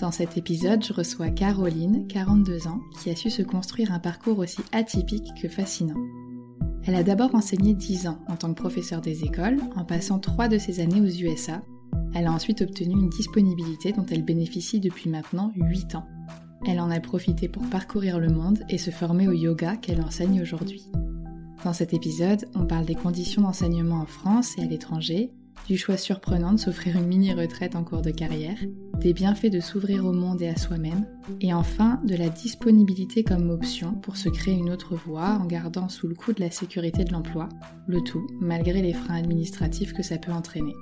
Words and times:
Dans 0.00 0.10
cet 0.10 0.36
épisode, 0.36 0.84
je 0.84 0.92
reçois 0.92 1.30
Caroline, 1.30 2.06
42 2.08 2.66
ans, 2.66 2.80
qui 3.00 3.10
a 3.10 3.16
su 3.16 3.30
se 3.30 3.42
construire 3.42 3.92
un 3.92 4.00
parcours 4.00 4.38
aussi 4.40 4.60
atypique 4.72 5.32
que 5.40 5.48
fascinant. 5.48 6.00
Elle 6.84 6.96
a 6.96 7.04
d'abord 7.04 7.34
enseigné 7.34 7.74
10 7.74 8.08
ans 8.08 8.18
en 8.26 8.36
tant 8.36 8.52
que 8.52 8.60
professeur 8.60 9.00
des 9.00 9.24
écoles, 9.24 9.58
en 9.76 9.84
passant 9.84 10.18
3 10.18 10.48
de 10.48 10.58
ses 10.58 10.80
années 10.80 11.00
aux 11.00 11.04
USA. 11.04 11.62
Elle 12.12 12.26
a 12.26 12.32
ensuite 12.32 12.60
obtenu 12.60 12.92
une 12.92 13.08
disponibilité 13.08 13.92
dont 13.92 14.04
elle 14.10 14.24
bénéficie 14.24 14.80
depuis 14.80 15.08
maintenant 15.08 15.52
8 15.54 15.94
ans. 15.94 16.06
Elle 16.66 16.80
en 16.80 16.90
a 16.90 16.98
profité 16.98 17.48
pour 17.48 17.62
parcourir 17.70 18.18
le 18.18 18.30
monde 18.30 18.64
et 18.68 18.78
se 18.78 18.90
former 18.90 19.28
au 19.28 19.32
yoga 19.32 19.76
qu'elle 19.76 20.02
enseigne 20.02 20.42
aujourd'hui. 20.42 20.90
Dans 21.62 21.72
cet 21.72 21.94
épisode, 21.94 22.46
on 22.54 22.66
parle 22.66 22.84
des 22.84 22.94
conditions 22.94 23.42
d'enseignement 23.42 24.00
en 24.00 24.06
France 24.06 24.58
et 24.58 24.62
à 24.62 24.66
l'étranger, 24.66 25.30
du 25.66 25.78
choix 25.78 25.96
surprenant 25.96 26.52
de 26.52 26.58
s'offrir 26.58 26.96
une 26.96 27.06
mini-retraite 27.06 27.74
en 27.74 27.84
cours 27.84 28.02
de 28.02 28.10
carrière, 28.10 28.58
des 29.00 29.12
bienfaits 29.12 29.50
de 29.50 29.60
s'ouvrir 29.60 30.04
au 30.04 30.12
monde 30.12 30.42
et 30.42 30.48
à 30.48 30.56
soi-même, 30.56 31.06
et 31.40 31.54
enfin 31.54 32.00
de 32.04 32.14
la 32.14 32.28
disponibilité 32.28 33.24
comme 33.24 33.50
option 33.50 33.94
pour 33.94 34.16
se 34.16 34.28
créer 34.28 34.54
une 34.54 34.70
autre 34.70 34.94
voie 34.94 35.38
en 35.40 35.46
gardant 35.46 35.88
sous 35.88 36.06
le 36.06 36.14
coup 36.14 36.32
de 36.32 36.40
la 36.40 36.50
sécurité 36.50 37.04
de 37.04 37.12
l'emploi, 37.12 37.48
le 37.86 38.02
tout 38.02 38.26
malgré 38.40 38.82
les 38.82 38.92
freins 38.92 39.16
administratifs 39.16 39.92
que 39.92 40.02
ça 40.02 40.18
peut 40.18 40.32
entraîner. 40.32 40.74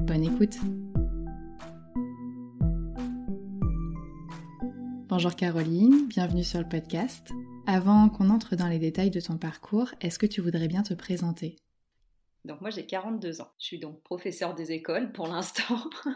Bonne 0.00 0.24
écoute 0.24 0.56
Bonjour 5.08 5.36
Caroline, 5.36 6.08
bienvenue 6.08 6.42
sur 6.42 6.58
le 6.58 6.66
podcast. 6.66 7.32
Avant 7.66 8.08
qu'on 8.08 8.30
entre 8.30 8.56
dans 8.56 8.68
les 8.68 8.78
détails 8.78 9.10
de 9.10 9.20
ton 9.20 9.36
parcours, 9.36 9.90
est-ce 10.00 10.18
que 10.18 10.24
tu 10.24 10.40
voudrais 10.40 10.68
bien 10.68 10.82
te 10.82 10.94
présenter? 10.94 11.56
Donc 12.44 12.60
moi 12.60 12.70
j'ai 12.70 12.86
42 12.86 13.40
ans. 13.40 13.50
Je 13.58 13.66
suis 13.66 13.78
donc 13.78 14.02
professeur 14.02 14.54
des 14.54 14.72
écoles 14.72 15.12
pour 15.12 15.28
l'instant. 15.28 15.78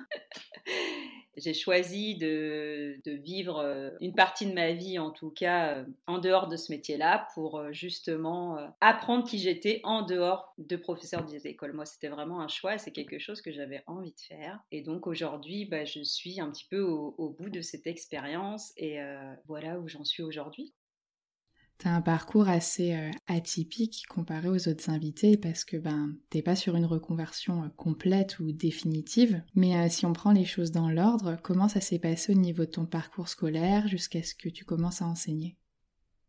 j'ai 1.37 1.53
choisi 1.53 2.17
de, 2.17 2.99
vivre 3.07 3.59
euh, 3.59 3.91
une 4.01 4.15
partie 4.15 4.47
de 4.47 4.55
ma 4.55 4.73
vie, 4.73 4.99
en 4.99 5.11
tout 5.11 5.31
cas, 5.31 5.77
euh, 5.77 5.85
en 6.07 6.19
dehors 6.19 6.49
de 6.49 6.57
ce 6.57 6.73
métier-là, 6.73 7.29
pour 7.35 7.59
euh, 7.59 7.73
justement 7.73 8.57
apprendre 8.81 9.27
qui 9.27 9.39
j'étais 9.39 9.81
en 9.85 10.03
dehors 10.03 10.55
de 10.59 10.77
professeur 10.77 11.25
des 11.25 11.47
écoles. 11.47 11.73
Moi, 11.73 11.85
c'était 11.85 12.09
vraiment 12.09 12.41
un 12.41 12.49
choix 12.49 12.79
c'est 12.79 12.93
quelque 12.93 13.19
chose 13.19 13.41
que 13.41 13.53
j'avais 13.53 13.83
envie 13.87 14.13
de 14.13 14.21
faire. 14.21 14.61
Et 14.71 14.83
donc 14.83 15.07
aujourd'hui, 15.07 15.65
bah, 15.65 15.85
je 15.85 16.03
suis 16.03 16.41
un 16.41 16.51
petit 16.51 16.67
peu 16.69 16.81
au 16.81 17.31
bout 17.39 17.51
de 17.51 17.61
cette 17.61 17.87
expérience 17.87 18.73
et 18.77 18.99
voilà 19.47 19.79
où 19.79 19.89
j'en 19.89 20.05
suis 20.05 20.23
aujourd'hui. 20.23 20.75
T'as 21.79 21.91
un 21.91 22.01
parcours 22.01 22.49
assez 22.49 22.95
euh, 22.95 23.11
atypique 23.27 24.07
comparé 24.09 24.49
aux 24.49 24.69
autres 24.69 24.89
invités 24.89 25.37
parce 25.37 25.65
que 25.65 25.77
ben 25.77 26.17
t'es 26.31 26.41
pas 26.41 26.57
sur 26.57 26.75
une 26.75 26.87
reconversion 26.87 27.65
euh, 27.65 27.69
complète 27.77 28.39
ou 28.39 28.51
définitive. 28.51 29.43
Mais 29.55 29.77
euh, 29.77 29.89
si 29.91 30.07
on 30.07 30.15
prend 30.15 30.33
les 30.33 30.47
choses 30.47 30.71
dans 30.71 30.89
l'ordre, 30.89 31.37
comment 31.43 31.69
ça 31.69 31.83
s'est 31.83 31.99
passé 31.99 32.33
au 32.33 32.37
niveau 32.37 32.65
de 32.65 32.71
ton 32.71 32.87
parcours 32.87 33.29
scolaire 33.29 33.89
jusqu'à 33.89 34.23
ce 34.23 34.35
que 34.35 34.49
tu 34.49 34.65
commences 34.65 35.03
à 35.03 35.07
enseigner? 35.07 35.57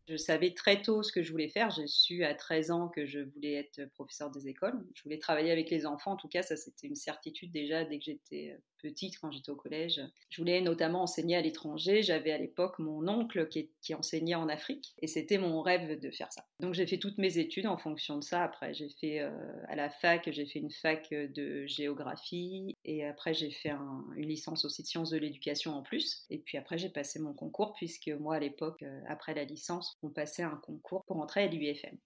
Je 0.06 0.16
savais 0.16 0.52
très 0.52 0.82
tôt 0.82 1.02
ce 1.02 1.12
que 1.12 1.22
je 1.22 1.30
voulais 1.32 1.48
faire. 1.48 1.70
J'ai 1.70 1.86
su 1.86 2.24
à 2.24 2.34
13 2.34 2.70
ans 2.70 2.88
que 2.88 3.06
je 3.06 3.20
voulais 3.20 3.54
être 3.54 3.90
professeur 3.92 4.30
des 4.30 4.48
écoles. 4.48 4.86
Je 4.94 5.02
voulais 5.02 5.18
travailler 5.18 5.50
avec 5.50 5.70
les 5.70 5.86
enfants. 5.86 6.12
En 6.12 6.16
tout 6.16 6.28
cas, 6.28 6.42
ça, 6.42 6.56
c'était 6.56 6.86
une 6.86 6.94
certitude 6.94 7.52
déjà 7.52 7.84
dès 7.84 7.98
que 7.98 8.04
j'étais 8.04 8.58
petite, 8.78 9.18
quand 9.18 9.30
j'étais 9.30 9.50
au 9.50 9.56
collège. 9.56 10.00
Je 10.30 10.40
voulais 10.40 10.60
notamment 10.60 11.02
enseigner 11.02 11.36
à 11.36 11.40
l'étranger. 11.40 12.02
J'avais 12.02 12.32
à 12.32 12.38
l'époque 12.38 12.78
mon 12.78 13.06
oncle 13.08 13.48
qui, 13.48 13.68
enseignait 13.94 14.34
en 14.34 14.48
Afrique 14.48 14.94
et 15.00 15.06
c'était 15.06 15.38
mon 15.38 15.62
rêve 15.62 15.98
de 15.98 16.10
faire 16.10 16.30
ça. 16.30 16.44
Donc, 16.60 16.74
j'ai 16.74 16.86
fait 16.86 16.98
toutes 16.98 17.18
mes 17.18 17.38
études 17.38 17.66
en 17.66 17.78
fonction 17.78 18.18
de 18.18 18.22
ça. 18.22 18.42
Après, 18.44 18.74
j'ai 18.74 18.90
fait 19.00 19.20
euh, 19.20 19.30
à 19.66 19.76
la 19.76 19.88
fac, 19.90 20.28
j'ai 20.30 20.46
fait 20.46 20.58
une 20.58 20.70
fac 20.70 21.10
de 21.10 21.66
géographie 21.66 22.76
et 22.84 23.04
après, 23.04 23.34
j'ai 23.34 23.50
fait 23.50 23.72
une 24.16 24.28
licence 24.28 24.64
aussi 24.64 24.82
de 24.82 24.86
sciences 24.86 25.10
de 25.10 25.18
l'éducation 25.18 25.72
en 25.72 25.82
plus. 25.82 26.26
Et 26.30 26.38
puis 26.38 26.58
après, 26.58 26.78
j'ai 26.78 26.90
passé 26.90 27.18
mon 27.18 27.32
concours 27.32 27.72
puisque 27.74 28.08
moi, 28.08 28.36
à 28.36 28.40
l'époque, 28.40 28.82
euh, 28.82 29.00
après 29.08 29.34
la 29.34 29.44
licence, 29.44 29.96
on 30.02 30.10
passait 30.10 30.42
un 30.42 30.56
concours 30.56 31.04
pour 31.06 31.18
entrer 31.18 31.42
à 31.42 31.46
l'UFM. 31.46 31.96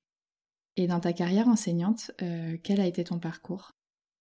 Et 0.76 0.86
dans 0.86 1.00
ta 1.00 1.12
carrière 1.12 1.48
enseignante, 1.48 2.12
euh, 2.22 2.56
quel 2.62 2.80
a 2.80 2.86
été 2.86 3.04
ton 3.04 3.18
parcours? 3.18 3.72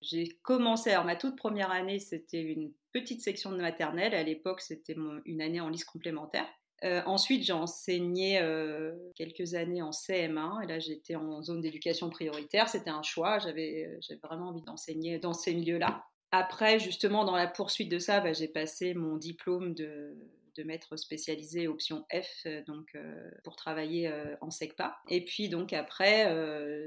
J'ai 0.01 0.27
commencé, 0.41 0.89
alors 0.89 1.05
ma 1.05 1.15
toute 1.15 1.35
première 1.35 1.71
année, 1.71 1.99
c'était 1.99 2.41
une 2.41 2.73
petite 2.91 3.21
section 3.21 3.51
de 3.51 3.57
maternelle. 3.57 4.15
À 4.15 4.23
l'époque, 4.23 4.61
c'était 4.61 4.95
une 5.25 5.41
année 5.41 5.61
en 5.61 5.69
liste 5.69 5.85
complémentaire. 5.85 6.47
Euh, 6.83 7.01
ensuite, 7.05 7.43
j'ai 7.43 7.53
enseigné 7.53 8.39
euh, 8.39 8.95
quelques 9.15 9.53
années 9.53 9.83
en 9.83 9.91
CM1 9.91 10.63
et 10.63 10.67
là 10.67 10.79
j'étais 10.79 11.15
en 11.15 11.43
zone 11.43 11.61
d'éducation 11.61 12.09
prioritaire. 12.09 12.69
C'était 12.69 12.89
un 12.89 13.03
choix, 13.03 13.37
j'avais 13.37 13.87
vraiment 14.23 14.49
envie 14.49 14.63
d'enseigner 14.63 15.19
dans 15.19 15.33
ces 15.33 15.53
milieux-là. 15.53 16.03
Après, 16.31 16.79
justement, 16.79 17.25
dans 17.25 17.35
la 17.35 17.47
poursuite 17.47 17.91
de 17.91 17.99
ça, 17.99 18.21
bah, 18.21 18.33
j'ai 18.33 18.47
passé 18.47 18.93
mon 18.93 19.17
diplôme 19.17 19.75
de 19.75 20.15
de 20.55 20.63
maître 20.63 20.95
spécialisé 20.97 21.67
option 21.67 22.05
F 22.11 22.45
euh, 22.45 22.63
donc 22.65 22.89
euh, 22.95 23.29
pour 23.43 23.55
travailler 23.55 24.07
euh, 24.07 24.35
en 24.41 24.49
SECPA. 24.49 24.97
Et 25.09 25.23
puis 25.23 25.49
donc 25.49 25.73
après, 25.73 26.25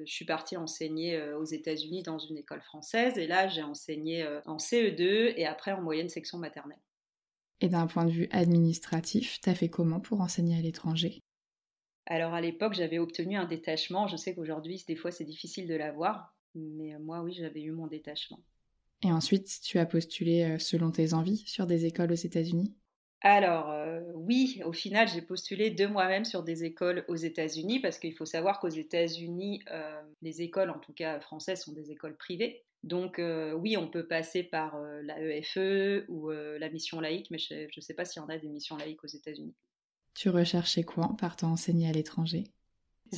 je 0.04 0.12
suis 0.12 0.24
partie 0.24 0.56
enseigner 0.56 1.20
aux 1.34 1.44
États-Unis 1.44 2.02
dans 2.02 2.18
une 2.18 2.36
école 2.36 2.62
française 2.62 3.18
et 3.18 3.26
là 3.26 3.48
j'ai 3.48 3.62
enseigné 3.62 4.26
en 4.46 4.56
CE2 4.56 5.34
et 5.36 5.46
après 5.46 5.72
en 5.72 5.82
moyenne 5.82 6.08
section 6.08 6.38
maternelle. 6.38 6.78
Et 7.60 7.68
d'un 7.68 7.86
point 7.86 8.04
de 8.04 8.10
vue 8.10 8.28
administratif, 8.30 9.40
tu 9.40 9.48
as 9.48 9.54
fait 9.54 9.68
comment 9.68 10.00
pour 10.00 10.20
enseigner 10.20 10.58
à 10.58 10.60
l'étranger? 10.60 11.20
Alors 12.06 12.34
à 12.34 12.40
l'époque, 12.40 12.74
j'avais 12.74 12.98
obtenu 12.98 13.36
un 13.36 13.46
détachement. 13.46 14.06
Je 14.06 14.16
sais 14.16 14.34
qu'aujourd'hui, 14.34 14.84
des 14.86 14.96
fois, 14.96 15.10
c'est 15.10 15.24
difficile 15.24 15.66
de 15.66 15.74
l'avoir, 15.74 16.34
mais 16.54 16.98
moi, 16.98 17.22
oui, 17.22 17.32
j'avais 17.32 17.62
eu 17.62 17.70
mon 17.70 17.86
détachement. 17.86 18.40
Et 19.02 19.12
ensuite, 19.12 19.60
tu 19.62 19.78
as 19.78 19.86
postulé 19.86 20.58
selon 20.58 20.90
tes 20.90 21.14
envies 21.14 21.44
sur 21.46 21.66
des 21.66 21.86
écoles 21.86 22.12
aux 22.12 22.14
États-Unis? 22.14 22.74
Alors 23.24 23.70
euh, 23.70 24.00
oui, 24.14 24.60
au 24.66 24.72
final, 24.74 25.08
j'ai 25.08 25.22
postulé 25.22 25.70
de 25.70 25.86
moi-même 25.86 26.26
sur 26.26 26.42
des 26.42 26.64
écoles 26.64 27.06
aux 27.08 27.16
États-Unis 27.16 27.80
parce 27.80 27.98
qu'il 27.98 28.14
faut 28.14 28.26
savoir 28.26 28.60
qu'aux 28.60 28.68
États-Unis, 28.68 29.62
euh, 29.70 30.00
les 30.20 30.42
écoles, 30.42 30.68
en 30.68 30.78
tout 30.78 30.92
cas 30.92 31.18
françaises, 31.20 31.62
sont 31.62 31.72
des 31.72 31.90
écoles 31.90 32.16
privées. 32.18 32.62
Donc 32.82 33.18
oui, 33.18 33.78
on 33.78 33.88
peut 33.88 34.06
passer 34.06 34.42
par 34.42 34.78
la 34.78 35.18
EFE 35.18 36.04
ou 36.08 36.28
la 36.28 36.68
mission 36.68 37.00
laïque, 37.00 37.30
mais 37.30 37.38
je 37.38 37.64
ne 37.64 37.80
sais 37.80 37.94
pas 37.94 38.04
s'il 38.04 38.20
y 38.20 38.24
en 38.26 38.28
a 38.28 38.36
des 38.36 38.50
missions 38.50 38.76
laïques 38.76 39.02
aux 39.02 39.08
États-Unis. 39.08 39.54
Tu 40.12 40.28
recherchais 40.28 40.82
quoi 40.82 41.04
en 41.04 41.14
partant 41.14 41.52
enseigner 41.52 41.88
à 41.88 41.92
l'étranger? 41.92 42.44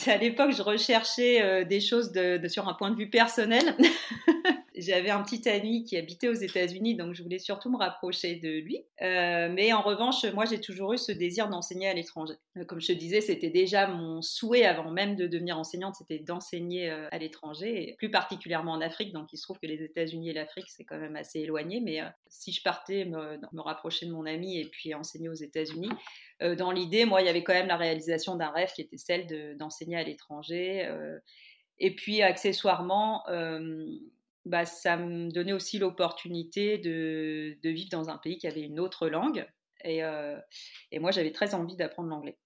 À 0.06 0.18
l'époque, 0.18 0.52
je 0.52 0.62
recherchais 0.62 1.64
des 1.64 1.80
choses 1.80 2.12
sur 2.46 2.68
un 2.68 2.74
point 2.74 2.92
de 2.92 2.96
vue 2.96 3.10
personnel. 3.10 3.76
J'avais 4.76 5.08
un 5.08 5.22
petit 5.22 5.48
ami 5.48 5.84
qui 5.84 5.96
habitait 5.96 6.28
aux 6.28 6.34
États-Unis, 6.34 6.96
donc 6.96 7.14
je 7.14 7.22
voulais 7.22 7.38
surtout 7.38 7.70
me 7.70 7.78
rapprocher 7.78 8.36
de 8.36 8.60
lui. 8.60 8.84
Euh, 9.00 9.48
mais 9.50 9.72
en 9.72 9.80
revanche, 9.80 10.24
moi, 10.34 10.44
j'ai 10.44 10.60
toujours 10.60 10.92
eu 10.92 10.98
ce 10.98 11.12
désir 11.12 11.48
d'enseigner 11.48 11.88
à 11.88 11.94
l'étranger. 11.94 12.34
Euh, 12.58 12.64
comme 12.66 12.80
je 12.80 12.88
te 12.88 12.92
disais, 12.92 13.22
c'était 13.22 13.48
déjà 13.48 13.86
mon 13.86 14.20
souhait 14.20 14.66
avant 14.66 14.90
même 14.90 15.16
de 15.16 15.26
devenir 15.26 15.58
enseignante, 15.58 15.94
c'était 15.94 16.18
d'enseigner 16.18 16.90
euh, 16.90 17.08
à 17.10 17.16
l'étranger, 17.16 17.94
plus 17.96 18.10
particulièrement 18.10 18.72
en 18.72 18.82
Afrique. 18.82 19.14
Donc 19.14 19.32
il 19.32 19.38
se 19.38 19.44
trouve 19.44 19.58
que 19.58 19.66
les 19.66 19.82
États-Unis 19.82 20.28
et 20.28 20.34
l'Afrique, 20.34 20.68
c'est 20.68 20.84
quand 20.84 20.98
même 20.98 21.16
assez 21.16 21.40
éloigné. 21.40 21.80
Mais 21.80 22.00
si 22.28 22.52
je 22.52 22.62
partais 22.62 23.06
me, 23.06 23.38
me, 23.38 23.60
rapprocher 23.62 24.04
de 24.04 24.12
mon 24.12 24.26
ami 24.26 24.58
et 24.60 24.66
puis 24.66 24.92
enseigner 24.92 25.30
aux 25.30 25.34
États-Unis, 25.34 25.88
dans 26.58 26.70
l'idée, 26.70 27.06
moi, 27.06 27.22
il 27.22 27.26
y 27.26 27.30
avait 27.30 27.42
quand 27.42 27.54
même 27.54 27.66
la 27.66 27.78
réalisation 27.78 28.36
d'un 28.36 28.50
rêve 28.50 28.70
qui 28.74 28.82
était 28.82 28.98
celle 28.98 29.56
d'enseigner 29.56 29.96
à 29.96 30.02
l'étranger. 30.02 30.86
et 31.78 31.94
puis, 31.94 32.20
accessoirement, 32.20 33.22
bah, 34.46 34.64
ça 34.64 34.96
me 34.96 35.30
donnait 35.30 35.52
aussi 35.52 35.78
l'opportunité 35.78 36.78
de, 36.78 37.58
de, 37.62 37.70
vivre 37.70 37.90
dans 37.90 38.08
un 38.08 38.16
pays 38.16 38.38
qui 38.38 38.46
avait 38.46 38.62
une 38.62 38.78
autre 38.78 39.08
langue. 39.08 39.46
Et, 39.84 40.04
euh, 40.04 40.38
et 40.92 41.00
moi, 41.00 41.10
j'avais 41.10 41.32
très 41.32 41.54
envie 41.54 41.76
d'apprendre 41.76 42.08
l'anglais. 42.08 42.38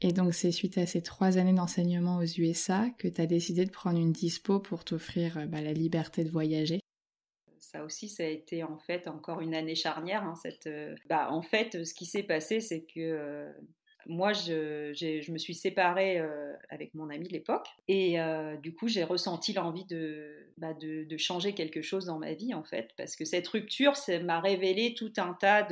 Et 0.00 0.12
donc, 0.12 0.32
c'est 0.32 0.52
suite 0.52 0.78
à 0.78 0.86
ces 0.86 1.02
trois 1.02 1.36
années 1.36 1.52
d'enseignement 1.52 2.18
aux 2.18 2.24
USA 2.24 2.88
que 2.98 3.08
tu 3.08 3.20
as 3.20 3.26
décidé 3.26 3.64
de 3.64 3.70
prendre 3.70 3.98
une 3.98 4.12
dispo 4.12 4.60
pour 4.60 4.84
t'offrir 4.84 5.36
euh, 5.36 5.46
bah, 5.46 5.60
la 5.60 5.72
liberté 5.72 6.22
de 6.24 6.30
voyager? 6.30 6.78
Ça 7.58 7.84
aussi, 7.84 8.08
ça 8.08 8.22
a 8.22 8.26
été 8.26 8.62
en 8.62 8.78
fait 8.78 9.08
encore 9.08 9.40
une 9.40 9.54
année 9.54 9.74
charnière. 9.74 10.22
Hein, 10.22 10.34
cette, 10.40 10.68
euh, 10.68 10.94
bah, 11.08 11.28
en 11.32 11.42
fait, 11.42 11.84
ce 11.84 11.92
qui 11.92 12.06
s'est 12.06 12.22
passé, 12.22 12.60
c'est 12.60 12.84
que 12.84 13.52
moi, 14.08 14.32
je, 14.32 15.30
me 15.30 15.38
suis 15.38 15.54
séparée 15.54 16.18
euh, 16.18 16.54
avec 16.70 16.94
mon 16.94 17.10
ami 17.10 17.28
de 17.28 17.32
l'époque 17.34 17.68
et 17.88 18.18
euh, 18.18 18.56
du 18.56 18.74
coup, 18.74 18.88
j'ai 18.88 19.04
ressenti 19.04 19.52
l'envie 19.52 19.86
bah, 20.56 20.72
de, 20.72 21.16
changer 21.18 21.52
quelque 21.52 21.82
chose 21.82 22.06
dans 22.06 22.18
ma 22.18 22.32
vie 22.32 22.54
en 22.54 22.64
fait, 22.64 22.90
parce 22.96 23.16
que 23.16 23.26
cette 23.26 23.46
rupture, 23.46 23.96
ça 23.96 24.18
m'a 24.20 24.40
révélé 24.40 24.94
tout 24.94 25.12
un 25.18 25.34
tas 25.34 25.68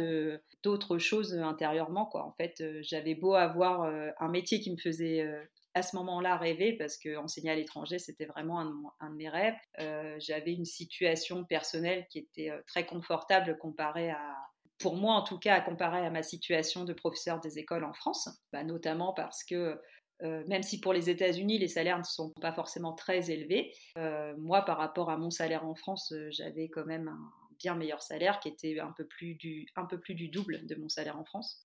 d'autres 0.62 0.98
choses 0.98 1.34
intérieurement. 1.34 2.10
En 2.12 2.32
fait, 2.32 2.60
euh, 2.60 2.80
j'avais 2.82 3.14
beau 3.14 3.34
avoir 3.34 3.90
un 4.20 4.28
métier 4.28 4.60
qui 4.60 4.70
me 4.70 4.76
faisait 4.76 5.26
à 5.72 5.82
ce 5.82 5.96
moment-là 5.96 6.36
rêver 6.36 6.74
parce 6.74 6.98
que 6.98 7.16
enseigner 7.16 7.50
à 7.50 7.54
l'étranger 7.54 7.98
c'était 7.98 8.26
vraiment 8.26 8.60
un, 9.00 9.10
de 9.10 9.16
mes 9.16 9.28
rêves. 9.28 9.56
J'avais 10.18 10.52
une 10.52 10.64
situation 10.66 11.44
personnelle 11.44 12.06
qui 12.10 12.18
était 12.18 12.50
très 12.66 12.84
confortable 12.84 13.56
comparée 13.58 14.10
à, 14.10 14.34
pour 14.78 14.96
moi 14.96 15.14
en 15.14 15.22
tout 15.22 15.38
cas, 15.38 15.54
à 15.54 15.60
comparer 15.60 16.04
à 16.04 16.10
ma 16.10 16.22
situation 16.22 16.84
de 16.84 16.92
professeur 16.92 17.40
des 17.40 17.58
écoles 17.58 17.84
en 17.84 17.92
France, 17.92 18.28
bah, 18.52 18.64
notamment 18.64 19.12
parce 19.12 19.44
que 19.44 19.80
euh, 20.22 20.44
même 20.46 20.62
si 20.62 20.80
pour 20.80 20.92
les 20.92 21.10
États-Unis 21.10 21.58
les 21.58 21.68
salaires 21.68 21.98
ne 21.98 22.04
sont 22.04 22.30
pas 22.40 22.52
forcément 22.52 22.94
très 22.94 23.30
élevés, 23.30 23.72
euh, 23.98 24.34
moi 24.38 24.62
par 24.62 24.78
rapport 24.78 25.10
à 25.10 25.18
mon 25.18 25.30
salaire 25.30 25.66
en 25.66 25.74
France, 25.74 26.12
euh, 26.12 26.28
j'avais 26.30 26.68
quand 26.68 26.86
même 26.86 27.08
un 27.08 27.30
bien 27.58 27.74
meilleur 27.74 28.02
salaire 28.02 28.38
qui 28.40 28.48
était 28.48 28.78
un 28.80 28.92
peu 28.92 29.06
plus 29.06 29.34
du, 29.34 30.28
double 30.28 30.66
de 30.66 30.74
mon 30.74 30.90
salaire 30.90 31.18
en 31.18 31.24
France. 31.24 31.62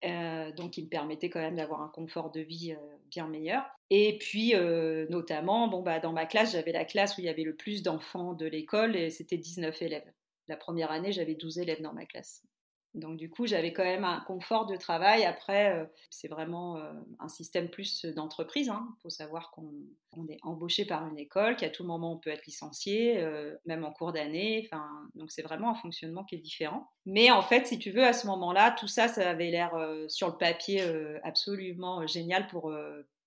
donc 0.56 0.78
il 0.78 0.86
me 0.86 0.90
permettait 0.90 1.30
quand 1.30 1.42
même 1.42 1.58
d'avoir 1.58 1.82
un 1.82 1.90
confort 1.90 2.32
de 2.32 2.40
vie 2.40 2.74
bien 3.10 3.28
meilleur. 3.28 3.66
Et 3.90 4.18
puis 4.18 4.54
notamment, 5.10 5.68
bah, 5.82 6.00
dans 6.00 6.14
ma 6.14 6.26
classe, 6.26 6.54
j'avais 6.54 6.72
la 6.72 6.86
classe 6.86 7.18
où 7.18 7.22
il 7.22 7.26
y 7.26 7.30
avait 7.30 7.44
le 7.44 7.58
plus 7.58 7.84
d'enfants 7.84 8.34
de 8.34 8.46
l'école 8.46 8.96
et 8.96 9.10
c'était 9.10 9.36
19 9.36 9.82
élèves. 9.82 10.10
La 10.48 10.56
première 10.56 10.92
année, 10.92 11.12
j'avais 11.12 11.36
12 11.36 11.60
élèves 11.60 11.82
dans 11.82 11.92
ma 11.92 12.06
classe. 12.06 12.42
Donc 12.94 13.18
du 13.18 13.30
coup, 13.30 13.48
j'avais 13.48 13.72
quand 13.72 13.84
même 13.84 14.04
un 14.04 14.20
confort 14.20 14.66
de 14.66 14.76
travail. 14.76 15.24
Après, 15.24 15.74
euh, 15.74 15.86
c'est 16.10 16.28
vraiment 16.28 16.78
euh, 16.78 16.92
un 17.20 17.30
système 17.30 17.70
plus 17.70 18.06
d'entreprise. 18.06 18.68
Il 18.68 18.72
hein. 18.72 18.86
faut 19.02 19.10
savoir 19.10 19.52
qu'on 19.52 20.28
est 20.28 20.40
embauché 20.44 20.86
par 20.86 21.08
une 21.08 21.18
école, 21.18 21.56
qu'à 21.56 21.70
tout 21.70 21.86
moment 21.86 22.14
on 22.14 22.18
peut 22.18 22.30
être 22.30 22.46
licencié, 22.46 23.20
euh, 23.20 23.56
même 23.66 23.86
en 23.86 23.94
cours 23.94 24.12
d'année. 24.12 24.70
Donc 25.16 25.32
c'est 25.32 25.42
vraiment 25.42 25.70
un 25.72 25.76
fonctionnement 25.76 26.26
qui 26.26 26.36
est 26.36 26.40
différent. 26.40 26.90
Mais 27.06 27.32
en 27.32 27.42
fait, 27.42 27.66
si 27.66 27.80
tu 27.80 27.92
veux, 27.92 28.04
à 28.04 28.14
ce 28.14 28.28
moment-là, 28.28 28.72
tout 28.72 28.88
ça, 28.88 29.08
ça 29.08 29.30
avait 29.30 29.52
l'air 29.52 29.72
sur 30.08 30.28
le 30.28 30.38
papier 30.38 30.84
absolument 31.24 32.06
génial 32.08 32.48
pour 32.48 32.74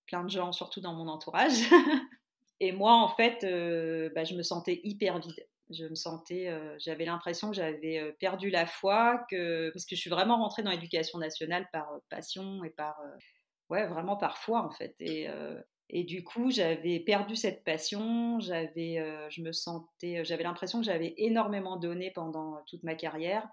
plein 0.06 0.25
de 0.25 0.31
gens, 0.31 0.52
surtout 0.52 0.81
dans 0.81 0.94
mon 0.94 1.08
entourage. 1.08 1.58
Et 2.61 2.70
moi, 2.70 2.94
en 2.94 3.08
fait, 3.08 3.40
bah, 4.14 4.25
je 4.25 4.34
me 4.34 4.43
sentais 4.43 4.81
hyper 4.84 5.19
vide 5.19 5.46
je 5.70 5.87
me 5.87 5.94
sentais, 5.94 6.49
euh, 6.49 6.76
j'avais 6.78 7.05
l'impression 7.05 7.50
que 7.50 7.56
j'avais 7.56 7.99
euh, 7.99 8.12
perdu 8.19 8.50
la 8.50 8.66
foi, 8.66 9.25
parce 9.31 9.87
que 9.87 9.96
je 9.96 10.00
suis 10.00 10.11
vraiment 10.11 10.37
rentrée 10.37 10.62
dans 10.62 10.70
l'éducation 10.70 11.19
nationale 11.19 11.69
par 11.72 11.93
euh, 11.93 11.99
passion 12.11 12.64
et 12.64 12.70
par, 12.70 13.00
ouais, 13.70 13.87
vraiment 13.87 14.16
par 14.16 14.38
foi 14.38 14.62
en 14.62 14.70
fait. 14.70 14.94
Et, 15.00 15.28
et 15.90 16.05
du 16.05 16.25
coup, 16.25 16.50
j'avais 16.50 17.00
perdu 17.00 17.37
cette 17.37 17.64
passion, 17.64 18.40
j'avais, 18.40 18.96
je 19.31 19.43
me 19.43 19.52
sentais, 19.52 20.25
j'avais 20.25 20.43
l'impression 20.44 20.81
que 20.81 20.87
j'avais 20.87 21.14
énormément 21.16 21.76
donné 21.76 22.11
pendant 22.11 22.62
toute 22.66 22.82
ma 22.82 22.94
carrière 22.94 23.49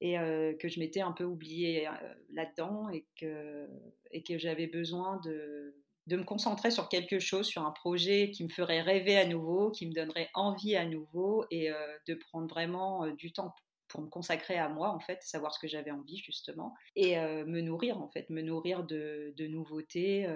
et 0.00 0.14
que 0.60 0.68
je 0.68 0.78
m'étais 0.78 1.00
un 1.00 1.12
peu 1.12 1.24
oubliée 1.24 1.88
là-dedans 2.30 2.88
et 2.90 3.06
que, 3.18 3.68
et 4.10 4.22
que 4.22 4.38
j'avais 4.38 4.66
besoin 4.66 5.20
de 5.24 5.74
de 6.06 6.16
me 6.16 6.24
concentrer 6.24 6.70
sur 6.70 6.88
quelque 6.88 7.18
chose, 7.18 7.46
sur 7.46 7.62
un 7.62 7.72
projet 7.72 8.30
qui 8.30 8.44
me 8.44 8.48
ferait 8.48 8.80
rêver 8.80 9.16
à 9.16 9.26
nouveau, 9.26 9.70
qui 9.70 9.86
me 9.86 9.92
donnerait 9.92 10.30
envie 10.34 10.76
à 10.76 10.84
nouveau 10.84 11.44
et 11.50 11.70
euh, 11.70 11.74
de 12.06 12.14
prendre 12.14 12.46
vraiment 12.46 13.04
euh, 13.04 13.12
du 13.12 13.32
temps 13.32 13.54
pour 13.88 14.02
me 14.02 14.08
consacrer 14.08 14.56
à 14.56 14.68
moi 14.68 14.90
en 14.90 15.00
fait, 15.00 15.22
savoir 15.22 15.54
ce 15.54 15.60
que 15.60 15.68
j'avais 15.68 15.90
envie 15.90 16.18
justement 16.18 16.74
et 16.96 17.18
euh, 17.18 17.44
me 17.44 17.60
nourrir 17.60 18.00
en 18.00 18.08
fait, 18.08 18.28
me 18.30 18.42
nourrir 18.42 18.84
de, 18.84 19.32
nouveautés, 19.46 20.28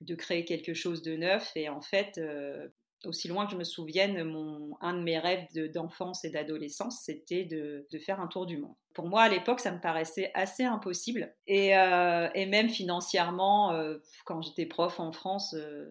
de 0.00 0.14
créer 0.14 0.44
quelque 0.44 0.74
chose 0.74 1.02
de 1.02 1.16
neuf 1.16 1.52
et 1.56 1.68
en 1.68 1.80
fait 1.80 2.20
aussi 3.06 3.28
loin 3.28 3.46
que 3.46 3.52
je 3.52 3.56
me 3.56 3.64
souvienne, 3.64 4.24
mon, 4.24 4.76
un 4.80 4.94
de 4.94 5.02
mes 5.02 5.18
rêves 5.18 5.46
d'enfance 5.72 6.24
et 6.24 6.30
d'adolescence, 6.30 7.02
c'était 7.04 7.44
de, 7.44 7.86
faire 7.98 8.20
un 8.20 8.26
tour 8.26 8.46
du 8.46 8.58
monde. 8.58 8.74
Pour 8.94 9.08
moi, 9.08 9.22
à 9.22 9.28
l'époque, 9.28 9.60
ça 9.60 9.72
me 9.72 9.80
paraissait 9.80 10.30
assez 10.34 10.64
impossible. 10.64 11.34
Et, 11.46 11.76
euh, 11.76 12.28
même 12.34 12.68
financièrement, 12.68 13.72
euh, 13.72 13.98
quand 14.24 14.42
j'étais 14.42 14.66
prof 14.66 15.00
en 15.00 15.12
France, 15.12 15.54
euh, 15.56 15.90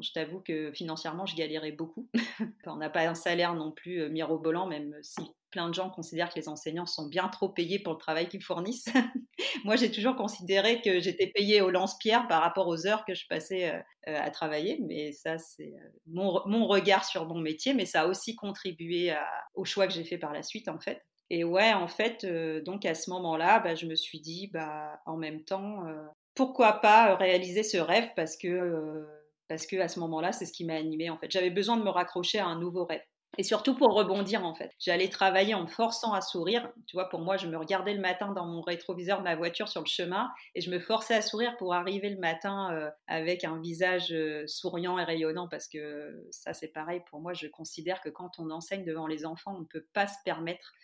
je 0.00 0.12
t'avoue 0.12 0.40
que 0.40 0.72
financièrement, 0.72 1.26
je 1.26 1.36
galérais 1.36 1.72
beaucoup. 1.72 2.08
on 2.66 2.76
n'a 2.76 2.90
pas 2.90 3.06
un 3.06 3.14
salaire 3.14 3.54
non 3.54 3.70
plus 3.70 4.08
mirobolant, 4.10 4.66
même 4.66 4.94
si 5.02 5.22
plein 5.54 5.68
de 5.68 5.74
gens 5.74 5.88
considèrent 5.88 6.30
que 6.30 6.38
les 6.40 6.48
enseignants 6.48 6.84
sont 6.84 7.06
bien 7.06 7.28
trop 7.28 7.48
payés 7.48 7.78
pour 7.78 7.92
le 7.92 7.98
travail 7.98 8.26
qu'ils 8.26 8.42
fournissent. 8.42 8.88
Moi, 9.64 9.76
j'ai 9.76 9.88
toujours 9.88 10.16
considéré 10.16 10.82
que 10.82 10.98
j'étais 10.98 11.28
payée 11.28 11.60
au 11.60 11.70
lance-pierre 11.70 12.26
par 12.26 12.42
rapport 12.42 12.66
aux 12.66 12.88
heures 12.88 13.04
que 13.04 13.14
je 13.14 13.24
passais 13.28 13.70
euh, 13.70 13.78
euh, 14.08 14.18
à 14.20 14.30
travailler. 14.32 14.80
Mais 14.88 15.12
ça, 15.12 15.38
c'est 15.38 15.72
euh, 15.72 15.88
mon, 16.08 16.66
regard 16.66 17.04
sur 17.04 17.26
mon 17.26 17.38
métier. 17.38 17.72
Mais 17.72 17.86
ça 17.86 18.02
a 18.02 18.06
aussi 18.08 18.34
contribué 18.34 19.14
au 19.54 19.64
choix 19.64 19.86
que 19.86 19.92
j'ai 19.92 20.02
fait 20.02 20.18
par 20.18 20.32
la 20.32 20.42
suite, 20.42 20.66
en 20.66 20.80
fait. 20.80 21.00
Et 21.30 21.44
ouais, 21.44 21.72
en 21.72 21.86
fait, 21.86 22.26
donc 22.64 22.84
à 22.84 22.96
ce 22.96 23.10
moment-là, 23.10 23.60
bah, 23.60 23.76
je 23.76 23.86
me 23.86 23.94
suis 23.94 24.20
dit, 24.20 24.50
bah, 24.52 25.00
en 25.06 25.16
même 25.16 25.44
temps, 25.44 25.84
pourquoi 26.34 26.80
pas 26.80 27.14
réaliser 27.14 27.62
ce 27.62 27.76
rêve 27.76 28.08
parce 28.16 28.36
que, 28.36 29.06
parce 29.48 29.68
que 29.68 29.76
à 29.76 29.86
ce 29.86 30.00
moment-là, 30.00 30.32
c'est 30.32 30.46
ce 30.46 30.52
qui 30.52 30.64
m'a 30.64 30.74
animée. 30.74 31.10
En 31.10 31.16
fait, 31.16 31.30
j'avais 31.30 31.50
besoin 31.50 31.76
de 31.76 31.84
me 31.84 31.90
raccrocher 31.90 32.40
à 32.40 32.46
un 32.46 32.58
nouveau 32.58 32.84
rêve. 32.84 33.00
Et 33.38 33.42
surtout 33.42 33.74
pour 33.74 33.94
rebondir 33.94 34.44
en 34.44 34.54
fait. 34.54 34.72
J'allais 34.78 35.08
travailler 35.08 35.54
en 35.54 35.62
me 35.62 35.66
forçant 35.66 36.12
à 36.12 36.20
sourire. 36.20 36.70
Tu 36.86 36.96
vois, 36.96 37.08
pour 37.08 37.20
moi, 37.20 37.36
je 37.36 37.46
me 37.46 37.56
regardais 37.56 37.94
le 37.94 38.00
matin 38.00 38.32
dans 38.32 38.46
mon 38.46 38.60
rétroviseur 38.60 39.18
de 39.18 39.24
ma 39.24 39.34
voiture 39.36 39.68
sur 39.68 39.80
le 39.80 39.86
chemin 39.86 40.30
et 40.54 40.60
je 40.60 40.70
me 40.70 40.78
forçais 40.78 41.14
à 41.14 41.22
sourire 41.22 41.56
pour 41.56 41.74
arriver 41.74 42.10
le 42.10 42.18
matin 42.18 42.72
euh, 42.72 42.90
avec 43.06 43.44
un 43.44 43.60
visage 43.60 44.12
euh, 44.12 44.46
souriant 44.46 44.98
et 44.98 45.04
rayonnant 45.04 45.48
parce 45.48 45.68
que 45.68 46.26
ça 46.30 46.54
c'est 46.54 46.68
pareil 46.68 47.02
pour 47.10 47.20
moi. 47.20 47.32
Je 47.34 47.46
considère 47.46 48.00
que 48.00 48.08
quand 48.08 48.38
on 48.38 48.50
enseigne 48.50 48.84
devant 48.84 49.06
les 49.06 49.26
enfants, 49.26 49.54
on 49.56 49.60
ne 49.60 49.66
peut 49.66 49.86
pas 49.92 50.06
se 50.06 50.16
permettre 50.24 50.74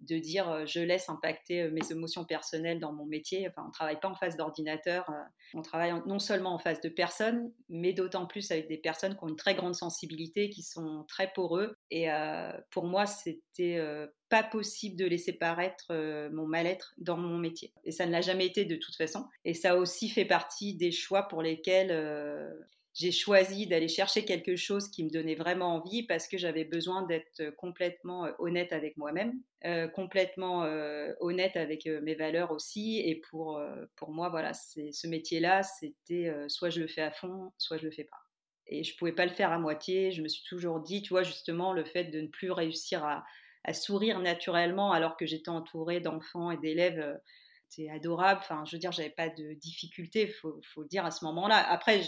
de 0.00 0.18
dire 0.18 0.66
je 0.66 0.80
laisse 0.80 1.08
impacter 1.08 1.70
mes 1.70 1.90
émotions 1.90 2.24
personnelles 2.24 2.80
dans 2.80 2.92
mon 2.92 3.06
métier. 3.06 3.48
Enfin, 3.48 3.62
on 3.64 3.68
ne 3.68 3.72
travaille 3.72 4.00
pas 4.00 4.08
en 4.08 4.14
face 4.14 4.36
d'ordinateur, 4.36 5.10
on 5.54 5.62
travaille 5.62 5.92
non 6.06 6.18
seulement 6.18 6.54
en 6.54 6.58
face 6.58 6.80
de 6.80 6.88
personnes, 6.88 7.52
mais 7.68 7.92
d'autant 7.92 8.26
plus 8.26 8.50
avec 8.50 8.68
des 8.68 8.78
personnes 8.78 9.16
qui 9.16 9.24
ont 9.24 9.28
une 9.28 9.36
très 9.36 9.54
grande 9.54 9.74
sensibilité, 9.74 10.50
qui 10.50 10.62
sont 10.62 11.04
très 11.08 11.32
poreux. 11.32 11.76
Et 11.90 12.08
pour 12.70 12.84
moi, 12.84 13.06
c'était 13.06 13.80
pas 14.28 14.42
possible 14.42 14.96
de 14.96 15.06
laisser 15.06 15.32
paraître 15.32 15.92
mon 16.32 16.46
mal-être 16.46 16.94
dans 16.98 17.16
mon 17.16 17.38
métier. 17.38 17.72
Et 17.84 17.90
ça 17.90 18.06
ne 18.06 18.12
l'a 18.12 18.20
jamais 18.20 18.46
été 18.46 18.64
de 18.64 18.76
toute 18.76 18.96
façon. 18.96 19.26
Et 19.44 19.54
ça 19.54 19.76
aussi 19.76 20.08
fait 20.08 20.24
partie 20.24 20.76
des 20.76 20.92
choix 20.92 21.28
pour 21.28 21.42
lesquels 21.42 21.90
j'ai 22.98 23.12
choisi 23.12 23.68
d'aller 23.68 23.86
chercher 23.86 24.24
quelque 24.24 24.56
chose 24.56 24.90
qui 24.90 25.04
me 25.04 25.10
donnait 25.10 25.36
vraiment 25.36 25.76
envie 25.76 26.02
parce 26.02 26.26
que 26.26 26.36
j'avais 26.36 26.64
besoin 26.64 27.02
d'être 27.02 27.50
complètement 27.56 28.26
euh, 28.26 28.32
honnête 28.40 28.72
avec 28.72 28.96
moi-même, 28.96 29.40
euh, 29.64 29.86
complètement 29.86 30.64
euh, 30.64 31.12
honnête 31.20 31.56
avec 31.56 31.86
mes 31.86 32.16
valeurs 32.16 32.50
aussi. 32.50 33.00
Et 33.04 33.14
pour, 33.30 33.60
pour 33.94 34.10
moi, 34.10 34.30
voilà, 34.30 34.52
ce 34.52 35.06
métier-là, 35.06 35.62
c'était 35.62 36.32
soit 36.48 36.70
je 36.70 36.80
le 36.80 36.88
fais 36.88 37.02
à 37.02 37.12
fond, 37.12 37.52
soit 37.56 37.78
je 37.78 37.84
le 37.84 37.92
fais 37.92 38.04
pas. 38.04 38.18
et 38.66 38.82
je 38.82 38.96
pouvais 38.96 39.12
pas 39.12 39.26
le 39.26 39.32
faire 39.32 39.52
à 39.52 39.58
moitié. 39.58 40.10
Je 40.10 40.20
me 40.20 40.28
suis 40.28 40.42
toujours 40.48 40.80
dit, 40.80 41.02
tu 41.02 41.10
vois, 41.10 41.22
justement, 41.22 41.72
le 41.72 41.84
fait 41.84 42.04
de 42.04 42.20
ne 42.20 42.26
plus 42.26 42.50
réussir 42.50 43.04
à, 43.04 43.24
sourire 43.74 44.18
naturellement 44.20 44.92
alors 44.92 45.18
que 45.18 45.26
j'étais 45.26 45.50
entourée 45.50 46.00
d'enfants 46.00 46.50
et 46.50 46.56
d'élèves, 46.56 47.00
euh, 47.00 47.14
c'est 47.68 47.90
adorable. 47.90 48.40
Enfin, 48.42 48.64
je 48.64 48.74
veux 48.74 48.80
dire, 48.80 48.92
j'avais 48.92 49.10
pas 49.10 49.28
de 49.28 49.52
difficultés, 49.54 50.26
faut, 50.26 50.58
faut 50.72 50.82
le 50.82 50.88
dire 50.88 51.04
à 51.04 51.10
ce 51.10 51.24
moment-là. 51.26 51.56
Après, 51.70 52.00
euh, 52.00 52.04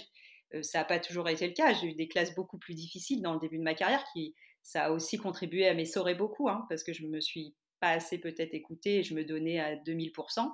ça 0.62 0.78
n'a 0.78 0.84
pas 0.84 0.98
toujours 0.98 1.28
été 1.28 1.46
le 1.46 1.54
cas. 1.54 1.72
J'ai 1.74 1.88
eu 1.88 1.94
des 1.94 2.08
classes 2.08 2.34
beaucoup 2.34 2.58
plus 2.58 2.74
difficiles 2.74 3.22
dans 3.22 3.34
le 3.34 3.40
début 3.40 3.58
de 3.58 3.62
ma 3.62 3.74
carrière 3.74 4.04
qui, 4.12 4.34
ça 4.62 4.86
a 4.86 4.90
aussi 4.90 5.18
contribué 5.18 5.66
à 5.68 5.74
m'essorer 5.74 6.14
beaucoup, 6.14 6.48
hein, 6.48 6.66
parce 6.68 6.84
que 6.84 6.92
je 6.92 7.06
me 7.06 7.20
suis 7.20 7.54
pas 7.80 7.90
assez 7.90 8.18
peut-être 8.18 8.54
écoutée 8.54 8.98
et 8.98 9.02
je 9.02 9.14
me 9.14 9.24
donnais 9.24 9.58
à 9.58 9.76
2000%. 9.76 10.50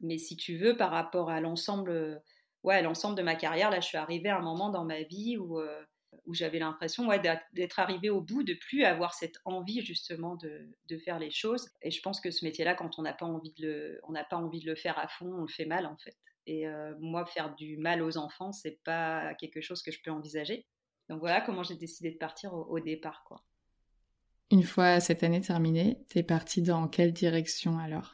Mais 0.00 0.18
si 0.18 0.36
tu 0.36 0.56
veux, 0.56 0.76
par 0.76 0.90
rapport 0.90 1.30
à 1.30 1.40
l'ensemble, 1.40 2.22
ouais, 2.62 2.82
l'ensemble 2.82 3.16
de 3.16 3.22
ma 3.22 3.36
carrière, 3.36 3.70
là, 3.70 3.80
je 3.80 3.86
suis 3.86 3.98
arrivée 3.98 4.28
à 4.28 4.38
un 4.38 4.42
moment 4.42 4.70
dans 4.70 4.84
ma 4.84 5.02
vie 5.02 5.36
où, 5.38 5.60
où 6.26 6.34
j'avais 6.34 6.58
l'impression 6.58 7.06
ouais, 7.06 7.20
d'être 7.52 7.78
arrivée 7.78 8.10
au 8.10 8.20
bout, 8.20 8.42
de 8.42 8.54
plus 8.54 8.84
avoir 8.84 9.14
cette 9.14 9.36
envie 9.44 9.84
justement 9.84 10.36
de, 10.36 10.68
de 10.88 10.98
faire 10.98 11.18
les 11.18 11.30
choses. 11.30 11.70
Et 11.82 11.90
je 11.90 12.00
pense 12.00 12.20
que 12.20 12.30
ce 12.30 12.44
métier-là, 12.44 12.74
quand 12.74 12.98
on 12.98 13.02
n'a 13.02 13.12
pas 13.12 13.26
on 13.26 14.12
n'a 14.12 14.24
pas 14.24 14.36
envie 14.36 14.60
de 14.60 14.66
le 14.66 14.76
faire 14.76 14.98
à 14.98 15.08
fond, 15.08 15.32
on 15.32 15.42
le 15.42 15.48
fait 15.48 15.66
mal 15.66 15.86
en 15.86 15.96
fait. 15.96 16.16
Et 16.46 16.66
euh, 16.66 16.94
moi, 16.98 17.24
faire 17.26 17.54
du 17.54 17.76
mal 17.76 18.02
aux 18.02 18.16
enfants, 18.16 18.52
c'est 18.52 18.82
pas 18.84 19.34
quelque 19.34 19.60
chose 19.60 19.82
que 19.82 19.90
je 19.90 20.00
peux 20.02 20.10
envisager. 20.10 20.66
Donc 21.08 21.20
voilà 21.20 21.40
comment 21.40 21.62
j'ai 21.62 21.76
décidé 21.76 22.10
de 22.10 22.18
partir 22.18 22.54
au, 22.54 22.64
au 22.64 22.80
départ, 22.80 23.24
quoi. 23.26 23.42
Une 24.50 24.62
fois 24.62 25.00
cette 25.00 25.22
année 25.22 25.40
terminée, 25.40 25.98
t'es 26.08 26.22
partie 26.22 26.62
dans 26.62 26.86
quelle 26.86 27.12
direction 27.12 27.78
alors? 27.78 28.12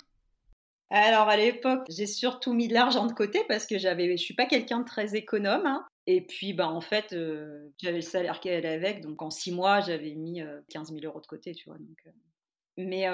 Alors 0.91 1.29
à 1.29 1.37
l'époque, 1.37 1.85
j'ai 1.89 2.07
surtout 2.07 2.53
mis 2.53 2.67
de 2.67 2.75
l'argent 2.75 3.07
de 3.07 3.13
côté 3.13 3.45
parce 3.49 3.67
que 3.67 3.79
j'avais, 3.79 4.17
je 4.17 4.23
suis 4.23 4.35
pas 4.35 4.47
quelqu'un 4.47 4.81
de 4.81 4.85
très 4.85 5.15
économe. 5.15 5.67
Hein. 5.67 5.85
Et 6.07 6.21
puis, 6.23 6.53
bah, 6.53 6.69
en 6.69 6.81
fait, 6.81 7.13
euh, 7.13 7.69
j'avais 7.79 7.99
le 7.99 8.03
salaire 8.03 8.41
qu'elle 8.41 8.55
allait 8.55 8.75
avec. 8.75 9.01
Donc, 9.01 9.23
en 9.23 9.31
six 9.31 9.53
mois, 9.53 9.81
j'avais 9.81 10.15
mis 10.15 10.43
15 10.69 10.91
euh, 10.91 10.95
000 10.95 11.07
euros 11.07 11.21
de 11.21 11.27
côté, 11.27 11.55
tu 11.55 11.69
vois. 11.69 11.79
Donc, 11.79 11.99
euh. 12.81 12.87
Mais 12.89 13.09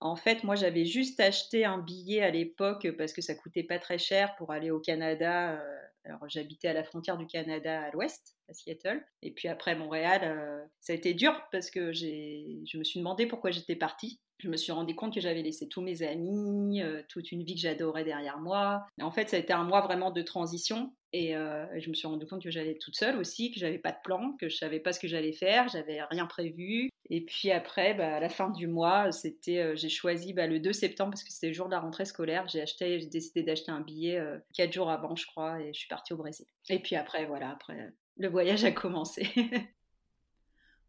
en 0.00 0.16
fait, 0.16 0.44
moi, 0.44 0.54
j'avais 0.54 0.84
juste 0.84 1.20
acheté 1.20 1.64
un 1.64 1.78
billet 1.78 2.22
à 2.22 2.30
l'époque 2.30 2.88
parce 2.96 3.12
que 3.12 3.22
ça 3.22 3.34
coûtait 3.34 3.62
pas 3.62 3.78
très 3.78 3.98
cher 3.98 4.34
pour 4.36 4.52
aller 4.52 4.70
au 4.70 4.80
Canada. 4.80 5.62
alors, 6.04 6.28
j'habitais 6.28 6.68
à 6.68 6.72
la 6.72 6.84
frontière 6.84 7.16
du 7.16 7.26
Canada 7.26 7.82
à 7.82 7.90
l'ouest, 7.90 8.36
à 8.48 8.54
Seattle. 8.54 9.04
Et 9.22 9.32
puis 9.32 9.48
après 9.48 9.74
Montréal, 9.74 10.68
ça 10.80 10.92
a 10.92 10.96
été 10.96 11.14
dur 11.14 11.40
parce 11.52 11.70
que 11.70 11.92
je 11.92 12.78
me 12.78 12.84
suis 12.84 13.00
demandé 13.00 13.26
pourquoi 13.26 13.50
j'étais 13.50 13.76
partie 13.76 14.20
je 14.42 14.48
me 14.48 14.56
suis 14.56 14.72
rendu 14.72 14.94
compte 14.94 15.14
que 15.14 15.20
j'avais 15.20 15.42
laissé 15.42 15.68
tous 15.68 15.82
mes 15.82 16.02
amis, 16.02 16.82
euh, 16.82 17.02
toute 17.08 17.30
une 17.30 17.42
vie 17.42 17.54
que 17.54 17.60
j'adorais 17.60 18.04
derrière 18.04 18.38
moi. 18.38 18.86
Et 18.98 19.02
en 19.02 19.10
fait, 19.10 19.28
ça 19.28 19.36
a 19.36 19.40
été 19.40 19.52
un 19.52 19.64
mois 19.64 19.82
vraiment 19.82 20.10
de 20.10 20.22
transition. 20.22 20.92
Et 21.12 21.36
euh, 21.36 21.66
je 21.80 21.88
me 21.88 21.94
suis 21.94 22.06
rendu 22.06 22.26
compte 22.26 22.42
que 22.42 22.50
j'allais 22.50 22.76
toute 22.76 22.96
seule 22.96 23.16
aussi, 23.16 23.50
que 23.50 23.58
j'avais 23.58 23.78
pas 23.78 23.90
de 23.90 23.98
plan, 24.04 24.36
que 24.40 24.48
je 24.48 24.56
savais 24.56 24.78
pas 24.78 24.92
ce 24.92 25.00
que 25.00 25.08
j'allais 25.08 25.32
faire, 25.32 25.68
j'avais 25.68 26.02
rien 26.04 26.26
prévu. 26.26 26.88
Et 27.08 27.24
puis 27.24 27.50
après, 27.50 27.94
bah, 27.94 28.16
à 28.16 28.20
la 28.20 28.28
fin 28.28 28.50
du 28.50 28.68
mois, 28.68 29.10
c'était, 29.10 29.58
euh, 29.58 29.76
j'ai 29.76 29.88
choisi 29.88 30.32
bah, 30.32 30.46
le 30.46 30.60
2 30.60 30.72
septembre 30.72 31.10
parce 31.10 31.24
que 31.24 31.32
c'était 31.32 31.48
le 31.48 31.54
jour 31.54 31.66
de 31.66 31.72
la 31.72 31.80
rentrée 31.80 32.04
scolaire. 32.04 32.46
J'ai 32.48 32.62
acheté, 32.62 33.00
j'ai 33.00 33.06
décidé 33.06 33.42
d'acheter 33.42 33.72
un 33.72 33.80
billet 33.80 34.22
quatre 34.54 34.72
jours 34.72 34.90
avant, 34.90 35.16
je 35.16 35.26
crois, 35.26 35.60
et 35.60 35.72
je 35.72 35.78
suis 35.78 35.88
partie 35.88 36.12
au 36.12 36.16
Brésil. 36.16 36.46
Et 36.68 36.78
puis 36.78 36.94
après, 36.96 37.26
voilà, 37.26 37.50
après 37.50 37.92
le 38.20 38.28
voyage 38.28 38.64
a 38.64 38.70
commencé. 38.72 39.26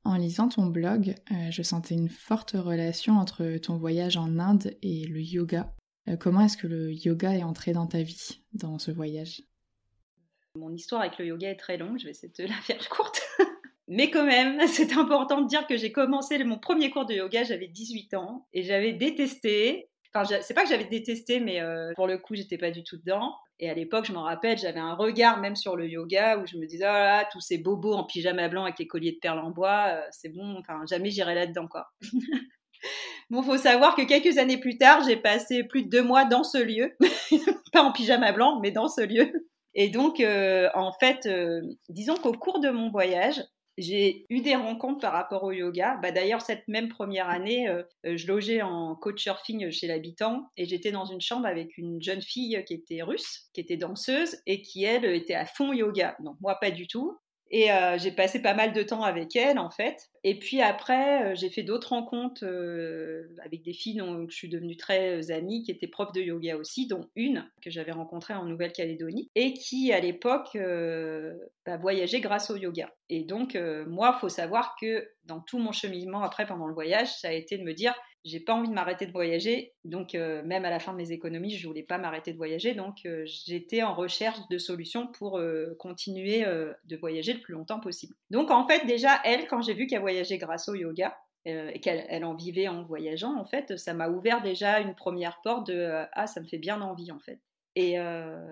En 0.04 0.16
lisant 0.16 0.50
ton 0.50 0.66
blog, 0.66 1.14
euh, 1.32 1.52
je 1.52 1.62
sentais 1.62 1.94
une 1.94 2.10
forte 2.10 2.54
relation 2.54 3.20
entre 3.20 3.58
ton 3.58 3.78
voyage 3.78 4.18
en 4.18 4.40
Inde 4.40 4.76
et 4.82 5.06
le 5.06 5.22
yoga. 5.22 5.76
Euh, 6.10 6.18
comment 6.18 6.42
est-ce 6.42 6.58
que 6.58 6.66
le 6.66 6.92
yoga 6.92 7.36
est 7.36 7.44
entré 7.44 7.72
dans 7.72 7.86
ta 7.86 8.02
vie, 8.02 8.42
dans 8.54 8.80
ce 8.80 8.90
voyage? 8.90 9.44
Mon 10.56 10.74
histoire 10.74 11.02
avec 11.02 11.18
le 11.18 11.26
yoga 11.26 11.50
est 11.50 11.56
très 11.56 11.78
longue, 11.78 11.98
je 11.98 12.06
vais 12.06 12.12
essayer 12.12 12.32
de 12.38 12.44
la 12.44 12.60
faire 12.62 12.90
courte. 12.90 13.22
Mais 13.88 14.10
quand 14.10 14.26
même, 14.26 14.60
c'est 14.68 14.94
important 14.94 15.42
de 15.42 15.48
dire 15.48 15.66
que 15.68 15.78
j'ai 15.78 15.92
commencé 15.92 16.42
mon 16.44 16.60
premier 16.60 16.90
cours 16.90 17.06
de 17.06 17.14
yoga, 17.14 17.44
j'avais 17.44 17.68
18 17.68 18.14
ans, 18.16 18.48
et 18.54 18.64
j'avais 18.64 18.94
détesté. 18.94 19.90
Enfin, 20.14 20.40
c'est 20.42 20.54
pas 20.54 20.64
que 20.64 20.70
j'avais 20.70 20.86
détesté, 20.86 21.40
mais 21.40 21.62
euh, 21.62 21.94
pour 21.96 22.06
le 22.06 22.18
coup, 22.18 22.36
j'étais 22.36 22.58
pas 22.58 22.72
du 22.72 22.84
tout 22.84 22.98
dedans. 22.98 23.34
Et 23.60 23.70
à 23.70 23.74
l'époque, 23.74 24.06
je 24.06 24.12
m'en 24.12 24.24
rappelle, 24.24 24.58
j'avais 24.58 24.80
un 24.80 24.94
regard 24.94 25.40
même 25.40 25.56
sur 25.56 25.78
le 25.78 25.88
yoga 25.88 26.38
où 26.38 26.46
je 26.46 26.58
me 26.58 26.66
disais, 26.66 26.84
oh 26.84 26.92
là, 26.92 27.26
tous 27.32 27.40
ces 27.40 27.58
bobos 27.58 27.94
en 27.94 28.04
pyjama 28.04 28.50
blanc 28.50 28.64
avec 28.64 28.80
les 28.80 28.88
colliers 28.88 29.14
de 29.14 29.20
perles 29.22 29.40
en 29.40 29.52
bois, 29.52 29.86
euh, 29.88 30.02
c'est 30.12 30.30
bon, 30.30 30.58
enfin, 30.60 30.82
jamais 30.90 31.12
j'irai 31.12 31.36
là-dedans, 31.36 31.68
quoi. 31.68 31.92
bon, 33.30 33.42
faut 33.42 33.58
savoir 33.58 33.96
que 33.96 34.02
quelques 34.02 34.38
années 34.38 34.60
plus 34.60 34.78
tard, 34.78 35.02
j'ai 35.08 35.16
passé 35.16 35.64
plus 35.64 35.84
de 35.84 35.90
deux 35.90 36.04
mois 36.04 36.26
dans 36.26 36.44
ce 36.44 36.58
lieu, 36.58 36.92
pas 37.72 37.84
en 37.84 37.94
pyjama 37.94 38.34
blanc, 38.34 38.60
mais 38.62 38.72
dans 38.72 38.90
ce 38.90 39.02
lieu. 39.02 39.32
Et 39.74 39.90
donc, 39.90 40.20
euh, 40.20 40.70
en 40.74 40.92
fait, 40.92 41.26
euh, 41.26 41.62
disons 41.90 42.16
qu'au 42.16 42.34
cours 42.34 42.60
de 42.60 42.70
mon 42.70 42.90
voyage, 42.90 43.42
j'ai 43.78 44.26
eu 44.30 44.42
des 44.42 44.56
rencontres 44.56 45.00
par 45.00 45.14
rapport 45.14 45.44
au 45.44 45.52
yoga. 45.52 45.98
Bah, 46.02 46.12
D'ailleurs, 46.12 46.42
cette 46.42 46.68
même 46.68 46.90
première 46.90 47.30
année, 47.30 47.70
euh, 47.70 47.84
je 48.04 48.28
logeais 48.28 48.62
en 48.62 48.96
coach 48.96 49.24
surfing 49.24 49.72
chez 49.72 49.88
l'habitant 49.88 50.44
et 50.58 50.66
j'étais 50.66 50.92
dans 50.92 51.06
une 51.06 51.22
chambre 51.22 51.46
avec 51.46 51.78
une 51.78 52.02
jeune 52.02 52.22
fille 52.22 52.62
qui 52.68 52.74
était 52.74 53.02
russe, 53.02 53.50
qui 53.54 53.62
était 53.62 53.78
danseuse 53.78 54.38
et 54.46 54.62
qui, 54.62 54.84
elle, 54.84 55.06
était 55.06 55.36
à 55.36 55.46
fond 55.46 55.72
yoga. 55.72 56.18
Donc, 56.20 56.36
moi, 56.42 56.56
pas 56.56 56.72
du 56.72 56.88
tout. 56.88 57.18
Et 57.54 57.70
euh, 57.70 57.98
j'ai 57.98 58.12
passé 58.12 58.42
pas 58.42 58.54
mal 58.54 58.72
de 58.72 58.82
temps 58.82 59.04
avec 59.04 59.36
elle, 59.36 59.60
en 59.60 59.70
fait. 59.70 60.10
Et 60.24 60.40
puis 60.40 60.62
après, 60.62 61.32
euh, 61.32 61.36
j'ai 61.36 61.50
fait 61.50 61.64
d'autres 61.64 61.90
rencontres 61.90 62.46
euh, 62.46 63.36
avec 63.44 63.62
des 63.62 63.74
filles 63.74 63.98
dont 63.98 64.26
je 64.30 64.34
suis 64.34 64.48
devenue 64.48 64.78
très 64.78 65.32
amie, 65.32 65.62
qui 65.64 65.72
étaient 65.72 65.88
profs 65.88 66.14
de 66.14 66.22
yoga 66.22 66.56
aussi, 66.56 66.88
dont 66.88 67.10
une 67.18 67.46
que 67.62 67.70
j'avais 67.70 67.92
rencontrée 67.92 68.34
en 68.34 68.46
Nouvelle-Calédonie, 68.46 69.30
et 69.36 69.54
qui, 69.54 69.92
à 69.92 70.00
l'époque, 70.00 70.58
bah, 71.66 71.76
voyageait 71.76 72.22
grâce 72.22 72.50
au 72.52 72.56
yoga. 72.56 72.90
Et 73.10 73.26
donc, 73.26 73.56
moi, 73.86 74.14
il 74.16 74.20
faut 74.22 74.30
savoir 74.30 74.76
que 74.80 75.10
dans 75.26 75.42
tout 75.42 75.60
mon 75.60 75.74
cheminement 75.74 76.24
après, 76.24 76.46
pendant 76.46 76.68
le 76.68 76.74
voyage, 76.74 77.14
ça 77.20 77.28
a 77.28 77.34
été 77.34 77.58
de 77.58 77.64
me 77.64 77.74
dire, 77.74 77.94
j'ai 78.24 78.40
pas 78.40 78.54
envie 78.54 78.70
de 78.70 78.74
m'arrêter 78.74 79.06
de 79.06 79.12
voyager. 79.12 79.74
Donc, 79.84 80.16
euh, 80.16 80.44
même 80.44 80.66
à 80.66 80.70
la 80.70 80.80
fin 80.80 80.92
de 80.92 80.98
mes 80.98 81.12
économies, 81.12 81.58
je 81.58 81.68
voulais 81.68 81.84
pas 81.84 81.98
m'arrêter 81.98 82.32
de 82.32 82.38
voyager. 82.38 82.74
Donc, 82.74 83.00
euh, 83.06 83.24
j'étais 83.26 83.84
en 83.84 83.94
recherche 83.94 84.40
de 84.50 84.58
solutions 84.58 85.08
pour 85.08 85.40
euh, 85.40 85.76
continuer 85.80 86.46
de 86.86 86.98
voyager 86.98 87.34
le 87.34 87.40
plus 87.40 87.54
longtemps 87.54 87.80
possible. 87.80 88.16
Donc, 88.30 88.52
en 88.52 88.68
fait, 88.68 88.86
déjà, 88.86 89.20
elle, 89.24 89.48
quand 89.48 89.62
j'ai 89.62 89.74
vu 89.74 89.88
qu'elle 89.88 90.02
voyageait 90.02 90.38
grâce 90.38 90.70
au 90.70 90.76
yoga, 90.76 91.18
et 91.46 91.80
qu'elle 91.80 92.06
elle 92.10 92.24
en 92.24 92.36
vivait 92.36 92.68
en 92.68 92.84
voyageant, 92.84 93.36
en 93.36 93.46
fait, 93.46 93.76
ça 93.76 93.96
m'a 93.96 94.10
ouvert 94.10 94.44
déjà 94.44 94.80
une 94.80 94.94
première 94.94 95.42
porte 95.42 95.66
de 95.66 96.06
Ah, 96.12 96.28
ça 96.28 96.40
me 96.40 96.46
fait 96.46 96.60
bien 96.60 96.82
envie, 96.82 97.12
en 97.12 97.20
fait. 97.20 97.40
Et, 97.76 97.96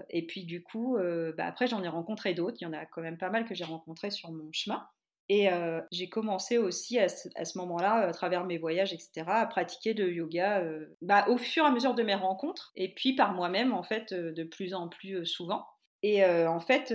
et 0.09 0.25
puis, 0.25 0.45
du 0.45 0.63
coup, 0.63 0.97
bah, 1.38 1.45
après, 1.45 1.67
j'en 1.67 1.83
ai 1.83 1.88
rencontré 1.88 2.33
d'autres. 2.33 2.57
Il 2.61 2.63
y 2.63 2.67
en 2.67 2.73
a 2.73 2.85
quand 2.85 3.01
même 3.01 3.17
pas 3.17 3.29
mal 3.29 3.45
que 3.45 3.53
j'ai 3.53 3.65
rencontrés 3.65 4.09
sur 4.09 4.31
mon 4.31 4.51
chemin. 4.51 4.83
Et 5.29 5.51
euh, 5.51 5.79
j'ai 5.91 6.09
commencé 6.09 6.57
aussi 6.57 6.98
à 6.98 7.07
ce, 7.07 7.57
moment-là, 7.59 8.07
à 8.07 8.12
travers 8.12 8.45
mes 8.45 8.57
voyages, 8.57 8.93
etc., 8.93 9.24
à 9.27 9.45
pratiquer 9.45 9.93
le 9.93 10.12
yoga 10.12 10.62
euh, 10.62 10.88
bah, 11.03 11.25
au 11.29 11.38
fur 11.38 11.63
et 11.63 11.67
à 11.67 11.71
mesure 11.71 11.93
de 11.93 12.01
mes 12.01 12.15
rencontres, 12.15 12.71
et 12.75 12.91
puis 12.95 13.13
par 13.13 13.33
moi-même, 13.33 13.71
en 13.71 13.83
fait, 13.83 14.12
euh, 14.12 14.31
de 14.31 14.43
plus 14.43 14.74
en 14.74 14.89
plus 14.89 15.25
souvent. 15.27 15.65
Et 16.01 16.24
en 16.24 16.62
fait, 16.62 16.93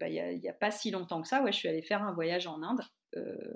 bah, 0.00 0.08
il 0.08 0.40
n'y 0.40 0.48
a, 0.48 0.54
pas 0.54 0.70
si 0.70 0.90
longtemps 0.90 1.20
que 1.20 1.28
ça, 1.28 1.42
ouais, 1.42 1.52
je 1.52 1.58
suis 1.58 1.68
allée 1.68 1.82
faire 1.82 2.02
un 2.02 2.14
voyage 2.14 2.46
en 2.46 2.62
Inde. 2.62 2.80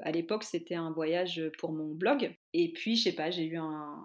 à 0.03 0.11
l'époque, 0.11 0.45
c'était 0.45 0.75
un 0.75 0.93
voyage 0.93 1.43
pour 1.59 1.73
mon 1.73 1.95
blog. 1.95 2.37
Et 2.53 2.71
puis, 2.71 2.97
je 2.97 3.05
sais 3.05 3.15
pas, 3.15 3.31
j'ai 3.31 3.47
eu 3.47 3.57
un, 3.57 3.97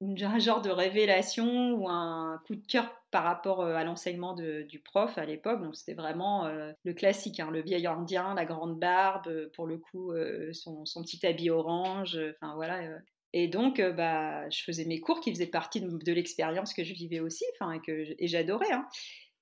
un 0.22 0.38
genre 0.38 0.60
de 0.60 0.68
révélation 0.68 1.72
ou 1.72 1.88
un 1.88 2.38
coup 2.46 2.54
de 2.54 2.66
cœur 2.66 2.92
par 3.14 3.22
rapport 3.22 3.60
euh, 3.60 3.76
à 3.76 3.84
l'enseignement 3.84 4.34
du 4.34 4.80
prof 4.80 5.16
à 5.18 5.24
l'époque. 5.24 5.62
Donc 5.62 5.76
c'était 5.76 5.94
vraiment 5.94 6.46
euh, 6.46 6.72
le 6.82 6.94
classique, 6.94 7.38
hein, 7.38 7.48
le 7.52 7.62
vieil 7.62 7.86
indien, 7.86 8.34
la 8.34 8.44
grande 8.44 8.76
barbe, 8.80 9.28
euh, 9.28 9.48
pour 9.54 9.68
le 9.68 9.78
coup 9.78 10.12
son, 10.50 10.82
petit 11.04 11.24
habit 11.24 11.48
orange, 11.48 12.18
enfin 12.34 12.56
voilà. 12.56 12.80
Et 13.32 13.46
donc 13.46 13.80
bah, 13.80 14.50
je 14.50 14.64
faisais 14.64 14.84
mes 14.84 14.98
cours 14.98 15.20
qui 15.20 15.30
faisaient 15.32 15.46
partie 15.46 15.80
de, 15.80 16.12
l'expérience 16.12 16.74
que 16.74 16.82
je 16.82 16.92
vivais 16.92 17.20
aussi, 17.20 17.44
enfin 17.54 17.80
et 17.86 18.26
j'adorais. 18.26 18.72
Hein. 18.72 18.84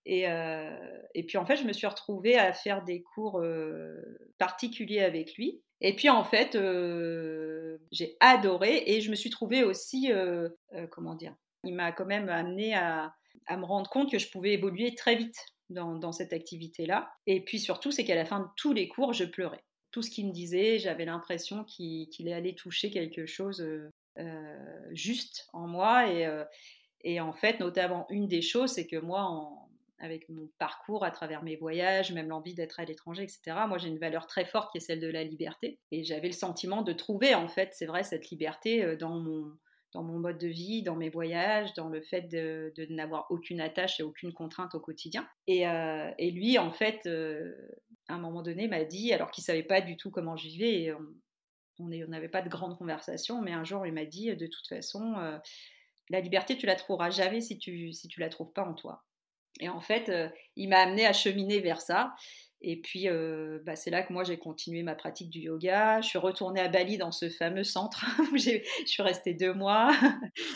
Et, 0.04 0.24
et, 1.14 1.22
puis 1.24 1.38
en 1.38 1.46
fait 1.46 1.56
je 1.56 1.64
me 1.64 1.72
suis 1.72 1.86
retrouvée 1.86 2.36
à 2.36 2.52
faire 2.52 2.84
des 2.84 3.02
cours 3.02 3.42
particuliers 4.36 5.00
avec 5.00 5.34
lui. 5.36 5.62
Et 5.80 5.96
puis 5.96 6.10
en 6.10 6.24
fait, 6.24 6.58
j'ai 7.90 8.16
adoré 8.20 8.82
et 8.86 9.00
je 9.00 9.10
me 9.10 9.16
suis 9.16 9.30
trouvée 9.30 9.64
aussi, 9.64 10.10
comment 10.90 11.14
dire, 11.14 11.34
il 11.64 11.74
m'a 11.74 11.92
quand 11.92 12.06
même 12.06 12.28
amené 12.28 12.74
à, 12.74 13.14
à, 13.46 13.56
me 13.56 13.64
rendre 13.64 13.90
compte 13.90 14.10
que 14.10 14.18
je 14.18 14.30
pouvais 14.30 14.52
évoluer 14.52 14.94
très 14.94 15.16
vite 15.16 15.36
dans, 15.70 16.12
cette 16.12 16.32
activité-là. 16.32 17.10
Et 17.26 17.42
puis 17.42 17.58
surtout, 17.58 17.90
c'est 17.90 18.04
qu'à 18.04 18.14
la 18.14 18.24
fin 18.24 18.40
de 18.40 18.46
tous 18.56 18.72
les 18.72 18.88
cours, 18.88 19.12
je 19.12 19.24
pleurais. 19.24 19.64
Tout 19.90 20.02
ce 20.02 20.10
qu'il 20.10 20.26
me 20.26 20.32
disait, 20.32 20.78
j'avais 20.78 21.04
l'impression 21.04 21.64
qu'il 21.64 22.32
allait 22.32 22.54
toucher 22.54 22.90
quelque 22.90 23.26
chose 23.26 23.66
juste 24.90 25.48
en 25.52 25.66
moi. 25.66 26.10
Et, 26.10 26.28
et 27.04 27.20
en 27.20 27.32
fait, 27.32 27.58
notamment, 27.60 28.06
une 28.10 28.28
des 28.28 28.42
choses, 28.42 28.72
c'est 28.72 28.86
que 28.86 28.96
moi, 28.96 29.22
en, 29.22 29.70
avec 30.02 30.28
mon 30.28 30.50
parcours 30.58 31.04
à 31.04 31.10
travers 31.12 31.42
mes 31.42 31.56
voyages, 31.56 32.12
même 32.12 32.28
l'envie 32.28 32.54
d'être 32.54 32.80
à 32.80 32.84
l'étranger, 32.84 33.22
etc. 33.22 33.40
Moi, 33.68 33.78
j'ai 33.78 33.88
une 33.88 34.00
valeur 34.00 34.26
très 34.26 34.44
forte 34.44 34.72
qui 34.72 34.78
est 34.78 34.80
celle 34.80 35.00
de 35.00 35.08
la 35.08 35.22
liberté. 35.22 35.78
Et 35.92 36.02
j'avais 36.02 36.26
le 36.26 36.34
sentiment 36.34 36.82
de 36.82 36.92
trouver, 36.92 37.34
en 37.34 37.48
fait, 37.48 37.70
c'est 37.72 37.86
vrai, 37.86 38.02
cette 38.02 38.28
liberté 38.30 38.84
euh, 38.84 38.96
dans 38.96 39.20
mon, 39.20 39.52
dans 39.92 40.02
mon 40.02 40.18
mode 40.18 40.38
de 40.38 40.48
vie, 40.48 40.82
dans 40.82 40.96
mes 40.96 41.10
voyages, 41.10 41.74
dans 41.74 41.88
le 41.88 42.00
fait 42.00 42.22
de, 42.22 42.72
n'avoir 42.90 43.26
aucune 43.30 43.60
attache 43.60 44.00
et 44.00 44.02
aucune 44.02 44.32
contrainte 44.32 44.74
au 44.74 44.80
quotidien. 44.80 45.28
Et, 45.46 45.62
et 46.18 46.30
lui, 46.30 46.58
en 46.58 46.72
fait, 46.72 47.06
à 48.08 48.14
un 48.14 48.18
moment 48.18 48.42
donné, 48.42 48.68
m'a 48.68 48.84
dit, 48.84 49.12
alors 49.12 49.30
qu'il 49.30 49.44
savait 49.44 49.62
pas 49.62 49.80
du 49.80 49.96
tout 49.96 50.10
comment 50.10 50.36
je 50.36 50.48
vivais, 50.48 50.82
et 50.84 50.92
on 51.78 51.88
n'avait 51.88 52.28
pas 52.28 52.42
de 52.42 52.48
grande 52.48 52.78
conversation, 52.78 53.42
mais 53.42 53.52
un 53.52 53.64
jour, 53.64 53.86
il 53.86 53.92
m'a 53.92 54.06
dit, 54.06 54.34
de 54.34 54.46
toute 54.46 54.66
façon, 54.66 55.14
la 56.08 56.20
liberté, 56.20 56.56
tu 56.56 56.66
la 56.66 56.76
trouveras 56.76 57.10
jamais 57.10 57.40
si 57.40 57.58
tu 57.58 57.92
si 57.92 58.08
tu 58.08 58.20
la 58.20 58.28
trouves 58.28 58.52
pas 58.52 58.64
en 58.64 58.74
toi. 58.74 59.04
Et 59.60 59.68
en 59.68 59.80
fait, 59.80 60.10
il 60.56 60.68
m'a 60.68 60.80
amené 60.80 61.06
à 61.06 61.12
cheminer 61.12 61.60
vers 61.60 61.80
ça. 61.80 62.14
Et 62.64 62.80
puis, 62.80 63.08
euh, 63.08 63.58
bah, 63.66 63.74
c'est 63.74 63.90
là 63.90 64.02
que 64.02 64.12
moi, 64.12 64.22
j'ai 64.22 64.38
continué 64.38 64.82
ma 64.84 64.94
pratique 64.94 65.30
du 65.30 65.40
yoga. 65.40 66.00
Je 66.00 66.08
suis 66.08 66.18
retournée 66.18 66.60
à 66.60 66.68
Bali 66.68 66.96
dans 66.96 67.10
ce 67.10 67.28
fameux 67.28 67.64
centre 67.64 68.04
où 68.32 68.36
je 68.36 68.60
suis 68.86 69.02
restée 69.02 69.34
deux 69.34 69.52
mois. 69.52 69.90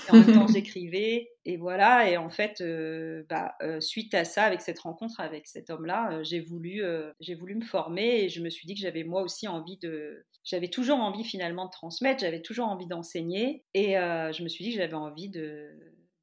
en 0.08 0.16
même 0.16 0.32
temps, 0.32 0.46
j'écrivais. 0.52 1.30
Et 1.44 1.56
voilà. 1.56 2.08
Et 2.08 2.16
en 2.16 2.30
fait, 2.30 2.60
euh, 2.60 3.25
bah, 3.28 3.56
euh, 3.60 3.80
suite 3.80 4.14
à 4.14 4.25
ça, 4.25 4.44
avec 4.44 4.60
cette 4.60 4.78
rencontre 4.78 5.18
avec 5.18 5.48
cet 5.48 5.68
homme-là, 5.68 6.22
j'ai 6.22 6.40
voulu, 6.40 6.82
j'ai 7.20 7.34
voulu 7.34 7.56
me 7.56 7.64
former 7.64 8.22
et 8.22 8.28
je 8.28 8.40
me 8.40 8.50
suis 8.50 8.66
dit 8.66 8.75
que 8.75 8.80
j'avais 8.80 9.04
moi 9.04 9.22
aussi 9.22 9.48
envie 9.48 9.78
de. 9.78 10.25
J'avais 10.44 10.68
toujours 10.68 10.98
envie 10.98 11.25
finalement 11.25 11.64
de 11.64 11.70
transmettre, 11.70 12.20
j'avais 12.20 12.40
toujours 12.40 12.68
envie 12.68 12.86
d'enseigner. 12.86 13.64
Et 13.75 13.94
je 13.94 14.42
me 14.44 14.48
suis 14.48 14.64
dit 14.64 14.70
que 14.70 14.78
j'avais 14.78 14.94
envie 14.94 15.28
de 15.28 15.70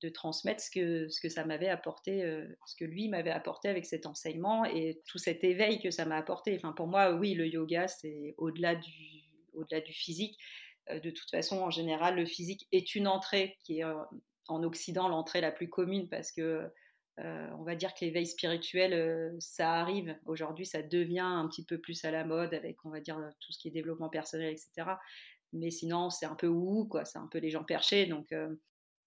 de 0.03 0.09
transmettre 0.09 0.61
ce 0.61 0.69
que, 0.69 1.07
ce 1.07 1.21
que 1.21 1.29
ça 1.29 1.45
m'avait 1.45 1.69
apporté, 1.69 2.23
euh, 2.23 2.45
ce 2.65 2.75
que 2.75 2.83
lui 2.83 3.07
m'avait 3.07 3.31
apporté 3.31 3.69
avec 3.69 3.85
cet 3.85 4.05
enseignement 4.05 4.65
et 4.65 5.01
tout 5.07 5.17
cet 5.17 5.43
éveil 5.45 5.81
que 5.81 5.91
ça 5.91 6.05
m'a 6.05 6.17
apporté. 6.17 6.53
Enfin, 6.55 6.73
pour 6.73 6.87
moi, 6.87 7.13
oui, 7.13 7.33
le 7.33 7.47
yoga, 7.47 7.87
c'est 7.87 8.35
au-delà 8.37 8.75
du, 8.75 9.23
au-delà 9.53 9.79
du 9.79 9.93
physique. 9.93 10.37
Euh, 10.89 10.99
de 10.99 11.09
toute 11.09 11.29
façon, 11.31 11.61
en 11.61 11.69
général, 11.69 12.17
le 12.17 12.25
physique 12.25 12.67
est 12.73 12.95
une 12.95 13.07
entrée 13.07 13.57
qui 13.63 13.79
est 13.79 13.85
euh, 13.85 13.95
en 14.49 14.61
Occident 14.63 15.07
l'entrée 15.07 15.39
la 15.39 15.51
plus 15.51 15.69
commune 15.69 16.09
parce 16.09 16.31
que 16.31 16.69
on 17.19 17.63
va 17.63 17.75
dire 17.75 17.93
que 17.93 18.03
l'éveil 18.03 18.25
spirituel, 18.25 19.35
ça 19.37 19.73
arrive. 19.73 20.17
Aujourd'hui, 20.25 20.65
ça 20.65 20.81
devient 20.81 21.19
un 21.19 21.47
petit 21.47 21.63
peu 21.63 21.77
plus 21.77 22.03
à 22.05 22.09
la 22.09 22.25
mode 22.25 22.55
avec, 22.55 22.83
on 22.85 22.89
va 22.89 23.01
dire, 23.01 23.19
tout 23.39 23.51
ce 23.51 23.59
qui 23.59 23.67
est 23.67 23.71
développement 23.71 24.09
personnel, 24.09 24.51
etc. 24.51 24.95
Mais 25.51 25.69
sinon, 25.69 26.09
c'est 26.09 26.25
un 26.25 26.33
peu 26.33 26.47
ou 26.47 26.85
quoi. 26.85 27.05
C'est 27.05 27.19
un 27.19 27.27
peu 27.27 27.37
les 27.37 27.51
gens 27.51 27.63
perchés. 27.63 28.07
Donc, 28.07 28.33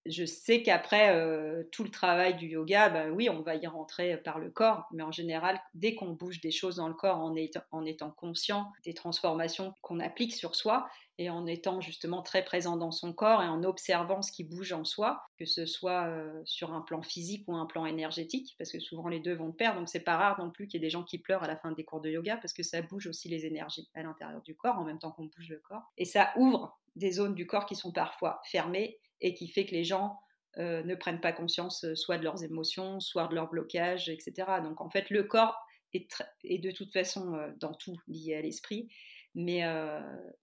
je 0.09 0.25
sais 0.25 0.63
qu'après 0.63 1.15
euh, 1.15 1.63
tout 1.71 1.83
le 1.83 1.89
travail 1.89 2.35
du 2.35 2.47
yoga, 2.47 2.89
ben 2.89 3.11
oui, 3.11 3.29
on 3.29 3.41
va 3.41 3.55
y 3.55 3.67
rentrer 3.67 4.17
par 4.17 4.39
le 4.39 4.49
corps, 4.49 4.87
mais 4.91 5.03
en 5.03 5.11
général, 5.11 5.59
dès 5.73 5.95
qu'on 5.95 6.11
bouge 6.11 6.41
des 6.41 6.51
choses 6.51 6.77
dans 6.77 6.87
le 6.87 6.93
corps 6.93 7.19
en, 7.19 7.35
étant 7.35 8.11
conscient 8.11 8.71
des 8.83 8.93
transformations 8.93 9.73
qu'on 9.81 9.99
applique 9.99 10.33
sur 10.33 10.55
soi 10.55 10.87
et 11.19 11.29
en 11.29 11.47
étant 11.47 11.81
justement 11.81 12.21
très 12.21 12.45
présent 12.45 12.77
dans 12.77 12.91
son 12.91 13.11
corps 13.11 13.41
et 13.41 13.47
en 13.47 13.63
observant 13.63 14.21
ce 14.21 14.31
qui 14.31 14.43
bouge 14.43 14.71
en 14.71 14.83
soi, 14.83 15.23
que 15.37 15.45
ce 15.45 15.65
soit 15.65 16.05
euh, 16.07 16.41
sur 16.45 16.73
un 16.73 16.81
plan 16.81 17.01
physique 17.01 17.43
ou 17.47 17.55
un 17.55 17.65
plan 17.65 17.85
énergétique, 17.85 18.53
parce 18.57 18.71
que 18.71 18.79
souvent 18.79 19.07
les 19.07 19.19
deux 19.19 19.33
vont 19.33 19.49
de 19.49 19.55
pair, 19.55 19.75
donc 19.75 19.89
c'est 19.89 19.99
pas 19.99 20.17
rare 20.17 20.39
non 20.39 20.51
plus 20.51 20.67
qu'il 20.67 20.79
y 20.79 20.83
ait 20.83 20.87
des 20.87 20.91
gens 20.91 21.03
qui 21.03 21.17
pleurent 21.17 21.43
à 21.43 21.47
la 21.47 21.57
fin 21.57 21.71
des 21.71 21.83
cours 21.83 22.01
de 22.01 22.09
yoga, 22.09 22.37
parce 22.37 22.53
que 22.53 22.63
ça 22.63 22.81
bouge 22.81 23.07
aussi 23.07 23.29
les 23.29 23.45
énergies 23.45 23.89
à 23.95 24.03
l'intérieur 24.03 24.41
du 24.41 24.55
corps 24.55 24.77
en 24.77 24.83
même 24.83 24.99
temps 24.99 25.11
qu'on 25.11 25.25
bouge 25.25 25.49
le 25.49 25.59
corps, 25.59 25.91
et 25.97 26.05
ça 26.05 26.31
ouvre 26.35 26.77
des 26.95 27.11
zones 27.11 27.35
du 27.35 27.47
corps 27.47 27.65
qui 27.65 27.75
sont 27.75 27.91
parfois 27.91 28.41
fermées 28.43 28.99
et 29.21 29.33
qui 29.33 29.47
fait 29.47 29.65
que 29.65 29.71
les 29.71 29.83
gens 29.83 30.19
euh, 30.59 30.81
ne 30.83 30.95
prennent 30.95 31.21
pas 31.21 31.33
conscience 31.33 31.83
euh, 31.83 31.93
soit 31.93 32.17
de 32.17 32.23
leurs 32.23 32.43
émotions, 32.43 32.99
soit 32.99 33.27
de 33.27 33.35
leur 33.35 33.47
blocage, 33.47 34.09
etc. 34.09 34.33
Donc 34.63 34.81
en 34.81 34.89
fait, 34.89 35.11
le 35.11 35.21
corps 35.23 35.55
est, 35.93 36.07
est 36.43 36.57
de 36.57 36.71
toute 36.71 36.91
façon 36.91 37.35
euh, 37.35 37.51
dans 37.59 37.75
tout 37.75 37.95
lié 38.07 38.35
à 38.35 38.41
l'esprit, 38.41 38.89
mais, 39.35 39.61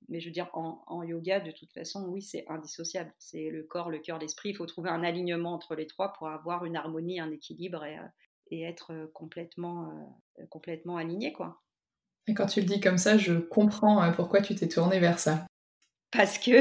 mais 0.09 0.21
je 0.21 0.27
veux 0.27 0.33
dire, 0.33 0.49
en, 0.53 1.03
yoga, 1.03 1.41
de 1.41 1.51
toute 1.51 1.73
façon, 1.73 2.07
oui, 2.07 2.23
c'est 2.23 2.45
indissociable. 2.49 3.13
C'est 3.19 3.51
le 3.51 3.65
corps, 3.65 3.91
le 3.91 3.99
cœur, 3.99 4.21
l'esprit. 4.21 4.51
Il 4.51 4.55
faut 4.55 4.67
trouver 4.67 4.89
un 4.89 5.03
alignement 5.03 5.53
entre 5.53 5.75
les 5.75 5.89
trois 5.89 6.13
pour 6.13 6.29
avoir 6.29 6.65
une 6.65 6.77
harmonie, 6.77 7.19
un 7.19 7.33
équilibre 7.33 7.85
et, 7.85 7.99
et 8.53 8.63
être 8.63 9.11
complètement, 9.13 10.17
complètement 10.49 10.97
aligné, 10.97 11.33
quoi. 11.33 11.61
Et 12.29 12.35
quand 12.35 12.47
tu 12.47 12.61
le 12.61 12.67
dis 12.67 12.79
comme 12.79 12.99
ça, 12.99 13.19
je 13.19 13.33
comprends 13.35 14.13
pourquoi 14.13 14.43
tu 14.43 14.55
t'es 14.55 14.69
tournée 14.69 15.01
vers 15.01 15.19
ça. 15.19 15.45
Parce 16.13 16.39
que 16.39 16.53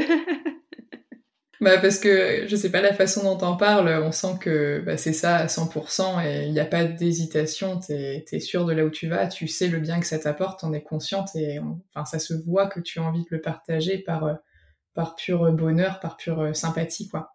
Bah 1.64 1.78
parce 1.78 1.98
que 1.98 2.46
je 2.46 2.56
sais 2.56 2.70
pas 2.70 2.82
la 2.82 2.92
façon 2.92 3.22
dont 3.22 3.38
t'en 3.38 3.56
parles, 3.56 3.88
on 4.04 4.12
sent 4.12 4.36
que 4.38 4.82
bah, 4.84 4.98
c'est 4.98 5.14
ça 5.14 5.36
à 5.36 5.48
100% 5.48 6.22
et 6.22 6.44
il 6.44 6.52
n'y 6.52 6.60
a 6.60 6.66
pas 6.66 6.84
d'hésitation, 6.84 7.80
t'es 7.80 8.22
es 8.30 8.38
sûr 8.40 8.66
de 8.66 8.74
là 8.74 8.84
où 8.84 8.90
tu 8.90 9.08
vas, 9.08 9.28
tu 9.28 9.48
sais 9.48 9.68
le 9.68 9.78
bien 9.78 9.98
que 9.98 10.04
ça 10.04 10.18
t'apporte, 10.18 10.60
t'en 10.60 10.74
es 10.74 10.82
consciente 10.82 11.34
et 11.36 11.60
enfin 11.94 12.04
ça 12.04 12.18
se 12.18 12.34
voit 12.34 12.66
que 12.66 12.80
tu 12.80 12.98
as 12.98 13.02
envie 13.02 13.22
de 13.22 13.28
le 13.30 13.40
partager 13.40 13.96
par, 13.96 14.24
euh, 14.24 14.34
par 14.92 15.16
pur 15.16 15.50
bonheur, 15.52 16.00
par 16.00 16.18
pure 16.18 16.40
euh, 16.40 16.52
sympathie 16.52 17.08
quoi 17.08 17.33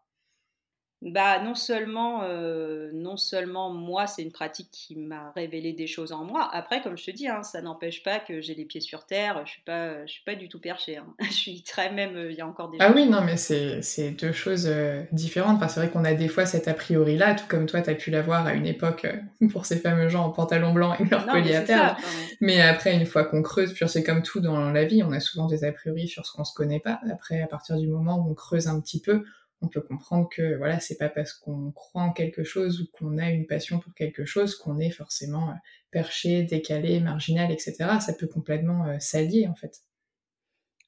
bah, 1.02 1.40
non 1.42 1.56
seulement, 1.56 2.24
euh, 2.24 2.90
non 2.94 3.16
seulement 3.16 3.72
moi, 3.72 4.06
c'est 4.06 4.22
une 4.22 4.34
pratique 4.34 4.68
qui 4.70 4.98
m'a 4.98 5.32
révélé 5.34 5.72
des 5.72 5.88
choses 5.88 6.12
en 6.12 6.26
moi. 6.26 6.50
Après, 6.52 6.82
comme 6.82 6.98
je 6.98 7.06
te 7.06 7.12
dis, 7.12 7.30
hein, 7.30 7.42
ça 7.42 7.62
n'empêche 7.62 8.04
pas 8.04 8.20
que 8.20 8.42
j'ai 8.42 8.54
les 8.54 8.66
pieds 8.66 8.82
sur 8.82 9.06
terre. 9.06 9.42
Je 9.46 9.52
suis 9.52 9.62
pas, 9.62 10.06
je 10.06 10.12
suis 10.12 10.24
pas 10.26 10.36
du 10.36 10.50
tout 10.50 10.60
perché. 10.60 10.98
Hein. 10.98 11.08
Je 11.22 11.34
suis 11.34 11.64
très 11.64 11.92
même. 11.92 12.28
Il 12.30 12.36
y 12.36 12.42
a 12.42 12.48
encore 12.48 12.70
des. 12.70 12.78
Ah 12.82 12.92
oui, 12.94 13.08
non, 13.08 13.22
mais 13.22 13.38
c'est 13.38 14.12
deux 14.12 14.34
choses 14.34 14.68
euh, 14.68 15.04
différentes. 15.14 15.56
Enfin, 15.56 15.70
c'est 15.70 15.80
vrai 15.80 15.90
qu'on 15.90 16.04
a 16.04 16.14
des 16.14 16.28
fois 16.28 16.46
cet 16.46 16.68
a 16.68 16.74
priori 16.74 17.18
là, 17.18 17.34
tout 17.34 17.46
comme 17.48 17.66
toi, 17.66 17.82
tu 17.82 17.90
as 17.90 17.96
pu 17.96 18.12
l'avoir 18.12 18.46
à 18.46 18.54
une 18.54 18.66
époque 18.66 19.06
euh, 19.06 19.48
pour 19.52 19.66
ces 19.66 19.78
fameux 19.78 20.10
gens 20.10 20.26
en 20.26 20.32
pantalon 20.32 20.74
blanc 20.74 20.96
et 21.00 21.06
leur 21.06 21.26
collier 21.28 21.56
à 21.56 21.62
terre. 21.62 21.98
mais 22.42 22.60
après, 22.62 22.94
une 22.94 23.06
fois 23.06 23.24
qu'on 23.24 23.42
creuse, 23.42 23.74
c'est 23.88 24.04
comme 24.04 24.22
tout 24.22 24.42
dans 24.42 24.72
la 24.72 24.84
vie, 24.84 25.02
on 25.04 25.12
a 25.12 25.22
souvent 25.22 25.48
des 25.48 25.64
a 25.64 25.72
priori 25.72 26.10
sur 26.10 26.26
ce 26.26 26.34
qu'on 26.34 26.44
se 26.44 26.54
connaît 26.54 26.82
pas. 26.82 27.00
Après, 27.10 27.42
à 27.42 27.48
partir 27.48 27.78
du 27.78 27.88
moment 27.88 28.18
où 28.18 28.32
on 28.32 28.34
creuse 28.34 28.68
un 28.68 28.82
petit 28.82 29.00
peu, 29.00 29.24
on 29.62 29.67
peut 29.67 29.82
comprendre 29.82 30.30
que 30.30 30.56
voilà, 30.58 30.80
c'est 30.80 30.98
pas 30.98 31.10
parce 31.10 31.34
qu'on 31.34 31.72
croit 31.72 32.04
en 32.04 32.13
quelque 32.13 32.43
chose 32.43 32.82
ou 32.82 32.88
qu'on 32.91 33.17
a 33.17 33.30
une 33.30 33.45
passion 33.45 33.80
pour 33.80 33.93
quelque 33.93 34.26
chose 34.26 34.56
qu'on 34.56 34.80
est 34.80 34.91
forcément 34.91 35.50
euh, 35.50 35.56
perché, 35.91 36.43
décalé, 36.43 37.00
marginal, 37.00 37.52
etc. 37.52 37.76
Ça 38.00 38.13
peut 38.13 38.28
complètement 38.28 38.86
euh, 38.86 39.00
s'allier 39.00 39.48
en 39.48 39.56
fait. 39.56 39.82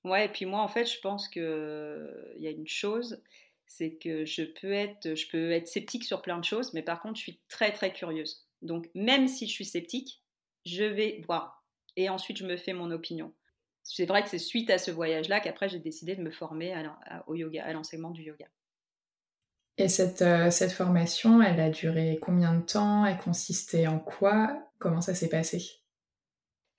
Ouais, 0.04 0.26
et 0.26 0.30
puis 0.30 0.46
moi 0.46 0.62
en 0.62 0.68
fait, 0.68 0.86
je 0.86 1.00
pense 1.00 1.28
que 1.28 2.34
il 2.38 2.44
y 2.44 2.48
a 2.48 2.52
une 2.52 2.68
chose, 2.68 3.22
c'est 3.68 3.96
que 3.96 4.26
je 4.26 4.44
peux 4.44 4.72
être, 4.72 5.16
je 5.16 5.30
peux 5.30 5.52
être 5.52 5.68
sceptique 5.68 6.04
sur 6.04 6.22
plein 6.22 6.40
de 6.40 6.46
choses, 6.46 6.74
mais 6.74 6.82
par 6.82 7.02
contre, 7.02 7.18
je 7.18 7.24
suis 7.24 7.42
très 7.50 7.72
très 7.72 7.94
curieuse. 7.94 8.48
Donc 8.62 8.90
même 8.96 9.28
si 9.28 9.48
je 9.48 9.52
suis 9.52 9.66
sceptique, 9.66 10.24
je 10.66 10.84
vais 10.84 11.22
voir 11.26 11.66
et 11.98 12.10
ensuite 12.10 12.38
je 12.38 12.46
me 12.46 12.58
fais 12.58 12.74
mon 12.74 12.92
opinion. 12.92 13.34
C'est 13.84 14.06
vrai 14.06 14.24
que 14.24 14.30
c'est 14.30 14.38
suite 14.38 14.70
à 14.70 14.78
ce 14.78 14.92
voyage-là 14.92 15.40
qu'après 15.40 15.68
j'ai 15.68 15.80
décidé 15.80 16.16
de 16.16 16.22
me 16.22 16.32
former 16.32 16.74
au 17.28 17.36
yoga, 17.36 17.66
à 17.66 17.74
l'enseignement 17.74 18.12
du 18.12 18.24
yoga. 18.24 18.48
Et 19.78 19.90
cette, 19.90 20.22
euh, 20.22 20.52
cette 20.52 20.72
formation, 20.72 21.42
elle 21.42 21.60
a 21.60 21.70
duré 21.70 22.20
combien 22.22 22.54
de 22.54 22.62
temps? 22.62 23.06
Elle 23.06 23.18
consistait 23.18 23.88
en 23.88 24.00
quoi? 24.00 24.72
Comment 24.80 25.02
ça 25.02 25.16
s'est 25.16 25.30
passé? 25.30 25.64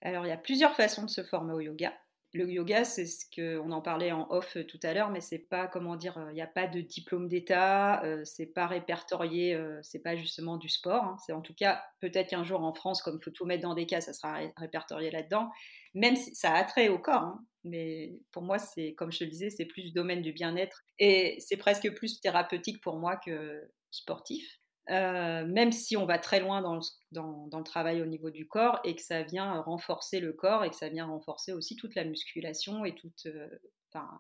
Alors, 0.01 0.27
il 0.27 0.29
y 0.29 0.33
a 0.33 0.37
plusieurs 0.37 0.75
façons 0.75 1.05
de 1.05 1.11
se 1.11 1.23
former 1.23 1.53
au 1.53 1.61
yoga. 1.61 1.93
Le 2.35 2.51
yoga, 2.51 2.85
c'est 2.85 3.05
ce 3.05 3.27
qu'on 3.35 3.71
en 3.73 3.83
parlait 3.83 4.11
en 4.11 4.27
off 4.31 4.57
tout 4.67 4.81
à 4.83 4.95
l'heure, 4.95 5.11
mais 5.11 5.21
c'est 5.21 5.39
pas, 5.39 5.67
comment 5.67 5.97
dire, 5.97 6.17
il 6.31 6.35
n'y 6.35 6.41
a 6.41 6.47
pas 6.47 6.67
de 6.67 6.81
diplôme 6.81 7.29
d'État, 7.29 8.03
euh, 8.05 8.23
c'est 8.25 8.47
pas 8.47 8.67
répertorié, 8.67 9.55
euh, 9.55 9.79
c'est 9.83 9.99
pas 9.99 10.17
justement 10.17 10.57
du 10.57 10.71
sport. 10.71 11.05
Hein. 11.05 11.17
C'est 11.27 11.35
en 11.35 11.43
tout 11.43 11.53
cas, 11.53 11.85
peut-être 12.01 12.31
qu'un 12.31 12.43
jour 12.43 12.63
en 12.63 12.73
France, 12.73 13.03
comme 13.03 13.19
il 13.21 13.25
faut 13.25 13.31
tout 13.31 13.45
mettre 13.45 13.63
dans 13.63 13.75
des 13.75 13.85
cas, 13.85 14.01
ça 14.01 14.15
sera 14.15 14.39
répertorié 14.57 15.11
là-dedans. 15.11 15.51
Même 15.95 16.17
si 16.17 16.35
ça 16.35 16.55
a 16.55 16.65
trait 16.65 16.89
au 16.89 16.99
corps, 16.99 17.23
hein. 17.23 17.45
mais 17.65 18.19
pour 18.31 18.43
moi, 18.43 18.59
c'est, 18.59 18.95
comme 18.95 19.13
je 19.13 19.19
te 19.19 19.25
le 19.25 19.31
disais, 19.31 19.51
c'est 19.51 19.67
plus 19.67 19.93
domaine 19.93 20.23
du 20.23 20.33
bien-être 20.33 20.85
et 20.99 21.37
c'est 21.39 21.59
presque 21.59 21.93
plus 21.95 22.19
thérapeutique 22.23 22.81
pour 22.81 22.97
moi 22.97 23.17
que 23.17 23.71
sportif. 23.91 24.62
Euh, 24.91 25.47
même 25.47 25.71
si 25.71 25.97
on 25.97 26.07
va 26.07 26.19
très 26.19 26.41
loin 26.41 26.61
dans 26.61 26.75
le, 26.75 26.81
dans, 27.13 27.49
le, 27.53 27.63
travail 27.65 28.03
au 28.03 28.07
niveau 28.07 28.31
du 28.31 28.49
corps 28.49 28.81
et 28.85 28.97
que 28.97 29.03
ça 29.03 29.23
vient 29.23 29.61
renforcer 29.61 30.19
le 30.19 30.33
corps 30.33 30.65
et 30.65 30.71
que 30.71 30.77
ça 30.77 30.89
vient 30.89 31.07
renforcer 31.07 31.53
aussi 31.53 31.77
toute 31.77 31.95
la 31.95 32.05
musculation 32.05 32.85
et 32.85 32.95
toute, 32.95 33.27
euh, 33.27 33.49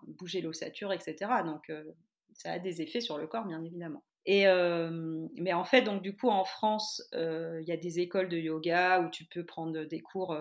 bouger 0.06 0.40
l'ossature, 0.40 0.92
etc. 0.92 1.16
Donc 1.44 1.68
euh, 1.70 1.82
ça 2.34 2.52
a 2.52 2.58
des 2.58 2.80
effets 2.80 3.00
sur 3.00 3.18
le 3.18 3.26
corps, 3.26 3.44
bien 3.44 3.62
évidemment. 3.64 4.04
Et 4.24 4.44
mais 5.34 5.52
en 5.52 5.64
fait, 5.64 5.82
donc 5.82 6.00
du 6.00 6.14
coup, 6.14 6.28
en 6.28 6.44
France, 6.44 7.02
il 7.12 7.64
y 7.66 7.72
a 7.72 7.76
des 7.76 7.98
écoles 7.98 8.28
de 8.28 8.36
yoga 8.36 9.00
où 9.00 9.10
tu 9.10 9.24
peux 9.24 9.44
prendre 9.44 9.82
des 9.82 10.00
cours 10.00 10.36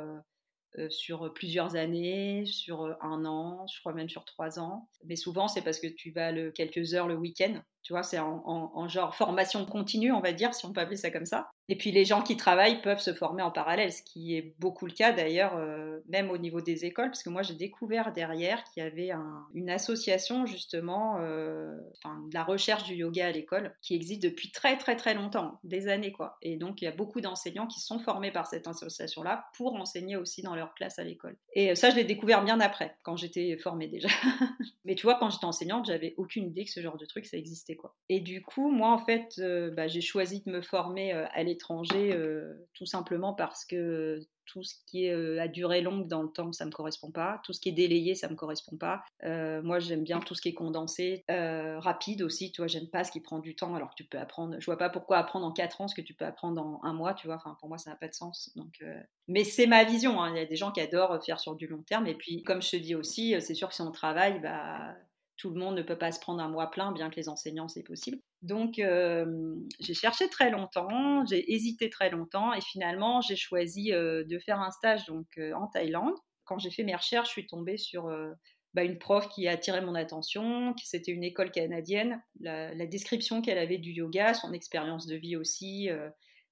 euh, 0.80 0.90
sur 0.90 1.34
plusieurs 1.34 1.76
années, 1.76 2.46
sur 2.46 2.84
euh, 2.84 2.94
un 3.02 3.26
an, 3.26 3.68
je 3.68 3.78
crois 3.82 3.94
même 3.94 4.08
sur 4.08 4.24
trois 4.24 4.58
ans. 4.58 4.90
Mais 5.04 5.18
souvent, 5.18 5.50
c'est 5.50 5.62
parce 5.62 5.80
que 5.82 5.88
tu 5.88 6.12
vas 6.12 6.32
quelques 6.52 6.94
heures 6.94 7.10
le 7.10 7.16
week-end. 7.16 7.62
Tu 7.84 7.94
vois, 7.94 8.04
c'est 8.04 8.20
en, 8.20 8.88
genre 8.88 9.16
formation 9.16 9.66
continue, 9.66 10.12
on 10.12 10.22
va 10.22 10.34
dire, 10.34 10.54
si 10.54 10.66
on 10.66 10.74
peut 10.74 10.82
appeler 10.82 10.98
ça 10.98 11.12
comme 11.12 11.26
ça. 11.26 11.50
Et 11.72 11.78
puis 11.78 11.92
les 11.94 12.04
gens 12.04 12.22
qui 12.22 12.36
travaillent 12.36 12.82
peuvent 12.82 13.00
se 13.00 13.14
former 13.14 13.42
en 13.44 13.50
parallèle, 13.52 13.94
ce 13.94 14.02
qui 14.04 14.36
est 14.36 14.56
beaucoup 14.60 14.86
le 14.86 14.92
cas 14.92 15.14
d'ailleurs, 15.14 15.56
euh, 15.56 16.02
même 16.10 16.30
au 16.30 16.38
niveau 16.38 16.60
des 16.60 16.84
écoles, 16.84 17.06
parce 17.06 17.24
que 17.24 17.30
moi 17.30 17.44
j'ai 17.44 17.54
découvert 17.54 18.12
derrière 18.12 18.64
qu'il 18.66 18.84
y 18.84 18.86
avait 18.86 19.12
une 19.54 19.70
association 19.70 20.46
justement 20.46 21.20
euh, 21.20 21.74
de 22.04 22.34
la 22.34 22.44
recherche 22.44 22.84
du 22.84 22.96
yoga 22.96 23.28
à 23.28 23.32
l'école 23.32 23.74
qui 23.82 23.96
existe 23.96 24.22
depuis 24.22 24.52
très 24.52 24.78
très 24.78 24.98
très 24.98 25.14
longtemps, 25.14 25.60
des 25.64 25.88
années 25.88 26.12
quoi. 26.12 26.38
Et 26.42 26.58
donc 26.58 26.82
il 26.82 26.86
y 26.86 26.88
a 26.90 26.92
beaucoup 26.92 27.22
d'enseignants 27.22 27.68
qui 27.68 27.80
sont 27.80 28.00
formés 28.00 28.32
par 28.32 28.48
cette 28.48 28.68
association-là 28.68 29.46
pour 29.56 29.76
enseigner 29.76 30.18
aussi 30.18 30.42
dans 30.42 30.56
leur 30.56 30.74
classe 30.74 31.00
à 31.00 31.06
l'école. 31.06 31.38
Et 31.54 31.74
ça 31.76 31.90
je 31.90 31.96
l'ai 31.96 32.04
découvert 32.04 32.44
bien 32.44 32.60
après, 32.60 32.98
quand 33.04 33.16
j'étais 33.16 33.58
formée 33.58 33.88
déjà. 33.88 34.10
Mais 34.84 34.96
tu 34.96 35.04
vois, 35.04 35.16
quand 35.16 35.30
j'étais 35.30 35.46
enseignante, 35.46 35.86
j'avais 35.86 36.16
aucune 36.18 36.48
idée 36.48 36.66
que 36.66 36.72
ce 36.72 36.82
genre 36.82 36.98
de 36.98 37.06
truc 37.06 37.26
ça 37.26 37.38
existait 37.38 37.71
Et 38.10 38.20
du 38.20 38.42
coup, 38.42 38.70
moi 38.70 38.92
en 38.92 38.98
fait, 38.98 39.36
euh, 39.40 39.72
bah, 39.72 39.88
j'ai 39.88 40.02
choisi 40.02 40.42
de 40.42 40.52
me 40.52 40.62
former 40.62 41.12
à 41.12 41.44
l'étranger 41.44 41.62
étranger, 41.62 42.14
euh, 42.14 42.68
tout 42.74 42.86
simplement 42.86 43.34
parce 43.34 43.66
que 43.66 44.20
tout 44.46 44.64
ce 44.64 44.76
qui 44.86 45.06
est 45.06 45.14
euh, 45.14 45.42
à 45.42 45.48
durée 45.48 45.82
longue 45.82 46.08
dans 46.08 46.24
le 46.24 46.30
temps, 46.30 46.52
ça 46.52 46.66
me 46.66 46.72
correspond 46.72 47.12
pas. 47.12 47.40
Tout 47.46 47.54
ce 47.54 47.62
qui 47.62 47.70
est 47.70 47.74
délayé, 47.74 48.16
ça 48.16 48.28
me 48.28 48.36
correspond 48.36 48.76
pas. 48.76 49.04
Euh, 49.24 49.62
moi, 49.62 49.80
j'aime 49.80 50.04
bien 50.04 50.20
tout 50.20 50.36
ce 50.36 50.42
qui 50.42 50.50
est 50.50 50.54
condensé, 50.54 51.24
rapide 51.30 52.22
aussi. 52.22 52.52
Tu 52.52 52.60
vois, 52.60 52.68
j'aime 52.68 52.90
pas 52.90 53.04
ce 53.04 53.12
qui 53.12 53.22
prend 53.22 53.40
du 53.40 53.56
temps. 53.56 53.76
Alors 53.76 53.92
que 53.92 53.96
tu 53.96 54.04
peux 54.04 54.18
apprendre. 54.18 54.58
Je 54.60 54.66
vois 54.66 54.78
pas 54.78 54.90
pourquoi 54.90 55.20
apprendre 55.20 55.46
en 55.46 55.54
quatre 55.54 55.80
ans 55.80 55.88
ce 55.88 55.96
que 55.96 56.02
tu 56.02 56.14
peux 56.14 56.26
apprendre 56.26 56.62
en 56.62 56.84
un 56.84 56.94
mois. 56.94 57.14
Tu 57.14 57.28
vois, 57.28 57.38
enfin 57.38 57.56
pour 57.60 57.70
moi, 57.70 57.78
ça 57.78 57.92
n'a 57.92 57.96
pas 57.96 58.10
de 58.10 58.14
sens. 58.14 58.52
Donc, 58.56 58.84
mais 59.28 59.44
c'est 59.46 59.68
ma 59.68 59.86
vision. 59.86 60.22
Hein. 60.22 60.32
Il 60.32 60.38
y 60.38 60.42
a 60.42 60.46
des 60.46 60.58
gens 60.58 60.72
qui 60.72 60.82
adorent 60.82 61.24
faire 61.24 61.40
sur 61.40 61.56
du 61.56 61.68
long 61.68 61.84
terme. 61.84 62.08
Et 62.08 62.16
puis, 62.16 62.44
comme 62.44 62.62
je 62.62 62.72
te 62.72 62.78
dis 62.78 62.96
aussi, 62.96 63.36
c'est 63.40 63.56
sûr 63.56 63.70
que 63.70 63.76
si 63.76 63.82
on 63.82 63.92
travaille, 63.92 64.42
bah 64.42 64.96
tout 65.42 65.50
le 65.50 65.60
monde 65.60 65.76
ne 65.76 65.82
peut 65.82 65.98
pas 65.98 66.12
se 66.12 66.20
prendre 66.20 66.40
un 66.40 66.50
mois 66.50 66.70
plein, 66.70 66.92
bien 66.92 67.10
que 67.10 67.16
les 67.16 67.28
enseignants, 67.28 67.68
c'est 67.68 67.82
possible. 67.82 68.20
Donc, 68.44 68.78
euh, 68.78 69.56
j'ai 69.80 69.96
cherché 69.96 70.30
très 70.30 70.52
longtemps, 70.52 71.26
j'ai 71.26 71.52
hésité 71.52 71.90
très 71.90 72.12
longtemps, 72.12 72.54
et 72.54 72.62
finalement, 72.62 73.22
j'ai 73.22 73.36
choisi 73.36 73.92
euh, 73.92 74.24
de 74.24 74.38
faire 74.38 74.60
un 74.60 74.70
stage 74.70 75.08
donc, 75.08 75.26
euh, 75.40 75.54
en 75.54 75.66
Thaïlande. 75.66 76.14
Quand 76.46 76.60
j'ai 76.60 76.70
fait 76.70 76.84
mes 76.84 76.96
recherches, 76.96 77.30
je 77.30 77.32
suis 77.32 77.48
tombée 77.48 77.78
sur 77.78 78.08
bah, 78.74 78.84
une 78.84 79.00
prof 79.00 79.30
qui 79.30 79.48
a 79.48 79.52
attiré 79.52 79.82
mon 79.82 79.96
attention, 79.96 80.76
c'était 80.84 81.12
une 81.12 81.24
école 81.24 81.50
canadienne. 81.50 82.22
La, 82.40 82.74
la 82.76 82.86
description 82.86 83.42
qu'elle 83.42 83.58
avait 83.58 83.78
du 83.78 83.92
yoga, 83.92 84.34
son 84.34 84.52
expérience 84.52 85.08
de 85.08 85.16
vie 85.16 85.38
aussi, 85.38 85.90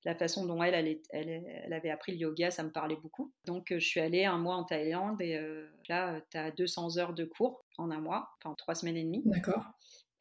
la 0.06 0.16
façon 0.16 0.46
dont 0.46 0.62
elle, 0.64 1.00
elle, 1.12 1.74
avait 1.74 1.90
appris 1.90 2.14
le 2.14 2.20
yoga, 2.20 2.52
ça 2.52 2.64
me 2.64 2.72
parlait 2.72 2.96
beaucoup. 2.96 3.34
Donc, 3.46 3.72
euh, 3.72 3.80
je 3.80 3.88
suis 3.88 4.00
allée 4.00 4.26
un 4.26 4.38
mois 4.38 4.56
en 4.56 4.64
Thaïlande 4.64 5.22
et 5.22 5.36
euh, 5.36 5.68
là, 5.90 6.22
tu 6.32 6.38
as 6.38 6.52
200 6.52 6.98
heures 6.98 7.14
de 7.14 7.26
cours 7.26 7.66
en 7.78 7.92
un 7.92 8.00
mois, 8.00 8.30
enfin 8.38 8.56
trois 8.58 8.76
semaines 8.76 8.98
et 8.98 9.04
demie. 9.04 9.24
D'accord. 9.26 9.64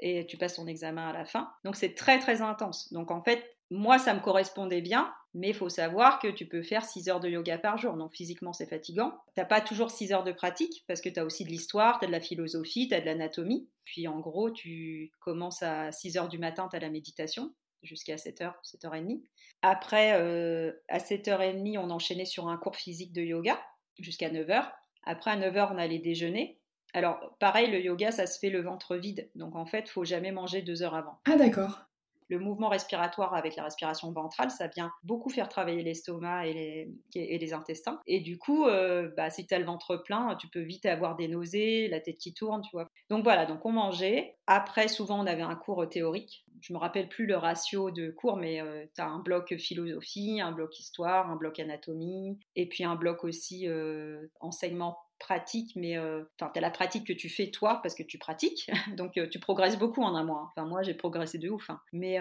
Et 0.01 0.27
tu 0.27 0.37
passes 0.37 0.55
ton 0.55 0.67
examen 0.67 1.09
à 1.09 1.13
la 1.13 1.25
fin. 1.25 1.51
Donc, 1.65 1.77
c'est 1.77 1.95
très, 1.95 2.19
très 2.19 2.43
intense. 2.43 2.93
Donc, 2.93 3.11
en 3.11 3.23
fait, 3.23 3.45
moi, 3.71 3.99
ça 3.99 4.15
me 4.15 4.21
correspondait 4.21 4.81
bien, 4.81 5.13
mais 5.35 5.49
il 5.49 5.55
faut 5.55 5.69
savoir 5.69 6.19
que 6.19 6.29
tu 6.29 6.47
peux 6.47 6.63
faire 6.63 6.85
6 6.85 7.09
heures 7.09 7.21
de 7.21 7.29
yoga 7.29 7.59
par 7.59 7.79
jour. 7.79 7.97
Donc, 7.97 8.15
physiquement, 8.15 8.53
c'est 8.53 8.69
fatigant. 8.69 9.13
Tu 9.35 9.41
n'as 9.41 9.47
pas 9.47 9.61
toujours 9.61 9.91
6 9.91 10.13
heures 10.13 10.25
de 10.25 10.33
pratique 10.33 10.85
parce 10.87 11.01
que 11.01 11.09
tu 11.09 11.21
as 11.21 11.25
aussi 11.25 11.45
de 11.45 11.51
l'histoire, 11.51 11.99
tu 11.99 12.05
as 12.05 12.09
de 12.09 12.13
la 12.13 12.21
philosophie, 12.21 12.89
tu 12.89 12.95
as 12.95 13.01
de 13.01 13.07
l'anatomie. 13.07 13.69
Puis, 13.85 14.09
en 14.09 14.21
gros, 14.21 14.51
tu 14.51 15.11
commences 15.21 15.63
à 15.63 15.93
6 15.93 16.17
heures 16.17 16.29
du 16.29 16.39
matin, 16.39 16.69
tu 16.71 16.77
as 16.77 16.81
la 16.81 16.91
méditation 16.91 17.53
jusqu'à 17.83 18.17
7h, 18.17 18.53
7h30. 18.63 19.23
Après, 19.63 20.21
euh, 20.21 20.73
à 20.89 20.99
7h30, 20.99 21.79
on 21.79 21.91
enchaînait 21.91 22.25
sur 22.25 22.49
un 22.49 22.57
cours 22.57 22.77
physique 22.77 23.13
de 23.13 23.23
yoga 23.23 23.61
jusqu'à 23.99 24.31
9h. 24.31 24.71
Après, 25.05 25.31
à 25.31 25.37
9h, 25.37 25.73
on 25.73 25.79
allait 25.79 25.99
déjeuner. 25.99 26.61
Alors, 26.95 27.37
pareil, 27.39 27.71
le 27.71 27.81
yoga, 27.81 28.11
ça 28.11 28.27
se 28.27 28.39
fait 28.39 28.51
le 28.51 28.63
ventre 28.63 28.97
vide. 28.97 29.31
Donc, 29.35 29.57
en 29.57 29.67
fait, 29.67 29.85
il 29.87 29.91
faut 29.91 30.05
jamais 30.05 30.33
manger 30.33 30.63
deux 30.63 30.83
heures 30.83 30.95
avant. 30.95 31.21
Ah, 31.27 31.37
d'accord. 31.37 31.88
Le 32.29 32.39
mouvement 32.39 32.69
respiratoire 32.69 33.35
avec 33.35 33.57
la 33.57 33.65
respiration 33.65 34.13
ventrale, 34.13 34.51
ça 34.51 34.67
vient 34.69 34.91
beaucoup 35.03 35.31
faire 35.31 35.49
travailler 35.49 35.83
l'estomac 35.83 36.47
et 36.47 36.89
les, 37.15 37.53
intestins. 37.53 38.01
Et 38.07 38.21
du 38.21 38.39
coup, 38.39 38.67
euh, 38.67 39.11
bah, 39.17 39.31
si 39.31 39.47
tu 39.47 39.55
as 39.55 39.59
le 39.59 39.65
ventre 39.65 39.97
plein, 39.97 40.37
tu 40.37 40.49
peux 40.49 40.61
vite 40.61 40.87
avoir 40.87 41.17
des 41.17 41.29
nausées, 41.29 41.89
la 41.89 42.01
tête 42.01 42.19
qui 42.19 42.35
tourne, 42.35 42.63
tu 42.63 42.71
vois. 42.73 42.89
Donc 43.09 43.25
voilà, 43.25 43.47
donc 43.47 43.65
on 43.65 43.73
mangeait. 43.73 44.37
Après, 44.47 44.89
souvent, 44.89 45.21
on 45.21 45.27
avait 45.27 45.43
un 45.43 45.55
cours 45.55 45.89
théorique 45.89 46.45
je 46.61 46.73
me 46.73 46.79
rappelle 46.79 47.09
plus 47.09 47.27
le 47.27 47.37
ratio 47.37 47.91
de 47.91 48.11
cours, 48.11 48.37
mais 48.37 48.61
euh, 48.61 48.85
tu 48.95 49.01
as 49.01 49.07
un 49.07 49.21
bloc 49.21 49.57
philosophie, 49.57 50.41
un 50.41 50.53
bloc 50.53 50.79
histoire, 50.79 51.31
un 51.31 51.37
bloc 51.37 51.59
anatomie, 51.59 52.39
et 52.57 52.69
puis 52.69 52.85
un 52.85 52.97
bloc 52.97 53.25
aussi 53.25 53.69
euh, 53.69 54.27
enseignement 54.41 54.99
pratique, 55.19 55.75
mais 55.77 55.97
euh, 55.97 56.25
tu 56.39 56.45
as 56.45 56.61
la 56.61 56.71
pratique 56.71 57.07
que 57.07 57.13
tu 57.13 57.29
fais 57.29 57.51
toi 57.51 57.81
parce 57.83 57.95
que 57.95 58.03
tu 58.03 58.19
pratiques, 58.19 58.71
donc 58.97 59.19
tu 59.31 59.39
progresses 59.39 59.79
beaucoup 59.79 60.03
en 60.03 60.15
un 60.15 60.25
mois. 60.25 60.51
Enfin, 60.51 60.67
moi, 60.67 60.83
j'ai 60.83 60.95
progressé 60.95 61.39
de 61.39 61.49
ouf, 61.49 61.71
hein. 61.71 61.81
mais 61.93 62.15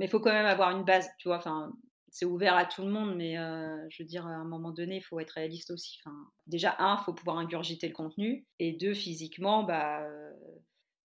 il 0.00 0.08
faut 0.08 0.20
quand 0.20 0.32
même 0.32 0.46
avoir 0.46 0.70
une 0.70 0.84
base, 0.84 1.08
tu 1.18 1.28
vois. 1.28 1.38
Enfin, 1.38 1.72
c'est 2.10 2.26
ouvert 2.26 2.56
à 2.56 2.66
tout 2.66 2.82
le 2.82 2.90
monde, 2.90 3.16
mais 3.16 3.36
je 3.36 4.02
veux 4.02 4.06
dire, 4.06 4.26
à 4.26 4.30
un 4.30 4.44
moment 4.44 4.70
donné, 4.70 4.96
il 4.96 5.02
faut 5.02 5.18
être 5.20 5.30
réaliste 5.30 5.70
aussi. 5.70 5.98
Enfin, 6.04 6.16
déjà, 6.46 6.76
un, 6.78 6.98
il 7.00 7.04
faut 7.04 7.14
pouvoir 7.14 7.38
ingurgiter 7.38 7.88
le 7.88 7.94
contenu, 7.94 8.46
et 8.58 8.72
deux, 8.72 8.94
physiquement, 8.94 9.62
bah, 9.62 10.06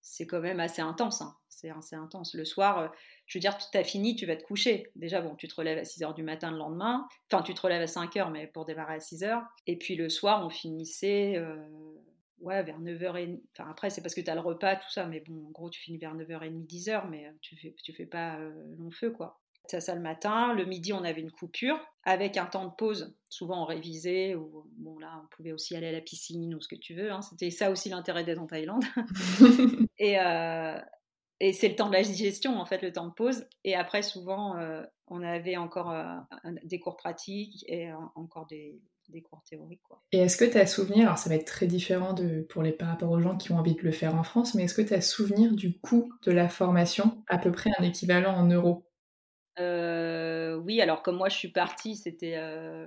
c'est 0.00 0.26
quand 0.26 0.40
même 0.40 0.60
assez 0.60 0.82
intense. 0.82 1.22
Hein 1.22 1.34
c'est 1.58 1.70
assez 1.70 1.96
intense. 1.96 2.34
Le 2.34 2.44
soir, 2.44 2.78
euh, 2.78 2.88
je 3.28 3.38
veux 3.38 3.40
dire, 3.40 3.56
tu 3.58 3.76
as 3.76 3.84
fini, 3.84 4.16
tu 4.16 4.26
vas 4.26 4.36
te 4.36 4.42
coucher. 4.42 4.90
Déjà, 4.96 5.20
bon, 5.20 5.34
tu 5.36 5.48
te 5.48 5.54
relèves 5.54 5.78
à 5.78 5.84
6 5.84 6.00
h 6.00 6.14
du 6.14 6.22
matin 6.22 6.50
le 6.50 6.56
lendemain. 6.56 7.06
Enfin, 7.30 7.42
tu 7.42 7.52
te 7.52 7.60
relèves 7.60 7.82
à 7.82 7.86
5 7.86 8.16
h, 8.16 8.32
mais 8.32 8.46
pour 8.46 8.64
démarrer 8.64 8.94
à 8.94 9.00
6 9.00 9.22
h. 9.22 9.42
Et 9.66 9.76
puis 9.76 9.96
le 9.96 10.08
soir, 10.08 10.44
on 10.44 10.48
finissait 10.48 11.36
euh, 11.36 11.56
ouais, 12.40 12.62
vers 12.62 12.80
9h30. 12.80 13.38
Enfin, 13.52 13.70
après, 13.70 13.90
c'est 13.90 14.00
parce 14.00 14.14
que 14.14 14.22
tu 14.22 14.30
as 14.30 14.34
le 14.34 14.40
repas, 14.40 14.76
tout 14.76 14.90
ça. 14.90 15.04
Mais 15.04 15.20
bon, 15.20 15.46
en 15.46 15.50
gros, 15.50 15.68
tu 15.68 15.78
finis 15.78 15.98
vers 15.98 16.16
9h30, 16.16 16.66
10h, 16.66 17.08
mais 17.10 17.26
euh, 17.26 17.32
tu 17.42 17.54
fais, 17.56 17.74
tu 17.82 17.92
fais 17.92 18.06
pas 18.06 18.38
long 18.78 18.90
feu, 18.90 19.10
quoi. 19.10 19.38
C'est 19.66 19.80
ça 19.80 19.94
le 19.94 20.00
matin. 20.00 20.54
Le 20.54 20.64
midi, 20.64 20.94
on 20.94 21.04
avait 21.04 21.20
une 21.20 21.30
coupure 21.30 21.78
avec 22.04 22.38
un 22.38 22.46
temps 22.46 22.64
de 22.64 22.72
pause. 22.74 23.14
Souvent, 23.28 23.64
on 23.64 23.66
révisait 23.66 24.34
ou 24.34 24.66
bon 24.78 24.98
là, 24.98 25.20
on 25.22 25.26
pouvait 25.28 25.52
aussi 25.52 25.76
aller 25.76 25.88
à 25.88 25.92
la 25.92 26.00
piscine 26.00 26.54
ou 26.54 26.60
ce 26.62 26.68
que 26.68 26.76
tu 26.76 26.94
veux. 26.94 27.12
Hein. 27.12 27.20
C'était 27.20 27.50
ça 27.50 27.70
aussi 27.70 27.90
l'intérêt 27.90 28.24
d'être 28.24 28.40
en 28.40 28.46
Thaïlande. 28.46 28.84
et, 29.98 30.16
et 31.40 31.52
c'est 31.52 31.68
le 31.68 31.76
temps 31.76 31.88
de 31.88 31.92
la 31.92 32.02
digestion, 32.02 32.58
en 32.58 32.66
fait, 32.66 32.82
le 32.82 32.92
temps 32.92 33.06
de 33.06 33.12
pause. 33.12 33.46
Et 33.64 33.74
après, 33.76 34.02
souvent, 34.02 34.56
euh, 34.56 34.82
on 35.06 35.22
avait 35.22 35.56
encore 35.56 35.90
euh, 35.92 36.14
des 36.64 36.80
cours 36.80 36.96
pratiques 36.96 37.64
et 37.68 37.90
encore 38.16 38.46
des, 38.46 38.80
des, 39.08 39.22
cours 39.22 39.42
théoriques. 39.48 39.82
Quoi. 39.84 40.02
Et 40.10 40.18
est-ce 40.18 40.36
que 40.36 40.44
tu 40.44 40.58
as 40.58 40.66
souvenir, 40.66 41.06
alors 41.06 41.18
ça 41.18 41.28
va 41.28 41.36
être 41.36 41.46
très 41.46 41.66
différent 41.66 42.12
de, 42.12 42.40
pour 42.40 42.62
les, 42.62 42.72
par 42.72 42.88
rapport 42.88 43.10
aux 43.10 43.20
gens 43.20 43.36
qui 43.36 43.52
ont 43.52 43.58
envie 43.58 43.76
de 43.76 43.82
le 43.82 43.92
faire 43.92 44.16
en 44.16 44.24
France, 44.24 44.54
mais 44.54 44.64
est-ce 44.64 44.74
que 44.74 44.82
tu 44.82 44.94
as 44.94 45.00
souvenir 45.00 45.52
du 45.52 45.78
coût 45.78 46.12
de 46.24 46.32
la 46.32 46.48
formation, 46.48 47.22
à 47.28 47.38
peu 47.38 47.52
près 47.52 47.70
un 47.78 47.84
équivalent 47.84 48.34
en 48.34 48.46
euros? 48.46 48.84
Euh, 49.60 50.56
oui, 50.56 50.80
alors 50.80 51.02
comme 51.02 51.16
moi 51.16 51.28
je 51.28 51.36
suis 51.36 51.50
partie, 51.50 51.96
c'était, 51.96 52.34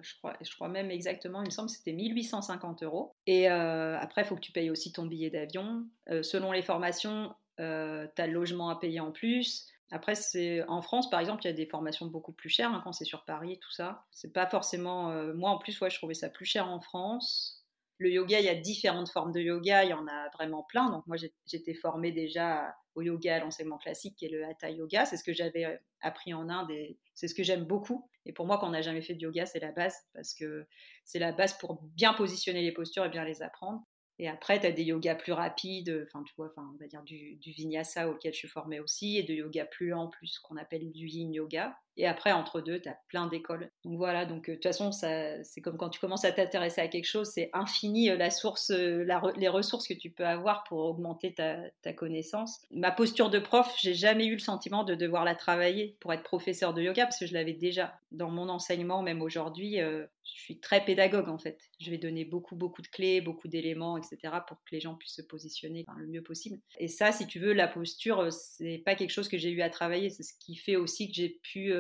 je, 0.02 0.18
crois, 0.18 0.36
je 0.42 0.54
crois 0.54 0.70
même 0.70 0.90
exactement, 0.90 1.42
il 1.42 1.48
me 1.48 1.52
semble, 1.52 1.70
c'était 1.70 1.92
1850 1.92 2.84
euros. 2.84 3.14
Et 3.28 3.48
après, 3.48 4.22
il 4.22 4.26
faut 4.26 4.36
que 4.36 4.42
tu 4.42 4.52
payes 4.52 4.70
aussi 4.70 4.92
ton 4.92 5.06
billet 5.06 5.30
d'avion. 5.30 5.86
selon 6.22 6.52
les 6.52 6.62
formations, 6.62 7.34
euh, 7.60 8.08
tu 8.16 8.22
as 8.22 8.28
le 8.28 8.34
logement 8.34 8.70
à 8.70 8.80
payer 8.80 9.00
en 9.00 9.12
plus. 9.12 9.68
Après, 9.92 10.16
c'est 10.16 10.64
en 10.70 10.82
France, 10.82 11.10
par 11.10 11.20
exemple, 11.20 11.44
il 11.44 11.48
y 11.48 11.50
a 11.50 11.54
des 11.54 11.66
formations 11.66 12.06
beaucoup 12.06 12.32
plus 12.32 12.50
chères 12.50 12.74
hein, 12.74 12.82
quand 12.84 12.94
c'est 12.94 13.06
sur 13.06 13.26
Paris, 13.26 13.60
tout 13.60 13.72
ça. 13.72 14.06
C'est 14.12 14.32
pas 14.32 14.48
forcément. 14.48 15.12
Euh, 15.12 15.34
moi, 15.34 15.50
en 15.50 15.58
plus, 15.58 15.80
ouais, 15.82 15.90
je 15.90 15.98
trouvais 15.98 16.14
ça 16.14 16.30
plus 16.30 16.46
cher 16.46 16.70
en 16.70 16.80
France. 16.80 17.66
Le 17.98 18.10
yoga, 18.10 18.40
il 18.40 18.46
y 18.46 18.50
a 18.50 18.56
différentes 18.56 19.10
formes 19.10 19.34
de 19.34 19.42
yoga, 19.42 19.84
il 19.84 19.90
y 19.90 19.94
en 19.94 20.08
a 20.08 20.30
vraiment 20.30 20.64
plein. 20.64 20.90
Donc, 20.90 21.06
moi, 21.08 21.18
j'étais 21.46 21.74
formée 21.74 22.12
déjà 22.12 22.74
au 22.96 23.02
yoga, 23.02 23.36
à 23.36 23.40
l'enseignement 23.40 23.78
classique 23.78 24.24
et 24.24 24.30
le 24.30 24.46
hatha 24.46 24.70
yoga. 24.72 25.06
C'est 25.06 25.18
ce 25.18 25.24
que 25.24 25.34
j'avais 25.34 25.66
euh, 25.66 25.76
appris 26.00 26.34
en 26.34 26.50
Inde 26.50 26.72
et 26.72 26.98
c'est 27.14 27.28
ce 27.28 27.36
que 27.36 27.44
j'aime 27.44 27.66
beaucoup. 27.66 28.10
Et 28.26 28.32
pour 28.32 28.46
moi, 28.46 28.58
quand 28.58 28.68
on 28.68 28.72
n'a 28.72 28.82
jamais 28.82 29.02
fait 29.02 29.14
de 29.14 29.22
yoga, 29.22 29.46
c'est 29.46 29.60
la 29.60 29.74
base 29.74 29.96
parce 30.14 30.34
que 30.34 30.66
c'est 31.04 31.20
la 31.20 31.34
base 31.34 31.58
pour 31.58 31.82
bien 31.84 32.14
positionner 32.14 32.62
les 32.62 32.72
postures 32.72 33.06
et 33.06 33.10
bien 33.10 33.26
les 33.26 33.42
apprendre. 33.42 33.84
Et 34.22 34.28
après, 34.28 34.60
tu 34.60 34.68
as 34.68 34.72
des 34.72 34.84
yogas 34.84 35.16
plus 35.16 35.32
rapides, 35.32 36.06
enfin, 36.06 36.24
tu 36.24 36.36
vois, 36.38 36.46
enfin, 36.46 36.70
on 36.76 36.78
va 36.78 36.86
dire 36.86 37.02
du, 37.02 37.40
vinyasa 37.44 38.08
auquel 38.08 38.32
je 38.34 38.38
suis 38.38 38.48
formée 38.48 38.80
aussi, 38.80 39.18
et 39.18 39.24
de 39.24 39.34
yoga 39.34 39.66
plus 39.66 39.90
lent, 39.90 40.10
plus 40.10 40.28
ce 40.28 40.40
qu'on 40.40 40.58
appelle 40.58 40.92
du 40.92 41.08
yin 41.08 41.34
yoga. 41.34 41.76
Et 41.98 42.08
après, 42.08 42.32
entre 42.32 42.62
deux, 42.62 42.80
tu 42.80 42.90
as 42.90 42.98
plein 43.08 43.28
d'écoles. 43.28 43.70
Donc 43.84 43.98
voilà, 43.98 44.26
donc 44.26 44.50
de 44.50 44.54
toute 44.54 44.64
façon, 44.64 44.92
c'est 44.92 45.62
comme 45.62 45.78
quand 45.78 45.90
tu 45.90 46.00
commences 46.00 46.26
à 46.26 46.32
t'intéresser 46.32 46.82
à 46.82 46.88
quelque 46.88 47.06
chose, 47.06 47.30
c'est 47.34 47.50
infini 47.54 48.10
la 48.10 48.30
source, 48.30 48.72
les 48.72 49.48
ressources 49.48 49.88
que 49.88 49.94
tu 49.94 50.10
peux 50.10 50.26
avoir 50.26 50.64
pour 50.64 50.80
augmenter 50.80 51.34
ta, 51.34 51.58
ta 51.82 51.94
connaissance. 51.94 52.62
Ma 52.72 52.92
posture 52.92 53.30
de 53.30 53.40
prof, 53.40 53.74
j'ai 53.80 53.94
jamais 53.94 54.26
eu 54.26 54.34
le 54.34 54.40
sentiment 54.40 54.84
de 54.84 54.96
devoir 54.96 55.26
la 55.26 55.36
travailler 55.36 55.96
pour 56.00 56.14
être 56.14 56.24
professeur 56.24 56.74
de 56.74 56.82
yoga 56.82 57.06
parce 57.06 57.20
que 57.20 57.26
je 57.26 57.34
l'avais 57.34 57.54
déjà 57.54 57.94
dans 58.12 58.30
mon 58.30 58.50
enseignement, 58.50 59.02
même 59.02 59.22
aujourd'hui. 59.22 59.78
je 59.78 60.08
suis 60.24 60.60
très 60.60 60.84
pédagogue 60.84 61.30
en 61.30 61.38
fait. 61.38 61.60
Je 61.80 61.90
vais 61.90 61.98
donner 61.98 62.26
beaucoup, 62.26 62.56
beaucoup 62.56 62.82
de 62.82 62.88
clés, 62.88 63.22
beaucoup 63.22 63.48
d'éléments, 63.48 63.98
etc. 63.98 64.18
pour 64.48 64.58
que 64.58 64.72
les 64.72 64.80
gens 64.80 64.96
puissent 64.96 65.16
se 65.16 65.22
positionner 65.22 65.86
le 65.98 66.08
mieux 66.08 66.24
possible. 66.24 66.60
Et 66.80 66.88
ça, 66.88 67.12
si 67.12 67.28
tu 67.28 67.40
veux, 67.40 67.54
la 67.54 67.68
posture, 67.68 68.32
c'est 68.32 68.82
pas 68.86 68.96
quelque 68.96 69.12
chose 69.12 69.30
que 69.30 69.38
j'ai 69.38 69.50
eu 69.50 69.62
à 69.62 69.70
travailler. 69.70 70.10
C'est 70.10 70.24
ce 70.24 70.34
qui 70.40 70.56
fait 70.56 70.76
aussi 70.76 71.08
que 71.08 71.16
j'ai 71.16 71.40
pu 71.42 71.74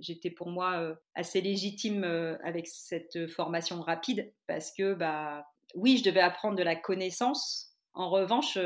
j'étais 0.00 0.30
pour 0.30 0.50
moi 0.50 0.80
euh, 0.80 0.94
assez 1.14 1.40
légitime 1.40 2.04
euh, 2.04 2.36
avec 2.44 2.66
cette 2.66 3.28
formation 3.28 3.80
rapide 3.80 4.32
parce 4.46 4.72
que, 4.72 4.94
bah, 4.94 5.46
oui, 5.74 5.98
je 5.98 6.04
devais 6.04 6.20
apprendre 6.20 6.56
de 6.56 6.62
la 6.62 6.76
connaissance. 6.76 7.72
En 7.94 8.10
revanche, 8.10 8.58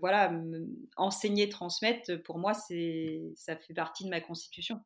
voilà, 0.00 0.32
enseigner, 0.96 1.50
transmettre, 1.50 2.22
pour 2.22 2.38
moi, 2.38 2.54
c'est, 2.54 3.20
ça 3.36 3.54
fait 3.54 3.74
partie 3.74 4.04
de 4.04 4.08
ma 4.08 4.22
constitution. 4.22 4.80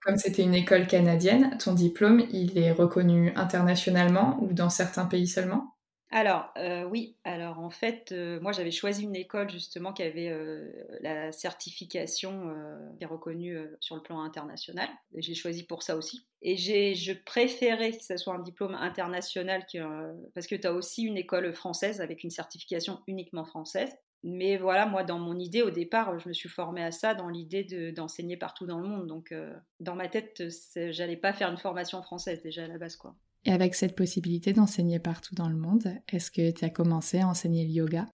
Comme 0.00 0.16
c'était 0.16 0.42
une 0.42 0.54
école 0.54 0.88
canadienne, 0.88 1.56
ton 1.58 1.74
diplôme, 1.74 2.26
il 2.32 2.58
est 2.58 2.72
reconnu 2.72 3.32
internationalement 3.36 4.42
ou 4.42 4.52
dans 4.52 4.70
certains 4.70 5.06
pays 5.06 5.28
seulement? 5.28 5.76
Alors, 6.14 6.52
euh, 6.58 6.84
oui, 6.84 7.16
alors 7.24 7.58
en 7.58 7.70
fait, 7.70 8.12
euh, 8.12 8.38
moi 8.38 8.52
j'avais 8.52 8.70
choisi 8.70 9.04
une 9.04 9.16
école 9.16 9.48
justement 9.48 9.94
qui 9.94 10.02
avait 10.02 10.28
euh, 10.28 10.70
la 11.00 11.32
certification 11.32 12.54
qui 12.98 13.04
est 13.04 13.06
reconnue 13.06 13.56
sur 13.80 13.96
le 13.96 14.02
plan 14.02 14.20
international. 14.20 14.90
Et 15.14 15.22
j'ai 15.22 15.34
choisi 15.34 15.64
pour 15.64 15.82
ça 15.82 15.96
aussi. 15.96 16.26
Et 16.42 16.54
je 16.56 17.12
préférais 17.14 17.92
que 17.92 18.04
ce 18.04 18.18
soit 18.18 18.34
un 18.34 18.42
diplôme 18.42 18.74
international 18.74 19.64
parce 20.34 20.46
que 20.46 20.54
tu 20.54 20.66
as 20.66 20.74
aussi 20.74 21.04
une 21.04 21.16
école 21.16 21.50
française 21.54 22.02
avec 22.02 22.24
une 22.24 22.30
certification 22.30 23.00
uniquement 23.06 23.46
française. 23.46 23.90
Mais 24.22 24.58
voilà, 24.58 24.86
moi, 24.86 25.04
dans 25.04 25.18
mon 25.18 25.38
idée, 25.38 25.62
au 25.62 25.70
départ, 25.70 26.18
je 26.18 26.28
me 26.28 26.34
suis 26.34 26.48
formée 26.48 26.84
à 26.84 26.92
ça 26.92 27.14
dans 27.14 27.28
l'idée 27.28 27.92
d'enseigner 27.92 28.36
partout 28.36 28.66
dans 28.66 28.78
le 28.78 28.86
monde. 28.86 29.06
Donc, 29.06 29.34
dans 29.80 29.94
ma 29.94 30.08
tête, 30.08 30.42
j'allais 30.90 31.16
pas 31.16 31.32
faire 31.32 31.50
une 31.50 31.58
formation 31.58 32.02
française 32.02 32.42
déjà 32.42 32.64
à 32.64 32.68
la 32.68 32.78
base, 32.78 32.96
quoi. 32.96 33.16
Et 33.44 33.52
avec 33.52 33.74
cette 33.74 33.96
possibilité 33.96 34.52
d'enseigner 34.52 34.98
partout 34.98 35.34
dans 35.34 35.48
le 35.48 35.56
monde, 35.56 35.94
est-ce 36.08 36.30
que 36.30 36.50
tu 36.50 36.64
as 36.64 36.70
commencé 36.70 37.20
à 37.20 37.26
enseigner 37.26 37.64
le 37.64 37.70
yoga? 37.70 38.06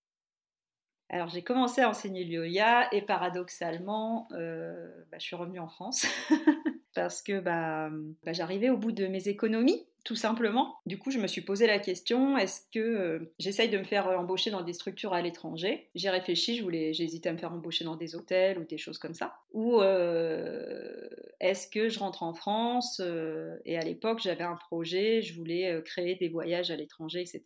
Alors 1.10 1.28
j'ai 1.28 1.42
commencé 1.42 1.80
à 1.80 1.88
enseigner 1.88 2.24
le 2.24 2.46
yoga 2.46 2.88
et 2.92 3.02
paradoxalement, 3.02 4.28
euh, 4.32 4.88
bah, 5.10 5.18
je 5.18 5.24
suis 5.24 5.36
revenue 5.36 5.60
en 5.60 5.68
France 5.68 6.06
parce 6.98 7.22
que 7.22 7.38
bah, 7.38 7.90
bah, 8.24 8.32
j'arrivais 8.32 8.70
au 8.70 8.76
bout 8.76 8.90
de 8.90 9.06
mes 9.06 9.28
économies 9.28 9.86
tout 10.04 10.16
simplement. 10.16 10.76
Du 10.86 10.98
coup, 10.98 11.10
je 11.10 11.18
me 11.18 11.26
suis 11.26 11.42
posé 11.42 11.66
la 11.66 11.78
question 11.78 12.38
est-ce 12.38 12.62
que 12.72 12.78
euh, 12.78 13.34
j'essaye 13.38 13.68
de 13.68 13.76
me 13.76 13.84
faire 13.84 14.06
embaucher 14.06 14.50
dans 14.50 14.62
des 14.62 14.72
structures 14.72 15.12
à 15.12 15.20
l'étranger? 15.20 15.90
J'ai 15.94 16.08
réfléchi, 16.08 16.56
je 16.56 17.28
à 17.28 17.32
me 17.32 17.36
faire 17.36 17.52
embaucher 17.52 17.84
dans 17.84 17.96
des 17.96 18.16
hôtels 18.16 18.58
ou 18.58 18.64
des 18.64 18.78
choses 18.78 18.96
comme 18.96 19.12
ça. 19.12 19.34
Ou 19.52 19.82
euh, 19.82 21.08
est-ce 21.40 21.68
que 21.68 21.90
je 21.90 21.98
rentre 21.98 22.22
en 22.22 22.32
France 22.32 23.02
euh, 23.04 23.58
Et 23.66 23.76
à 23.76 23.82
l'époque, 23.82 24.20
j'avais 24.20 24.44
un 24.44 24.56
projet, 24.56 25.20
je 25.20 25.34
voulais 25.34 25.82
créer 25.84 26.14
des 26.14 26.30
voyages 26.30 26.70
à 26.70 26.76
l'étranger, 26.76 27.20
etc. 27.20 27.42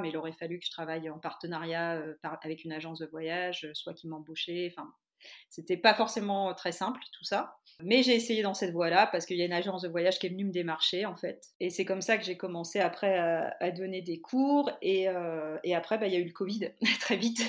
Mais 0.00 0.08
il 0.08 0.16
aurait 0.16 0.32
fallu 0.32 0.58
que 0.58 0.64
je 0.64 0.70
travaille 0.70 1.10
en 1.10 1.18
partenariat 1.18 2.02
avec 2.42 2.64
une 2.64 2.72
agence 2.72 3.00
de 3.00 3.06
voyage, 3.06 3.68
soit 3.74 3.92
qui 3.92 4.08
m'embauchait. 4.08 4.72
Enfin, 4.72 4.90
c'était 5.48 5.76
pas 5.76 5.94
forcément 5.94 6.52
très 6.54 6.72
simple 6.72 7.00
tout 7.12 7.24
ça. 7.24 7.56
Mais 7.82 8.02
j'ai 8.02 8.14
essayé 8.14 8.42
dans 8.42 8.54
cette 8.54 8.72
voie-là 8.72 9.06
parce 9.06 9.26
qu'il 9.26 9.36
y 9.36 9.42
a 9.42 9.44
une 9.44 9.52
agence 9.52 9.82
de 9.82 9.88
voyage 9.88 10.18
qui 10.18 10.26
est 10.26 10.30
venue 10.30 10.46
me 10.46 10.52
démarcher 10.52 11.04
en 11.04 11.14
fait. 11.14 11.48
Et 11.60 11.68
c'est 11.68 11.84
comme 11.84 12.00
ça 12.00 12.16
que 12.16 12.24
j'ai 12.24 12.36
commencé 12.36 12.80
après 12.80 13.18
à, 13.18 13.70
donner 13.70 14.00
des 14.00 14.20
cours. 14.20 14.70
Et, 14.80 15.08
euh, 15.08 15.58
après, 15.74 15.98
bah, 15.98 16.06
il 16.06 16.14
y 16.14 16.16
a 16.16 16.20
eu 16.20 16.24
le 16.24 16.32
Covid 16.32 16.70
très 17.00 17.16
vite. 17.16 17.42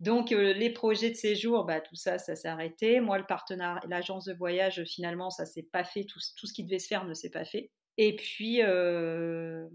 Donc 0.00 0.32
euh, 0.32 0.52
les 0.52 0.70
projets 0.70 1.10
de 1.10 1.14
séjour, 1.14 1.64
bah, 1.64 1.80
tout 1.80 1.94
ça, 1.94 2.18
ça 2.18 2.34
s'est 2.34 2.48
arrêté. 2.48 3.00
Moi, 3.00 3.18
le 3.18 3.26
partenaire, 3.26 3.80
l'agence 3.88 4.24
de 4.24 4.34
voyage, 4.34 4.82
finalement, 4.84 5.30
ça 5.30 5.46
s'est 5.46 5.62
pas 5.70 5.84
fait. 5.84 6.04
Tout, 6.04 6.18
ce 6.18 6.52
qui 6.52 6.64
devait 6.64 6.80
se 6.80 6.88
faire 6.88 7.04
ne 7.04 7.14
s'est 7.14 7.30
pas 7.30 7.44
fait. 7.44 7.70
Et 7.98 8.16
puis, 8.16 8.62
euh, 8.62 9.68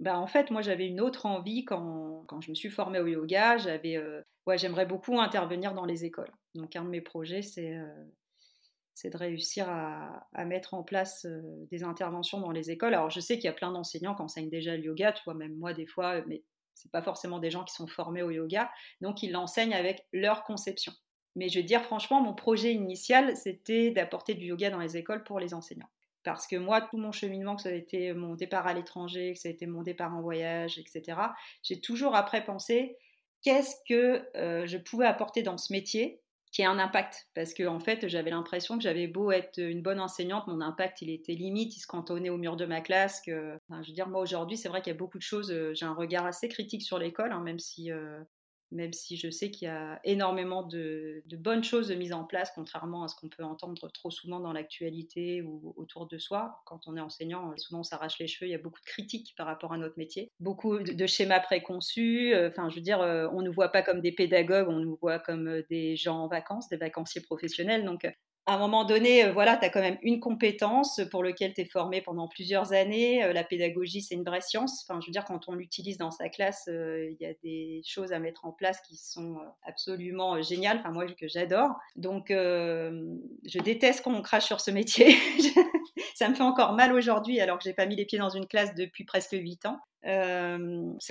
bah, 0.00 0.18
en 0.18 0.26
fait, 0.26 0.50
moi, 0.50 0.62
j'avais 0.62 0.86
une 0.86 1.02
autre 1.02 1.26
envie 1.26 1.66
quand, 1.66 2.24
quand, 2.28 2.40
je 2.40 2.50
me 2.50 2.54
suis 2.54 2.70
formée 2.70 3.00
au 3.00 3.06
yoga. 3.06 3.58
J'avais, 3.58 3.98
ouais, 4.46 4.56
j'aimerais 4.56 4.86
beaucoup 4.86 5.20
intervenir 5.20 5.74
dans 5.74 5.84
les 5.84 6.06
écoles. 6.06 6.32
Donc, 6.54 6.76
un 6.76 6.84
de 6.84 6.90
mes 6.90 7.00
projets, 7.00 7.42
c'est 7.42 7.78
c'est 9.00 9.10
de 9.10 9.16
réussir 9.16 9.66
à, 9.68 10.44
mettre 10.44 10.74
en 10.74 10.82
place 10.82 11.24
euh, 11.24 11.40
des 11.70 11.84
interventions 11.84 12.38
dans 12.40 12.50
les 12.50 12.70
écoles. 12.70 12.92
Alors 12.92 13.10
je 13.10 13.20
sais 13.20 13.36
qu'il 13.36 13.44
y 13.44 13.48
a 13.48 13.54
plein 13.54 13.72
d'enseignants 13.72 14.14
qui 14.14 14.22
enseignent 14.22 14.50
déjà 14.50 14.76
le 14.76 14.84
yoga, 14.84 15.12
tu 15.12 15.22
vois, 15.24 15.34
même 15.34 15.56
moi 15.56 15.72
des 15.72 15.86
fois, 15.86 16.22
mais 16.26 16.42
c'est 16.74 16.90
pas 16.90 17.02
forcément 17.02 17.38
des 17.38 17.50
gens 17.50 17.64
qui 17.64 17.74
sont 17.74 17.86
formés 17.86 18.22
au 18.22 18.30
yoga, 18.30 18.70
donc 19.00 19.22
ils 19.22 19.32
l'enseignent 19.32 19.74
avec 19.74 20.06
leur 20.12 20.44
conception. 20.44 20.92
Mais 21.36 21.48
je 21.48 21.60
veux 21.60 21.64
dire 21.64 21.82
franchement, 21.82 22.20
mon 22.20 22.34
projet 22.34 22.72
initial, 22.72 23.36
c'était 23.36 23.90
d'apporter 23.90 24.34
du 24.34 24.46
yoga 24.46 24.70
dans 24.70 24.80
les 24.80 24.96
écoles 24.96 25.24
pour 25.24 25.40
les 25.40 25.54
enseignants. 25.54 25.90
Parce 26.22 26.46
que 26.46 26.56
moi, 26.56 26.82
tout 26.82 26.98
mon 26.98 27.12
cheminement, 27.12 27.56
que 27.56 27.62
ça 27.62 27.70
a 27.70 27.72
été 27.72 28.12
mon 28.12 28.34
départ 28.34 28.66
à 28.66 28.74
l'étranger, 28.74 29.32
que 29.32 29.38
ça 29.38 29.48
a 29.48 29.52
été 29.52 29.66
mon 29.66 29.82
départ 29.82 30.14
en 30.14 30.20
voyage, 30.20 30.78
etc., 30.78 31.18
j'ai 31.62 31.80
toujours 31.80 32.14
après 32.14 32.44
pensé 32.44 32.98
qu'est-ce 33.42 33.76
que 33.88 34.28
euh, 34.36 34.66
je 34.66 34.76
pouvais 34.76 35.06
apporter 35.06 35.42
dans 35.42 35.56
ce 35.56 35.72
métier 35.72 36.20
qui 36.52 36.62
ait 36.62 36.66
un 36.66 36.78
impact. 36.78 37.28
Parce 37.34 37.54
que, 37.54 37.66
en 37.66 37.80
fait, 37.80 38.08
j'avais 38.08 38.30
l'impression 38.30 38.76
que 38.76 38.82
j'avais 38.82 39.06
beau 39.06 39.30
être 39.30 39.58
une 39.58 39.82
bonne 39.82 40.00
enseignante, 40.00 40.46
mon 40.46 40.60
impact, 40.60 41.02
il 41.02 41.10
était 41.10 41.34
limite, 41.34 41.76
il 41.76 41.80
se 41.80 41.86
cantonnait 41.86 42.30
au 42.30 42.38
mur 42.38 42.56
de 42.56 42.66
ma 42.66 42.80
classe. 42.80 43.20
Que, 43.20 43.58
je 43.70 43.88
veux 43.88 43.94
dire, 43.94 44.08
moi, 44.08 44.20
aujourd'hui, 44.20 44.56
c'est 44.56 44.68
vrai 44.68 44.82
qu'il 44.82 44.92
y 44.92 44.96
a 44.96 44.98
beaucoup 44.98 45.18
de 45.18 45.22
choses, 45.22 45.50
euh, 45.52 45.72
j'ai 45.74 45.86
un 45.86 45.94
regard 45.94 46.26
assez 46.26 46.48
critique 46.48 46.82
sur 46.82 46.98
l'école, 46.98 47.32
hein, 47.32 47.40
même 47.40 47.58
si 47.58 47.92
euh, 47.92 48.22
même 48.72 48.92
si 48.92 49.16
je 49.16 49.30
sais 49.30 49.50
qu'il 49.50 49.66
y 49.66 49.70
a 49.70 50.00
énormément 50.04 50.62
de, 50.62 51.22
bonnes 51.32 51.64
choses 51.64 51.90
mises 51.92 52.12
en 52.12 52.24
place, 52.24 52.52
contrairement 52.54 53.04
à 53.04 53.08
ce 53.08 53.16
qu'on 53.16 53.28
peut 53.28 53.42
entendre 53.42 53.88
trop 53.90 54.10
souvent 54.10 54.40
dans 54.40 54.52
l'actualité 54.52 55.42
ou 55.42 55.74
autour 55.76 56.06
de 56.06 56.18
soi. 56.18 56.62
Quand 56.66 56.86
on 56.86 56.96
est 56.96 57.00
enseignant, 57.00 57.52
souvent 57.56 57.80
on 57.80 57.84
s'arrache 57.84 58.18
les 58.18 58.26
cheveux, 58.26 58.48
il 58.48 58.52
y 58.52 58.54
a 58.54 58.58
beaucoup 58.58 58.80
de 58.80 58.86
critiques 58.86 59.34
par 59.36 59.46
rapport 59.46 59.72
à 59.72 59.78
notre 59.78 59.98
métier, 59.98 60.30
beaucoup 60.38 60.78
de, 60.78 61.06
schémas 61.06 61.40
préconçus. 61.40 62.34
Euh, 62.34 62.48
enfin, 62.48 62.68
je 62.70 62.76
veux 62.76 62.82
dire, 62.82 63.00
euh, 63.00 63.28
on 63.32 63.40
ne 63.40 63.46
nous 63.46 63.52
voit 63.52 63.70
pas 63.70 63.82
comme 63.82 64.00
des 64.00 64.12
pédagogues, 64.12 64.68
on 64.68 64.78
nous 64.78 64.96
voit 65.00 65.18
comme 65.18 65.48
euh, 65.48 65.62
des 65.68 65.96
gens 65.96 66.18
en 66.18 66.28
vacances, 66.28 66.68
des 66.68 66.76
vacanciers 66.76 67.22
professionnels. 67.22 67.84
Donc, 67.84 68.06
à 68.50 68.54
un 68.54 68.58
moment 68.58 68.84
donné, 68.84 69.26
euh, 69.26 69.32
voilà, 69.32 69.56
tu 69.56 69.64
as 69.64 69.68
quand 69.68 69.80
même 69.80 69.98
une 70.02 70.18
compétence 70.18 71.00
pour 71.12 71.22
laquelle 71.22 71.54
tu 71.54 71.60
es 71.60 71.64
formé 71.64 72.00
pendant 72.00 72.26
plusieurs 72.26 72.72
années. 72.72 73.22
Euh, 73.22 73.32
la 73.32 73.44
pédagogie, 73.44 74.02
c'est 74.02 74.16
une 74.16 74.24
vraie 74.24 74.40
science. 74.40 74.84
Enfin, 74.84 75.00
je 75.00 75.06
veux 75.06 75.12
dire, 75.12 75.24
quand 75.24 75.48
on 75.48 75.54
l'utilise 75.54 75.98
dans 75.98 76.10
sa 76.10 76.28
classe, 76.28 76.64
euh, 76.68 77.08
il 77.12 77.16
y 77.20 77.26
a 77.26 77.34
des 77.44 77.80
choses 77.86 78.10
à 78.10 78.18
mettre 78.18 78.44
en 78.46 78.50
place 78.50 78.80
qui 78.80 78.96
sont 78.96 79.36
absolument 79.62 80.42
géniales. 80.42 80.78
Enfin, 80.80 80.90
moi, 80.90 81.06
que 81.06 81.28
j'adore. 81.28 81.70
Donc, 81.94 82.26
je 82.30 83.58
déteste 83.62 84.02
qu'on 84.02 84.20
crache 84.20 84.46
sur 84.46 84.60
ce 84.60 84.72
métier. 84.72 85.14
ça 86.16 86.28
me 86.28 86.34
fait 86.34 86.42
encore 86.42 86.72
mal 86.72 86.92
aujourd'hui, 86.92 87.40
alors 87.40 87.58
que 87.58 87.64
j'ai 87.64 87.72
pas 87.72 87.86
mis 87.86 87.94
les 87.94 88.04
pieds 88.04 88.18
dans 88.18 88.30
une 88.30 88.46
classe 88.48 88.74
depuis 88.74 89.04
presque 89.04 89.32
8 89.32 89.66
ans. 89.66 89.78
ça 90.02 90.08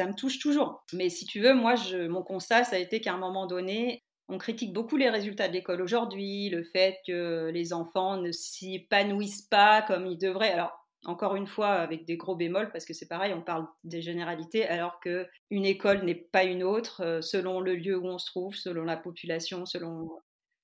me 0.07 0.13
touche 0.13 0.39
toujours. 0.39 0.83
Mais 0.91 1.09
si 1.09 1.25
tu 1.25 1.39
veux, 1.39 1.53
moi, 1.53 1.75
mon 2.09 2.21
constat, 2.21 2.65
ça 2.65 2.75
a 2.75 2.79
été 2.79 2.99
qu'à 2.99 3.13
un 3.13 3.17
moment 3.17 3.45
donné, 3.45 4.03
on 4.29 4.37
critique 4.37 4.73
beaucoup 4.73 4.95
les 4.95 5.09
résultats 5.09 5.47
de 5.47 5.53
l'école 5.53 5.81
aujourd'hui, 5.81 6.49
le 6.49 6.63
fait 6.63 6.99
que 7.05 7.49
les 7.51 7.73
enfants 7.73 8.17
ne 8.17 8.31
s'y 8.31 8.75
épanouissent 8.75 9.41
pas 9.41 9.81
comme 9.81 10.05
ils 10.05 10.19
devraient. 10.19 10.51
Alors, 10.51 10.79
encore 11.05 11.35
une 11.35 11.47
fois, 11.47 11.69
avec 11.69 12.05
des 12.05 12.17
gros 12.17 12.35
bémols, 12.35 12.71
parce 12.71 12.85
que 12.85 12.93
c'est 12.93 13.07
pareil, 13.07 13.33
on 13.33 13.41
parle 13.41 13.65
des 13.83 14.01
généralités, 14.01 14.67
alors 14.67 14.99
qu'une 14.99 15.65
école 15.65 16.03
n'est 16.03 16.15
pas 16.15 16.43
une 16.43 16.63
autre, 16.63 17.01
euh, 17.03 17.21
selon 17.21 17.59
le 17.59 17.75
lieu 17.75 17.97
où 17.97 18.05
on 18.05 18.19
se 18.19 18.27
trouve, 18.27 18.53
selon 18.55 18.83
la 18.83 18.97
population, 18.97 19.65
selon 19.65 20.11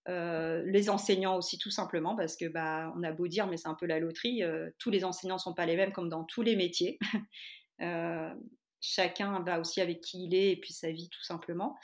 euh, 0.09 0.61
les 0.65 0.89
enseignants 0.89 1.37
aussi, 1.37 1.57
tout 1.57 1.71
simplement, 1.71 2.15
parce 2.15 2.35
que 2.35 2.45
bah, 2.45 2.93
on 2.95 3.03
a 3.03 3.11
beau 3.11 3.27
dire, 3.27 3.47
mais 3.47 3.57
c'est 3.57 3.69
un 3.69 3.75
peu 3.75 3.87
la 3.87 3.99
loterie, 3.99 4.43
euh, 4.43 4.69
tous 4.77 4.91
les 4.91 5.05
enseignants 5.05 5.35
ne 5.35 5.39
sont 5.39 5.55
pas 5.55 5.65
les 5.65 5.75
mêmes 5.75 5.93
comme 5.93 6.09
dans 6.09 6.23
tous 6.23 6.41
les 6.41 6.55
métiers. 6.55 6.99
chacun 8.81 9.39
va 9.39 9.59
aussi 9.59 9.81
avec 9.81 10.01
qui 10.01 10.25
il 10.25 10.35
est 10.35 10.51
et 10.51 10.55
puis 10.57 10.71
sa 10.71 10.91
vie, 10.91 11.09
tout 11.09 11.23
simplement. 11.23 11.75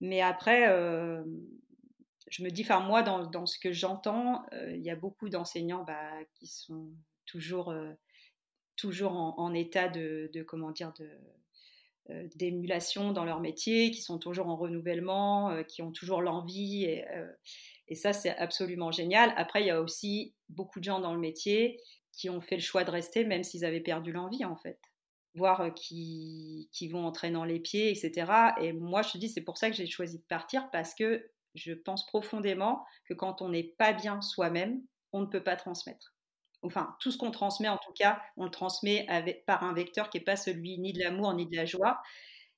Mais 0.00 0.20
après, 0.20 0.68
euh, 0.68 1.22
je 2.28 2.42
me 2.42 2.50
dis, 2.50 2.62
enfin 2.62 2.80
moi, 2.80 3.02
dans, 3.02 3.46
ce 3.46 3.58
que 3.58 3.72
j'entends, 3.72 4.44
euh, 4.52 4.74
il 4.74 4.82
y 4.82 4.90
a 4.90 4.96
beaucoup 4.96 5.28
d'enseignants 5.28 5.84
bah, 5.84 6.10
qui 6.34 6.46
sont 6.46 6.88
toujours, 7.26 7.70
euh, 7.70 7.92
toujours 8.76 9.12
en, 9.12 9.52
état 9.52 9.88
de, 9.88 10.30
comment 10.46 10.70
dire, 10.70 10.92
d'émulation 12.34 13.12
dans 13.12 13.24
leur 13.24 13.40
métier, 13.40 13.90
qui 13.90 14.00
sont 14.00 14.18
toujours 14.18 14.48
en 14.48 14.56
renouvellement, 14.56 15.62
qui 15.64 15.82
ont 15.82 15.92
toujours 15.92 16.22
l'envie. 16.22 16.84
Et, 16.84 17.94
ça, 17.94 18.12
c'est 18.12 18.36
absolument 18.36 18.92
génial. 18.92 19.34
Après, 19.36 19.62
il 19.62 19.66
y 19.66 19.70
a 19.70 19.82
aussi 19.82 20.34
beaucoup 20.48 20.78
de 20.78 20.84
gens 20.84 21.00
dans 21.00 21.12
le 21.12 21.20
métier 21.20 21.78
qui 22.12 22.30
ont 22.30 22.40
fait 22.40 22.56
le 22.56 22.62
choix 22.62 22.84
de 22.84 22.90
rester, 22.90 23.24
même 23.24 23.42
s'ils 23.42 23.64
avaient 23.64 23.80
perdu 23.80 24.12
l'envie, 24.12 24.44
en 24.44 24.56
fait 24.56 24.78
voire 25.34 25.72
qui, 25.74 26.68
qui 26.72 26.88
vont 26.88 27.06
en 27.06 27.12
traînant 27.12 27.44
les 27.44 27.60
pieds, 27.60 27.90
etc. 27.90 28.32
Et 28.60 28.72
moi, 28.72 29.02
je 29.02 29.12
te 29.12 29.18
dis, 29.18 29.28
c'est 29.28 29.42
pour 29.42 29.58
ça 29.58 29.70
que 29.70 29.76
j'ai 29.76 29.86
choisi 29.86 30.18
de 30.18 30.24
partir, 30.24 30.70
parce 30.70 30.94
que 30.94 31.30
je 31.54 31.72
pense 31.72 32.06
profondément 32.06 32.84
que 33.06 33.14
quand 33.14 33.42
on 33.42 33.48
n'est 33.48 33.74
pas 33.78 33.92
bien 33.92 34.20
soi-même, 34.20 34.82
on 35.12 35.20
ne 35.20 35.26
peut 35.26 35.42
pas 35.42 35.56
transmettre. 35.56 36.14
Enfin, 36.62 36.94
tout 37.00 37.10
ce 37.10 37.18
qu'on 37.18 37.30
transmet, 37.30 37.68
en 37.68 37.78
tout 37.78 37.92
cas, 37.92 38.20
on 38.36 38.44
le 38.44 38.50
transmet 38.50 39.06
avec, 39.08 39.46
par 39.46 39.64
un 39.64 39.72
vecteur 39.72 40.10
qui 40.10 40.18
n'est 40.18 40.24
pas 40.24 40.36
celui 40.36 40.78
ni 40.78 40.92
de 40.92 41.00
l'amour 41.00 41.32
ni 41.34 41.46
de 41.46 41.56
la 41.56 41.64
joie. 41.64 42.00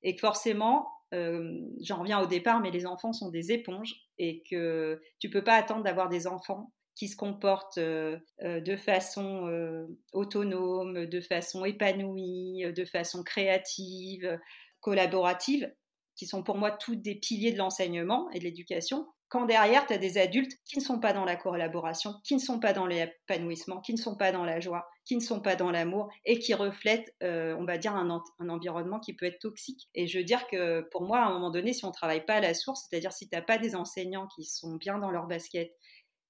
Et 0.03 0.17
que 0.17 0.21
forcément, 0.21 0.89
j'en 1.13 1.99
reviens 2.01 2.21
au 2.21 2.27
départ, 2.27 2.61
mais 2.61 2.71
les 2.71 2.87
enfants 2.87 3.13
sont 3.13 3.31
des 3.31 3.53
éponges 3.53 3.95
et 4.19 4.43
que 4.51 5.01
tu 5.19 5.31
peux 5.31 5.45
pas 5.45 5.55
attendre 5.55 5.85
d'avoir 5.85 6.09
des 6.09 6.27
enfants 6.27 6.73
qui 6.95 7.09
se 7.09 7.17
comportent 7.17 7.79
euh, 7.79 8.19
euh, 8.43 8.61
de 8.61 8.77
façon 8.77 9.47
euh, 9.49 9.87
autonome, 10.13 11.07
de 11.07 11.21
façon 11.21 11.65
épanouie, 11.65 12.65
de 12.75 12.85
façon 12.85 13.23
créative, 13.23 14.39
collaborative, 14.81 15.73
qui 16.17 16.27
sont 16.27 16.43
pour 16.43 16.57
moi 16.57 16.71
tous 16.71 16.97
des 16.97 17.15
piliers 17.15 17.53
de 17.53 17.59
l'enseignement 17.59 18.31
et 18.31 18.39
de 18.39 18.45
l'éducation, 18.45 19.07
quand 19.29 19.47
derrière, 19.47 19.87
tu 19.87 19.95
as 19.95 19.99
des 19.99 20.19
adultes 20.19 20.53
qui 20.67 20.79
ne 20.79 20.85
sont 20.85 21.01
pas 21.01 21.15
dans 21.15 21.25
la 21.25 21.37
collaboration, 21.37 22.17
qui 22.23 22.35
ne 22.35 22.39
sont 22.39 22.61
pas 22.61 22.75
dans 22.75 22.85
l'épanouissement, 22.85 23.81
qui 23.81 23.95
ne 23.95 23.99
sont 23.99 24.15
pas 24.15 24.31
dans 24.31 24.45
la 24.45 24.61
joie, 24.61 24.87
qui 25.07 25.17
ne 25.17 25.23
sont 25.23 25.41
pas 25.41 25.57
dans 25.57 25.71
l'amour 25.71 26.13
et 26.27 26.39
qui 26.39 26.53
reflètent, 26.53 27.17
on 27.23 27.65
va 27.65 27.79
dire, 27.79 27.95
un, 27.95 28.23
un, 28.41 28.49
environnement 28.51 29.01
qui 29.01 29.15
peut 29.15 29.25
être 29.25 29.39
toxique. 29.39 29.89
Et 29.95 30.07
je 30.07 30.19
veux 30.19 30.25
dire 30.25 30.47
que 30.49 30.83
pour 30.91 31.05
moi, 31.05 31.21
à 31.21 31.29
un 31.29 31.33
moment 31.33 31.51
donné, 31.51 31.73
si 31.73 31.87
on 31.87 31.89
ne 31.89 31.95
travaille 31.95 32.27
pas 32.27 32.35
à 32.35 32.41
la 32.41 32.53
source, 32.53 32.87
c'est-à-dire 32.91 33.11
si 33.11 33.27
tu 33.27 33.35
n'as 33.35 33.41
pas 33.41 33.57
des 33.57 33.75
enseignants 33.75 34.29
qui 34.37 34.45
sont 34.45 34.75
bien 34.75 34.99
dans 34.99 35.11
leur 35.11 35.27
basket, 35.27 35.73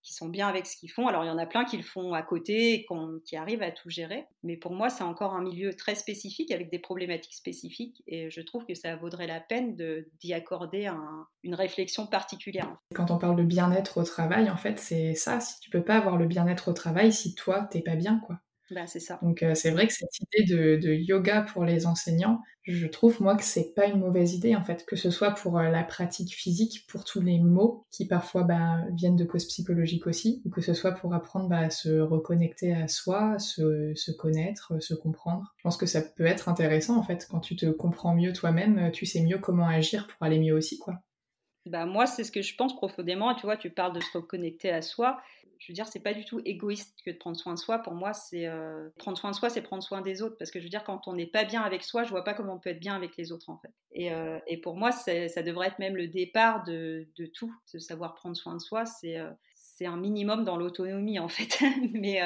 qui 0.02 0.14
sont 0.14 0.28
bien 0.28 0.48
avec 0.48 0.66
ce 0.66 0.76
qu'ils 0.76 0.90
font. 0.90 1.06
Alors 1.06 1.24
il 1.24 1.28
y 1.28 1.30
en 1.30 1.38
a 1.38 1.46
plein 1.46 1.64
qui 1.64 1.76
le 1.76 1.82
font 1.82 2.12
à 2.12 2.22
côté, 2.22 2.86
qui 3.24 3.36
arrivent 3.36 3.62
à 3.62 3.70
tout 3.70 3.88
gérer. 3.88 4.26
Mais 4.42 4.56
pour 4.56 4.72
moi, 4.72 4.90
c'est 4.90 5.04
encore 5.04 5.34
un 5.34 5.42
milieu 5.42 5.74
très 5.74 5.94
spécifique 5.94 6.50
avec 6.50 6.70
des 6.70 6.78
problématiques 6.78 7.34
spécifiques. 7.34 8.02
Et 8.06 8.30
je 8.30 8.40
trouve 8.40 8.66
que 8.66 8.74
ça 8.74 8.96
vaudrait 8.96 9.26
la 9.26 9.40
peine 9.40 9.76
d'y 10.20 10.34
accorder 10.34 10.92
une 11.42 11.54
réflexion 11.54 12.06
particulière. 12.06 12.76
Quand 12.94 13.10
on 13.10 13.18
parle 13.18 13.36
de 13.36 13.44
bien-être 13.44 13.98
au 13.98 14.04
travail, 14.04 14.50
en 14.50 14.56
fait, 14.56 14.78
c'est 14.78 15.14
ça. 15.14 15.40
Si 15.40 15.60
tu 15.60 15.70
peux 15.70 15.82
pas 15.82 15.96
avoir 15.96 16.16
le 16.16 16.26
bien-être 16.26 16.68
au 16.68 16.72
travail, 16.72 17.12
si 17.12 17.34
toi, 17.34 17.68
t'es 17.70 17.80
pas 17.80 17.96
bien, 17.96 18.20
quoi. 18.26 18.38
Bah, 18.72 18.87
c'est. 18.87 19.00
Donc 19.22 19.42
euh, 19.42 19.54
c'est 19.54 19.70
vrai 19.70 19.87
que 19.87 19.92
cette 19.92 20.18
idée 20.20 20.78
de, 20.78 20.92
yoga 20.94 21.42
pour 21.42 21.64
les 21.64 21.87
enseignants, 21.87 22.40
je 22.64 22.87
trouve 22.87 23.20
moi 23.20 23.37
que 23.37 23.42
c'est 23.44 23.72
pas 23.74 23.87
une 23.87 23.98
mauvaise 23.98 24.35
idée 24.35 24.54
en 24.56 24.64
fait, 24.64 24.85
que 24.87 24.96
ce 24.96 25.11
soit 25.11 25.32
pour 25.32 25.58
euh, 25.58 25.68
la 25.68 25.82
pratique 25.82 26.35
physique, 26.35 26.87
pour 26.88 27.04
tous 27.04 27.20
les 27.20 27.38
mots 27.38 27.87
qui 27.90 28.06
parfois 28.06 28.44
bah, 28.44 28.78
viennent 28.92 29.16
de 29.16 29.24
causes 29.24 29.46
psychologiques 29.46 30.06
aussi, 30.06 30.42
ou 30.44 30.50
que 30.50 30.61
ce 30.61 30.74
soit 30.74 30.92
pour 30.92 31.12
apprendre 31.14 31.48
bah, 31.48 31.58
à 31.58 31.70
se 31.70 32.00
reconnecter 32.00 32.72
à 32.72 32.88
soi, 32.88 33.38
se, 33.38 33.92
se 33.94 34.11
connaître, 34.12 34.80
se 34.80 34.94
comprendre. 34.94 35.52
Je 35.58 35.62
pense 35.64 35.76
que 35.76 35.87
ça 35.87 36.00
peut 36.00 36.26
être 36.26 36.48
intéressant 36.48 36.96
en 36.96 37.02
fait, 37.02 37.26
quand 37.30 37.40
tu 37.40 37.56
te 37.56 37.66
comprends 37.66 38.14
mieux 38.14 38.32
toi-même, 38.32 38.90
tu 38.92 39.06
sais 39.06 39.20
mieux 39.22 39.38
comment 39.38 39.68
agir 39.68 40.06
pour 40.06 40.22
aller 40.24 40.38
mieux 40.38 40.54
aussi 40.54 40.78
quoi. 40.78 41.02
Bah 41.66 41.87
moi, 41.87 42.07
c'est 42.07 42.25
ce 42.25 42.33
que 42.33 42.42
je 42.42 42.55
pense 42.57 42.75
profondément. 42.75 43.35
Tu 43.35 43.46
vois, 43.46 43.57
tu 43.57 43.70
parles 43.70 43.94
de 43.94 44.01
se 44.01 44.18
reconnecter 44.18 44.70
à 44.70 44.83
soi 44.83 45.22
je 45.62 45.68
veux 45.68 45.75
dire, 45.75 45.87
c'est 45.87 46.01
pas 46.01 46.12
du 46.12 46.25
tout 46.25 46.40
égoïste 46.44 46.98
que 47.05 47.11
de 47.12 47.16
prendre 47.16 47.37
soin 47.37 47.55
de 47.55 47.59
soi. 47.59 47.79
Pour 47.79 47.94
moi, 47.94 48.12
c'est 48.14 48.48
euh, 48.48 48.88
prendre 48.98 49.16
soin 49.16 49.31
de 49.31 49.37
soi, 49.37 49.48
c'est 49.48 49.62
prendre 49.62 49.83
soin 49.83 50.01
des 50.01 50.20
autres. 50.20 50.37
Parce 50.37 50.51
que 50.51 50.59
je 50.59 50.64
veux 50.64 50.70
dire, 50.70 50.83
quand 50.83 51.07
on 51.07 51.12
n'est 51.14 51.27
pas 51.27 51.44
bien 51.44 51.62
avec 51.62 51.85
soi, 51.85 52.03
je 52.03 52.11
vois 52.11 52.25
pas 52.25 52.35
comment 52.35 52.55
on 52.55 52.59
peut 52.59 52.70
être 52.70 52.81
bien 52.81 52.96
avec 52.96 53.16
les 53.16 53.31
autres, 53.31 53.48
en 53.48 53.59
fait. 53.59 53.70
Et, 53.92 54.12
euh, 54.12 54.40
et 54.48 54.57
pour 54.57 54.75
moi, 54.75 54.90
ça 54.90 55.42
devrait 55.42 55.68
être 55.68 55.79
même 55.79 55.96
le 55.96 56.09
départ 56.09 56.64
de, 56.64 57.07
de 57.16 57.27
tout. 57.27 57.55
De 57.72 57.79
savoir 57.79 58.14
prendre 58.14 58.37
soin 58.37 58.57
de 58.57 58.61
soi, 58.61 58.87
c'est 58.87 59.18
euh, 59.18 59.31
un 59.83 59.96
minimum 59.96 60.42
dans 60.42 60.57
l'autonomie, 60.57 61.20
en 61.20 61.29
fait. 61.29 61.61
Mais 61.92 62.20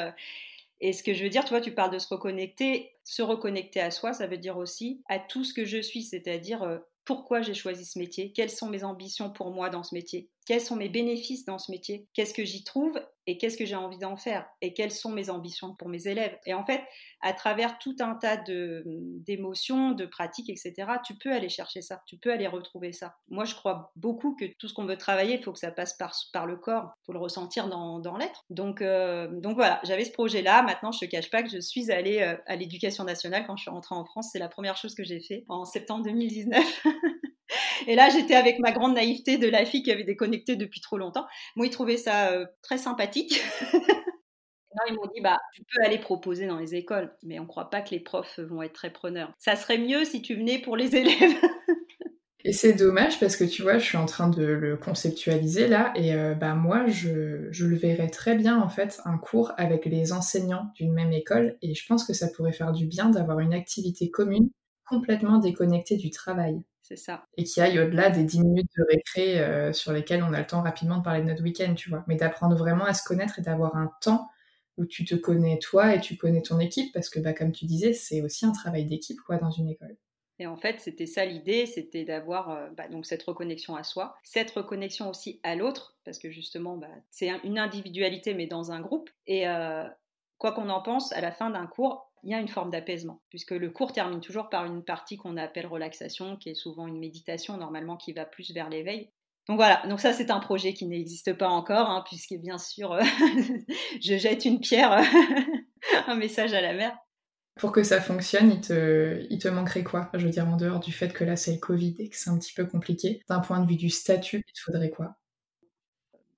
et 0.81 0.95
ce 0.95 1.03
que 1.03 1.13
je 1.13 1.23
veux 1.23 1.31
dire, 1.31 1.45
tu 1.45 1.51
vois, 1.51 1.61
tu 1.61 1.73
parles 1.73 1.93
de 1.93 1.99
se 1.99 2.09
reconnecter. 2.09 2.93
Se 3.05 3.21
reconnecter 3.21 3.81
à 3.81 3.91
soi, 3.91 4.15
ça 4.15 4.27
veut 4.27 4.39
dire 4.39 4.57
aussi 4.57 5.03
à 5.11 5.19
tout 5.19 5.45
ce 5.45 5.53
que 5.53 5.67
je 5.67 5.83
suis, 5.83 6.03
c'est-à-dire 6.03 6.81
pourquoi 7.07 7.41
j'ai 7.41 7.55
choisi 7.55 7.87
ce 7.87 7.99
métier, 7.99 8.33
quelles 8.33 8.51
sont 8.51 8.69
mes 8.69 8.85
ambitions 8.85 9.31
pour 9.31 9.51
moi 9.51 9.71
dans 9.71 9.83
ce 9.83 9.95
métier, 9.95 10.29
quels 10.45 10.61
sont 10.61 10.77
mes 10.77 10.91
bénéfices 10.91 11.47
dans 11.47 11.59
ce 11.59 11.71
métier, 11.71 12.07
qu'est-ce 12.13 12.35
que 12.35 12.45
j'y 12.45 12.65
trouve? 12.65 13.01
Et 13.27 13.39
qu'est-ce 13.39 13.57
que 13.57 13.65
j'ai 13.65 13.77
envie 13.77 13.99
d'en 13.99 14.17
faire 14.17 14.47
et 14.61 14.73
quelles 14.73 14.93
sont 14.93 15.11
mes 15.11 15.31
ambitions 15.31 15.75
pour 15.75 15.89
mes 15.89 16.07
élèves. 16.07 16.37
Et 16.47 16.55
en 16.55 16.65
fait, 16.65 16.83
à 17.21 17.33
travers 17.33 17.79
tout 17.79 17.97
un 18.01 18.15
tas 18.15 18.37
d'émotions, 18.37 19.93
de, 19.93 20.07
pratiques, 20.07 20.49
etc., 20.49 20.75
tu 21.05 21.15
peux 21.15 21.33
aller 21.33 21.49
chercher 21.49 21.83
ça, 21.83 22.03
tu 22.07 22.17
peux 22.19 22.33
aller 22.33 22.47
retrouver 22.47 22.93
ça. 22.93 23.17
Moi, 23.29 23.45
je 23.45 23.55
crois 23.55 23.93
beaucoup 23.97 24.37
que 24.37 24.45
tout 24.59 24.69
ce 24.69 24.75
qu'on 24.75 24.87
veut 24.87 24.97
travailler, 24.97 25.35
il 25.35 25.43
faut 25.43 25.53
que 25.53 25.59
ça 25.59 25.71
passe 25.71 25.95
par, 25.95 26.15
par 26.33 26.47
le 26.47 26.57
corps, 26.57 26.93
il 27.03 27.07
faut 27.07 27.13
le 27.13 27.19
ressentir 27.19 27.69
dans, 27.69 27.99
dans 27.99 28.17
l'être. 28.17 28.45
Donc, 28.51 28.81
euh, 28.83 29.29
donc 29.41 29.57
voilà, 29.57 29.81
j'avais 29.85 30.05
ce 30.05 30.13
projet-là. 30.13 30.63
Maintenant, 30.63 30.93
je 30.93 31.05
ne 31.05 31.09
te 31.09 31.11
cache 31.11 31.31
pas 31.31 31.43
que 31.43 31.51
je 31.51 31.59
suis 31.59 31.91
allée 31.91 32.21
euh, 32.21 32.37
à 32.47 32.57
l'éducation 32.57 33.05
nationale 33.05 33.45
quand 33.47 33.57
je 33.57 33.63
suis 33.63 33.71
rentrée 33.71 33.95
en 33.95 34.05
France. 34.05 34.31
C'est 34.33 34.39
la 34.39 34.49
première 34.49 34.77
chose 34.77 34.95
que 34.95 35.05
j'ai 35.05 35.21
fait 35.21 35.45
en 35.49 35.65
septembre 35.65 36.05
2019. 36.05 36.85
Et 37.87 37.95
là, 37.95 38.09
j'étais 38.11 38.35
avec 38.35 38.59
ma 38.59 38.73
grande 38.73 38.95
naïveté 38.95 39.39
de 39.39 39.49
la 39.49 39.65
fille 39.65 39.83
qui 39.83 39.93
avait 39.93 40.05
déconnecté 40.05 40.57
depuis 40.57 40.81
trop 40.81 40.99
longtemps. 40.99 41.27
Moi, 41.55 41.67
ils 41.67 41.71
trouvaient 41.71 41.97
ça 41.97 42.33
euh, 42.33 42.47
très 42.63 42.79
sympathique. 42.79 43.43
Non, 44.77 44.83
ils 44.91 44.95
m'ont 44.95 45.11
dit, 45.15 45.23
bah, 45.23 45.41
tu 45.55 45.63
peux 45.65 45.83
aller 45.83 45.99
proposer 45.99 46.47
dans 46.47 46.59
les 46.59 46.75
écoles, 46.75 47.17
mais 47.23 47.39
on 47.39 47.45
ne 47.45 47.49
croit 47.49 47.71
pas 47.71 47.81
que 47.81 47.93
les 47.93 48.01
profs 48.01 48.39
vont 48.41 48.61
être 48.61 48.75
très 48.75 48.93
preneurs. 48.93 49.33
Ça 49.39 49.57
serait 49.57 49.79
mieux 49.79 50.05
si 50.05 50.21
tu 50.21 50.35
venais 50.35 50.59
pour 50.59 50.77
les 50.77 50.95
élèves. 50.97 51.35
et 52.45 52.53
c'est 52.53 52.75
dommage 52.75 53.19
parce 53.19 53.37
que 53.37 53.45
tu 53.45 53.63
vois, 53.63 53.79
je 53.79 53.85
suis 53.87 53.97
en 53.97 54.05
train 54.05 54.29
de 54.29 54.45
le 54.45 54.77
conceptualiser 54.77 55.67
là, 55.67 55.95
et 55.97 56.13
euh, 56.13 56.35
bah 56.35 56.55
moi, 56.55 56.87
je, 56.89 57.49
je, 57.53 57.65
le 57.65 57.75
verrais 57.75 58.11
très 58.11 58.37
bien 58.37 58.61
en 58.61 58.69
fait, 58.69 59.01
un 59.07 59.17
cours 59.17 59.53
avec 59.57 59.87
les 59.87 60.13
enseignants 60.13 60.71
d'une 60.75 60.93
même 60.93 61.13
école, 61.15 61.57
et 61.63 61.75
je 61.75 61.87
pense 61.87 62.05
que 62.05 62.13
ça 62.13 62.29
pourrait 62.29 62.53
faire 62.53 62.73
du 62.73 62.87
bien 62.87 63.09
d'avoir 63.09 63.41
une 63.41 63.55
activité 63.55 64.11
commune 64.11 64.51
complètement 64.87 65.39
déconnectée 65.39 65.97
du 65.97 66.11
travail. 66.11 66.61
C'est 66.89 66.97
ça. 66.97 67.27
Et 67.37 67.43
qui 67.43 67.61
aille 67.61 67.81
au-delà 67.81 68.11
des 68.11 68.23
10 68.23 68.43
minutes 68.43 68.71
de 68.77 68.85
récré 68.89 69.41
euh, 69.41 69.73
sur 69.73 69.93
lesquelles 69.93 70.23
on 70.23 70.33
a 70.33 70.39
le 70.39 70.47
temps 70.47 70.63
rapidement 70.63 70.99
de 70.99 71.03
parler 71.03 71.21
de 71.21 71.27
notre 71.27 71.43
week-end, 71.43 71.75
tu 71.75 71.91
vois. 71.91 72.05
Mais 72.07 72.15
d'apprendre 72.15 72.55
vraiment 72.55 72.85
à 72.85 72.95
se 72.95 73.03
connaître 73.03 73.41
et 73.41 73.43
d'avoir 73.43 73.75
un 73.75 73.91
temps 74.01 74.29
où 74.77 74.87
tu 74.87 75.05
te 75.05 75.17
connais 75.17 75.59
toi 75.59 75.97
et 75.97 76.01
tu 76.01 76.17
connais 76.17 76.43
ton 76.43 76.61
équipe, 76.61 76.93
parce 76.93 77.09
que, 77.09 77.19
bah, 77.19 77.33
comme 77.33 77.51
tu 77.51 77.65
disais, 77.65 77.93
c'est 77.93 78.23
aussi 78.23 78.47
un 78.47 78.53
travail 78.53 78.85
d'équipe, 78.85 79.19
quoi, 79.27 79.37
dans 79.37 79.51
une 79.51 79.69
école. 79.69 79.97
Et 80.39 80.47
en 80.47 80.57
fait, 80.57 80.81
c'était 80.81 81.07
ça 81.07 81.25
l'idée, 81.25 81.67
c'était 81.67 82.05
d'avoir 82.05 82.51
euh, 82.51 82.69
bah, 82.77 82.87
donc 82.87 83.05
cette 83.05 83.23
reconnexion 83.25 83.75
à 83.75 83.83
soi, 83.83 84.15
cette 84.23 84.53
reconnexion 84.53 85.09
aussi 85.11 85.41
à 85.43 85.57
l'autre, 85.57 85.97
parce 86.05 86.21
que 86.21 86.31
justement, 86.31 86.77
bah, 86.77 86.91
c'est 87.11 87.31
une 87.43 87.59
individualité, 87.59 88.33
mais 88.35 88.47
dans 88.47 88.71
un 88.71 88.81
groupe. 88.81 89.11
Et 89.27 89.49
euh, 89.49 89.85
quoi 90.39 90.53
qu'on 90.53 90.69
en 90.69 90.83
pense, 90.83 91.13
à 91.15 91.21
la 91.21 91.33
fin 91.33 91.51
d'un 91.51 91.67
cours, 91.67 92.06
il 92.23 92.31
y 92.31 92.35
a 92.35 92.41
une 92.41 92.49
forme 92.49 92.71
d'apaisement, 92.71 93.23
puisque 93.29 93.53
le 93.53 93.71
cours 93.71 93.93
termine 93.93 94.21
toujours 94.21 94.49
par 94.49 94.65
une 94.65 94.85
partie 94.85 95.17
qu'on 95.17 95.37
appelle 95.37 95.67
relaxation, 95.67 96.37
qui 96.37 96.51
est 96.51 96.55
souvent 96.55 96.87
une 96.87 96.99
méditation 96.99 97.57
normalement 97.57 97.97
qui 97.97 98.13
va 98.13 98.25
plus 98.25 98.53
vers 98.53 98.69
l'éveil. 98.69 99.11
Donc 99.49 99.59
voilà, 99.59 99.87
donc 99.87 100.01
ça 100.01 100.13
c'est 100.13 100.31
un 100.31 100.41
projet 100.41 100.75
qui 100.75 100.87
n'existe 100.87 101.33
pas 101.35 101.49
encore, 101.49 101.89
hein, 101.89 102.03
puisque 102.07 102.35
bien 102.35 102.59
sûr 102.59 102.93
euh, 102.93 103.03
je 104.03 104.17
jette 104.17 104.45
une 104.45 104.59
pierre, 104.59 105.01
un 106.09 106.17
message 106.17 106.53
à 106.53 106.61
la 106.61 106.75
mer. 106.75 106.97
Pour 107.55 107.73
que 107.73 107.85
ça 107.85 108.01
fonctionne, 108.01 108.51
il 108.51 108.61
te, 108.61 109.25
il 109.31 109.39
te 109.39 109.49
manquerait 109.49 109.85
quoi? 109.85 110.11
Je 110.15 110.27
veux 110.27 110.31
dire, 110.31 110.47
en 110.47 110.57
dehors 110.57 110.81
du 110.81 110.93
fait 110.93 111.13
que 111.13 111.23
là 111.23 111.37
c'est 111.37 111.53
le 111.53 111.59
Covid 111.59 111.95
et 112.01 112.09
que 112.09 112.17
c'est 112.17 112.29
un 112.29 112.39
petit 112.39 112.55
peu 112.55 112.67
compliqué, 112.67 113.23
d'un 113.29 113.41
point 113.41 113.61
de 113.61 113.69
vue 113.69 113.77
du 113.77 113.89
statut, 113.89 114.43
il 114.47 114.53
te 114.53 114.61
faudrait 114.61 114.91
quoi? 114.91 115.17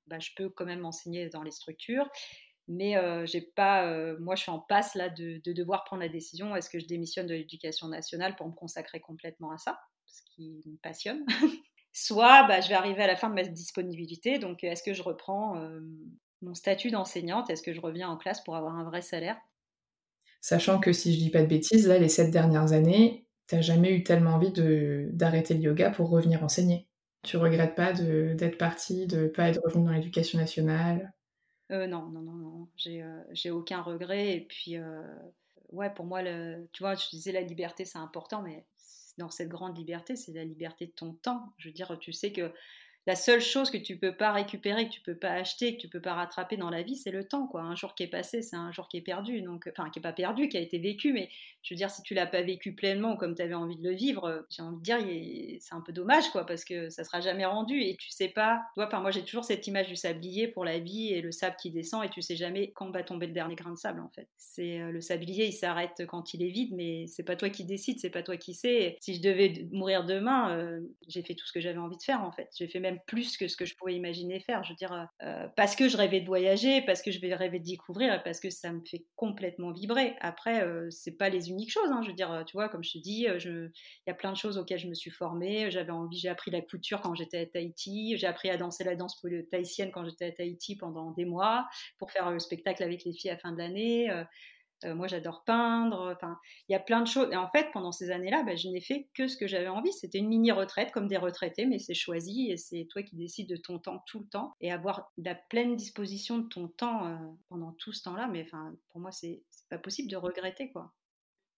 Bah, 0.06 0.18
Je 0.18 0.30
peux 0.36 0.50
quand 0.50 0.66
même 0.66 0.84
enseigner 0.84 1.28
dans 1.30 1.42
les 1.42 1.50
structures 1.50 2.08
mais 2.68 2.94
j'ai 3.26 3.40
pas, 3.40 4.14
moi, 4.18 4.34
je 4.36 4.42
suis 4.42 4.50
en 4.50 4.58
passe 4.58 4.94
là 4.94 5.08
de, 5.08 5.40
devoir 5.52 5.84
prendre 5.84 6.02
la 6.02 6.08
décision. 6.08 6.54
Est-ce 6.54 6.70
que 6.70 6.78
je 6.78 6.86
démissionne 6.86 7.26
de 7.26 7.34
l'éducation 7.34 7.88
nationale 7.88 8.36
pour 8.36 8.46
me 8.46 8.54
consacrer 8.54 9.00
complètement 9.00 9.50
à 9.50 9.58
ça, 9.58 9.80
ce 10.06 10.22
qui 10.34 10.62
me 10.66 10.76
passionne. 10.76 11.24
Soit 11.92 12.46
bah, 12.46 12.60
je 12.60 12.68
vais 12.68 12.74
arriver 12.74 13.02
à 13.02 13.06
la 13.06 13.16
fin 13.16 13.28
de 13.28 13.34
ma 13.34 13.42
disponibilité, 13.42 14.38
donc 14.38 14.62
est-ce 14.62 14.82
que 14.82 14.94
je 14.94 15.02
reprends 15.02 15.56
mon 16.42 16.54
statut 16.54 16.90
d'enseignante? 16.90 17.50
Est-ce 17.50 17.62
que 17.62 17.72
je 17.72 17.80
reviens 17.80 18.08
en 18.08 18.16
classe 18.16 18.42
pour 18.44 18.56
avoir 18.56 18.76
un 18.76 18.84
vrai 18.84 19.02
salaire? 19.02 19.38
Sachant 20.40 20.78
que 20.78 20.92
si 20.92 21.14
je 21.14 21.18
dis 21.18 21.30
pas 21.30 21.42
de 21.42 21.48
bêtises, 21.48 21.88
là, 21.88 21.98
les 21.98 22.08
sept 22.08 22.30
dernières 22.30 22.72
années, 22.72 23.26
tu 23.48 23.56
n'as 23.56 23.60
jamais 23.60 23.92
eu 23.92 24.04
tellement 24.04 24.32
envie 24.32 24.52
d'arrêter 25.12 25.54
le 25.54 25.60
yoga 25.60 25.90
pour 25.90 26.10
revenir 26.10 26.44
enseigner. 26.44 26.86
Tu 27.22 27.36
regrettes 27.36 27.74
pas 27.74 27.92
d'être 27.92 28.58
partie, 28.58 29.06
de 29.06 29.26
pas 29.26 29.48
être 29.48 29.60
revenue 29.64 29.86
dans 29.86 29.92
l'éducation 29.92 30.38
nationale? 30.38 31.12
Euh, 31.70 31.86
non, 31.86 32.06
non, 32.06 32.22
non, 32.22 32.32
non. 32.32 32.68
J'ai, 32.76 33.02
euh, 33.02 33.52
aucun 33.52 33.82
regret. 33.82 34.36
Et 34.36 34.40
puis, 34.40 34.76
euh, 34.76 35.02
ouais, 35.70 35.92
pour 35.92 36.06
moi, 36.06 36.22
le, 36.22 36.68
tu 36.72 36.82
vois, 36.82 36.94
je 36.94 37.08
disais 37.10 37.32
la 37.32 37.42
liberté, 37.42 37.84
c'est 37.84 37.98
important, 37.98 38.42
mais 38.42 38.64
dans 39.18 39.30
cette 39.30 39.48
grande 39.48 39.76
liberté, 39.76 40.16
c'est 40.16 40.32
la 40.32 40.44
liberté 40.44 40.86
de 40.86 40.92
ton 40.92 41.12
temps. 41.14 41.52
Je 41.58 41.68
veux 41.68 41.74
dire, 41.74 41.98
tu 41.98 42.12
sais 42.12 42.32
que 42.32 42.52
la 43.08 43.16
seule 43.16 43.40
chose 43.40 43.70
que 43.70 43.78
tu 43.78 43.96
peux 43.96 44.14
pas 44.14 44.32
récupérer, 44.32 44.86
que 44.86 44.92
tu 44.92 45.00
peux 45.00 45.16
pas 45.16 45.30
acheter, 45.30 45.74
que 45.74 45.80
tu 45.80 45.88
peux 45.88 46.02
pas 46.02 46.12
rattraper 46.12 46.58
dans 46.58 46.68
la 46.68 46.82
vie, 46.82 46.94
c'est 46.94 47.10
le 47.10 47.26
temps. 47.26 47.46
Quoi. 47.46 47.62
Un 47.62 47.74
jour 47.74 47.94
qui 47.94 48.02
est 48.02 48.08
passé, 48.08 48.42
c'est 48.42 48.54
un 48.54 48.70
jour 48.70 48.86
qui 48.86 48.98
est 48.98 49.02
perdu. 49.02 49.40
Donc, 49.40 49.66
enfin, 49.72 49.88
qui 49.88 49.98
est 49.98 50.02
pas 50.02 50.12
perdu, 50.12 50.50
qui 50.50 50.58
a 50.58 50.60
été 50.60 50.78
vécu. 50.78 51.14
Mais 51.14 51.30
je 51.62 51.72
veux 51.72 51.78
dire, 51.78 51.88
si 51.90 52.02
tu 52.02 52.12
l'as 52.12 52.26
pas 52.26 52.42
vécu 52.42 52.74
pleinement 52.74 53.16
comme 53.16 53.34
tu 53.34 53.40
avais 53.40 53.54
envie 53.54 53.78
de 53.78 53.82
le 53.82 53.94
vivre, 53.94 54.44
j'ai 54.50 54.60
envie 54.60 54.76
de 54.76 54.82
dire, 54.82 54.98
c'est 55.58 55.74
un 55.74 55.80
peu 55.80 55.94
dommage, 55.94 56.28
quoi, 56.32 56.44
parce 56.44 56.66
que 56.66 56.90
ça 56.90 57.02
sera 57.02 57.22
jamais 57.22 57.46
rendu 57.46 57.80
et 57.80 57.96
tu 57.96 58.10
sais 58.10 58.28
pas. 58.28 58.60
Toi, 58.74 58.90
moi, 59.00 59.10
j'ai 59.10 59.24
toujours 59.24 59.44
cette 59.44 59.66
image 59.66 59.88
du 59.88 59.96
sablier 59.96 60.46
pour 60.46 60.66
la 60.66 60.78
vie 60.78 61.14
et 61.14 61.22
le 61.22 61.32
sable 61.32 61.56
qui 61.58 61.70
descend 61.70 62.04
et 62.04 62.10
tu 62.10 62.20
sais 62.20 62.36
jamais 62.36 62.72
quand 62.72 62.90
va 62.90 63.02
tomber 63.02 63.26
le 63.26 63.32
dernier 63.32 63.54
grain 63.54 63.72
de 63.72 63.78
sable, 63.78 64.00
en 64.00 64.10
fait. 64.10 64.28
C'est 64.36 64.80
euh, 64.80 64.92
le 64.92 65.00
sablier, 65.00 65.46
il 65.46 65.52
s'arrête 65.52 66.02
quand 66.08 66.34
il 66.34 66.42
est 66.42 66.50
vide, 66.50 66.74
mais 66.74 67.06
c'est 67.06 67.22
pas 67.22 67.36
toi 67.36 67.48
qui 67.48 67.64
décide, 67.64 68.00
c'est 68.00 68.10
pas 68.10 68.22
toi 68.22 68.36
qui 68.36 68.52
sais. 68.52 68.98
Si 69.00 69.14
je 69.14 69.22
devais 69.22 69.66
mourir 69.72 70.04
demain, 70.04 70.54
euh, 70.58 70.80
j'ai 71.06 71.22
fait 71.22 71.34
tout 71.34 71.46
ce 71.46 71.54
que 71.54 71.60
j'avais 71.60 71.78
envie 71.78 71.96
de 71.96 72.02
faire, 72.02 72.22
en 72.22 72.32
fait. 72.32 72.50
J'ai 72.54 72.68
fait 72.68 72.80
même 72.80 72.97
plus 73.06 73.36
que 73.36 73.48
ce 73.48 73.56
que 73.56 73.64
je 73.64 73.74
pouvais 73.76 73.94
imaginer 73.94 74.40
faire. 74.40 74.62
Je 74.64 74.70
veux 74.70 74.76
dire, 74.76 74.92
euh, 74.92 75.04
euh, 75.22 75.48
parce 75.56 75.76
que 75.76 75.88
je 75.88 75.96
rêvais 75.96 76.20
de 76.20 76.26
voyager, 76.26 76.82
parce 76.82 77.02
que 77.02 77.10
je 77.10 77.20
vais 77.20 77.34
rêver 77.34 77.58
de 77.58 77.64
découvrir, 77.64 78.22
parce 78.22 78.40
que 78.40 78.50
ça 78.50 78.72
me 78.72 78.80
fait 78.84 79.04
complètement 79.16 79.72
vibrer. 79.72 80.16
Après, 80.20 80.62
euh, 80.62 80.88
c'est 80.90 81.16
pas 81.16 81.28
les 81.28 81.50
uniques 81.50 81.70
choses. 81.70 81.90
Hein. 81.90 82.00
Je 82.02 82.08
veux 82.08 82.14
dire, 82.14 82.44
tu 82.46 82.56
vois, 82.56 82.68
comme 82.68 82.82
je 82.82 82.92
te 82.92 82.98
dis, 82.98 83.26
il 83.26 83.72
y 84.06 84.10
a 84.10 84.14
plein 84.14 84.32
de 84.32 84.36
choses 84.36 84.58
auxquelles 84.58 84.78
je 84.78 84.88
me 84.88 84.94
suis 84.94 85.10
formée. 85.10 85.70
J'avais 85.70 85.90
envie, 85.90 86.18
j'ai 86.18 86.28
appris 86.28 86.50
la 86.50 86.60
couture 86.60 87.00
quand 87.00 87.14
j'étais 87.14 87.38
à 87.38 87.46
Tahiti. 87.46 88.16
J'ai 88.16 88.26
appris 88.26 88.50
à 88.50 88.56
danser 88.56 88.84
la 88.84 88.94
danse 88.94 89.20
tahitienne 89.50 89.90
quand 89.92 90.04
j'étais 90.04 90.26
à 90.26 90.32
Tahiti 90.32 90.76
pendant 90.76 91.12
des 91.12 91.24
mois 91.24 91.66
pour 91.98 92.10
faire 92.10 92.30
le 92.30 92.38
spectacle 92.38 92.82
avec 92.82 93.04
les 93.04 93.12
filles 93.12 93.30
à 93.30 93.38
fin 93.38 93.52
de 93.52 93.58
l'année. 93.58 94.10
Euh, 94.84 94.94
moi, 94.94 95.08
j'adore 95.08 95.44
peindre. 95.44 96.14
Enfin, 96.14 96.38
il 96.68 96.72
y 96.72 96.76
a 96.76 96.80
plein 96.80 97.00
de 97.00 97.06
choses. 97.06 97.28
Et 97.32 97.36
en 97.36 97.48
fait, 97.50 97.68
pendant 97.72 97.92
ces 97.92 98.10
années-là, 98.10 98.42
bah, 98.44 98.56
je 98.56 98.68
n'ai 98.68 98.80
fait 98.80 99.08
que 99.14 99.26
ce 99.26 99.36
que 99.36 99.46
j'avais 99.46 99.68
envie. 99.68 99.92
C'était 99.92 100.18
une 100.18 100.28
mini-retraite 100.28 100.92
comme 100.92 101.08
des 101.08 101.16
retraités, 101.16 101.66
mais 101.66 101.78
c'est 101.78 101.94
choisi 101.94 102.50
et 102.50 102.56
c'est 102.56 102.86
toi 102.90 103.02
qui 103.02 103.16
décides 103.16 103.48
de 103.48 103.56
ton 103.56 103.78
temps 103.78 104.02
tout 104.06 104.20
le 104.20 104.26
temps 104.26 104.54
et 104.60 104.70
avoir 104.72 105.10
la 105.16 105.34
pleine 105.34 105.76
disposition 105.76 106.38
de 106.38 106.48
ton 106.48 106.68
temps 106.68 107.06
euh, 107.06 107.16
pendant 107.48 107.72
tout 107.72 107.92
ce 107.92 108.02
temps-là. 108.04 108.28
Mais 108.28 108.42
enfin, 108.44 108.74
pour 108.90 109.00
moi, 109.00 109.10
c'est 109.10 109.42
pas 109.70 109.78
possible 109.78 110.10
de 110.10 110.16
regretter, 110.16 110.70
quoi. 110.70 110.92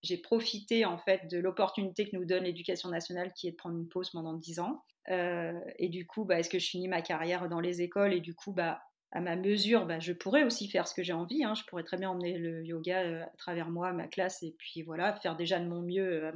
J'ai 0.03 0.17
profité 0.17 0.87
en 0.87 0.97
fait 0.97 1.29
de 1.31 1.39
l'opportunité 1.39 2.09
que 2.09 2.17
nous 2.17 2.25
donne 2.25 2.45
l'éducation 2.45 2.89
nationale, 2.89 3.33
qui 3.35 3.49
est 3.49 3.51
de 3.51 3.57
prendre 3.57 3.77
une 3.77 3.89
pause 3.89 4.11
pendant 4.11 4.33
10 4.33 4.61
ans. 4.61 4.83
Euh, 5.11 5.59
et 5.79 5.89
du 5.89 6.07
coup, 6.07 6.25
bah, 6.25 6.39
est-ce 6.39 6.49
que 6.49 6.59
je 6.59 6.69
finis 6.69 6.89
ma 6.89 7.03
carrière 7.03 7.49
dans 7.49 7.61
les 7.61 7.83
écoles? 7.83 8.15
Et 8.15 8.21
du 8.21 8.35
coup, 8.35 8.53
bah, 8.53 8.81
à 9.13 9.21
ma 9.21 9.37
mesure, 9.37 9.87
bah, 9.87 9.99
je 9.99 10.13
pourrais 10.13 10.45
aussi 10.45 10.69
faire 10.69 10.87
ce 10.87 10.95
que 10.95 11.03
j'ai 11.03 11.13
envie. 11.13 11.45
Hein. 11.45 11.55
Je 11.55 11.65
pourrais 11.65 11.83
très 11.83 11.97
bien 11.97 12.11
emmener 12.11 12.39
le 12.39 12.65
yoga 12.65 13.25
à 13.25 13.37
travers 13.37 13.69
moi, 13.69 13.93
ma 13.93 14.07
classe, 14.07 14.43
et 14.43 14.55
puis 14.59 14.83
voilà, 14.83 15.15
faire 15.15 15.37
déjà 15.37 15.59
de 15.59 15.67
mon 15.67 15.83
mieux 15.83 16.27
à, 16.29 16.33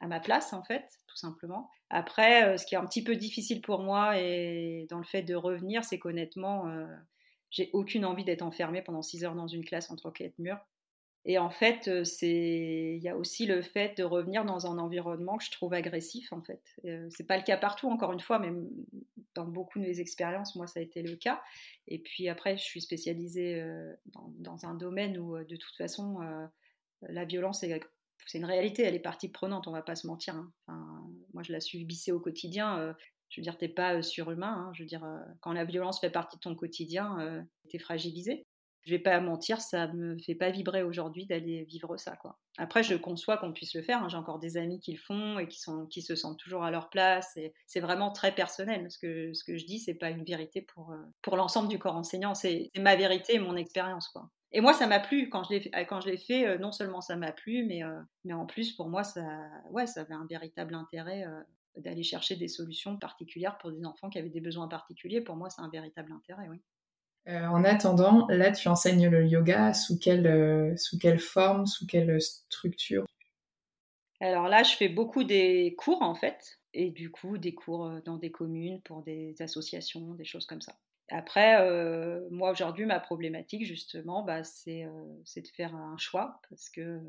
à 0.00 0.08
ma 0.08 0.20
place, 0.20 0.52
en 0.52 0.62
fait, 0.62 0.84
tout 1.06 1.16
simplement. 1.16 1.70
Après, 1.90 2.58
ce 2.58 2.66
qui 2.66 2.74
est 2.74 2.78
un 2.78 2.86
petit 2.86 3.04
peu 3.04 3.16
difficile 3.16 3.62
pour 3.62 3.80
moi 3.80 4.18
et 4.18 4.86
dans 4.90 4.98
le 4.98 5.04
fait 5.04 5.22
de 5.22 5.34
revenir, 5.34 5.84
c'est 5.84 5.98
qu'honnêtement, 5.98 6.64
j'ai 7.50 7.70
aucune 7.72 8.04
envie 8.04 8.24
d'être 8.24 8.42
enfermée 8.42 8.82
pendant 8.82 9.02
six 9.02 9.24
heures 9.24 9.34
dans 9.34 9.46
une 9.46 9.64
classe 9.64 9.90
entre 9.90 10.10
quatre 10.10 10.38
murs. 10.38 10.60
Et 11.30 11.36
en 11.36 11.50
fait, 11.50 11.90
il 12.22 13.02
y 13.02 13.08
a 13.08 13.14
aussi 13.14 13.44
le 13.44 13.60
fait 13.60 13.98
de 13.98 14.02
revenir 14.02 14.46
dans 14.46 14.66
un 14.66 14.78
environnement 14.78 15.36
que 15.36 15.44
je 15.44 15.50
trouve 15.50 15.74
agressif, 15.74 16.32
en 16.32 16.40
fait. 16.40 16.62
c'est 17.10 17.26
pas 17.26 17.36
le 17.36 17.42
cas 17.42 17.58
partout, 17.58 17.90
encore 17.90 18.14
une 18.14 18.20
fois, 18.20 18.38
mais 18.38 18.50
dans 19.34 19.44
beaucoup 19.44 19.78
de 19.78 19.84
mes 19.84 20.00
expériences, 20.00 20.56
moi, 20.56 20.66
ça 20.66 20.80
a 20.80 20.82
été 20.82 21.02
le 21.02 21.16
cas. 21.16 21.42
Et 21.86 21.98
puis 21.98 22.30
après, 22.30 22.56
je 22.56 22.62
suis 22.62 22.80
spécialisée 22.80 23.62
dans, 24.38 24.64
un 24.64 24.72
domaine 24.72 25.18
où, 25.18 25.36
de 25.36 25.56
toute 25.56 25.76
façon, 25.76 26.16
la 27.02 27.26
violence 27.26 27.62
c'est 28.26 28.38
une 28.38 28.46
réalité, 28.46 28.82
elle 28.82 28.94
est 28.94 28.98
partie 28.98 29.28
prenante, 29.28 29.68
on 29.68 29.72
va 29.72 29.82
pas 29.82 29.96
se 29.96 30.06
mentir. 30.06 30.34
Hein. 30.34 31.10
moi, 31.34 31.42
je 31.42 31.52
la 31.52 31.60
subissais 31.60 32.10
au 32.10 32.20
quotidien. 32.20 32.94
je 33.28 33.40
veux 33.40 33.42
dire, 33.42 33.58
t'es 33.58 33.68
pas 33.68 34.00
surhumain. 34.00 34.68
Hein. 34.68 34.72
je 34.72 34.82
veux 34.82 34.88
dire, 34.88 35.06
quand 35.42 35.52
la 35.52 35.66
violence 35.66 36.00
fait 36.00 36.08
partie 36.08 36.38
de 36.38 36.40
ton 36.40 36.54
quotidien, 36.54 37.44
tu 37.68 37.76
es 37.76 37.78
fragilisé 37.78 38.46
je 38.88 38.94
vais 38.94 38.98
pas 38.98 39.20
mentir, 39.20 39.60
ça 39.60 39.86
me 39.88 40.16
fait 40.16 40.34
pas 40.34 40.50
vibrer 40.50 40.82
aujourd'hui 40.82 41.26
d'aller 41.26 41.64
vivre 41.64 41.98
ça. 41.98 42.16
Quoi. 42.16 42.38
Après, 42.56 42.82
je 42.82 42.94
conçois 42.94 43.36
qu'on 43.36 43.52
puisse 43.52 43.74
le 43.74 43.82
faire. 43.82 44.02
Hein. 44.02 44.08
J'ai 44.08 44.16
encore 44.16 44.38
des 44.38 44.56
amis 44.56 44.80
qui 44.80 44.92
le 44.92 44.98
font 44.98 45.38
et 45.38 45.46
qui, 45.46 46.00
se 46.00 46.16
sentent 46.16 46.38
toujours 46.38 46.64
à 46.64 46.70
leur 46.70 46.88
place. 46.88 47.36
Et 47.36 47.52
c'est 47.66 47.80
vraiment 47.80 48.10
très 48.12 48.34
personnel. 48.34 48.90
Ce 48.90 48.98
que, 48.98 49.32
je 49.34 49.66
dis, 49.66 49.78
c'est 49.78 49.92
pas 49.92 50.08
une 50.08 50.24
vérité 50.24 50.62
pour, 50.62 50.92
euh, 50.92 51.36
l'ensemble 51.36 51.68
du 51.68 51.78
corps 51.78 51.96
enseignant. 51.96 52.34
C'est 52.34 52.70
ma 52.78 52.96
vérité 52.96 53.34
et 53.34 53.38
mon 53.38 53.56
expérience. 53.56 54.10
Et 54.52 54.62
moi, 54.62 54.72
ça 54.72 54.86
m'a 54.86 55.00
plu 55.00 55.28
quand 55.28 55.44
je 55.44 56.06
l'ai 56.06 56.16
fait. 56.16 56.46
Euh, 56.46 56.56
non 56.56 56.72
seulement 56.72 57.02
ça 57.02 57.16
m'a 57.16 57.32
plu, 57.32 57.66
mais 57.66 57.84
euh, 57.84 58.00
en 58.32 58.46
plus 58.46 58.72
pour 58.72 58.88
moi, 58.88 59.04
ça 59.04 59.20
ça 59.84 60.00
avait 60.00 60.14
un 60.14 60.26
véritable 60.30 60.74
intérêt 60.74 61.26
d'aller 61.76 62.02
chercher 62.02 62.36
des 62.36 62.48
solutions 62.48 62.96
particulières 62.96 63.58
pour 63.58 63.70
des 63.70 63.84
enfants 63.84 64.08
qui 64.08 64.18
avaient 64.18 64.30
des 64.30 64.40
besoins 64.40 64.66
particuliers. 64.66 65.20
Pour 65.20 65.36
moi, 65.36 65.50
c'est 65.50 65.60
un 65.60 65.68
véritable 65.68 66.10
intérêt, 66.10 66.48
oui. 66.48 66.62
Euh, 67.28 67.46
en 67.46 67.62
attendant, 67.62 68.26
là, 68.28 68.52
tu 68.52 68.68
enseignes 68.68 69.08
le 69.08 69.26
yoga 69.26 69.74
sous 69.74 69.98
quelle, 69.98 70.26
euh, 70.26 70.74
sous 70.76 70.98
quelle 70.98 71.18
forme, 71.18 71.66
sous 71.66 71.86
quelle 71.86 72.20
structure? 72.22 73.04
Alors 74.20 74.48
là, 74.48 74.62
je 74.62 74.74
fais 74.74 74.88
beaucoup 74.88 75.24
des 75.24 75.74
cours 75.76 76.00
en 76.00 76.14
fait, 76.14 76.58
et 76.72 76.90
du 76.90 77.10
coup 77.10 77.36
des 77.36 77.54
cours 77.54 77.86
euh, 77.86 78.00
dans 78.04 78.16
des 78.16 78.30
communes 78.30 78.80
pour 78.80 79.02
des 79.02 79.34
associations, 79.40 80.14
des 80.14 80.24
choses 80.24 80.46
comme 80.46 80.62
ça. 80.62 80.74
Après, 81.10 81.56
moi 82.30 82.50
aujourd'hui, 82.50 82.84
ma 82.84 83.00
problématique 83.00 83.64
justement, 83.64 84.22
bah, 84.22 84.44
c'est 84.44 84.84
de 84.84 85.48
faire 85.56 85.74
un 85.74 85.96
choix 85.96 86.38
parce 86.50 86.68
que 86.68 87.00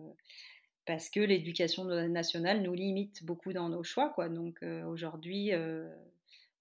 parce 0.85 1.09
que 1.09 1.19
l'éducation 1.19 1.83
nationale 1.83 2.61
nous 2.61 2.73
limite 2.73 3.25
beaucoup 3.25 3.51
dans 3.51 3.67
nos 3.67 3.83
choix. 3.83 4.07
Quoi. 4.15 4.29
Donc 4.29 4.63
aujourd'hui, 4.87 5.51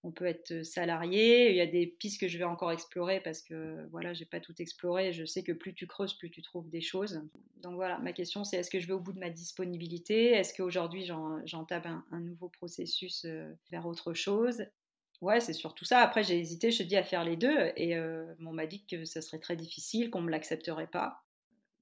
on 0.03 0.13
peut 0.13 0.27
être 0.27 0.63
salarié. 0.65 1.51
Il 1.51 1.57
y 1.57 1.61
a 1.61 1.67
des 1.67 1.87
pistes 1.87 2.21
que 2.21 2.29
je 2.29 2.39
vais 2.39 2.45
encore 2.45 2.71
explorer 2.71 3.21
parce 3.21 3.43
que 3.43 3.87
voilà, 3.91 4.15
j'ai 4.15 4.25
pas 4.25 4.41
tout 4.41 4.55
exploré. 4.59 5.13
Je 5.13 5.25
sais 5.25 5.43
que 5.43 5.53
plus 5.53 5.75
tu 5.75 5.87
creuses, 5.87 6.15
plus 6.15 6.31
tu 6.31 6.43
trouves 6.43 6.69
des 6.71 6.81
choses. 6.81 7.23
Donc 7.63 7.75
voilà, 7.75 7.99
ma 7.99 8.13
question 8.13 8.45
c'est 8.45 8.57
est-ce 8.57 8.71
que 8.71 8.81
je 8.81 8.87
vais 8.87 8.93
au 8.93 9.01
bout 9.01 9.13
de 9.13 9.19
ma 9.19 9.31
disponibilité? 9.31 10.33
Est-ce 10.33 10.55
qu'aujourd'hui 10.55 11.05
j'entame 11.45 11.87
un, 11.87 12.05
un, 12.13 12.21
nouveau 12.21 12.49
processus 12.49 13.27
vers 13.71 13.87
autre 13.87 14.15
chose? 14.15 14.65
Ouais, 15.21 15.41
c'est 15.41 15.53
surtout 15.53 15.85
ça. 15.85 15.99
Après, 15.99 16.23
j'ai 16.23 16.39
hésité, 16.39 16.71
je 16.71 16.79
te 16.79 16.83
dis, 16.85 16.97
à 16.97 17.03
faire 17.03 17.25
les 17.25 17.37
deux. 17.37 17.73
Et 17.77 17.99
on 17.99 18.53
m'a 18.53 18.67
dit 18.67 18.85
que 18.87 19.05
ça 19.05 19.21
serait 19.21 19.41
très 19.41 19.57
difficile, 19.57 20.11
qu'on 20.11 20.21
ne 20.21 20.27
me 20.27 20.31
l'accepterait 20.31 20.87
pas. 20.87 21.25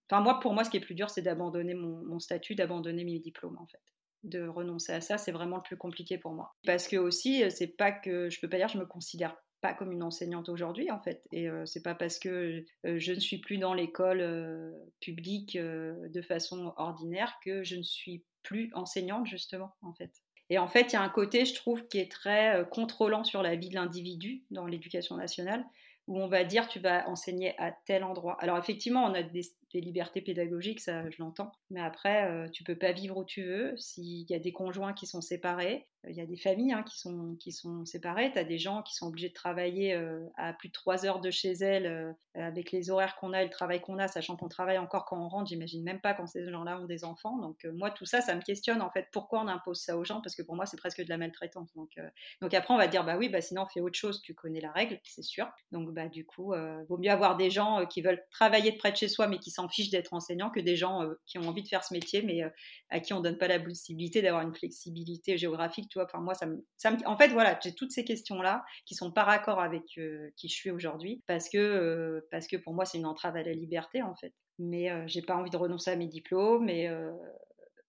Enfin, 0.08 0.22
moi, 0.22 0.40
pour 0.40 0.54
moi, 0.54 0.64
ce 0.64 0.70
qui 0.70 0.78
est 0.78 0.80
plus 0.80 0.94
dur, 0.94 1.10
c'est 1.10 1.20
d'abandonner 1.20 1.74
mon 1.74 2.18
statut, 2.18 2.54
d'abandonner 2.54 3.04
mes 3.04 3.18
diplômes, 3.18 3.58
en 3.58 3.66
fait 3.66 3.82
de 4.26 4.46
renoncer 4.46 4.92
à 4.92 5.00
ça, 5.00 5.18
c'est 5.18 5.32
vraiment 5.32 5.56
le 5.56 5.62
plus 5.62 5.76
compliqué 5.76 6.18
pour 6.18 6.32
moi. 6.32 6.54
Parce 6.64 6.88
que 6.88 6.96
aussi, 6.96 7.42
euh, 7.42 7.50
c'est 7.50 7.76
pas 7.76 7.92
que 7.92 8.30
je 8.30 8.40
peux 8.40 8.48
pas 8.48 8.58
dire, 8.58 8.68
je 8.68 8.78
me 8.78 8.86
considère 8.86 9.36
pas 9.62 9.72
comme 9.72 9.90
une 9.90 10.02
enseignante 10.02 10.48
aujourd'hui 10.50 10.90
en 10.90 11.00
fait, 11.00 11.22
et 11.32 11.48
euh, 11.48 11.64
c'est 11.64 11.82
pas 11.82 11.94
parce 11.94 12.18
que 12.18 12.62
euh, 12.84 12.98
je 12.98 13.12
ne 13.12 13.20
suis 13.20 13.38
plus 13.38 13.56
dans 13.56 13.72
l'école 13.72 14.74
publique 15.00 15.56
de 15.56 16.22
façon 16.22 16.74
ordinaire 16.76 17.38
que 17.44 17.64
je 17.64 17.76
ne 17.76 17.82
suis 17.82 18.24
plus 18.42 18.70
enseignante 18.74 19.26
justement 19.26 19.74
en 19.82 19.94
fait. 19.94 20.12
Et 20.48 20.58
en 20.58 20.68
fait, 20.68 20.92
il 20.92 20.92
y 20.92 20.96
a 20.96 21.02
un 21.02 21.08
côté, 21.08 21.44
je 21.44 21.54
trouve, 21.54 21.88
qui 21.88 21.98
est 21.98 22.10
très 22.10 22.64
contrôlant 22.70 23.24
sur 23.24 23.42
la 23.42 23.56
vie 23.56 23.68
de 23.68 23.74
l'individu 23.74 24.44
dans 24.52 24.66
l'éducation 24.66 25.16
nationale, 25.16 25.64
où 26.06 26.20
on 26.20 26.28
va 26.28 26.44
dire 26.44 26.68
tu 26.68 26.78
vas 26.78 27.08
enseigner 27.08 27.58
à 27.58 27.72
tel 27.72 28.04
endroit. 28.04 28.36
Alors 28.40 28.58
effectivement, 28.58 29.04
on 29.04 29.14
a 29.14 29.22
des, 29.22 29.42
libertés 29.80 30.20
pédagogiques, 30.20 30.80
ça 30.80 31.08
je 31.10 31.16
l'entends, 31.18 31.52
mais 31.70 31.80
après, 31.80 32.30
euh, 32.30 32.48
tu 32.48 32.64
peux 32.64 32.76
pas 32.76 32.92
vivre 32.92 33.18
où 33.18 33.24
tu 33.24 33.44
veux. 33.44 33.76
S'il 33.76 34.30
y 34.30 34.34
a 34.34 34.38
des 34.38 34.52
conjoints 34.52 34.92
qui 34.92 35.06
sont 35.06 35.20
séparés, 35.20 35.86
il 36.08 36.14
y 36.14 36.20
a 36.20 36.26
des 36.26 36.36
familles 36.36 36.72
hein, 36.72 36.84
qui, 36.84 36.98
sont, 36.98 37.36
qui 37.40 37.50
sont 37.52 37.84
séparées, 37.84 38.30
tu 38.32 38.38
as 38.38 38.44
des 38.44 38.58
gens 38.58 38.82
qui 38.82 38.94
sont 38.94 39.08
obligés 39.08 39.28
de 39.28 39.34
travailler 39.34 39.94
euh, 39.94 40.24
à 40.36 40.52
plus 40.52 40.68
de 40.68 40.72
3 40.72 41.04
heures 41.04 41.20
de 41.20 41.30
chez 41.30 41.52
elles, 41.52 41.86
euh, 41.86 42.12
avec 42.34 42.70
les 42.70 42.90
horaires 42.90 43.16
qu'on 43.16 43.32
a 43.32 43.42
et 43.42 43.44
le 43.44 43.50
travail 43.50 43.80
qu'on 43.80 43.98
a, 43.98 44.06
sachant 44.06 44.36
qu'on 44.36 44.48
travaille 44.48 44.78
encore 44.78 45.04
quand 45.06 45.18
on 45.18 45.28
rentre, 45.28 45.48
j'imagine 45.48 45.82
même 45.82 46.00
pas 46.00 46.14
quand 46.14 46.26
ces 46.26 46.48
gens-là 46.48 46.80
ont 46.80 46.84
des 46.84 47.04
enfants. 47.04 47.38
Donc 47.38 47.64
moi, 47.72 47.90
tout 47.90 48.04
ça, 48.04 48.20
ça 48.20 48.34
me 48.34 48.40
questionne 48.40 48.82
en 48.82 48.90
fait, 48.90 49.08
pourquoi 49.10 49.40
on 49.40 49.48
impose 49.48 49.80
ça 49.80 49.96
aux 49.96 50.04
gens, 50.04 50.20
parce 50.20 50.36
que 50.36 50.42
pour 50.42 50.54
moi, 50.54 50.66
c'est 50.66 50.76
presque 50.76 51.02
de 51.02 51.08
la 51.08 51.16
maltraitance. 51.16 51.72
Donc, 51.74 51.98
donc 52.40 52.54
après, 52.54 52.74
on 52.74 52.76
va 52.76 52.88
dire, 52.88 53.04
bah 53.04 53.16
oui, 53.16 53.28
bah 53.28 53.40
sinon, 53.40 53.66
fais 53.66 53.80
autre 53.80 53.98
chose, 53.98 54.20
tu 54.22 54.34
connais 54.34 54.60
la 54.60 54.70
règle, 54.70 55.00
c'est 55.02 55.22
sûr. 55.22 55.48
Donc 55.72 55.90
bah 55.92 56.08
du 56.08 56.26
coup, 56.26 56.52
vaut 56.88 56.98
mieux 56.98 57.10
avoir 57.10 57.36
des 57.36 57.50
gens 57.50 57.86
qui 57.86 58.02
veulent 58.02 58.22
travailler 58.30 58.72
de 58.72 58.76
près 58.76 58.92
de 58.92 58.96
chez 58.96 59.08
soi, 59.08 59.28
mais 59.28 59.38
qui 59.38 59.50
s'en 59.50 59.65
fichent 59.68 59.90
d'être 59.90 60.12
enseignants, 60.12 60.50
que 60.50 60.60
des 60.60 60.76
gens 60.76 61.02
qui 61.26 61.38
ont 61.38 61.48
envie 61.48 61.62
de 61.62 61.68
faire 61.68 61.84
ce 61.84 61.94
métier, 61.94 62.22
mais 62.22 62.42
à 62.90 63.00
qui 63.00 63.12
on 63.12 63.20
donne 63.20 63.38
pas 63.38 63.48
la 63.48 63.60
possibilité 63.60 64.22
d'avoir 64.22 64.42
une 64.42 64.54
flexibilité 64.54 65.36
géographique, 65.38 65.88
tu. 65.88 66.00
Enfin, 66.00 66.20
moi, 66.20 66.34
ça 66.34 66.46
me, 66.46 66.64
ça 66.76 66.96
en 67.06 67.16
fait, 67.16 67.28
voilà, 67.28 67.58
j'ai 67.62 67.74
toutes 67.74 67.92
ces 67.92 68.04
questions-là 68.04 68.64
qui 68.84 68.94
sont 68.94 69.10
par 69.12 69.28
accord 69.28 69.60
avec 69.60 69.82
qui 69.84 70.48
je 70.48 70.54
suis 70.54 70.70
aujourd'hui, 70.70 71.22
parce 71.26 71.48
que, 71.48 72.26
parce 72.30 72.46
que 72.46 72.56
pour 72.56 72.74
moi, 72.74 72.84
c'est 72.84 72.98
une 72.98 73.06
entrave 73.06 73.36
à 73.36 73.42
la 73.42 73.52
liberté, 73.52 74.02
en 74.02 74.14
fait. 74.14 74.32
Mais 74.58 74.90
j'ai 75.06 75.22
pas 75.22 75.36
envie 75.36 75.50
de 75.50 75.56
renoncer 75.56 75.90
à 75.90 75.96
mes 75.96 76.08
diplômes 76.08 76.68
et 76.68 76.90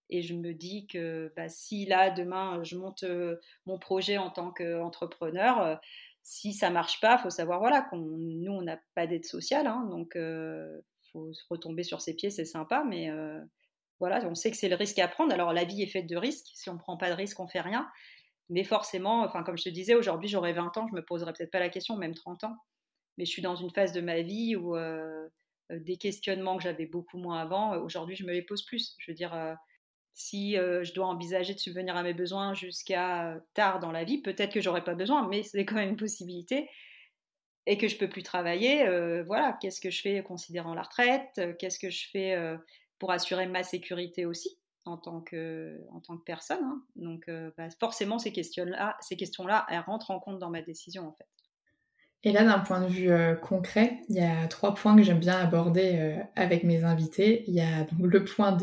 et 0.10 0.22
je 0.22 0.34
me 0.34 0.54
dis 0.54 0.88
que 0.88 1.32
bah, 1.36 1.50
si 1.50 1.86
là, 1.86 2.12
demain, 2.12 2.64
je 2.64 2.78
monte 2.78 3.04
mon 3.66 3.78
projet 3.78 4.18
en 4.18 4.30
tant 4.30 4.52
qu'entrepreneur, 4.52 5.80
si 6.24 6.54
ça 6.54 6.70
marche 6.70 7.00
pas, 7.00 7.18
faut 7.18 7.30
savoir 7.30 7.60
voilà, 7.60 7.82
qu'on, 7.82 7.98
nous, 7.98 8.52
on 8.52 8.62
n'a 8.62 8.80
pas 8.96 9.08
d'aide 9.08 9.26
sociale, 9.26 9.68
hein, 9.68 9.88
donc 9.90 10.18
retomber 11.50 11.84
sur 11.84 12.02
ses 12.02 12.16
pieds, 12.16 12.30
c'est 12.30 12.46
sympa, 12.46 12.84
mais 12.88 13.10
voilà, 14.00 14.24
on 14.28 14.36
sait 14.36 14.52
que 14.52 14.58
c'est 14.58 14.70
le 14.70 14.76
risque 14.76 15.00
à 15.00 15.08
prendre. 15.08 15.34
Alors 15.34 15.54
la 15.54 15.64
vie 15.64 15.82
est 15.82 15.88
faite 15.88 16.08
de 16.08 16.18
risques. 16.18 16.48
Si 16.54 16.70
on 16.70 16.74
ne 16.74 16.80
prend 16.80 16.98
pas 16.98 17.10
de 17.10 17.16
risques, 17.16 17.40
on 17.40 17.48
fait 17.48 17.62
rien. 17.62 17.90
Mais 18.50 18.64
forcément, 18.64 19.24
enfin 19.24 19.44
comme 19.44 19.58
je 19.58 19.64
te 19.64 19.70
disais, 19.70 19.96
aujourd'hui 19.96 20.30
j'aurais 20.30 20.54
20 20.54 20.78
ans, 20.78 20.88
je 20.90 20.96
me 20.96 21.04
poserais 21.04 21.34
peut-être 21.34 21.52
pas 21.52 21.60
la 21.60 21.70
question, 21.70 21.98
même 21.98 22.14
30 22.14 22.46
ans. 22.46 22.56
Mais 23.18 23.26
je 23.26 23.32
suis 23.32 23.42
dans 23.42 23.56
une 23.56 23.72
phase 23.72 23.92
de 23.92 24.02
ma 24.02 24.22
vie 24.22 24.56
où 24.56 24.76
euh, 24.76 25.28
euh, 25.72 25.80
des 25.80 25.98
questionnements 25.98 26.58
que 26.58 26.64
j'avais 26.64 26.86
beaucoup 26.86 27.18
moins 27.18 27.40
avant, 27.40 27.74
euh, 27.74 27.80
aujourd'hui 27.80 28.16
je 28.16 28.26
me 28.26 28.32
les 28.32 28.44
pose 28.44 28.64
plus. 28.64 28.96
Je 29.00 29.12
veux 29.12 29.16
dire, 29.16 29.36
si 30.14 30.54
je 30.54 30.94
dois 30.94 31.08
envisager 31.08 31.54
de 31.54 31.60
subvenir 31.60 31.96
à 31.96 32.04
mes 32.04 32.14
besoins 32.14 32.54
jusqu'à 32.54 33.40
tard 33.54 33.80
dans 33.80 33.92
la 33.92 34.04
vie, 34.04 34.22
peut-être 34.22 34.54
que 34.54 34.62
j'aurais 34.62 34.84
pas 34.84 34.96
besoin, 34.96 35.28
mais 35.28 35.44
c'est 35.44 35.66
quand 35.66 35.76
même 35.76 35.90
une 35.90 35.98
possibilité. 35.98 36.70
Et 37.70 37.78
que 37.78 37.88
je 37.88 37.98
peux 37.98 38.10
plus 38.10 38.24
travailler, 38.24 38.86
voilà, 39.24 39.58
qu'est-ce 39.62 39.82
que 39.82 39.90
je 39.90 40.02
fais 40.02 40.24
considérant 40.24 40.74
la 40.74 40.84
retraite 40.84 41.40
Qu'est-ce 41.60 41.78
que 41.78 41.90
je 41.90 42.08
fais 42.10 42.36
pour 42.98 43.12
assurer 43.12 43.46
ma 43.46 43.64
sécurité 43.64 44.26
aussi 44.26 44.58
en 44.88 44.98
tant 44.98 45.22
que, 45.22 45.80
en 45.92 46.00
tant 46.00 46.18
que 46.18 46.24
personne. 46.24 46.64
Hein. 46.64 46.82
Donc 46.96 47.26
euh, 47.28 47.52
bah, 47.58 47.68
forcément, 47.80 48.20
ces 48.20 48.32
questions-là, 48.32 48.98
ces 49.02 49.16
questions-là, 49.16 49.66
elles 49.70 49.80
rentrent 49.80 50.12
en 50.12 50.20
compte 50.20 50.40
dans 50.40 50.50
ma 50.50 50.62
décision 50.62 51.08
en 51.08 51.12
fait. 51.14 51.28
Et 52.24 52.32
là, 52.32 52.44
d'un 52.44 52.60
point 52.60 52.82
de 52.82 52.88
vue 52.88 53.12
euh, 53.12 53.36
concret, 53.36 54.02
il 54.10 54.16
y 54.16 54.22
a 54.22 54.48
trois 54.48 54.74
points 54.74 54.96
que 54.96 55.04
j'aime 55.04 55.20
bien 55.20 55.38
aborder 55.38 55.98
euh, 55.98 56.24
avec 56.36 56.64
mes 56.64 56.84
invités. 56.84 57.44
Il 57.48 57.54
y 57.54 57.62
a 57.62 57.84
donc 57.84 58.12
le 58.12 58.24
point 58.24 58.58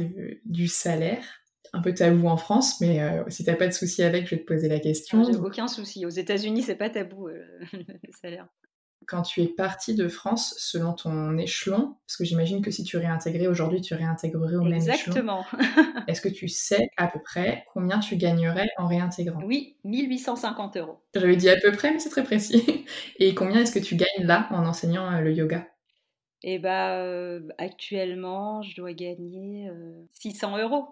du 0.44 0.66
salaire, 0.66 1.24
un 1.72 1.80
peu 1.80 1.94
tabou 1.94 2.28
en 2.28 2.36
France, 2.36 2.80
mais 2.80 3.00
si 3.28 3.44
tu 3.44 3.50
n'as 3.50 3.56
pas 3.56 3.66
de 3.66 3.72
souci 3.72 4.02
avec, 4.02 4.26
je 4.26 4.34
vais 4.34 4.40
te 4.40 4.46
poser 4.46 4.68
la 4.68 4.80
question. 4.80 5.24
Ah, 5.24 5.36
aucun 5.38 5.66
souci. 5.66 6.04
Aux 6.04 6.10
États-Unis, 6.10 6.62
c'est 6.62 6.76
pas 6.76 6.90
tabou 6.90 7.28
le 7.72 7.98
salaire 8.22 8.48
quand 9.06 9.22
tu 9.22 9.42
es 9.42 9.48
parti 9.48 9.94
de 9.94 10.08
France 10.08 10.54
selon 10.58 10.92
ton 10.92 11.36
échelon 11.38 11.96
Parce 12.06 12.16
que 12.16 12.24
j'imagine 12.24 12.62
que 12.62 12.70
si 12.70 12.84
tu 12.84 12.96
réintégrais 12.96 13.46
aujourd'hui, 13.46 13.80
tu 13.80 13.94
réintégrerais 13.94 14.56
au 14.56 14.62
même 14.62 14.74
échelon. 14.74 14.92
Exactement. 14.92 15.44
Est-ce 16.08 16.20
que 16.20 16.28
tu 16.28 16.48
sais 16.48 16.88
à 16.96 17.06
peu 17.06 17.20
près 17.20 17.64
combien 17.72 17.98
tu 17.98 18.16
gagnerais 18.16 18.68
en 18.78 18.86
réintégrant? 18.86 19.42
Oui, 19.44 19.76
1850 19.84 20.76
euros. 20.76 21.00
J'avais 21.14 21.36
dit 21.36 21.48
à 21.48 21.56
peu 21.60 21.72
près, 21.72 21.92
mais 21.92 21.98
c'est 21.98 22.10
très 22.10 22.24
précis. 22.24 22.86
Et 23.18 23.34
combien 23.34 23.60
est-ce 23.60 23.72
que 23.72 23.84
tu 23.84 23.96
gagnes 23.96 24.26
là 24.26 24.48
en 24.50 24.66
enseignant 24.66 25.10
euh, 25.12 25.20
le 25.20 25.32
yoga? 25.32 25.66
Eh 26.42 26.58
bah, 26.58 26.98
euh, 26.98 27.48
actuellement, 27.58 28.62
je 28.62 28.76
dois 28.76 28.92
gagner 28.92 29.70
600 30.12 30.56
euh, 30.56 30.62
euros. 30.62 30.88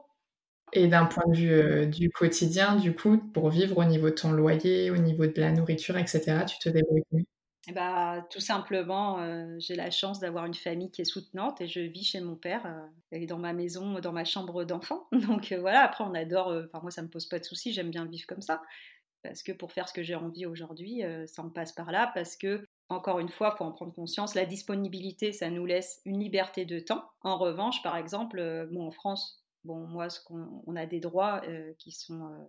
Et 0.72 0.88
d'un 0.88 1.04
point 1.04 1.24
de 1.26 1.36
vue 1.36 1.86
du 1.88 2.08
quotidien, 2.08 2.76
du 2.76 2.94
coup, 2.94 3.18
pour 3.18 3.50
vivre 3.50 3.76
au 3.76 3.84
niveau 3.84 4.08
de 4.08 4.14
ton 4.14 4.32
loyer, 4.32 4.90
au 4.90 4.96
niveau 4.96 5.26
de 5.26 5.38
la 5.38 5.52
nourriture, 5.52 5.98
etc., 5.98 6.44
tu 6.46 6.58
te 6.58 6.70
débrouilles 6.70 7.26
bah, 7.72 8.26
tout 8.30 8.40
simplement, 8.40 9.18
j'ai 9.58 9.76
la 9.76 9.90
chance 9.90 10.18
d'avoir 10.18 10.46
une 10.46 10.54
famille 10.54 10.90
qui 10.90 11.02
est 11.02 11.04
soutenante 11.04 11.60
et 11.60 11.68
je 11.68 11.80
vis 11.80 12.04
chez 12.04 12.20
mon 12.20 12.34
père 12.34 12.66
et 13.12 13.26
dans 13.26 13.38
ma 13.38 13.52
maison, 13.52 14.00
dans 14.00 14.12
ma 14.12 14.24
chambre 14.24 14.64
d'enfant. 14.64 15.06
Donc 15.12 15.52
voilà, 15.52 15.82
après 15.82 16.02
on 16.02 16.12
adore, 16.14 16.48
enfin 16.66 16.80
moi 16.82 16.90
ça 16.90 17.02
me 17.02 17.08
pose 17.08 17.26
pas 17.26 17.38
de 17.38 17.44
soucis, 17.44 17.72
j'aime 17.72 17.90
bien 17.90 18.04
vivre 18.04 18.26
comme 18.26 18.42
ça. 18.42 18.62
Parce 19.22 19.42
que 19.42 19.52
pour 19.52 19.72
faire 19.72 19.88
ce 19.88 19.94
que 19.94 20.02
j'ai 20.02 20.16
envie 20.16 20.46
aujourd'hui, 20.46 21.02
ça 21.26 21.42
en 21.42 21.50
passe 21.50 21.72
par 21.72 21.92
là. 21.92 22.10
Parce 22.14 22.36
que, 22.36 22.66
encore 22.88 23.20
une 23.20 23.28
fois, 23.28 23.52
il 23.54 23.58
faut 23.58 23.64
en 23.64 23.72
prendre 23.72 23.94
conscience, 23.94 24.34
la 24.34 24.44
disponibilité, 24.44 25.32
ça 25.32 25.48
nous 25.48 25.64
laisse 25.64 26.00
une 26.04 26.18
liberté 26.18 26.64
de 26.64 26.80
temps. 26.80 27.04
En 27.22 27.38
revanche, 27.38 27.82
par 27.82 27.96
exemple, 27.96 28.68
bon, 28.72 28.88
en 28.88 28.90
France, 28.90 29.44
bon, 29.64 29.86
moi, 29.86 30.08
on, 30.66 30.76
a 30.76 30.86
des 30.86 31.00
droits 31.00 31.40
qui 31.78 31.92
sont 31.92 32.26
euh, 32.26 32.44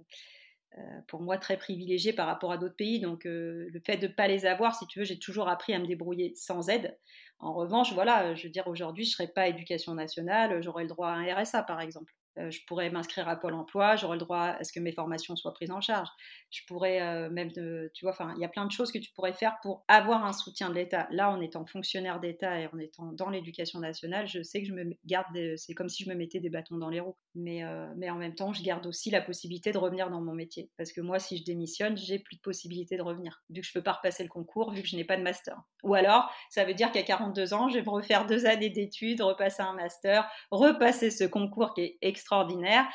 pour 1.08 1.22
moi 1.22 1.38
très 1.38 1.58
privilégié 1.58 2.14
par 2.14 2.28
rapport 2.28 2.52
à 2.52 2.58
d'autres 2.58 2.76
pays. 2.76 3.00
Donc 3.00 3.26
euh, 3.26 3.68
le 3.72 3.80
fait 3.80 3.98
de 3.98 4.08
ne 4.08 4.14
pas 4.14 4.28
les 4.28 4.46
avoir, 4.46 4.76
si 4.76 4.88
tu 4.88 5.00
veux, 5.00 5.06
j'ai 5.06 5.20
toujours 5.20 5.50
appris 5.50 5.74
à 5.74 5.80
me 5.80 5.88
débrouiller 5.88 6.34
sans 6.36 6.70
aide. 6.70 6.98
En 7.40 7.54
revanche, 7.54 7.94
voilà, 7.94 8.36
je 8.36 8.44
veux 8.44 8.50
dire, 8.50 8.68
aujourd'hui, 8.68 9.04
je 9.06 9.12
ne 9.12 9.14
serais 9.14 9.28
pas 9.28 9.48
éducation 9.48 9.94
nationale, 9.96 10.62
j'aurais 10.64 10.84
le 10.84 10.90
droit 10.90 11.10
à 11.10 11.14
un 11.14 11.36
RSA, 11.36 11.64
par 11.64 11.82
exemple. 11.82 12.14
Euh, 12.38 12.50
je 12.50 12.62
pourrais 12.66 12.90
m'inscrire 12.90 13.28
à 13.28 13.36
Pôle 13.36 13.54
emploi, 13.54 13.96
j'aurais 13.96 14.16
le 14.16 14.22
droit 14.24 14.56
à 14.60 14.64
ce 14.64 14.74
que 14.74 14.80
mes 14.80 14.92
formations 14.92 15.36
soient 15.36 15.54
prises 15.54 15.72
en 15.72 15.82
charge. 15.82 16.10
Je 16.50 16.62
pourrais 16.68 17.02
euh, 17.02 17.30
même, 17.30 17.52
tu 17.52 18.06
vois, 18.06 18.12
enfin, 18.12 18.34
il 18.36 18.42
y 18.42 18.46
a 18.46 18.50
plein 18.50 18.66
de 18.66 18.72
choses 18.72 18.92
que 18.92 18.98
tu 18.98 19.12
pourrais 19.14 19.34
faire 19.34 19.58
pour 19.62 19.84
avoir 19.88 20.26
un 20.26 20.34
soutien 20.34 20.70
de 20.70 20.76
l'État. 20.76 21.08
Là, 21.12 21.30
en 21.30 21.42
étant 21.42 21.66
fonctionnaire 21.66 22.20
d'État 22.20 22.60
et 22.60 22.68
en 22.68 22.80
étant 22.80 23.12
dans 23.14 23.30
l'éducation 23.30 23.80
nationale, 23.80 24.28
je 24.28 24.42
sais 24.42 24.62
que 24.62 24.68
je 24.68 24.74
me 24.74 24.84
garde, 25.06 25.26
c'est 25.58 25.74
comme 25.74 25.90
si 25.90 26.04
je 26.04 26.10
me 26.10 26.16
mettais 26.16 26.40
des 26.40 26.50
bâtons 26.50 26.78
dans 26.78 26.90
les 26.90 27.00
roues. 27.00 27.16
Mais, 27.36 27.64
euh, 27.64 27.88
mais 27.98 28.10
en 28.10 28.16
même 28.16 28.36
temps, 28.36 28.54
je 28.54 28.62
garde 28.64 28.86
aussi 28.86 29.10
la 29.10 29.22
possibilité 29.22 29.72
de 29.72 29.78
revenir 29.78 30.10
dans 30.10 30.22
mon 30.22 30.34
métier. 30.34 30.70
Parce 30.78 30.92
que 30.92 31.02
moi, 31.02 31.20
si 31.20 31.38
je 31.38 31.44
démissionne, 31.44 31.98
j'ai 31.98 32.20
plus 32.20 32.36
de 32.36 32.42
possibilité 32.42 32.96
de 32.96 33.02
revenir, 33.02 33.44
vu 33.50 33.62
que 33.62 33.68
je 33.68 33.74
peux 33.74 33.82
pas 33.82 33.94
repasser 33.94 34.24
le 34.24 34.30
concours, 34.30 34.72
vu 34.72 34.82
que 34.82 34.88
je 34.88 34.96
n'ai 34.96 35.04
pas 35.04 35.18
de 35.18 35.24
master. 35.24 35.60
Ou 35.84 35.96
alors, 35.96 36.30
ça 36.50 36.64
veut 36.64 36.74
dire 36.74 36.92
qu'à 36.92 37.04
42 37.04 37.54
ans, 37.54 37.70
je 37.70 37.76
vais 37.76 37.84
me 37.84 37.90
refaire 37.90 38.26
deux 38.26 38.46
années 38.46 38.70
d'études, 38.70 39.22
repasser 39.22 39.64
un 39.64 39.74
master, 39.74 40.30
repasser 40.52 41.10
ce 41.10 41.24
concours 41.24 41.74
qui 41.74 41.82
est 41.82 41.98
extrêmement 42.02 42.23
extraordinaire. 42.24 42.86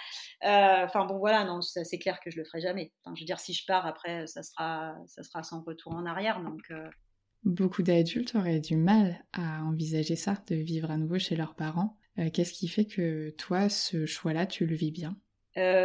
Euh, 0.44 0.84
enfin 0.84 1.04
bon, 1.04 1.18
voilà, 1.18 1.44
non, 1.44 1.60
c'est 1.60 1.98
clair 1.98 2.18
que 2.20 2.30
je 2.30 2.38
le 2.38 2.44
ferai 2.44 2.60
jamais. 2.60 2.92
Enfin, 3.04 3.14
je 3.14 3.22
veux 3.22 3.26
dire, 3.26 3.38
si 3.38 3.52
je 3.52 3.64
pars 3.66 3.86
après, 3.86 4.26
ça 4.26 4.42
sera, 4.42 4.94
ça 5.06 5.22
sera 5.22 5.42
sans 5.42 5.62
retour 5.62 5.92
en 5.94 6.06
arrière. 6.06 6.40
Donc. 6.42 6.62
Euh. 6.70 6.88
Beaucoup 7.44 7.82
d'adultes 7.82 8.34
auraient 8.34 8.60
du 8.60 8.76
mal 8.76 9.24
à 9.32 9.62
envisager 9.62 10.16
ça, 10.16 10.34
de 10.48 10.56
vivre 10.56 10.90
à 10.90 10.96
nouveau 10.96 11.18
chez 11.18 11.36
leurs 11.36 11.54
parents. 11.54 11.96
Euh, 12.18 12.30
qu'est-ce 12.32 12.52
qui 12.52 12.68
fait 12.68 12.86
que 12.86 13.30
toi, 13.30 13.68
ce 13.68 14.06
choix-là, 14.06 14.46
tu 14.46 14.66
le 14.66 14.74
vis 14.74 14.90
bien? 14.90 15.16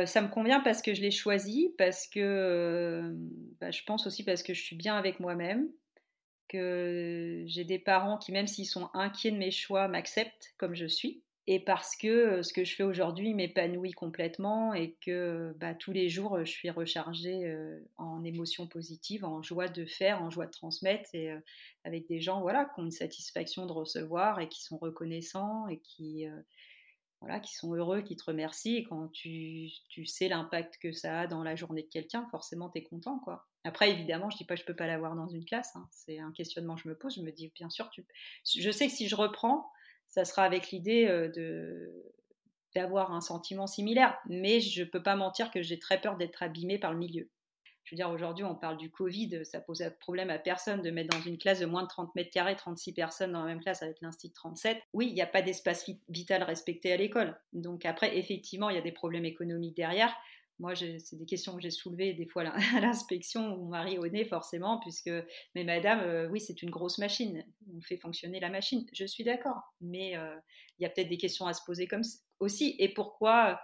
Ça 0.05 0.21
me 0.21 0.27
convient 0.27 0.59
parce 0.59 0.83
que 0.83 0.93
je 0.93 1.01
l'ai 1.01 1.09
choisi, 1.09 1.73
parce 1.79 2.07
que 2.07 3.11
bah, 3.59 3.71
je 3.71 3.81
pense 3.87 4.05
aussi 4.05 4.23
parce 4.23 4.43
que 4.43 4.53
je 4.53 4.61
suis 4.61 4.75
bien 4.75 4.95
avec 4.95 5.19
moi-même, 5.19 5.67
que 6.47 7.43
j'ai 7.47 7.63
des 7.63 7.79
parents 7.79 8.19
qui, 8.19 8.31
même 8.31 8.45
s'ils 8.45 8.67
sont 8.67 8.91
inquiets 8.93 9.31
de 9.31 9.37
mes 9.37 9.49
choix, 9.49 9.87
m'acceptent 9.87 10.53
comme 10.59 10.75
je 10.75 10.85
suis 10.85 11.22
et 11.45 11.59
parce 11.59 11.97
que 11.97 12.41
ce 12.41 12.53
que 12.53 12.63
je 12.63 12.73
fais 12.73 12.83
aujourd'hui 12.83 13.33
m'épanouit 13.33 13.91
complètement 13.91 14.73
et 14.73 14.95
que 15.05 15.53
bah, 15.57 15.73
tous 15.73 15.91
les 15.91 16.07
jours 16.07 16.39
je 16.39 16.49
suis 16.51 16.69
rechargée 16.69 17.53
en 17.97 18.23
émotions 18.23 18.67
positives, 18.67 19.25
en 19.25 19.41
joie 19.41 19.67
de 19.67 19.85
faire, 19.85 20.23
en 20.23 20.29
joie 20.29 20.45
de 20.45 20.51
transmettre 20.51 21.09
et 21.13 21.31
avec 21.83 22.07
des 22.07 22.21
gens 22.21 22.39
voilà 22.41 22.65
qui 22.65 22.79
ont 22.79 22.85
une 22.85 22.91
satisfaction 22.91 23.65
de 23.65 23.73
recevoir 23.73 24.39
et 24.39 24.47
qui 24.47 24.63
sont 24.63 24.77
reconnaissants 24.77 25.67
et 25.67 25.79
qui 25.79 26.25
voilà 27.23 27.39
qui 27.39 27.53
sont 27.55 27.73
heureux, 27.73 28.01
qui 28.01 28.15
te 28.17 28.23
remercient 28.25 28.77
et 28.77 28.83
quand 28.83 29.07
tu, 29.09 29.69
tu 29.89 30.05
sais 30.05 30.27
l'impact 30.27 30.77
que 30.77 30.91
ça 30.91 31.21
a 31.21 31.27
dans 31.27 31.41
la 31.41 31.55
journée 31.55 31.83
de 31.83 31.87
quelqu'un, 31.87 32.27
forcément 32.31 32.69
tu 32.69 32.79
es 32.79 32.83
content 32.83 33.19
quoi. 33.19 33.47
Après 33.63 33.91
évidemment, 33.91 34.29
je 34.29 34.37
dis 34.37 34.45
pas 34.45 34.55
je 34.55 34.63
peux 34.63 34.75
pas 34.75 34.87
l'avoir 34.87 35.15
dans 35.15 35.29
une 35.29 35.45
classe, 35.45 35.73
hein. 35.75 35.87
c'est 35.91 36.19
un 36.19 36.31
questionnement 36.33 36.75
que 36.75 36.81
je 36.81 36.89
me 36.89 36.97
pose, 36.97 37.15
je 37.15 37.21
me 37.21 37.31
dis 37.31 37.51
bien 37.55 37.69
sûr 37.69 37.89
tu 37.89 38.05
je 38.45 38.71
sais 38.71 38.87
que 38.87 38.93
si 38.93 39.07
je 39.07 39.15
reprends 39.15 39.71
ça 40.13 40.25
sera 40.25 40.43
avec 40.43 40.69
l'idée 40.69 41.07
d'avoir 42.75 43.11
un 43.13 43.21
sentiment 43.21 43.65
similaire. 43.65 44.15
Mais 44.29 44.59
je 44.59 44.83
ne 44.83 44.87
peux 44.87 45.01
pas 45.01 45.15
mentir 45.15 45.49
que 45.49 45.63
j'ai 45.63 45.79
très 45.79 45.99
peur 45.99 46.17
d'être 46.17 46.43
abîmée 46.43 46.77
par 46.77 46.91
le 46.91 46.99
milieu. 46.99 47.31
Je 47.83 47.95
veux 47.95 47.97
dire, 47.97 48.11
aujourd'hui, 48.11 48.45
on 48.45 48.53
parle 48.53 48.77
du 48.77 48.91
Covid, 48.91 49.43
ça 49.43 49.59
pose 49.59 49.83
problème 49.99 50.29
à 50.29 50.37
personne 50.37 50.83
de 50.83 50.91
mettre 50.91 51.17
dans 51.17 51.23
une 51.23 51.39
classe 51.39 51.59
de 51.59 51.65
moins 51.65 51.81
de 51.81 51.87
30 51.87 52.13
mètres 52.13 52.29
carrés, 52.29 52.55
36 52.55 52.93
personnes 52.93 53.31
dans 53.31 53.41
la 53.41 53.47
même 53.47 53.59
classe 53.59 53.81
avec 53.81 54.01
l'Institut 54.01 54.35
37. 54.35 54.77
Oui, 54.93 55.07
il 55.07 55.15
n'y 55.15 55.21
a 55.21 55.27
pas 55.27 55.41
d'espace 55.41 55.89
vital 56.07 56.43
respecté 56.43 56.93
à 56.93 56.97
l'école. 56.97 57.35
Donc 57.51 57.85
après, 57.85 58.15
effectivement, 58.17 58.69
il 58.69 58.75
y 58.75 58.79
a 58.79 58.83
des 58.83 58.91
problèmes 58.91 59.25
économiques 59.25 59.75
derrière. 59.75 60.15
Moi, 60.59 60.75
c'est 60.75 61.15
des 61.15 61.25
questions 61.25 61.55
que 61.55 61.61
j'ai 61.61 61.71
soulevées 61.71 62.13
des 62.13 62.27
fois 62.27 62.43
à 62.43 62.57
l'inspection, 62.79 63.57
mon 63.57 63.65
mari 63.65 63.97
au 63.97 64.07
nez 64.07 64.25
forcément, 64.25 64.79
puisque, 64.79 65.11
mais 65.55 65.63
madame, 65.63 65.99
euh, 66.01 66.29
oui, 66.29 66.39
c'est 66.39 66.61
une 66.61 66.69
grosse 66.69 66.99
machine, 66.99 67.43
on 67.75 67.81
fait 67.81 67.97
fonctionner 67.97 68.39
la 68.39 68.49
machine, 68.49 68.85
je 68.93 69.05
suis 69.05 69.23
d'accord, 69.23 69.61
mais 69.81 70.15
euh, 70.15 70.35
il 70.77 70.83
y 70.83 70.85
a 70.85 70.89
peut-être 70.89 71.09
des 71.09 71.17
questions 71.17 71.47
à 71.47 71.53
se 71.53 71.61
poser 71.65 71.87
comme 71.87 72.03
aussi, 72.39 72.75
et 72.77 72.93
pourquoi, 72.93 73.59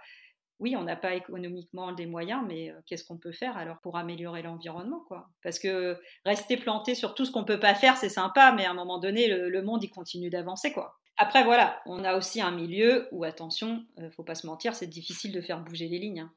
oui, 0.58 0.74
on 0.76 0.82
n'a 0.82 0.96
pas 0.96 1.14
économiquement 1.14 1.92
des 1.92 2.06
moyens, 2.06 2.42
mais 2.46 2.70
euh, 2.70 2.80
qu'est-ce 2.86 3.04
qu'on 3.04 3.18
peut 3.18 3.32
faire 3.32 3.56
alors 3.56 3.80
pour 3.82 3.96
améliorer 3.96 4.42
l'environnement, 4.42 5.04
quoi? 5.06 5.30
Parce 5.44 5.60
que 5.60 5.96
rester 6.24 6.56
planté 6.56 6.96
sur 6.96 7.14
tout 7.14 7.24
ce 7.24 7.30
qu'on 7.30 7.44
peut 7.44 7.60
pas 7.60 7.76
faire, 7.76 7.96
c'est 7.96 8.08
sympa, 8.08 8.52
mais 8.56 8.64
à 8.64 8.72
un 8.72 8.74
moment 8.74 8.98
donné, 8.98 9.28
le, 9.28 9.62
monde, 9.62 9.84
il 9.84 9.90
continue 9.90 10.28
d'avancer, 10.28 10.72
quoi. 10.72 10.96
Après, 11.16 11.44
voilà, 11.44 11.80
on 11.86 12.02
a 12.02 12.16
aussi 12.16 12.40
un 12.40 12.50
milieu 12.50 13.06
où, 13.12 13.24
attention, 13.24 13.84
faut 14.16 14.24
pas 14.24 14.34
se 14.34 14.46
mentir, 14.46 14.74
c'est 14.74 14.86
difficile 14.86 15.32
de 15.32 15.40
faire 15.42 15.60
bouger 15.60 15.86
les 15.86 15.98
lignes. 15.98 16.20
Hein. 16.20 16.32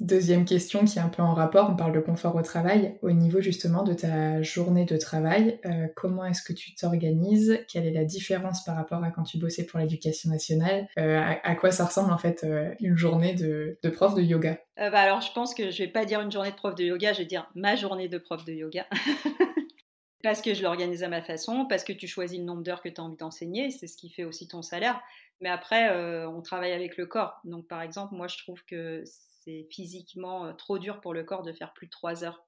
Deuxième 0.00 0.46
question 0.46 0.86
qui 0.86 0.98
est 0.98 1.02
un 1.02 1.10
peu 1.10 1.20
en 1.20 1.34
rapport, 1.34 1.68
on 1.68 1.76
parle 1.76 1.92
de 1.92 2.00
confort 2.00 2.34
au 2.34 2.40
travail. 2.40 2.96
Au 3.02 3.10
niveau 3.10 3.42
justement 3.42 3.82
de 3.82 3.92
ta 3.92 4.40
journée 4.40 4.86
de 4.86 4.96
travail, 4.96 5.60
euh, 5.66 5.88
comment 5.94 6.24
est-ce 6.24 6.42
que 6.42 6.54
tu 6.54 6.74
t'organises? 6.74 7.58
Quelle 7.68 7.86
est 7.86 7.92
la 7.92 8.04
différence 8.04 8.64
par 8.64 8.76
rapport 8.76 9.04
à 9.04 9.10
quand 9.10 9.24
tu 9.24 9.36
bossais 9.36 9.66
pour 9.66 9.78
l'éducation 9.78 10.30
nationale? 10.30 10.88
Euh, 10.98 11.20
à, 11.42 11.54
quoi 11.54 11.70
ça 11.70 11.84
ressemble 11.84 12.14
en 12.14 12.16
fait 12.16 12.44
euh, 12.44 12.74
une 12.80 12.96
journée 12.96 13.34
de, 13.34 13.78
prof 13.90 14.14
de 14.14 14.22
yoga? 14.22 14.58
Bah 14.78 14.90
Alors 15.00 15.20
je 15.20 15.32
pense 15.34 15.52
que 15.52 15.70
je 15.70 15.82
vais 15.82 15.90
pas 15.90 16.06
dire 16.06 16.22
une 16.22 16.32
journée 16.32 16.50
de 16.50 16.56
prof 16.56 16.74
de 16.74 16.84
yoga, 16.84 17.12
je 17.12 17.18
vais 17.18 17.26
dire 17.26 17.50
ma 17.54 17.76
journée 17.76 18.08
de 18.08 18.16
prof 18.16 18.42
de 18.46 18.54
yoga. 18.54 18.86
parce 20.22 20.40
que 20.40 20.54
je 20.54 20.62
l'organise 20.62 21.02
à 21.02 21.08
ma 21.08 21.20
façon, 21.20 21.66
parce 21.68 21.84
que 21.84 21.92
tu 21.92 22.06
choisis 22.06 22.38
le 22.38 22.46
nombre 22.46 22.62
d'heures 22.62 22.80
que 22.80 22.88
tu 22.88 23.02
as 23.02 23.04
envie 23.04 23.18
d'enseigner, 23.18 23.70
c'est 23.70 23.86
ce 23.86 23.98
qui 23.98 24.08
fait 24.08 24.24
aussi 24.24 24.48
ton 24.48 24.62
salaire. 24.62 24.98
Mais 25.42 25.50
après, 25.50 25.94
on 26.26 26.40
travaille 26.40 26.72
avec 26.72 26.96
le 26.96 27.04
corps. 27.04 27.38
Donc 27.44 27.68
par 27.68 27.82
exemple, 27.82 28.14
moi 28.14 28.28
je 28.28 28.38
trouve 28.38 28.64
que 28.64 29.04
c'est 29.44 29.66
physiquement 29.70 30.46
euh, 30.46 30.52
trop 30.52 30.78
dur 30.78 31.00
pour 31.00 31.14
le 31.14 31.24
corps 31.24 31.42
de 31.42 31.52
faire 31.52 31.72
plus 31.72 31.86
de 31.86 31.90
3 31.90 32.24
heures 32.24 32.46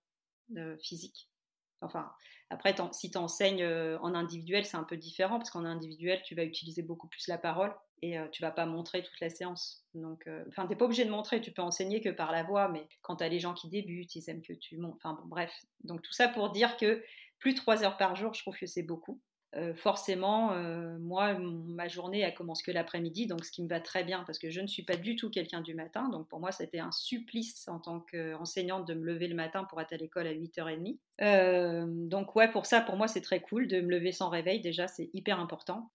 de 0.49 0.78
physique. 0.82 1.28
Enfin, 1.80 2.12
après, 2.51 2.74
si 2.93 3.11
tu 3.11 3.18
enseignes 3.18 3.62
euh, 3.62 3.99
en 4.01 4.14
individuel, 4.14 4.64
c'est 4.64 4.76
un 4.76 4.84
peu 4.84 4.97
différent 4.97 5.38
parce 5.38 5.51
qu'en 5.51 5.64
individuel, 5.64 6.22
tu 6.24 6.34
vas 6.34 6.45
utiliser 6.45 6.82
beaucoup 6.82 7.09
plus 7.09 7.26
la 7.26 7.38
parole 7.38 7.74
et 8.03 8.18
euh, 8.18 8.28
tu 8.28 8.43
vas 8.43 8.51
pas 8.51 8.66
montrer 8.66 9.03
toute 9.03 9.20
la 9.20 9.30
séance. 9.30 9.84
Donc, 9.95 10.28
enfin, 10.49 10.66
t'es 10.66 10.76
pas 10.76 10.84
obligé 10.84 11.05
de 11.05 11.11
montrer, 11.11 11.40
tu 11.40 11.53
peux 11.53 11.62
enseigner 11.62 12.01
que 12.01 12.11
par 12.11 12.30
la 12.30 12.45
voix, 12.45 12.68
mais 12.68 12.86
quand 13.01 13.16
tu 13.16 13.28
les 13.28 13.40
gens 13.40 13.55
qui 13.55 13.68
débutent, 13.68 14.14
ils 14.14 14.30
aiment 14.30 14.43
que 14.43 14.53
tu 14.53 14.78
montes. 14.78 14.97
Enfin, 14.97 15.14
bon, 15.14 15.26
bref. 15.26 15.53
Donc, 15.84 16.03
tout 16.03 16.12
ça 16.12 16.28
pour 16.28 16.51
dire 16.51 16.76
que 16.76 17.03
plus 17.38 17.55
de 17.55 17.59
3 17.59 17.82
heures 17.82 17.97
par 17.97 18.14
jour, 18.14 18.34
je 18.34 18.43
trouve 18.43 18.57
que 18.57 18.66
c'est 18.66 18.82
beaucoup. 18.84 19.20
Euh, 19.55 19.74
forcément, 19.74 20.53
euh, 20.53 20.96
moi, 20.98 21.34
ma 21.34 21.86
journée, 21.86 22.20
elle 22.20 22.34
commence 22.34 22.62
que 22.62 22.70
l'après-midi, 22.70 23.26
donc 23.26 23.44
ce 23.44 23.53
qui 23.53 23.62
me 23.62 23.68
va 23.68 23.80
très 23.80 24.03
bien 24.03 24.24
parce 24.24 24.38
que 24.38 24.48
je 24.48 24.62
ne 24.62 24.66
suis 24.66 24.82
pas 24.82 24.96
du 24.96 25.14
tout 25.14 25.28
quelqu'un 25.28 25.61
du 25.61 25.74
matin. 25.74 26.09
Donc 26.09 26.26
pour 26.28 26.40
moi, 26.40 26.53
c'était 26.53 26.78
un 26.78 26.90
supplice 26.90 27.68
en 27.68 27.78
tant 27.78 28.00
qu'enseignante 28.00 28.88
de 28.88 28.94
me 28.94 29.05
lever 29.05 29.28
le 29.28 29.34
matin 29.34 29.64
pour 29.64 29.80
être 29.80 29.92
à 29.92 29.98
l'école 29.98 30.26
à 30.26 30.32
8h30. 30.32 30.98
Euh, 31.20 31.84
donc 31.86 32.34
ouais, 32.34 32.50
pour 32.50 32.64
ça, 32.64 32.80
pour 32.80 32.96
moi, 32.96 33.09
c'est 33.09 33.20
très 33.20 33.40
cool 33.40 33.68
de 33.68 33.80
me 33.82 33.90
lever 33.90 34.12
sans 34.12 34.30
réveil. 34.30 34.61
Déjà, 34.61 34.88
c'est 34.88 35.11
hyper 35.12 35.38
important. 35.38 35.90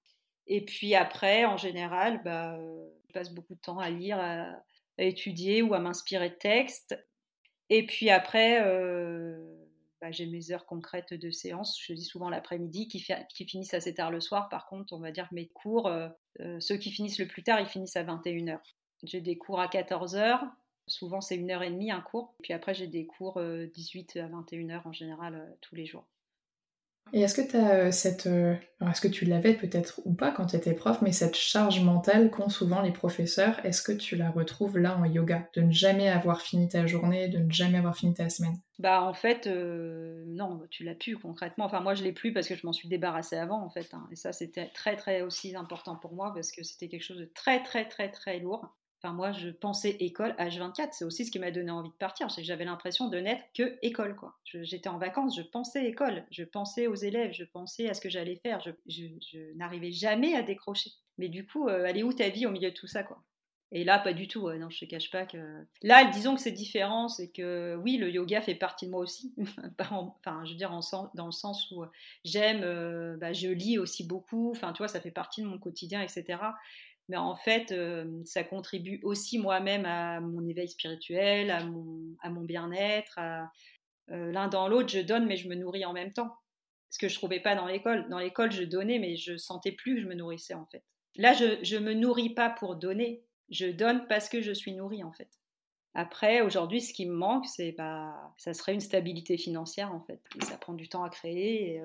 Et 0.46 0.64
puis 0.64 0.94
après, 0.94 1.46
en 1.46 1.58
général, 1.58 2.22
bah, 2.24 2.60
je 3.08 3.14
passe 3.14 3.34
beaucoup 3.34 3.56
de 3.56 3.60
temps 3.60 3.80
à 3.80 3.90
lire, 3.90 4.20
à, 4.20 4.46
étudier 5.00 5.62
ou 5.64 5.74
à 5.74 5.80
m'inspirer 5.80 6.30
de 6.30 6.36
textes. 6.36 6.98
Et 7.70 7.86
puis 7.86 8.10
après, 8.10 8.62
bah, 10.02 10.12
j'ai 10.12 10.28
mes 10.28 10.52
heures 10.52 10.66
concrètes 10.66 11.14
de 11.14 11.32
séance, 11.32 11.80
je 11.82 11.94
dis 11.94 12.04
souvent 12.04 12.30
l'après-midi, 12.30 12.88
qui, 12.88 13.04
qui, 13.30 13.46
finissent 13.46 13.74
assez 13.74 13.96
tard 13.96 14.12
le 14.12 14.20
soir. 14.20 14.48
Par 14.50 14.68
contre, 14.68 14.94
on 14.94 15.00
va 15.00 15.12
dire 15.12 15.28
que 15.30 15.36
mes 15.36 15.48
cours, 15.48 15.88
euh, 15.88 16.08
euh, 16.40 16.60
ceux 16.60 16.78
qui 16.78 16.92
finissent 16.92 17.20
le 17.20 17.28
plus 17.28 17.44
tard, 17.44 17.60
ils 17.60 17.68
finissent 17.68 17.96
à 17.96 18.04
21h. 18.04 18.60
J'ai 19.04 19.22
des 19.22 19.38
cours 19.38 19.60
à 19.60 19.68
14h, 19.68 20.40
souvent 20.88 21.22
c'est 21.22 21.36
une 21.36 21.52
heure 21.52 21.64
et 21.64 21.72
demie 21.72 21.92
un 21.92 22.02
cours. 22.02 22.36
Puis 22.44 22.54
après, 22.54 22.76
j'ai 22.76 22.88
des 22.88 23.08
cours 23.08 23.42
18 23.42 24.18
euh, 24.18 24.26
à 24.26 24.28
21h 24.28 24.82
en 24.86 24.94
général 24.94 25.56
tous 25.62 25.76
les 25.76 25.86
jours. 25.86 26.08
Et 27.14 27.22
est-ce 27.22 27.36
que 27.36 27.50
tu 27.50 27.58
as 27.58 27.92
cette. 27.92 28.28
est-ce 28.28 29.02
que 29.02 29.08
tu 29.08 29.26
l'avais 29.26 29.54
peut-être 29.54 30.02
ou 30.06 30.14
pas 30.14 30.32
quand 30.32 30.48
tu 30.48 30.56
étais 30.56 30.74
prof, 30.74 31.02
mais 31.02 31.12
cette 31.12 31.36
charge 31.36 31.82
mentale 31.82 32.30
qu'ont 32.30 32.50
souvent 32.50 32.82
les 32.82 32.92
professeurs, 32.92 33.64
est-ce 33.66 33.82
que 33.82 33.92
tu 33.92 34.16
la 34.16 34.30
retrouves 34.30 34.78
là 34.78 34.98
en 34.98 35.06
yoga 35.06 35.50
De 35.56 35.62
ne 35.62 35.72
jamais 35.72 36.10
avoir 36.10 36.42
fini 36.42 36.68
ta 36.68 36.86
journée, 36.86 37.28
de 37.28 37.40
ne 37.40 37.52
jamais 37.52 37.78
avoir 37.78 37.96
fini 37.96 38.14
ta 38.14 38.30
semaine? 38.30 38.58
Bah 38.80 39.02
en 39.02 39.14
fait, 39.14 39.48
euh, 39.48 40.24
non, 40.28 40.62
tu 40.70 40.84
l'as 40.84 40.94
plus 40.94 41.18
concrètement. 41.18 41.66
Enfin 41.66 41.80
moi 41.80 41.96
je 41.96 42.04
l'ai 42.04 42.12
plus 42.12 42.32
parce 42.32 42.48
que 42.48 42.56
je 42.56 42.66
m'en 42.66 42.74
suis 42.74 42.88
débarrassée 42.88 43.38
avant 43.38 43.64
en 43.64 43.70
fait. 43.70 43.92
Hein. 43.94 44.08
Et 44.12 44.16
ça 44.16 44.32
c'était 44.32 44.70
très 44.74 44.96
très 44.96 45.22
aussi 45.24 45.56
important 45.56 45.96
pour 45.96 46.14
moi 46.14 46.32
parce 46.34 46.52
que 46.52 46.64
c'était 46.64 46.88
quelque 46.88 47.04
chose 47.04 47.18
de 47.18 47.32
très 47.34 47.64
très 47.64 47.88
très 47.88 48.12
très 48.12 48.40
lourd. 48.40 48.77
Enfin, 49.02 49.14
moi, 49.14 49.32
je 49.32 49.50
pensais 49.50 49.92
école 50.00 50.32
H24. 50.40 50.90
C'est 50.92 51.06
aussi 51.06 51.26
ce 51.26 51.32
qui 51.32 51.38
m'a 51.38 51.52
donné 51.52 51.70
envie 51.70 51.90
de 51.90 51.96
partir. 51.96 52.32
C'est 52.32 52.42
que 52.42 52.48
j'avais 52.48 52.66
l'impression 52.66 53.10
de 53.10 53.18
n'être 53.18 53.44
que 53.54 53.78
école. 53.84 54.16
quoi. 54.16 54.38
J'étais 54.44 54.90
en 54.90 54.98
vacances, 54.98 55.38
je 55.38 55.44
pensais 55.44 55.86
école. 55.86 56.26
Je 56.32 56.44
pensais 56.44 56.88
aux 56.88 56.96
élèves, 56.96 57.32
je 57.32 57.44
pensais 57.44 57.90
à 57.90 57.94
ce 57.94 58.02
que 58.02 58.10
j'allais 58.10 58.38
faire. 58.38 58.60
Je, 58.88 59.54
n'arrivais 59.56 59.92
jamais 59.92 60.34
à 60.36 60.42
décrocher. 60.42 60.92
Mais 61.20 61.30
du 61.30 61.46
coup, 61.46 61.68
euh, 61.68 61.94
où 62.04 62.14
ta 62.14 62.30
vie 62.30 62.46
au 62.46 62.52
milieu 62.52 62.70
de 62.70 62.76
tout 62.76 62.88
ça 62.88 63.04
quoi? 63.04 63.24
Et 63.74 63.84
là, 63.84 64.00
pas 64.00 64.14
du 64.14 64.30
tout. 64.30 64.50
non, 64.50 64.70
je 64.70 64.80
te 64.80 64.86
cache 64.86 65.12
pas 65.12 65.26
que. 65.26 65.38
Là, 65.84 66.06
disons 66.06 66.36
que 66.36 66.42
c'est 66.42 66.52
différent, 66.52 67.10
c'est 67.10 67.28
que 67.30 67.76
oui, 67.84 67.98
le 67.98 68.10
yoga 68.10 68.42
fait 68.42 68.56
partie 68.56 68.86
de 68.86 68.92
moi 68.92 69.02
aussi. 69.02 69.36
enfin, 69.80 70.46
je 70.46 70.52
veux 70.52 70.58
dire, 70.58 70.72
dans 71.16 71.26
le 71.26 71.32
sens 71.34 71.70
où 71.72 71.84
j'aime, 72.24 72.62
euh, 72.64 73.18
bah, 73.18 73.34
je 73.34 73.50
lis 73.50 73.78
aussi 73.78 74.08
beaucoup. 74.08 74.52
Enfin, 74.52 74.72
tu 74.72 74.78
vois, 74.78 74.88
ça 74.88 75.02
fait 75.02 75.12
partie 75.12 75.42
de 75.42 75.48
mon 75.48 75.60
quotidien, 75.60 76.02
etc 76.02 76.38
mais 77.10 77.18
en 77.18 77.36
fait, 77.36 77.74
ça 78.26 78.44
contribue 78.44 79.00
aussi 79.04 79.40
moi-même 79.40 79.86
à 79.86 80.20
mon 80.20 80.46
éveil 80.46 80.68
spirituel, 80.68 81.52
à 81.52 81.64
mon, 81.64 82.16
à 82.22 82.30
mon 82.30 82.42
bien-être. 82.42 83.20
L'un 84.08 84.48
dans 84.48 84.68
l'autre, 84.68 84.90
je 84.90 85.00
donne, 85.00 85.26
mais 85.26 85.38
je 85.38 85.48
me 85.48 85.56
nourris 85.56 85.86
en 85.86 85.94
même 85.94 86.14
temps. 86.14 86.36
Ce 86.90 86.98
que 87.00 87.08
je 87.08 87.16
trouvais 87.16 87.40
pas 87.40 87.56
dans 87.56 87.66
l'école. 87.66 88.08
Dans 88.10 88.20
l'école, 88.20 88.52
je 88.52 88.64
donnais, 88.64 89.00
mais 89.00 89.16
je 89.16 89.38
sentais 89.38 89.72
plus 89.72 89.96
que 89.96 90.02
je 90.02 90.08
me 90.08 90.16
nourrissais 90.16 90.54
en 90.54 90.66
fait. 90.66 90.84
Là, 91.16 91.34
je 91.34 91.76
ne 91.76 91.82
me 91.82 91.94
nourris 91.94 92.30
pas 92.30 92.50
pour 92.50 92.76
donner, 92.76 93.24
je 93.50 93.68
donne 93.68 94.06
parce 94.08 94.30
que 94.30 94.42
je 94.42 94.52
suis 94.52 94.74
nourrie 94.74 95.04
en 95.04 95.12
fait. 95.12 95.30
Après, 95.94 96.42
aujourd'hui, 96.42 96.80
ce 96.80 96.94
qui 96.94 97.08
me 97.08 97.14
manque, 97.14 97.48
c'est 97.48 97.72
bah, 97.72 98.14
ça 98.38 98.54
serait 98.54 98.76
une 98.76 98.82
stabilité 98.82 99.36
financière 99.36 99.92
en 99.92 100.02
fait. 100.02 100.22
ça 100.44 100.58
prend 100.58 100.74
du 100.74 100.88
temps 100.88 101.04
à 101.04 101.10
créer. 101.10 101.76
Et, 101.76 101.82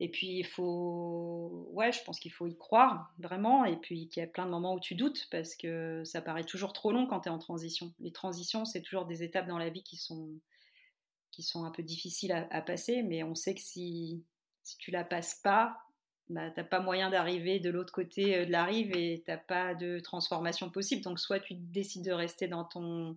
et 0.00 0.10
puis, 0.10 0.38
il 0.38 0.44
faut. 0.44 1.68
Ouais, 1.72 1.92
je 1.92 2.02
pense 2.02 2.18
qu'il 2.18 2.32
faut 2.32 2.46
y 2.46 2.56
croire, 2.56 3.12
vraiment. 3.18 3.64
Et 3.64 3.76
puis, 3.76 4.08
qu'il 4.08 4.20
y 4.22 4.24
a 4.24 4.28
plein 4.28 4.44
de 4.44 4.50
moments 4.50 4.74
où 4.74 4.80
tu 4.80 4.96
doutes, 4.96 5.28
parce 5.30 5.54
que 5.54 6.02
ça 6.04 6.20
paraît 6.20 6.44
toujours 6.44 6.72
trop 6.72 6.90
long 6.92 7.06
quand 7.06 7.20
tu 7.20 7.28
es 7.28 7.32
en 7.32 7.38
transition. 7.38 7.94
Les 8.00 8.12
transitions, 8.12 8.64
c'est 8.64 8.82
toujours 8.82 9.06
des 9.06 9.22
étapes 9.22 9.46
dans 9.46 9.58
la 9.58 9.70
vie 9.70 9.84
qui 9.84 9.96
sont, 9.96 10.30
qui 11.30 11.42
sont 11.44 11.64
un 11.64 11.70
peu 11.70 11.82
difficiles 11.84 12.32
à, 12.32 12.62
passer, 12.62 13.02
mais 13.02 13.22
on 13.22 13.36
sait 13.36 13.54
que 13.54 13.60
si, 13.60 14.24
si 14.64 14.76
tu 14.78 14.90
la 14.90 15.04
passes 15.04 15.36
pas, 15.36 15.78
bah, 16.28 16.50
tu 16.50 16.58
n'as 16.58 16.66
pas 16.66 16.80
moyen 16.80 17.10
d'arriver 17.10 17.60
de 17.60 17.70
l'autre 17.70 17.92
côté 17.92 18.36
euh, 18.38 18.46
de 18.46 18.50
la 18.50 18.64
rive 18.64 18.96
et 18.96 19.22
tu 19.24 19.30
n'as 19.30 19.38
pas 19.38 19.74
de 19.74 20.00
transformation 20.00 20.70
possible. 20.70 21.02
Donc, 21.02 21.20
soit 21.20 21.38
tu 21.38 21.54
décides 21.54 22.04
de 22.04 22.12
rester 22.12 22.48
dans 22.48 22.64
ton 22.64 23.16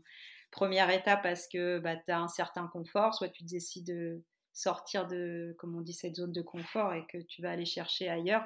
première 0.52 0.92
étape 0.92 1.24
parce 1.24 1.48
que 1.48 1.80
bah, 1.80 1.96
tu 1.96 2.12
as 2.12 2.20
un 2.20 2.28
certain 2.28 2.68
confort, 2.68 3.16
soit 3.16 3.30
tu 3.30 3.44
décides 3.44 3.88
de 3.88 4.22
sortir 4.58 5.08
de, 5.08 5.56
comme 5.60 5.76
on 5.76 5.82
dit, 5.82 5.94
cette 5.94 6.16
zone 6.16 6.32
de 6.32 6.42
confort 6.42 6.94
et 6.94 7.06
que 7.12 7.20
tu 7.20 7.42
vas 7.44 7.52
aller 7.52 7.66
chercher 7.66 8.10
ailleurs 8.10 8.44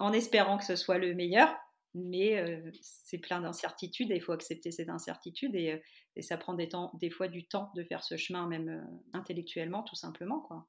en 0.00 0.12
espérant 0.12 0.58
que 0.58 0.64
ce 0.64 0.74
soit 0.74 0.98
le 0.98 1.14
meilleur. 1.14 1.54
Mais 1.96 2.38
euh, 2.38 2.60
c'est 2.82 3.18
plein 3.18 3.40
d'incertitudes 3.40 4.10
et 4.10 4.16
il 4.16 4.20
faut 4.20 4.32
accepter 4.32 4.72
cette 4.72 4.88
incertitude 4.88 5.54
et, 5.54 5.74
euh, 5.74 6.22
ça 6.22 6.36
prend 6.36 6.54
des, 6.54 7.10
fois 7.10 7.28
du 7.28 7.46
temps 7.46 7.70
de 7.76 7.84
faire 7.84 8.02
ce 8.02 8.16
chemin, 8.16 8.48
même 8.48 8.68
euh, 8.68 9.16
intellectuellement, 9.16 9.84
tout 9.84 9.94
simplement. 9.94 10.40
Quoi. 10.40 10.66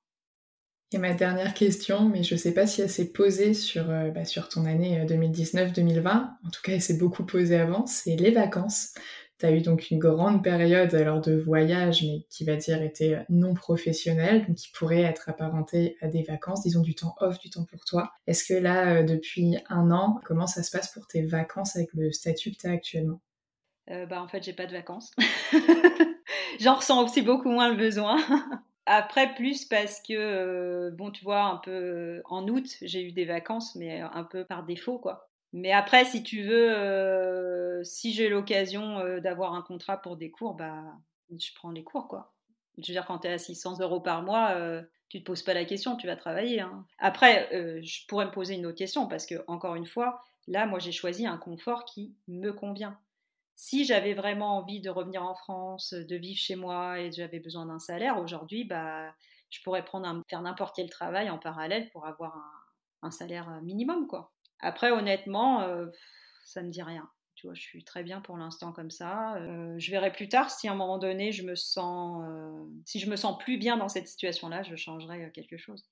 Et 0.92 1.00
ma 1.00 1.16
dernière 1.16 1.56
question, 1.56 2.08
mais 2.08 2.22
je 2.22 2.36
ne 2.36 2.40
sais 2.40 2.54
pas 2.54 2.68
si 2.68 2.82
elle 2.82 2.92
s'est 2.92 3.12
posée 3.12 3.56
sur, 3.56 3.86
bah, 3.86 4.24
sur 4.24 4.50
ton 4.50 4.66
année 4.66 5.04
2019-2020, 5.08 6.08
en 6.08 6.50
tout 6.52 6.62
cas 6.64 6.74
elle 6.74 6.82
s'est 6.82 6.98
beaucoup 6.98 7.26
posée 7.26 7.58
avant, 7.58 7.88
c'est 7.88 8.16
les 8.16 8.30
vacances. 8.30 8.94
Tu 9.40 9.46
as 9.46 9.52
eu 9.52 9.62
donc 9.62 9.92
une 9.92 10.00
grande 10.00 10.44
période 10.44 10.92
de 10.92 11.36
voyage, 11.36 12.04
mais 12.04 12.26
qui 12.30 12.46
va 12.46 12.56
dire 12.56 12.82
était 12.82 13.26
non 13.30 13.54
professionnelle, 13.54 14.46
donc 14.48 14.56
qui 14.56 14.72
pourrait 14.72 15.02
être 15.02 15.28
apparentée 15.28 15.98
à 16.02 16.08
des 16.08 16.24
vacances, 16.24 16.64
disons 16.64 16.82
du 16.82 16.96
temps 16.96 17.16
off, 17.20 17.38
du 17.40 17.50
temps 17.50 17.66
pour 17.66 17.84
toi. 17.84 18.12
Est-ce 18.28 18.46
que 18.46 18.54
là, 18.54 18.96
euh, 18.96 19.04
depuis 19.04 19.58
un 19.68 19.92
an, 19.92 20.22
comment 20.24 20.48
ça 20.48 20.64
se 20.64 20.72
passe 20.72 20.94
pour 20.94 21.08
tes 21.08 21.24
vacances 21.24 21.76
avec 21.76 21.90
le 21.94 22.12
statut 22.12 22.52
que 22.52 22.58
tu 22.58 22.68
as 22.68 22.72
actuellement? 22.72 23.22
Euh, 23.90 24.06
bah, 24.06 24.22
En 24.22 24.28
fait, 24.28 24.44
j'ai 24.44 24.54
pas 24.54 24.66
de 24.66 24.72
vacances. 24.72 25.12
J'en 26.60 26.76
ressens 26.76 27.04
aussi 27.04 27.22
beaucoup 27.22 27.50
moins 27.50 27.70
le 27.70 27.76
besoin. 27.76 28.18
Après, 28.86 29.34
plus 29.34 29.66
parce 29.66 30.00
que, 30.02 30.14
euh, 30.14 30.92
bon, 30.92 31.12
tu 31.12 31.24
vois, 31.24 31.44
un 31.44 31.58
peu 31.58 32.22
en 32.26 32.48
août, 32.48 32.68
j'ai 32.82 33.04
eu 33.04 33.12
des 33.12 33.26
vacances, 33.26 33.76
mais 33.76 34.00
un 34.00 34.24
peu 34.24 34.46
par 34.46 34.64
défaut, 34.64 35.00
quoi. 35.00 35.28
Mais 35.56 35.72
après, 35.72 36.04
si 36.04 36.22
tu 36.22 36.44
veux, 36.44 36.76
euh, 36.76 37.82
si 37.86 38.12
j'ai 38.12 38.28
l'occasion 38.28 39.00
euh, 39.00 39.22
d'avoir 39.22 39.54
un 39.54 39.62
contrat 39.62 40.02
pour 40.02 40.18
des 40.18 40.30
cours, 40.30 40.54
bah, 40.54 40.84
je 41.32 41.48
prends 41.56 41.72
les 41.72 41.86
cours, 41.86 42.10
quoi. 42.10 42.34
Je 42.78 42.82
veux 42.82 42.94
dire, 42.94 43.06
quand 43.06 43.20
tu 43.20 43.28
es 43.30 43.32
à 43.32 43.38
600 43.38 43.80
euros 43.80 44.02
par 44.02 44.22
mois, 44.22 44.52
euh, 44.52 44.84
tu 45.08 45.20
te 45.22 45.24
poses 45.24 45.44
pas 45.44 45.54
la 45.54 45.64
question, 45.64 45.96
tu 45.96 46.08
vas 46.08 46.18
travailler. 46.18 46.60
Hein. 46.60 46.86
Après, 47.00 47.48
je 47.82 48.06
pourrais 48.08 48.26
me 48.26 48.32
poser 48.32 48.56
une 48.56 48.66
autre 48.66 48.78
question 48.78 49.08
parce 49.08 49.26
que, 49.26 49.46
encore 49.48 49.76
une 49.76 49.86
fois, 49.86 50.22
là, 50.50 50.66
moi, 50.66 50.80
j'ai 50.80 50.92
choisi 50.92 51.26
un 51.26 51.38
confort 51.38 51.86
qui 51.86 52.14
me 52.28 52.52
convient. 52.52 53.00
Si 53.56 53.86
j'avais 53.86 54.14
vraiment 54.14 54.58
envie 54.58 54.82
de 54.82 54.90
revenir 54.90 55.24
en 55.24 55.36
France, 55.36 55.94
de 55.94 56.16
vivre 56.18 56.38
chez 56.38 56.58
moi 56.58 57.00
et 57.00 57.14
j'avais 57.14 57.40
besoin 57.40 57.66
d'un 57.66 57.80
salaire, 57.80 58.20
aujourd'hui, 58.20 58.66
bah, 58.66 59.16
je 59.50 59.62
pourrais 59.64 59.86
prendre 59.86 60.22
faire 60.30 60.42
n'importe 60.42 60.76
quel 60.76 60.90
travail 60.90 61.30
en 61.30 61.38
parallèle 61.38 61.90
pour 61.92 62.06
avoir 62.06 62.36
un, 62.36 63.08
un 63.08 63.12
salaire 63.12 63.62
minimum, 63.62 64.08
quoi. 64.08 64.35
Après, 64.60 64.92
honnêtement, 64.92 65.62
euh, 65.62 65.88
ça 66.44 66.62
ne 66.62 66.70
dit 66.70 66.82
rien. 66.82 67.08
Tu 67.36 67.48
vois, 67.48 67.54
je 67.54 67.62
suis 67.62 67.84
très 67.84 68.04
bien 68.04 68.22
pour 68.22 68.38
l'instant 68.38 68.72
comme 68.72 68.92
ça. 68.92 69.36
Euh, 69.36 69.76
je 69.78 69.92
verrai 69.92 70.12
plus 70.12 70.30
tard 70.30 70.50
si 70.50 70.68
à 70.68 70.72
un 70.72 70.76
moment 70.76 70.98
donné, 70.98 71.32
je 71.32 71.44
me 71.44 71.56
sens, 71.56 72.24
euh, 72.26 72.64
si 72.86 73.00
je 73.00 73.10
me 73.10 73.18
sens 73.18 73.38
plus 73.38 73.58
bien 73.58 73.78
dans 73.78 73.90
cette 73.90 74.08
situation-là, 74.08 74.64
je 74.64 74.76
changerai 74.76 75.32
quelque 75.34 75.58
chose. 75.58 75.84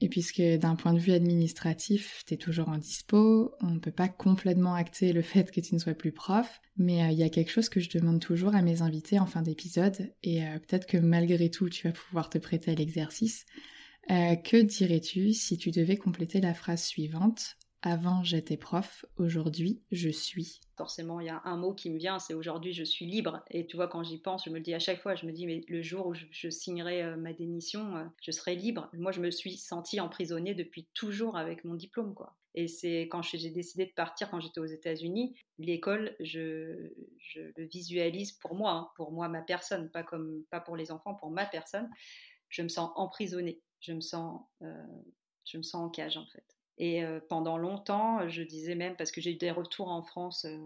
Et 0.00 0.08
puisque 0.08 0.42
d'un 0.42 0.74
point 0.74 0.94
de 0.94 0.98
vue 0.98 1.12
administratif, 1.12 2.24
tu 2.26 2.34
es 2.34 2.36
toujours 2.36 2.68
en 2.68 2.78
dispo, 2.78 3.54
on 3.60 3.68
ne 3.68 3.78
peut 3.78 3.92
pas 3.92 4.08
complètement 4.08 4.74
acter 4.74 5.12
le 5.12 5.22
fait 5.22 5.52
que 5.52 5.60
tu 5.60 5.74
ne 5.74 5.78
sois 5.78 5.94
plus 5.94 6.10
prof, 6.10 6.60
mais 6.76 7.12
il 7.12 7.18
y 7.18 7.22
a 7.22 7.28
quelque 7.28 7.52
chose 7.52 7.68
que 7.68 7.78
je 7.78 7.88
demande 7.88 8.18
toujours 8.18 8.56
à 8.56 8.62
mes 8.62 8.82
invités 8.82 9.20
en 9.20 9.26
fin 9.26 9.42
d'épisode, 9.42 10.12
et 10.24 10.40
peut-être 10.66 10.86
que 10.86 10.96
malgré 10.96 11.50
tout, 11.50 11.68
tu 11.68 11.86
vas 11.86 11.92
pouvoir 11.92 12.30
te 12.30 12.38
prêter 12.38 12.72
à 12.72 12.74
l'exercice. 12.74 13.44
Euh, 14.10 14.36
que 14.36 14.56
dirais-tu 14.56 15.32
si 15.32 15.56
tu 15.56 15.70
devais 15.70 15.96
compléter 15.96 16.40
la 16.40 16.54
phrase 16.54 16.82
suivante? 16.82 17.56
Avant 17.84 18.22
j'étais 18.22 18.56
prof, 18.56 19.04
aujourd'hui 19.16 19.82
je 19.90 20.08
suis 20.08 20.60
Forcément, 20.76 21.18
il 21.18 21.26
y 21.26 21.30
a 21.30 21.42
un 21.44 21.56
mot 21.56 21.74
qui 21.74 21.90
me 21.90 21.98
vient, 21.98 22.20
c'est 22.20 22.32
aujourd'hui 22.32 22.72
je 22.72 22.84
suis 22.84 23.06
libre. 23.06 23.44
Et 23.50 23.66
tu 23.66 23.76
vois, 23.76 23.88
quand 23.88 24.04
j'y 24.04 24.18
pense, 24.18 24.44
je 24.44 24.50
me 24.50 24.56
le 24.56 24.62
dis 24.62 24.74
à 24.74 24.78
chaque 24.78 25.02
fois, 25.02 25.16
je 25.16 25.26
me 25.26 25.32
dis, 25.32 25.46
mais 25.46 25.64
le 25.68 25.82
jour 25.82 26.06
où 26.06 26.14
je, 26.14 26.48
signerai 26.48 27.02
euh, 27.02 27.16
ma 27.16 27.32
démission, 27.32 27.96
euh, 27.96 28.04
je 28.20 28.30
serai 28.30 28.54
libre. 28.54 28.88
Moi, 28.92 29.12
je 29.12 29.20
me 29.20 29.30
suis 29.30 29.56
sentie 29.56 30.00
emprisonnée 30.00 30.54
depuis 30.54 30.88
toujours 30.94 31.36
avec 31.36 31.64
mon 31.64 31.74
diplôme, 31.74 32.14
quoi. 32.14 32.36
Et 32.54 32.68
c'est 32.68 33.02
quand 33.02 33.22
j'ai 33.22 33.50
décidé 33.50 33.86
de 33.86 33.92
partir, 33.92 34.30
quand 34.30 34.40
j'étais 34.40 34.60
aux 34.60 34.66
États-Unis, 34.66 35.34
l'école, 35.58 36.14
je, 36.20 36.90
le 37.34 37.64
visualise 37.64 38.32
pour 38.32 38.54
moi, 38.54 38.72
hein, 38.72 38.88
pour 38.96 39.10
moi, 39.10 39.28
ma 39.28 39.42
personne, 39.42 39.90
pas, 39.90 40.02
comme, 40.02 40.44
pas 40.50 40.60
pour 40.60 40.76
les 40.76 40.92
enfants, 40.92 41.14
pour 41.14 41.30
ma 41.30 41.46
personne. 41.46 41.88
Je 42.48 42.62
me 42.62 42.68
sens 42.68 42.90
emprisonnée 42.96 43.60
je 43.82 43.92
me 43.92 44.00
sens, 44.00 44.40
euh, 44.62 44.86
je 45.44 45.58
me 45.58 45.62
sens 45.62 45.82
en 45.82 45.90
cage 45.90 46.16
en 46.16 46.26
fait. 46.26 46.44
Et 46.78 47.04
euh, 47.04 47.20
pendant 47.28 47.58
longtemps, 47.58 48.28
je 48.28 48.42
disais 48.42 48.74
même, 48.74 48.96
parce 48.96 49.12
que 49.12 49.20
j'ai 49.20 49.32
eu 49.32 49.36
des 49.36 49.50
retours 49.50 49.88
en 49.88 50.02
France 50.02 50.46
euh, 50.46 50.58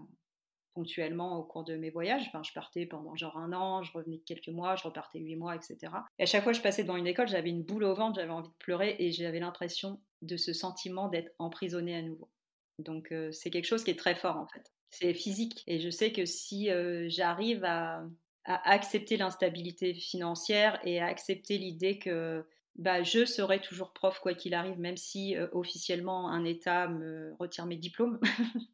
ponctuellement 0.74 1.38
au 1.38 1.42
cours 1.42 1.64
de 1.64 1.76
mes 1.76 1.90
voyages, 1.90 2.22
enfin, 2.28 2.42
je 2.42 2.52
partais 2.52 2.86
pendant 2.86 3.16
genre 3.16 3.36
un 3.38 3.52
an, 3.52 3.82
je 3.82 3.92
revenais 3.92 4.18
quelques 4.18 4.48
mois, 4.48 4.76
je 4.76 4.84
repartais 4.84 5.18
huit 5.18 5.36
mois, 5.36 5.56
etc. 5.56 5.92
Et 6.18 6.24
à 6.24 6.26
chaque 6.26 6.44
fois 6.44 6.52
que 6.52 6.58
je 6.58 6.62
passais 6.62 6.82
devant 6.82 6.96
une 6.96 7.06
école, 7.06 7.28
j'avais 7.28 7.50
une 7.50 7.62
boule 7.62 7.84
au 7.84 7.94
ventre, 7.94 8.20
j'avais 8.20 8.30
envie 8.30 8.50
de 8.50 8.54
pleurer 8.58 8.94
et 8.98 9.10
j'avais 9.10 9.40
l'impression 9.40 10.00
de 10.22 10.36
ce 10.36 10.52
sentiment 10.52 11.08
d'être 11.08 11.32
emprisonnée 11.38 11.96
à 11.96 12.02
nouveau. 12.02 12.30
Donc 12.78 13.12
c'est 13.32 13.48
quelque 13.48 13.64
chose 13.64 13.84
qui 13.84 13.90
est 13.90 13.98
très 13.98 14.14
fort 14.14 14.36
en 14.36 14.46
fait. 14.46 14.70
C'est 14.90 15.14
physique. 15.14 15.64
Et 15.66 15.80
je 15.80 15.88
sais 15.88 16.12
que 16.12 16.26
si 16.26 16.68
j'arrive 17.08 17.64
à, 17.64 18.04
à 18.44 18.70
accepter 18.70 19.16
l'instabilité 19.16 19.94
financière 19.94 20.78
et 20.84 21.00
à 21.00 21.06
accepter 21.06 21.56
l'idée 21.56 21.98
que 21.98 22.46
bah, 22.78 23.02
je 23.02 23.24
serai 23.24 23.60
toujours 23.60 23.92
prof 23.92 24.18
quoi 24.20 24.34
qu'il 24.34 24.54
arrive, 24.54 24.78
même 24.78 24.96
si 24.96 25.34
euh, 25.34 25.48
officiellement 25.52 26.30
un 26.30 26.44
État 26.44 26.88
me 26.88 27.34
retire 27.38 27.64
mes 27.66 27.76
diplômes. 27.76 28.20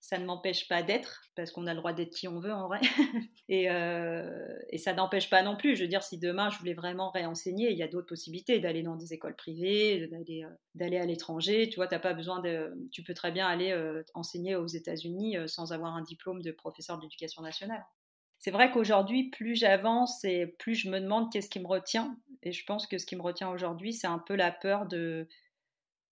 ça 0.00 0.18
ne 0.18 0.24
m'empêche 0.24 0.68
pas 0.68 0.82
d'être, 0.82 1.22
parce 1.36 1.52
qu'on 1.52 1.66
a 1.66 1.72
le 1.72 1.78
droit 1.78 1.92
d'être 1.92 2.12
qui 2.12 2.26
on 2.26 2.40
veut 2.40 2.52
en 2.52 2.66
vrai. 2.66 2.80
et, 3.48 3.70
euh, 3.70 4.46
et, 4.70 4.78
ça 4.78 4.94
n'empêche 4.94 5.30
pas 5.30 5.42
non 5.42 5.56
plus, 5.56 5.76
je 5.76 5.82
veux 5.82 5.88
dire, 5.88 6.02
si 6.02 6.18
demain 6.18 6.50
je 6.50 6.58
voulais 6.58 6.74
vraiment 6.74 7.10
réenseigner, 7.10 7.70
il 7.70 7.78
y 7.78 7.82
a 7.82 7.88
d'autres 7.88 8.06
possibilités 8.06 8.58
d'aller 8.58 8.82
dans 8.82 8.96
des 8.96 9.12
écoles 9.14 9.36
privées, 9.36 10.08
d'aller, 10.08 10.44
euh, 10.44 11.02
à 11.02 11.06
l'étranger. 11.06 11.68
Tu 11.68 11.76
vois, 11.76 11.86
t'as 11.86 12.00
pas 12.00 12.14
besoin 12.14 12.40
de. 12.40 12.72
Tu 12.92 13.02
peux 13.02 13.14
très 13.14 13.30
bien 13.30 13.46
aller 13.46 13.76
enseigner 14.14 14.56
aux 14.56 14.66
États-Unis 14.66 15.36
sans 15.46 15.72
avoir 15.72 15.94
un 15.94 16.02
diplôme 16.02 16.42
de 16.42 16.50
professeur 16.50 16.98
d'éducation 16.98 17.42
nationale 17.42 17.84
c'est 18.38 18.50
vrai 18.50 18.70
qu'aujourd'hui, 18.70 19.30
plus 19.30 19.56
j'avance 19.56 20.24
et 20.24 20.46
plus 20.46 20.74
je 20.74 20.90
me 20.90 21.00
demande 21.00 21.32
qu'est-ce 21.32 21.48
qui 21.48 21.60
me 21.60 21.66
retient. 21.66 22.16
Et 22.46 22.52
je 22.52 22.64
pense 22.64 22.86
que 22.86 22.96
ce 22.96 23.06
qui 23.06 23.16
me 23.16 23.22
retient 23.22 23.50
aujourd'hui, 23.50 23.92
c'est 23.92 24.06
un 24.06 24.20
peu 24.20 24.36
la 24.36 24.52
peur 24.52 24.86
de 24.86 25.26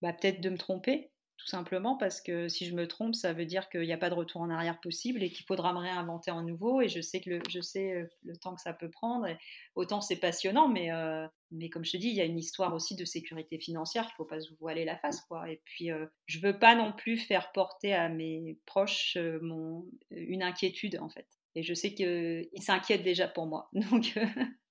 bah, 0.03 0.13
peut-être 0.13 0.41
de 0.41 0.51
me 0.51 0.59
tromper. 0.59 1.13
tout 1.37 1.47
simplement 1.47 1.97
parce 1.97 2.21
que 2.21 2.49
si 2.49 2.67
je 2.67 2.75
me 2.75 2.89
trompe, 2.89 3.15
ça 3.15 3.33
veut 3.33 3.47
dire 3.47 3.69
qu'il 3.69 3.83
n'y 3.83 3.93
a 3.93 3.99
pas 3.99 4.11
de 4.11 4.15
retour 4.15 4.41
en 4.41 4.51
arrière 4.51 4.81
possible 4.81 5.23
et 5.23 5.31
qu'il 5.31 5.47
faudra 5.47 5.73
me 5.73 5.79
réinventer 5.79 6.33
en 6.33 6.43
nouveau. 6.43 6.81
Et 6.81 6.89
je 6.89 7.01
sais 7.01 7.21
que 7.21 7.31
le, 7.31 7.41
je 7.49 7.61
sais 7.61 7.93
euh, 7.93 8.07
le 8.25 8.37
temps 8.37 8.57
que 8.57 8.61
ça 8.61 8.73
peut 8.73 8.91
prendre. 8.91 9.29
autant 9.77 10.01
c'est 10.01 10.17
passionnant, 10.17 10.67
mais, 10.69 10.91
euh, 10.91 11.25
mais 11.53 11.71
comme 11.71 11.85
je 11.85 11.93
te 11.93 11.97
dis, 11.99 12.09
il 12.09 12.17
y 12.17 12.21
a 12.21 12.25
une 12.25 12.39
histoire 12.39 12.75
aussi 12.75 12.97
de 12.97 13.05
sécurité 13.05 13.61
financière 13.61 14.03
qu'il 14.03 14.15
ne 14.15 14.17
faut 14.17 14.25
pas 14.25 14.41
se 14.41 14.53
voiler 14.59 14.85
la 14.85 14.97
face. 14.97 15.21
Quoi. 15.21 15.49
Et 15.49 15.63
puis, 15.65 15.93
euh, 15.93 16.07
je 16.27 16.41
veux 16.41 16.59
pas 16.59 16.75
non 16.75 16.93
plus 16.93 17.17
faire 17.17 17.53
porter 17.53 17.95
à 17.95 18.09
mes 18.09 18.59
proches 18.67 19.17
mon, 19.41 19.87
une 20.11 20.43
inquiétude, 20.43 20.99
en 21.01 21.09
fait. 21.09 21.29
Et 21.55 21.63
je 21.63 21.75
sais 21.75 21.95
qu'ils 21.95 22.49
s'inquiètent 22.61 23.05
déjà 23.05 23.29
pour 23.29 23.47
moi. 23.47 23.71
Donc, 23.91 24.19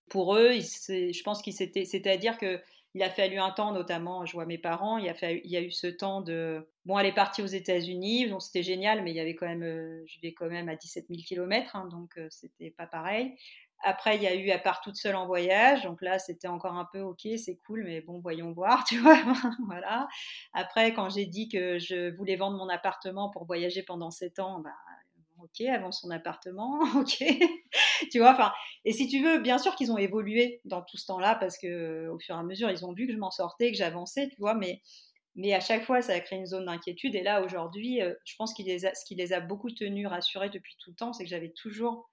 pour 0.09 0.35
eux, 0.35 0.51
je 0.53 1.23
pense 1.23 1.41
qu'ils 1.41 1.53
s'étaient. 1.53 1.85
C'est-à-dire 1.85 2.37
que 2.37 2.61
il 2.95 3.01
a 3.01 3.09
fallu 3.09 3.39
un 3.39 3.49
temps, 3.51 3.71
notamment, 3.71 4.25
je 4.25 4.33
vois 4.33 4.45
mes 4.45 4.59
parents, 4.59 4.97
il, 4.99 5.09
a 5.09 5.31
il 5.31 5.49
y 5.49 5.57
a 5.57 5.61
eu 5.61 5.71
ce 5.71 5.87
temps 5.87 6.21
de. 6.21 6.69
Bon, 6.85 6.99
elle 6.99 7.07
est 7.07 7.13
partie 7.13 7.41
aux 7.41 7.47
États-Unis, 7.47 8.29
donc 8.29 8.41
c'était 8.43 8.61
génial, 8.61 9.03
mais 9.03 9.11
il 9.11 9.15
y 9.15 9.19
avait 9.19 9.35
quand 9.35 9.47
même, 9.47 9.63
euh, 9.63 10.03
je 10.05 10.19
vais 10.21 10.33
quand 10.33 10.47
même 10.47 10.69
à 10.69 10.75
17 10.75 11.07
000 11.09 11.21
km, 11.25 11.87
donc 11.89 12.17
euh, 12.17 12.27
c'était 12.29 12.71
pas 12.71 12.85
pareil. 12.85 13.35
Après, 13.85 14.15
il 14.15 14.23
y 14.23 14.27
a 14.27 14.35
eu 14.35 14.49
à 14.51 14.59
part 14.59 14.79
toute 14.81 14.95
seule 14.95 15.15
en 15.15 15.25
voyage, 15.25 15.83
donc 15.83 16.01
là, 16.01 16.19
c'était 16.19 16.47
encore 16.47 16.75
un 16.77 16.87
peu 16.91 17.01
ok, 17.01 17.27
c'est 17.37 17.57
cool, 17.65 17.83
mais 17.83 18.01
bon, 18.01 18.19
voyons 18.19 18.51
voir, 18.53 18.83
tu 18.87 18.97
vois. 18.99 19.17
voilà. 19.65 20.07
Après, 20.53 20.93
quand 20.93 21.09
j'ai 21.09 21.25
dit 21.25 21.49
que 21.49 21.79
je 21.79 22.15
voulais 22.15 22.35
vendre 22.35 22.57
mon 22.57 22.69
appartement 22.69 23.29
pour 23.31 23.45
voyager 23.45 23.81
pendant 23.83 24.11
7 24.11 24.39
ans, 24.39 24.59
bah, 24.59 24.69
ok, 25.43 25.61
avant 25.67 25.91
son 25.91 26.09
appartement, 26.11 26.79
ok, 26.95 27.23
tu 28.11 28.19
vois, 28.19 28.31
enfin, 28.31 28.51
et 28.85 28.93
si 28.93 29.07
tu 29.07 29.23
veux, 29.23 29.39
bien 29.39 29.57
sûr 29.57 29.75
qu'ils 29.75 29.91
ont 29.91 29.97
évolué 29.97 30.61
dans 30.65 30.81
tout 30.81 30.97
ce 30.97 31.05
temps-là, 31.07 31.35
parce 31.35 31.57
que 31.57 32.07
au 32.09 32.19
fur 32.19 32.35
et 32.35 32.39
à 32.39 32.43
mesure, 32.43 32.69
ils 32.69 32.85
ont 32.85 32.93
vu 32.93 33.07
que 33.07 33.13
je 33.13 33.17
m'en 33.17 33.31
sortais, 33.31 33.71
que 33.71 33.77
j'avançais, 33.77 34.29
tu 34.29 34.35
vois, 34.39 34.55
mais, 34.55 34.81
mais 35.35 35.53
à 35.53 35.59
chaque 35.59 35.83
fois, 35.85 36.01
ça 36.01 36.13
a 36.13 36.19
créé 36.19 36.39
une 36.39 36.45
zone 36.45 36.65
d'inquiétude, 36.65 37.15
et 37.15 37.23
là, 37.23 37.43
aujourd'hui, 37.43 38.01
euh, 38.01 38.13
je 38.25 38.35
pense 38.37 38.53
qu'il 38.53 38.65
les 38.67 38.79
ce 38.79 39.05
qui 39.05 39.15
les 39.15 39.33
a 39.33 39.39
beaucoup 39.39 39.71
tenus 39.71 40.07
rassurés 40.07 40.49
depuis 40.49 40.75
tout 40.79 40.91
le 40.91 40.95
temps, 40.95 41.13
c'est 41.13 41.23
que 41.23 41.29
j'avais 41.29 41.51
toujours 41.51 42.09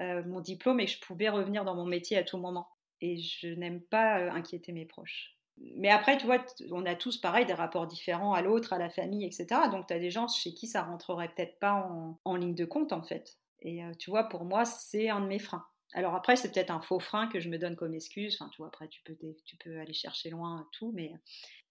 euh, 0.00 0.22
mon 0.26 0.40
diplôme 0.40 0.80
et 0.80 0.86
que 0.86 0.92
je 0.92 1.00
pouvais 1.00 1.28
revenir 1.28 1.64
dans 1.64 1.74
mon 1.74 1.86
métier 1.86 2.16
à 2.18 2.24
tout 2.24 2.38
moment, 2.38 2.68
et 3.00 3.18
je 3.18 3.48
n'aime 3.48 3.82
pas 3.82 4.20
euh, 4.20 4.30
inquiéter 4.30 4.72
mes 4.72 4.86
proches 4.86 5.35
mais 5.58 5.88
après, 5.88 6.18
tu 6.18 6.26
vois, 6.26 6.44
on 6.70 6.84
a 6.84 6.94
tous 6.94 7.16
pareil 7.16 7.46
des 7.46 7.54
rapports 7.54 7.86
différents 7.86 8.34
à 8.34 8.42
l'autre, 8.42 8.72
à 8.72 8.78
la 8.78 8.90
famille, 8.90 9.24
etc. 9.24 9.46
Donc, 9.70 9.86
tu 9.86 9.94
as 9.94 9.98
des 9.98 10.10
gens 10.10 10.28
chez 10.28 10.52
qui 10.52 10.66
ça 10.66 10.82
rentrerait 10.82 11.30
peut-être 11.34 11.58
pas 11.58 11.88
en, 12.24 12.36
ligne 12.36 12.54
de 12.54 12.64
compte, 12.64 12.92
en 12.92 13.02
fait. 13.02 13.38
Et 13.62 13.82
euh, 13.82 13.92
tu 13.98 14.10
vois, 14.10 14.24
pour 14.24 14.44
moi, 14.44 14.64
c'est 14.64 15.08
un 15.08 15.20
de 15.20 15.26
mes 15.26 15.38
freins. 15.38 15.64
Alors 15.94 16.14
après, 16.14 16.36
c'est 16.36 16.52
peut-être 16.52 16.70
un 16.70 16.80
faux 16.80 17.00
frein 17.00 17.28
que 17.28 17.40
je 17.40 17.48
me 17.48 17.58
donne 17.58 17.74
comme 17.74 17.94
excuse. 17.94 18.36
Enfin, 18.38 18.50
tu 18.50 18.58
vois, 18.58 18.66
après, 18.66 18.88
tu 18.88 19.00
peux, 19.02 19.78
aller 19.78 19.94
chercher 19.94 20.28
loin 20.28 20.68
tout, 20.72 20.92
mais, 20.94 21.12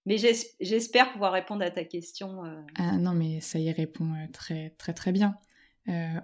mais 0.08 0.18
j'espère 0.18 1.12
pouvoir 1.12 1.34
répondre 1.34 1.64
à 1.64 1.70
ta 1.70 1.84
question. 1.84 2.44
Euh. 2.44 2.62
Ah 2.76 2.98
non, 2.98 3.14
mais 3.14 3.40
ça 3.40 3.60
y 3.60 3.72
répond 3.72 4.14
euh, 4.14 4.28
très, 4.34 4.72
très, 4.72 4.94
très 4.94 5.12
bien. 5.12 5.38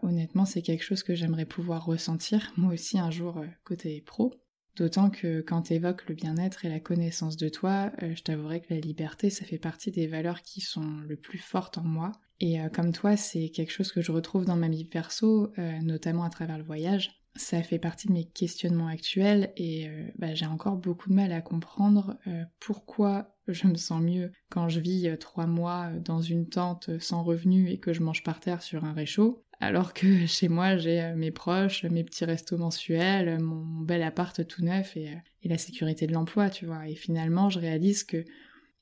honnêtement, 0.02 0.46
c'est 0.46 0.64
quelque 0.64 0.84
chose 0.84 1.04
que 1.04 1.14
j'aimerais 1.14 1.46
pouvoir 1.46 1.86
ressentir, 1.86 2.52
moi 2.58 2.74
aussi, 2.74 2.98
un 2.98 3.12
jour, 3.12 3.40
côté 3.64 4.02
pro. 4.02 4.34
D'autant 4.78 5.10
que 5.10 5.42
quand 5.42 5.64
tu 5.64 5.74
évoques 5.74 6.08
le 6.08 6.16
bien-être 6.16 6.64
et 6.64 6.70
la 6.70 6.80
connaissance 6.80 7.36
de 7.36 7.50
toi, 7.50 7.92
euh, 8.02 8.16
je 8.16 8.24
t'avouerai 8.24 8.62
que 8.62 8.74
la 8.74 8.80
liberté, 8.80 9.30
ça 9.30 9.46
fait 9.46 9.58
partie 9.58 9.92
des 9.92 10.08
valeurs 10.08 10.42
qui 10.42 10.62
sont 10.62 11.02
le 11.08 11.18
plus 11.18 11.40
fortes 11.40 11.78
en 11.78 11.84
moi. 11.84 12.14
Et 12.40 12.62
euh, 12.62 12.70
comme 12.70 12.94
toi, 12.94 13.18
c'est 13.18 13.50
quelque 13.50 13.72
chose 13.72 13.92
que 13.92 14.02
je 14.02 14.12
retrouve 14.12 14.46
dans 14.46 14.56
ma 14.56 14.70
vie 14.70 14.86
perso, 14.86 15.52
euh, 15.60 15.80
notamment 15.82 16.24
à 16.24 16.30
travers 16.30 16.58
le 16.58 16.64
voyage. 16.64 17.22
Ça 17.36 17.62
fait 17.64 17.80
partie 17.80 18.08
de 18.08 18.14
mes 18.14 18.26
questionnements 18.26 18.88
actuels 18.88 19.54
et 19.56 19.90
bah, 20.18 20.34
j'ai 20.34 20.46
encore 20.46 20.76
beaucoup 20.76 21.08
de 21.08 21.14
mal 21.14 21.32
à 21.32 21.40
comprendre 21.40 22.18
pourquoi 22.60 23.38
je 23.48 23.68
me 23.68 23.76
sens 23.76 24.02
mieux 24.02 24.34
quand 24.50 24.68
je 24.68 24.82
vis 24.82 25.10
trois 25.18 25.48
mois 25.48 25.92
dans 26.04 26.22
une 26.22 26.50
tente 26.50 27.00
sans 27.00 27.24
revenu 27.24 27.70
et 27.70 27.80
que 27.80 27.94
je 27.94 28.04
mange 28.04 28.24
par 28.24 28.42
terre 28.42 28.62
sur 28.62 28.84
un 28.84 28.92
réchaud, 28.92 29.46
alors 29.62 29.94
que 29.94 30.26
chez 30.26 30.50
moi 30.50 30.76
j'ai 30.76 31.02
euh, 31.02 31.16
mes 31.16 31.32
proches, 31.32 31.84
mes 31.84 32.04
petits 32.04 32.26
restos 32.26 32.58
mensuels, 32.58 33.40
mon 33.40 33.82
bel 33.82 34.04
appart 34.04 34.46
tout 34.46 34.64
neuf 34.64 34.98
et, 34.98 35.10
euh, 35.10 35.16
la 35.46 35.58
sécurité 35.58 36.08
de 36.08 36.14
l'emploi, 36.14 36.50
tu 36.50 36.66
vois. 36.66 36.88
Et 36.88 36.96
finalement, 36.96 37.50
je 37.50 37.60
réalise 37.60 38.04
que 38.04 38.26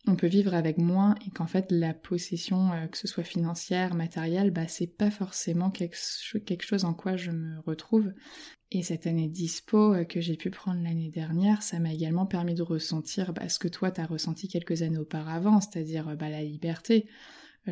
on 0.07 0.15
peut 0.15 0.27
vivre 0.27 0.53
avec 0.53 0.77
moins 0.77 1.15
et 1.27 1.29
qu'en 1.29 1.45
fait 1.45 1.71
la 1.71 1.93
possession, 1.93 2.71
euh, 2.71 2.87
que 2.87 2.97
ce 2.97 3.07
soit 3.07 3.23
financière, 3.23 3.93
matérielle, 3.93 4.51
bah 4.51 4.67
c'est 4.67 4.87
pas 4.87 5.11
forcément 5.11 5.69
quelque, 5.69 5.97
chose 6.61 6.85
en 6.85 6.93
quoi 6.93 7.17
je 7.17 7.31
me 7.31 7.59
retrouve. 7.59 8.11
Et 8.71 8.81
cette 8.81 9.07
année 9.07 9.27
dispo 9.27 9.95
que 10.07 10.21
j'ai 10.21 10.37
pu 10.37 10.51
prendre 10.51 10.81
l'année 10.83 11.09
dernière, 11.09 11.63
ça 11.63 11.79
m'a 11.79 11.91
également 11.91 12.27
permis 12.27 12.53
de 12.53 12.61
ressentir 12.61 13.33
bah, 13.33 13.49
ce 13.49 13.59
que 13.59 13.67
toi 13.67 13.91
t'as 13.91 14.05
ressenti 14.05 14.47
quelques 14.47 14.83
années 14.83 14.99
auparavant, 14.99 15.59
c'est-à-dire 15.59 16.15
bah, 16.15 16.29
la 16.29 16.43
liberté 16.43 17.07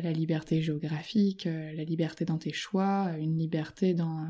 la 0.00 0.12
liberté 0.12 0.62
géographique, 0.62 1.46
euh, 1.46 1.72
la 1.72 1.84
liberté 1.84 2.24
dans 2.24 2.38
tes 2.38 2.52
choix, 2.52 3.12
une 3.18 3.36
liberté 3.36 3.94
dans... 3.94 4.28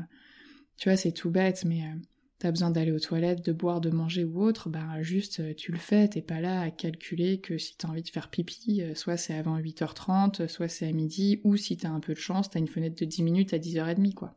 Tu 0.77 0.89
vois, 0.89 0.97
c'est 0.97 1.11
tout 1.11 1.29
bête, 1.29 1.65
mais 1.65 1.83
euh, 1.83 1.95
t'as 2.39 2.51
besoin 2.51 2.69
d'aller 2.69 2.91
aux 2.91 2.99
toilettes, 2.99 3.45
de 3.45 3.51
boire, 3.51 3.81
de 3.81 3.89
manger 3.89 4.23
ou 4.23 4.41
autre, 4.41 4.69
bah 4.69 5.01
juste 5.01 5.41
euh, 5.41 5.53
tu 5.53 5.71
le 5.71 5.77
fais, 5.77 6.07
t'es 6.07 6.21
pas 6.21 6.39
là 6.39 6.61
à 6.61 6.71
calculer 6.71 7.41
que 7.41 7.57
si 7.57 7.77
t'as 7.77 7.89
envie 7.89 8.03
de 8.03 8.09
faire 8.09 8.29
pipi, 8.29 8.81
soit 8.95 9.17
c'est 9.17 9.33
avant 9.33 9.59
8h30, 9.59 10.47
soit 10.47 10.67
c'est 10.67 10.87
à 10.87 10.91
midi, 10.91 11.41
ou 11.43 11.57
si 11.57 11.77
t'as 11.77 11.89
un 11.89 11.99
peu 11.99 12.13
de 12.13 12.19
chance, 12.19 12.49
t'as 12.49 12.59
une 12.59 12.67
fenêtre 12.67 12.95
de 12.99 13.05
10 13.05 13.23
minutes 13.23 13.53
à 13.53 13.57
10h30, 13.57 14.13
quoi. 14.13 14.35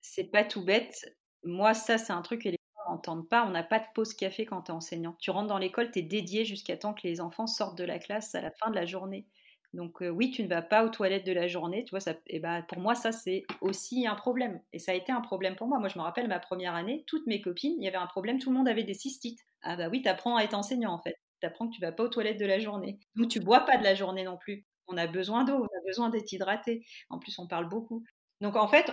C'est 0.00 0.24
pas 0.24 0.44
tout 0.44 0.64
bête. 0.64 1.16
Moi, 1.44 1.74
ça, 1.74 1.98
c'est 1.98 2.12
un 2.12 2.22
truc 2.22 2.42
que 2.42 2.48
les 2.48 2.58
gens 2.74 2.92
n'entendent 2.92 3.28
pas. 3.28 3.46
On 3.46 3.50
n'a 3.50 3.62
pas 3.62 3.78
de 3.78 3.86
pause 3.94 4.14
café 4.14 4.44
quand 4.44 4.62
t'es 4.62 4.72
enseignant. 4.72 5.16
Tu 5.18 5.30
rentres 5.30 5.48
dans 5.48 5.58
l'école, 5.58 5.90
t'es 5.90 6.02
dédié 6.02 6.44
jusqu'à 6.44 6.76
temps 6.76 6.94
que 6.94 7.06
les 7.06 7.20
enfants 7.20 7.46
sortent 7.46 7.78
de 7.78 7.84
la 7.84 7.98
classe 7.98 8.34
à 8.34 8.40
la 8.40 8.50
fin 8.50 8.70
de 8.70 8.74
la 8.74 8.86
journée. 8.86 9.26
Donc 9.72 9.98
oui, 10.00 10.30
tu 10.30 10.42
ne 10.42 10.48
vas 10.48 10.62
pas 10.62 10.84
aux 10.84 10.88
toilettes 10.88 11.26
de 11.26 11.32
la 11.32 11.46
journée, 11.46 11.84
tu 11.84 11.90
vois, 11.96 12.14
et 12.26 12.40
bah, 12.40 12.62
pour 12.62 12.80
moi, 12.80 12.94
ça, 12.94 13.12
c'est 13.12 13.44
aussi 13.60 14.06
un 14.06 14.16
problème. 14.16 14.60
Et 14.72 14.78
ça 14.78 14.92
a 14.92 14.94
été 14.94 15.12
un 15.12 15.20
problème 15.20 15.54
pour 15.54 15.68
moi. 15.68 15.78
Moi, 15.78 15.88
je 15.88 15.98
me 15.98 16.02
rappelle 16.02 16.26
ma 16.28 16.40
première 16.40 16.74
année, 16.74 17.04
toutes 17.06 17.26
mes 17.26 17.40
copines, 17.40 17.76
il 17.78 17.84
y 17.84 17.88
avait 17.88 17.96
un 17.96 18.06
problème, 18.06 18.38
tout 18.38 18.50
le 18.50 18.56
monde 18.56 18.68
avait 18.68 18.84
des 18.84 18.94
cystites. 18.94 19.40
Ah 19.62 19.76
bah 19.76 19.88
oui, 19.88 20.02
tu 20.02 20.08
à 20.08 20.44
être 20.44 20.54
enseignant, 20.54 20.92
en 20.92 20.98
fait. 20.98 21.16
Tu 21.40 21.48
que 21.48 21.74
tu 21.74 21.80
vas 21.80 21.92
pas 21.92 22.04
aux 22.04 22.08
toilettes 22.08 22.38
de 22.38 22.46
la 22.46 22.58
journée. 22.58 22.98
Donc 23.14 23.28
tu 23.28 23.40
bois 23.40 23.60
pas 23.60 23.78
de 23.78 23.84
la 23.84 23.94
journée 23.94 24.24
non 24.24 24.36
plus. 24.36 24.66
On 24.88 24.96
a 24.96 25.06
besoin 25.06 25.44
d'eau, 25.44 25.54
on 25.54 25.64
a 25.64 25.84
besoin 25.86 26.10
d'être 26.10 26.32
hydraté. 26.32 26.84
En 27.08 27.18
plus, 27.18 27.38
on 27.38 27.46
parle 27.46 27.68
beaucoup. 27.68 28.04
Donc 28.40 28.56
en 28.56 28.68
fait, 28.68 28.92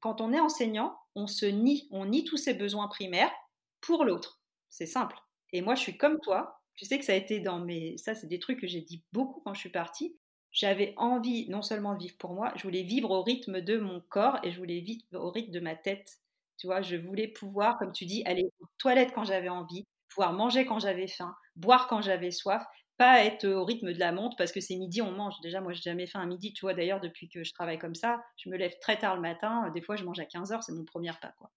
quand 0.00 0.20
on 0.20 0.32
est 0.32 0.40
enseignant, 0.40 0.96
on 1.14 1.26
se 1.26 1.46
nie, 1.46 1.86
on 1.90 2.06
nie 2.06 2.24
tous 2.24 2.36
ses 2.36 2.54
besoins 2.54 2.88
primaires 2.88 3.32
pour 3.80 4.04
l'autre. 4.04 4.40
C'est 4.70 4.86
simple. 4.86 5.16
Et 5.52 5.62
moi, 5.62 5.76
je 5.76 5.82
suis 5.82 5.96
comme 5.96 6.18
toi, 6.20 6.63
tu 6.76 6.84
sais 6.84 6.98
que 6.98 7.04
ça 7.04 7.12
a 7.12 7.16
été 7.16 7.40
dans 7.40 7.58
mes. 7.60 7.96
Ça, 7.98 8.14
c'est 8.14 8.26
des 8.26 8.38
trucs 8.38 8.60
que 8.60 8.66
j'ai 8.66 8.80
dit 8.80 9.02
beaucoup 9.12 9.40
quand 9.40 9.54
je 9.54 9.60
suis 9.60 9.70
partie. 9.70 10.16
J'avais 10.52 10.94
envie 10.96 11.48
non 11.48 11.62
seulement 11.62 11.94
de 11.94 12.00
vivre 12.00 12.16
pour 12.16 12.32
moi, 12.32 12.52
je 12.56 12.62
voulais 12.62 12.82
vivre 12.84 13.10
au 13.10 13.22
rythme 13.22 13.60
de 13.60 13.76
mon 13.78 14.00
corps 14.00 14.38
et 14.44 14.52
je 14.52 14.58
voulais 14.58 14.80
vivre 14.80 15.02
au 15.14 15.30
rythme 15.30 15.50
de 15.50 15.60
ma 15.60 15.74
tête. 15.74 16.20
Tu 16.58 16.68
vois, 16.68 16.80
je 16.80 16.94
voulais 16.96 17.26
pouvoir, 17.28 17.76
comme 17.78 17.92
tu 17.92 18.06
dis, 18.06 18.22
aller 18.24 18.44
aux 18.60 18.66
toilettes 18.78 19.12
quand 19.12 19.24
j'avais 19.24 19.48
envie, 19.48 19.84
pouvoir 20.08 20.32
manger 20.32 20.64
quand 20.64 20.78
j'avais 20.78 21.08
faim, 21.08 21.34
boire 21.56 21.88
quand 21.88 22.02
j'avais 22.02 22.30
soif, 22.30 22.64
pas 22.96 23.24
être 23.24 23.48
au 23.48 23.64
rythme 23.64 23.92
de 23.92 23.98
la 23.98 24.12
montre 24.12 24.36
parce 24.36 24.52
que 24.52 24.60
c'est 24.60 24.76
midi, 24.76 25.02
on 25.02 25.10
mange. 25.10 25.34
Déjà, 25.42 25.60
moi, 25.60 25.72
j'ai 25.72 25.82
jamais 25.82 26.06
faim 26.06 26.20
à 26.20 26.26
midi. 26.26 26.52
Tu 26.52 26.60
vois, 26.60 26.74
d'ailleurs, 26.74 27.00
depuis 27.00 27.28
que 27.28 27.42
je 27.42 27.52
travaille 27.52 27.78
comme 27.78 27.96
ça, 27.96 28.22
je 28.36 28.48
me 28.48 28.56
lève 28.56 28.74
très 28.80 28.96
tard 28.98 29.16
le 29.16 29.22
matin. 29.22 29.70
Des 29.74 29.82
fois, 29.82 29.96
je 29.96 30.04
mange 30.04 30.20
à 30.20 30.24
15h, 30.24 30.62
c'est 30.62 30.72
mon 30.72 30.84
premier 30.84 31.10
pas, 31.20 31.34
quoi. 31.38 31.50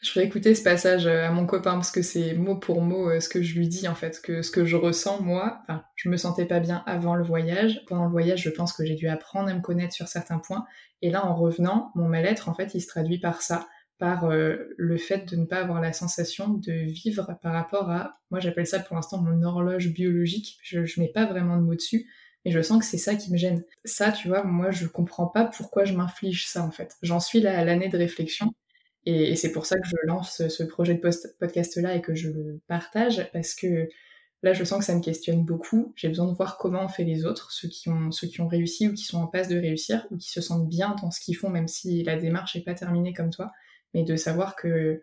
Je 0.00 0.10
ferai 0.10 0.26
écouter 0.26 0.54
ce 0.54 0.62
passage 0.62 1.06
euh, 1.06 1.26
à 1.26 1.30
mon 1.30 1.46
copain 1.46 1.74
parce 1.74 1.90
que 1.90 2.02
c'est 2.02 2.34
mot 2.34 2.56
pour 2.56 2.82
mot 2.82 3.10
euh, 3.10 3.20
ce 3.20 3.28
que 3.28 3.42
je 3.42 3.58
lui 3.58 3.66
dis 3.66 3.88
en 3.88 3.94
fait, 3.94 4.20
que 4.22 4.42
ce 4.42 4.50
que 4.50 4.64
je 4.64 4.76
ressens 4.76 5.22
moi, 5.22 5.60
enfin, 5.62 5.84
je 5.96 6.08
me 6.08 6.16
sentais 6.16 6.44
pas 6.44 6.60
bien 6.60 6.82
avant 6.86 7.14
le 7.14 7.24
voyage. 7.24 7.82
Pendant 7.86 8.04
le 8.04 8.10
voyage, 8.10 8.42
je 8.42 8.50
pense 8.50 8.72
que 8.72 8.84
j'ai 8.84 8.94
dû 8.94 9.08
apprendre 9.08 9.48
à 9.48 9.54
me 9.54 9.60
connaître 9.60 9.94
sur 9.94 10.06
certains 10.08 10.38
points. 10.38 10.66
Et 11.02 11.10
là, 11.10 11.24
en 11.24 11.34
revenant, 11.34 11.92
mon 11.94 12.08
mal-être, 12.08 12.48
en 12.48 12.54
fait, 12.54 12.74
il 12.74 12.80
se 12.80 12.88
traduit 12.88 13.18
par 13.18 13.40
ça, 13.42 13.66
par 13.98 14.24
euh, 14.30 14.74
le 14.76 14.96
fait 14.98 15.28
de 15.28 15.36
ne 15.36 15.46
pas 15.46 15.60
avoir 15.60 15.80
la 15.80 15.92
sensation 15.92 16.48
de 16.48 16.72
vivre 16.72 17.36
par 17.42 17.52
rapport 17.54 17.90
à, 17.90 18.18
moi 18.30 18.40
j'appelle 18.40 18.66
ça 18.66 18.80
pour 18.80 18.96
l'instant 18.96 19.22
mon 19.22 19.42
horloge 19.42 19.88
biologique. 19.88 20.58
Je, 20.62 20.84
je 20.84 21.00
mets 21.00 21.08
pas 21.08 21.24
vraiment 21.24 21.56
de 21.56 21.62
mots 21.62 21.74
dessus, 21.74 22.06
mais 22.44 22.50
je 22.50 22.60
sens 22.60 22.78
que 22.78 22.84
c'est 22.84 22.98
ça 22.98 23.14
qui 23.14 23.32
me 23.32 23.38
gêne. 23.38 23.64
Ça, 23.84 24.12
tu 24.12 24.28
vois, 24.28 24.44
moi 24.44 24.70
je 24.70 24.86
comprends 24.86 25.26
pas 25.26 25.46
pourquoi 25.46 25.84
je 25.84 25.94
m'inflige 25.94 26.46
ça 26.46 26.62
en 26.62 26.70
fait. 26.70 26.96
J'en 27.02 27.20
suis 27.20 27.40
là 27.40 27.58
à 27.58 27.64
l'année 27.64 27.88
de 27.88 27.96
réflexion 27.96 28.52
et, 29.06 29.36
c'est 29.36 29.52
pour 29.52 29.66
ça 29.66 29.78
que 29.78 29.86
je 29.86 29.94
lance 30.06 30.46
ce 30.48 30.62
projet 30.64 30.94
de 30.94 31.00
podcast-là 31.38 31.94
et 31.94 32.02
que 32.02 32.14
je 32.14 32.28
le 32.28 32.60
partage, 32.66 33.30
parce 33.32 33.54
que 33.54 33.88
là, 34.42 34.52
je 34.52 34.64
sens 34.64 34.80
que 34.80 34.84
ça 34.84 34.94
me 34.94 35.00
questionne 35.00 35.44
beaucoup. 35.44 35.92
J'ai 35.96 36.08
besoin 36.08 36.26
de 36.26 36.36
voir 36.36 36.58
comment 36.58 36.84
on 36.84 36.88
fait 36.88 37.04
les 37.04 37.24
autres, 37.24 37.52
ceux 37.52 37.68
qui, 37.68 37.88
ont, 37.88 38.48
réussi 38.48 38.88
ou 38.88 38.94
qui 38.94 39.04
sont 39.04 39.18
en 39.18 39.28
passe 39.28 39.48
de 39.48 39.58
réussir, 39.58 40.06
ou 40.10 40.16
qui 40.16 40.30
se 40.30 40.40
sentent 40.40 40.68
bien 40.68 40.96
dans 41.00 41.12
ce 41.12 41.20
qu'ils 41.20 41.36
font, 41.36 41.50
même 41.50 41.68
si 41.68 42.02
la 42.02 42.16
démarche 42.16 42.56
n'est 42.56 42.62
pas 42.62 42.74
terminée 42.74 43.12
comme 43.12 43.30
toi, 43.30 43.52
mais 43.94 44.02
de 44.02 44.16
savoir 44.16 44.56
que 44.56 45.00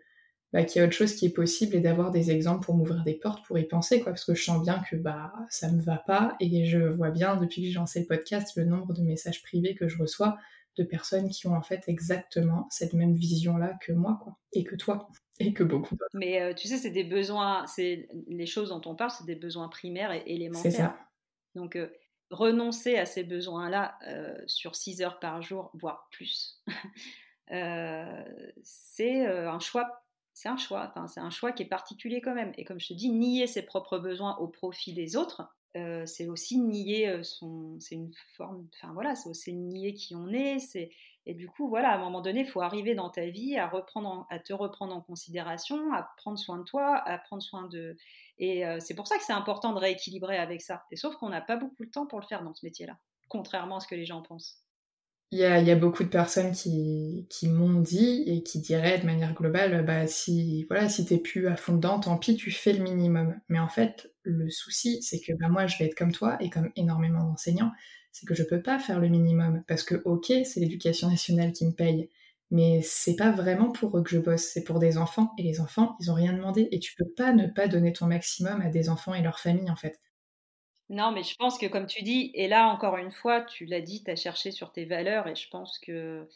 bah, 0.52 0.62
qu'il 0.64 0.80
y 0.80 0.82
a 0.82 0.86
autre 0.86 0.94
chose 0.94 1.14
qui 1.14 1.26
est 1.26 1.34
possible 1.34 1.74
et 1.74 1.80
d'avoir 1.80 2.12
des 2.12 2.30
exemples 2.30 2.64
pour 2.64 2.76
m'ouvrir 2.76 3.02
des 3.04 3.14
portes, 3.14 3.44
pour 3.46 3.58
y 3.58 3.64
penser, 3.64 4.00
quoi, 4.00 4.12
parce 4.12 4.24
que 4.24 4.34
je 4.34 4.44
sens 4.44 4.62
bien 4.62 4.82
que 4.88 4.94
bah 4.94 5.32
ça 5.48 5.68
me 5.72 5.80
va 5.80 5.96
pas 5.96 6.36
et 6.38 6.66
je 6.66 6.78
vois 6.78 7.10
bien 7.10 7.36
depuis 7.36 7.62
que 7.62 7.68
j'ai 7.68 7.74
lancé 7.74 8.00
le 8.00 8.06
podcast 8.06 8.52
le 8.56 8.64
nombre 8.64 8.92
de 8.92 9.02
messages 9.02 9.42
privés 9.42 9.74
que 9.74 9.88
je 9.88 9.98
reçois 9.98 10.36
de 10.76 10.84
personnes 10.84 11.28
qui 11.28 11.46
ont 11.46 11.54
en 11.54 11.62
fait 11.62 11.84
exactement 11.88 12.66
cette 12.70 12.92
même 12.92 13.14
vision-là 13.14 13.76
que 13.80 13.92
moi, 13.92 14.18
quoi, 14.22 14.38
et 14.52 14.64
que 14.64 14.76
toi, 14.76 15.08
et 15.38 15.52
que 15.52 15.64
beaucoup 15.64 15.96
d'autres. 15.96 16.10
Mais 16.14 16.40
euh, 16.40 16.54
tu 16.54 16.68
sais, 16.68 16.78
c'est 16.78 16.90
des 16.90 17.04
besoins, 17.04 17.66
c'est 17.66 18.08
les 18.28 18.46
choses 18.46 18.70
dont 18.70 18.82
on 18.86 18.94
parle, 18.94 19.10
c'est 19.10 19.26
des 19.26 19.36
besoins 19.36 19.68
primaires 19.68 20.12
et 20.12 20.22
élémentaires. 20.26 20.70
C'est 20.70 20.78
ça. 20.78 20.96
Donc, 21.54 21.76
euh, 21.76 21.92
renoncer 22.30 22.96
à 22.96 23.06
ces 23.06 23.22
besoins-là 23.22 23.98
sur 24.46 24.74
6 24.74 25.02
heures 25.02 25.20
par 25.20 25.42
jour, 25.42 25.70
voire 25.74 26.08
plus, 26.10 26.62
c'est 28.62 29.26
un 29.26 29.58
choix. 29.60 30.00
C'est 30.36 30.48
un 30.48 30.56
choix, 30.56 30.88
enfin, 30.88 31.06
c'est 31.06 31.20
un 31.20 31.30
choix 31.30 31.52
qui 31.52 31.62
est 31.62 31.68
particulier 31.68 32.20
quand 32.20 32.34
même. 32.34 32.52
Et 32.58 32.64
comme 32.64 32.80
je 32.80 32.88
te 32.88 32.94
dis, 32.94 33.08
nier 33.08 33.46
ses 33.46 33.62
propres 33.62 33.98
besoins 33.98 34.36
au 34.38 34.48
profit 34.48 34.92
des 34.92 35.14
autres, 35.14 35.48
c'est 36.06 36.28
aussi 36.28 36.58
nier 36.58 37.22
son. 37.22 37.78
C'est 37.80 37.94
une 37.94 38.12
forme. 38.36 38.68
Enfin 38.74 38.92
voilà, 38.92 39.14
c'est 39.14 39.28
aussi 39.28 39.52
nier 39.52 39.94
qui 39.94 40.14
on 40.14 40.28
est. 40.28 40.58
C'est 40.58 40.90
et 41.26 41.32
du 41.34 41.48
coup, 41.48 41.68
voilà, 41.68 41.90
à 41.90 41.96
un 41.96 41.98
moment 41.98 42.20
donné, 42.20 42.40
il 42.40 42.46
faut 42.46 42.60
arriver 42.60 42.94
dans 42.94 43.08
ta 43.08 43.26
vie 43.26 43.56
à, 43.56 43.66
reprendre 43.66 44.26
à 44.30 44.38
te 44.38 44.52
reprendre 44.52 44.94
en 44.94 45.00
considération, 45.00 45.92
à 45.94 46.02
prendre 46.18 46.38
soin 46.38 46.58
de 46.58 46.64
toi, 46.64 46.96
à 46.96 47.18
prendre 47.18 47.42
soin 47.42 47.66
de. 47.68 47.96
Et 48.38 48.62
c'est 48.80 48.94
pour 48.94 49.06
ça 49.06 49.16
que 49.16 49.24
c'est 49.24 49.32
important 49.32 49.72
de 49.72 49.78
rééquilibrer 49.78 50.36
avec 50.36 50.60
ça. 50.60 50.84
Et 50.90 50.96
sauf 50.96 51.16
qu'on 51.16 51.30
n'a 51.30 51.40
pas 51.40 51.56
beaucoup 51.56 51.84
de 51.84 51.90
temps 51.90 52.06
pour 52.06 52.20
le 52.20 52.26
faire 52.26 52.42
dans 52.44 52.54
ce 52.54 52.64
métier-là, 52.66 52.98
contrairement 53.28 53.76
à 53.76 53.80
ce 53.80 53.88
que 53.88 53.94
les 53.94 54.04
gens 54.04 54.22
pensent. 54.22 54.63
Il 55.34 55.40
y, 55.40 55.44
a, 55.72 55.74
beaucoup 55.74 56.04
de 56.04 56.08
personnes 56.08 56.52
qui, 56.52 57.26
m'ont 57.48 57.80
dit 57.80 58.22
et 58.24 58.44
qui 58.44 58.60
diraient 58.60 59.00
de 59.00 59.04
manière 59.04 59.34
globale, 59.34 59.84
bah 59.84 60.06
si 60.06 60.64
voilà, 60.70 60.88
si 60.88 61.04
t'es 61.04 61.18
plus 61.18 61.48
à 61.48 61.56
fond 61.56 61.74
dedans, 61.74 61.98
tant 61.98 62.16
pis, 62.18 62.36
tu 62.36 62.52
fais 62.52 62.72
le 62.72 62.84
minimum. 62.84 63.34
Mais 63.48 63.58
en 63.58 63.68
fait, 63.68 64.12
le 64.22 64.48
souci, 64.48 65.02
c'est 65.02 65.18
que 65.18 65.32
bah, 65.32 65.48
moi, 65.48 65.66
je 65.66 65.76
vais 65.76 65.86
être 65.86 65.96
comme 65.96 66.12
toi 66.12 66.36
et 66.38 66.50
comme 66.50 66.70
énormément 66.76 67.24
d'enseignants, 67.24 67.72
c'est 68.12 68.26
que 68.26 68.34
je 68.36 68.44
peux 68.44 68.62
pas 68.62 68.78
faire 68.78 69.00
le 69.00 69.08
minimum 69.08 69.64
parce 69.66 69.82
que 69.82 70.00
ok, 70.04 70.26
c'est 70.44 70.60
l'éducation 70.60 71.10
nationale 71.10 71.52
qui 71.52 71.66
me 71.66 71.72
paye, 71.72 72.10
mais 72.52 72.80
c'est 72.84 73.16
pas 73.16 73.32
vraiment 73.32 73.72
pour 73.72 73.98
eux 73.98 74.04
que 74.04 74.10
je 74.10 74.20
bosse, 74.20 74.44
c'est 74.44 74.62
pour 74.62 74.78
des 74.78 74.98
enfants 74.98 75.32
et 75.36 75.42
les 75.42 75.60
enfants, 75.60 75.96
ils 75.98 76.12
ont 76.12 76.14
rien 76.14 76.32
demandé 76.32 76.68
et 76.70 76.78
tu 76.78 76.94
peux 76.94 77.10
pas 77.16 77.32
ne 77.32 77.48
pas 77.48 77.66
donner 77.66 77.92
ton 77.92 78.06
maximum 78.06 78.60
à 78.60 78.68
des 78.68 78.88
enfants 78.88 79.14
et 79.14 79.22
leurs 79.22 79.40
familles 79.40 79.70
en 79.70 79.76
fait. 79.76 80.00
Non, 80.90 81.12
mais 81.12 81.22
je 81.22 81.34
pense 81.36 81.58
que 81.58 81.66
comme 81.66 81.86
tu 81.86 82.02
dis, 82.02 82.30
et 82.34 82.46
là 82.46 82.68
encore 82.68 82.96
une 82.96 83.10
fois, 83.10 83.40
tu 83.42 83.64
l'as 83.64 83.80
dit, 83.80 84.04
tu 84.04 84.10
as 84.10 84.16
cherché 84.16 84.50
sur 84.50 84.70
tes 84.72 84.84
valeurs 84.84 85.26
et 85.28 85.34
je 85.34 85.48
pense 85.48 85.78
que, 85.78 86.28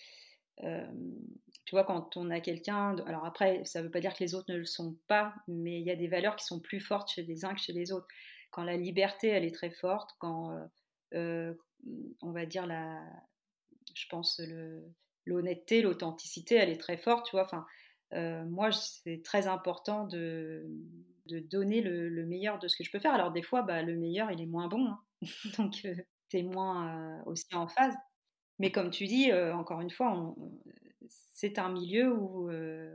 tu 1.65 1.75
vois, 1.75 1.85
quand 1.85 2.17
on 2.17 2.31
a 2.31 2.41
quelqu'un, 2.41 2.97
alors 3.07 3.27
après, 3.27 3.65
ça 3.65 3.81
ne 3.81 3.85
veut 3.85 3.91
pas 3.91 4.01
dire 4.01 4.15
que 4.15 4.25
les 4.25 4.35
autres 4.35 4.51
ne 4.53 4.57
le 4.59 4.65
sont 4.65 4.97
pas, 5.07 5.35
mais 5.49 5.81
il 5.81 5.87
y 5.87 5.91
a 5.91 5.97
des 5.97 6.09
valeurs 6.09 6.37
qui 6.37 6.45
sont 6.47 6.61
plus 6.61 6.81
fortes 6.81 7.11
chez 7.11 7.23
les 7.23 7.45
uns 7.45 7.55
que 7.55 7.61
chez 7.61 7.73
les 7.75 7.93
autres. 7.93 8.09
Quand 8.51 8.63
la 8.65 8.77
liberté, 8.77 9.29
elle 9.29 9.45
est 9.45 9.55
très 9.55 9.71
forte, 9.71 10.13
quand, 10.19 10.51
on 11.15 12.33
va 12.33 12.47
dire, 12.47 12.67
la, 12.67 13.01
je 13.95 14.07
pense, 14.09 14.41
l'honnêteté, 15.27 15.83
l'authenticité, 15.83 16.55
elle 16.57 16.71
est 16.71 16.81
très 16.81 16.97
forte, 16.97 17.27
tu 17.27 17.33
vois, 17.37 17.45
enfin, 17.45 17.67
moi, 18.47 18.73
c'est 18.73 19.23
très 19.23 19.47
important 19.47 20.07
de, 20.07 20.67
de 21.29 21.39
donner 21.39 21.81
le, 21.81 22.27
meilleur 22.27 22.59
de 22.59 22.69
ce 22.69 22.77
que 22.77 22.85
je 22.85 22.91
peux 22.91 22.99
faire. 22.99 23.15
Alors 23.15 23.33
des 23.33 23.43
fois, 23.43 23.63
bah, 23.63 23.83
le 23.83 23.97
meilleur, 23.97 24.31
il 24.31 24.41
est 24.41 24.47
moins 24.47 24.69
bon, 24.69 24.87
hein. 24.87 25.01
donc 25.59 25.83
euh, 25.85 25.95
tu 26.29 26.39
es 26.39 26.43
moins 26.43 27.23
aussi 27.27 27.55
en 27.55 27.69
phase. 27.69 27.95
Mais 28.59 28.73
comme 28.73 28.91
tu 28.91 29.07
dis, 29.07 29.33
encore 29.33 29.81
une 29.81 29.91
fois, 29.91 30.35
c'est 31.09 31.61
un 31.61 31.71
milieu 31.71 32.13
où 32.13 32.51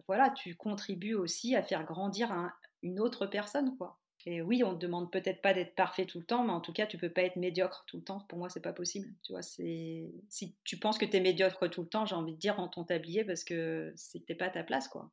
voilà, 0.08 0.30
tu 0.32 0.56
contribues 0.56 1.14
aussi 1.16 1.56
à 1.56 1.64
faire 1.64 1.86
grandir 1.86 2.52
une 2.82 3.00
autre 3.00 3.26
personne, 3.26 3.78
quoi. 3.78 3.98
Et 4.26 4.42
oui, 4.42 4.64
on 4.64 4.74
te 4.74 4.80
demande 4.80 5.12
peut-être 5.12 5.42
pas 5.42 5.54
d'être 5.54 5.76
parfait 5.76 6.06
tout 6.06 6.20
le 6.20 6.26
temps, 6.26 6.46
mais 6.46 6.54
en 6.54 6.62
tout 6.62 6.72
cas, 6.72 6.86
tu 6.86 6.98
peux 6.98 7.10
pas 7.10 7.24
être 7.24 7.36
médiocre 7.36 7.84
tout 7.88 7.98
le 7.98 8.04
temps. 8.04 8.22
Pour 8.30 8.40
moi, 8.40 8.50
c'est 8.50 8.62
pas 8.62 8.72
possible. 8.72 9.14
Tu 9.22 9.34
vois, 9.34 9.42
c'est 9.42 10.14
si 10.30 10.56
tu 10.64 10.78
penses 10.78 10.98
que 10.98 11.06
tu 11.06 11.18
es 11.18 11.20
médiocre 11.20 11.70
tout 11.70 11.82
le 11.82 11.90
temps, 11.90 12.06
j'ai 12.06 12.16
envie 12.16 12.34
de 12.34 12.40
dire 12.40 12.60
en 12.60 12.70
ton 12.70 12.86
tablier 12.86 13.26
parce 13.26 13.44
que 13.44 13.92
c'était 13.98 14.36
pas 14.36 14.50
ta 14.50 14.64
place, 14.64 14.88
quoi. 14.88 15.12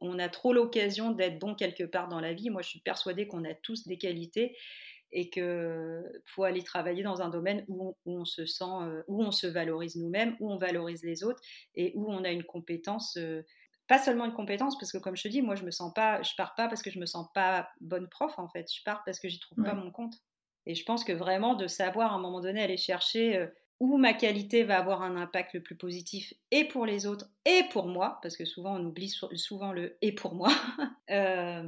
On 0.00 0.18
a 0.18 0.28
trop 0.28 0.52
l'occasion 0.52 1.10
d'être 1.10 1.38
bon 1.38 1.54
quelque 1.54 1.84
part 1.84 2.08
dans 2.08 2.20
la 2.20 2.32
vie. 2.32 2.50
Moi, 2.50 2.62
je 2.62 2.68
suis 2.68 2.80
persuadée 2.80 3.26
qu'on 3.26 3.44
a 3.44 3.54
tous 3.54 3.86
des 3.86 3.98
qualités 3.98 4.56
et 5.12 5.30
qu'il 5.30 6.22
faut 6.24 6.44
aller 6.44 6.62
travailler 6.62 7.02
dans 7.02 7.22
un 7.22 7.28
domaine 7.28 7.64
où 7.68 7.96
on, 8.04 8.24
se 8.24 8.44
sent, 8.44 8.64
euh, 8.64 9.02
où 9.08 9.22
on 9.22 9.30
se 9.30 9.46
valorise 9.46 9.96
nous-mêmes, 9.96 10.36
où 10.40 10.50
on 10.50 10.58
valorise 10.58 11.04
les 11.04 11.24
autres 11.24 11.40
et 11.74 11.92
où 11.94 12.10
on 12.10 12.24
a 12.24 12.30
une 12.30 12.44
compétence. 12.44 13.16
Euh, 13.16 13.42
pas 13.88 13.98
seulement 13.98 14.24
une 14.24 14.34
compétence, 14.34 14.76
parce 14.78 14.90
que 14.90 14.98
comme 14.98 15.16
je 15.16 15.22
te 15.22 15.28
dis, 15.28 15.42
moi 15.42 15.54
je 15.54 15.64
me 15.64 15.70
sens 15.70 15.92
pas, 15.94 16.20
je 16.22 16.32
pars 16.36 16.56
pas 16.56 16.66
parce 16.66 16.82
que 16.82 16.90
je 16.90 16.98
me 16.98 17.06
sens 17.06 17.28
pas 17.34 17.68
bonne 17.80 18.08
prof 18.08 18.36
en 18.36 18.48
fait, 18.48 18.66
je 18.72 18.82
pars 18.84 19.02
parce 19.04 19.20
que 19.20 19.28
j'y 19.28 19.38
trouve 19.38 19.62
pas 19.62 19.74
mon 19.74 19.92
compte. 19.92 20.14
Et 20.66 20.74
je 20.74 20.84
pense 20.84 21.04
que 21.04 21.12
vraiment 21.12 21.54
de 21.54 21.68
savoir 21.68 22.12
à 22.12 22.16
un 22.16 22.18
moment 22.18 22.40
donné 22.40 22.60
aller 22.60 22.76
chercher 22.76 23.36
euh, 23.36 23.46
où 23.78 23.96
ma 23.98 24.12
qualité 24.12 24.64
va 24.64 24.78
avoir 24.78 25.02
un 25.02 25.16
impact 25.16 25.54
le 25.54 25.62
plus 25.62 25.76
positif 25.76 26.34
et 26.50 26.66
pour 26.66 26.84
les 26.84 27.06
autres 27.06 27.30
et 27.48 27.62
pour 27.70 27.86
moi, 27.86 28.18
parce 28.22 28.36
que 28.36 28.44
souvent 28.44 28.76
on 28.76 28.84
oublie 28.84 29.08
souvent 29.08 29.72
le 29.72 29.96
et 30.02 30.12
pour 30.12 30.34
moi, 30.34 30.50
euh, 31.10 31.62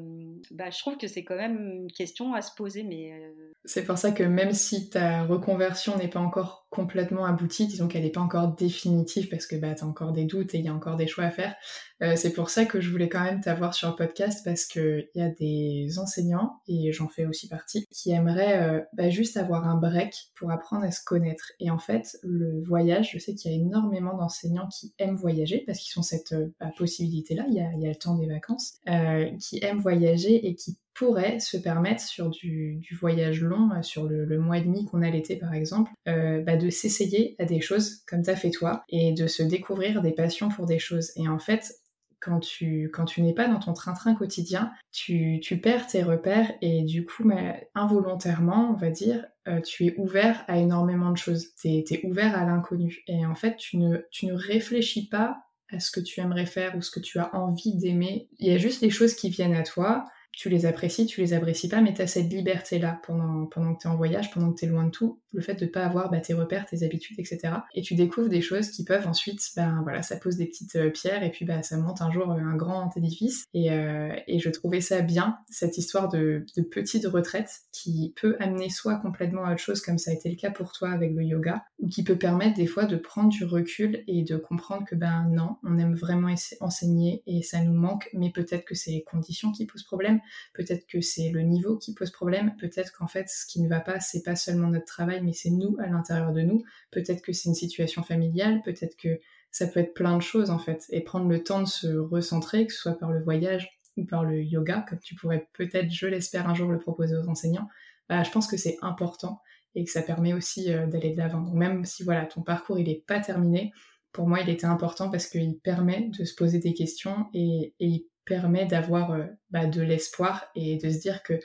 bah, 0.50 0.70
je 0.70 0.78
trouve 0.80 0.96
que 0.96 1.06
c'est 1.06 1.22
quand 1.22 1.36
même 1.36 1.84
une 1.84 1.92
question 1.92 2.34
à 2.34 2.42
se 2.42 2.52
poser. 2.56 2.82
Mais 2.82 3.12
euh, 3.12 3.52
C'est 3.64 3.84
pour 3.84 3.96
ça 3.96 4.10
que 4.10 4.24
même 4.24 4.52
si 4.52 4.90
ta 4.90 5.22
reconversion 5.22 5.96
n'est 5.96 6.08
pas 6.08 6.18
encore 6.18 6.66
complètement 6.70 7.24
aboutie, 7.24 7.68
disons 7.68 7.86
qu'elle 7.86 8.02
n'est 8.02 8.10
pas 8.10 8.20
encore 8.20 8.56
définitive 8.56 9.28
parce 9.28 9.46
que 9.46 9.54
bah, 9.54 9.72
tu 9.74 9.84
as 9.84 9.86
encore 9.86 10.12
des 10.12 10.24
doutes 10.24 10.52
et 10.54 10.58
il 10.58 10.64
y 10.64 10.68
a 10.68 10.74
encore 10.74 10.96
des 10.96 11.06
choix 11.06 11.24
à 11.24 11.30
faire, 11.30 11.54
euh, 12.02 12.16
c'est 12.16 12.32
pour 12.32 12.50
ça 12.50 12.64
que 12.64 12.80
je 12.80 12.90
voulais 12.90 13.08
quand 13.08 13.22
même 13.22 13.40
t'avoir 13.40 13.72
sur 13.72 13.88
le 13.88 13.94
podcast 13.94 14.44
parce 14.44 14.64
qu'il 14.64 15.08
y 15.14 15.22
a 15.22 15.28
des 15.28 15.98
enseignants, 15.98 16.60
et 16.66 16.92
j'en 16.92 17.08
fais 17.08 17.24
aussi 17.24 17.48
partie, 17.48 17.86
qui 17.90 18.10
aimeraient 18.10 18.86
bah, 18.92 19.10
juste 19.10 19.36
avoir 19.36 19.66
un 19.66 19.76
break 19.76 20.14
pour 20.34 20.50
apprendre 20.50 20.84
à 20.84 20.90
se 20.90 21.02
connaître. 21.02 21.52
Et 21.58 21.70
en 21.70 21.78
fait, 21.78 22.18
le 22.22 22.62
voyage, 22.62 23.12
je 23.12 23.18
sais 23.18 23.34
qu'il 23.34 23.50
y 23.50 23.54
a 23.54 23.56
énormément 23.56 24.16
d'enseignants 24.16 24.68
qui 24.68 24.92
aiment 24.98 25.16
voyager 25.16 25.64
parce 25.68 25.80
qu'ils 25.80 25.98
ont 26.00 26.02
cette 26.02 26.32
euh, 26.32 26.48
bah, 26.58 26.72
possibilité-là, 26.78 27.44
il, 27.46 27.54
y 27.54 27.60
a, 27.60 27.70
le 27.70 27.94
temps 27.94 28.16
des 28.16 28.26
vacances, 28.26 28.78
euh, 28.88 29.26
qui 29.38 29.62
aiment 29.62 29.80
voyager 29.80 30.48
et 30.48 30.54
qui 30.54 30.78
pourraient 30.94 31.38
se 31.40 31.58
permettre 31.58 32.00
sur 32.00 32.30
du, 32.30 32.82
voyage 32.98 33.42
long, 33.42 33.70
euh, 33.72 33.82
sur 33.82 34.04
le, 34.04 34.38
mois 34.38 34.56
et 34.56 34.62
demi 34.62 34.86
qu'on 34.86 35.02
a 35.02 35.10
l'été 35.10 35.36
par 35.36 35.52
exemple, 35.52 35.92
bah, 36.06 36.56
de 36.56 36.70
s'essayer 36.70 37.36
à 37.38 37.44
des 37.44 37.60
choses 37.60 38.02
comme 38.06 38.22
t'as 38.22 38.34
fait 38.34 38.50
toi 38.50 38.82
et 38.88 39.12
de 39.12 39.26
se 39.26 39.42
découvrir 39.42 40.00
des 40.00 40.12
passions 40.12 40.48
pour 40.48 40.64
des 40.64 40.78
choses. 40.78 41.12
Et 41.16 41.28
en 41.28 41.38
fait, 41.38 41.74
quand 42.18 42.40
tu, 42.40 42.90
n'es 43.18 43.34
pas 43.34 43.46
dans 43.46 43.58
ton 43.58 43.74
train-train 43.74 44.14
quotidien, 44.14 44.72
tu, 44.90 45.40
perds 45.62 45.86
tes 45.86 46.02
repères 46.02 46.50
et 46.62 46.82
du 46.82 47.04
coup, 47.04 47.24
mais, 47.24 47.68
involontairement, 47.74 48.70
on 48.70 48.74
va 48.74 48.90
dire, 48.90 49.26
tu 49.64 49.86
es 49.86 49.94
ouvert 49.98 50.44
à 50.48 50.58
énormément 50.58 51.10
de 51.10 51.18
choses. 51.18 51.54
Tu 51.60 51.68
es, 51.68 52.00
ouvert 52.04 52.36
à 52.36 52.44
l'inconnu. 52.44 53.02
Et 53.06 53.26
en 53.26 53.34
fait, 53.34 53.56
tu 53.56 53.76
ne 53.76 54.32
réfléchis 54.32 55.08
pas 55.08 55.47
à 55.70 55.80
ce 55.80 55.90
que 55.90 56.00
tu 56.00 56.20
aimerais 56.20 56.46
faire 56.46 56.76
ou 56.76 56.82
ce 56.82 56.90
que 56.90 57.00
tu 57.00 57.18
as 57.18 57.34
envie 57.34 57.74
d'aimer. 57.74 58.28
Il 58.38 58.50
y 58.50 58.54
a 58.54 58.58
juste 58.58 58.80
des 58.80 58.90
choses 58.90 59.14
qui 59.14 59.28
viennent 59.28 59.54
à 59.54 59.62
toi 59.62 60.06
tu 60.38 60.48
les 60.48 60.66
apprécies, 60.66 61.06
tu 61.06 61.20
les 61.20 61.32
apprécies 61.32 61.68
pas, 61.68 61.80
mais 61.80 61.92
tu 61.92 62.00
as 62.00 62.06
cette 62.06 62.32
liberté-là 62.32 63.00
pendant, 63.04 63.46
pendant 63.46 63.74
que 63.74 63.80
tu 63.80 63.88
es 63.88 63.90
en 63.90 63.96
voyage, 63.96 64.30
pendant 64.30 64.52
que 64.52 64.60
tu 64.60 64.66
es 64.66 64.68
loin 64.68 64.84
de 64.84 64.90
tout, 64.90 65.18
le 65.32 65.40
fait 65.40 65.56
de 65.56 65.66
pas 65.66 65.84
avoir 65.84 66.12
bah, 66.12 66.20
tes 66.20 66.32
repères, 66.32 66.64
tes 66.64 66.84
habitudes, 66.84 67.18
etc. 67.18 67.54
Et 67.74 67.82
tu 67.82 67.96
découvres 67.96 68.28
des 68.28 68.40
choses 68.40 68.70
qui 68.70 68.84
peuvent 68.84 69.08
ensuite, 69.08 69.40
ben 69.56 69.80
voilà, 69.82 70.02
ça 70.02 70.16
pose 70.16 70.36
des 70.36 70.46
petites 70.46 70.76
euh, 70.76 70.90
pierres 70.90 71.24
et 71.24 71.32
puis 71.32 71.44
bah, 71.44 71.64
ça 71.64 71.76
monte 71.76 72.02
un 72.02 72.12
jour 72.12 72.30
euh, 72.30 72.38
un 72.38 72.54
grand 72.54 72.96
édifice. 72.96 73.46
Et, 73.52 73.72
euh, 73.72 74.14
et 74.28 74.38
je 74.38 74.48
trouvais 74.50 74.80
ça 74.80 75.00
bien, 75.00 75.38
cette 75.50 75.76
histoire 75.76 76.08
de, 76.08 76.46
de, 76.56 76.62
petite 76.62 77.06
retraite 77.06 77.50
qui 77.72 78.14
peut 78.14 78.36
amener 78.38 78.70
soit 78.70 78.96
complètement 79.00 79.44
à 79.44 79.54
autre 79.54 79.60
chose, 79.60 79.80
comme 79.80 79.98
ça 79.98 80.12
a 80.12 80.14
été 80.14 80.30
le 80.30 80.36
cas 80.36 80.52
pour 80.52 80.70
toi 80.70 80.90
avec 80.90 81.14
le 81.14 81.24
yoga, 81.24 81.64
ou 81.80 81.88
qui 81.88 82.04
peut 82.04 82.16
permettre 82.16 82.54
des 82.54 82.66
fois 82.68 82.84
de 82.84 82.96
prendre 82.96 83.30
du 83.30 83.44
recul 83.44 84.04
et 84.06 84.22
de 84.22 84.36
comprendre 84.36 84.84
que 84.86 84.94
ben 84.94 85.26
non, 85.32 85.56
on 85.64 85.78
aime 85.78 85.96
vraiment 85.96 86.32
enseigner 86.60 87.24
et 87.26 87.42
ça 87.42 87.60
nous 87.60 87.74
manque, 87.74 88.08
mais 88.12 88.30
peut-être 88.30 88.64
que 88.64 88.76
c'est 88.76 88.92
les 88.92 89.02
conditions 89.02 89.50
qui 89.50 89.66
posent 89.66 89.82
problème 89.82 90.20
peut-être 90.54 90.86
que 90.86 91.00
c'est 91.00 91.30
le 91.30 91.42
niveau 91.42 91.76
qui 91.76 91.94
pose 91.94 92.10
problème, 92.10 92.54
peut-être 92.58 92.92
qu'en 92.92 93.06
fait 93.06 93.28
ce 93.28 93.46
qui 93.46 93.60
ne 93.62 93.68
va 93.68 93.80
pas 93.80 94.00
c'est 94.00 94.22
pas 94.22 94.36
seulement 94.36 94.68
notre 94.68 94.86
travail 94.86 95.20
mais 95.22 95.32
c'est 95.32 95.50
nous 95.50 95.76
à 95.80 95.86
l'intérieur 95.86 96.32
de 96.32 96.42
nous, 96.42 96.64
peut-être 96.90 97.22
que 97.22 97.32
c'est 97.32 97.48
une 97.48 97.54
situation 97.54 98.02
familiale, 98.02 98.62
peut-être 98.64 98.96
que 98.96 99.20
ça 99.50 99.66
peut 99.66 99.80
être 99.80 99.94
plein 99.94 100.16
de 100.16 100.22
choses 100.22 100.50
en 100.50 100.58
fait. 100.58 100.84
Et 100.90 101.00
prendre 101.00 101.28
le 101.28 101.42
temps 101.42 101.60
de 101.60 101.68
se 101.68 101.86
recentrer 101.86 102.66
que 102.66 102.72
ce 102.72 102.80
soit 102.80 102.98
par 102.98 103.10
le 103.10 103.22
voyage 103.22 103.80
ou 103.96 104.04
par 104.04 104.24
le 104.24 104.42
yoga 104.42 104.84
comme 104.88 105.00
tu 105.00 105.14
pourrais 105.14 105.48
peut-être 105.54 105.90
je 105.90 106.06
l'espère 106.06 106.48
un 106.48 106.54
jour 106.54 106.70
le 106.70 106.78
proposer 106.78 107.16
aux 107.16 107.28
enseignants, 107.28 107.68
bah, 108.08 108.22
je 108.22 108.30
pense 108.30 108.46
que 108.46 108.56
c'est 108.56 108.78
important 108.82 109.40
et 109.74 109.84
que 109.84 109.90
ça 109.90 110.02
permet 110.02 110.32
aussi 110.32 110.72
euh, 110.72 110.86
d'aller 110.86 111.12
de 111.12 111.18
l'avant. 111.18 111.40
Donc 111.40 111.54
même 111.54 111.84
si 111.84 112.04
voilà 112.04 112.26
ton 112.26 112.42
parcours 112.42 112.78
il 112.78 112.86
n'est 112.86 113.02
pas 113.06 113.20
terminé, 113.20 113.72
pour 114.12 114.28
moi 114.28 114.40
il 114.40 114.48
était 114.48 114.66
important 114.66 115.10
parce 115.10 115.26
qu'il 115.26 115.58
permet 115.58 116.10
de 116.18 116.24
se 116.24 116.34
poser 116.34 116.58
des 116.58 116.74
questions 116.74 117.26
et, 117.34 117.74
et 117.80 117.86
il 117.86 118.06
permet 118.28 118.66
d'avoir 118.66 119.12
euh, 119.12 119.24
bah, 119.50 119.66
de 119.66 119.80
l'espoir 119.80 120.50
et 120.54 120.76
de 120.76 120.90
se 120.90 120.98
dire 120.98 121.22
que 121.22 121.40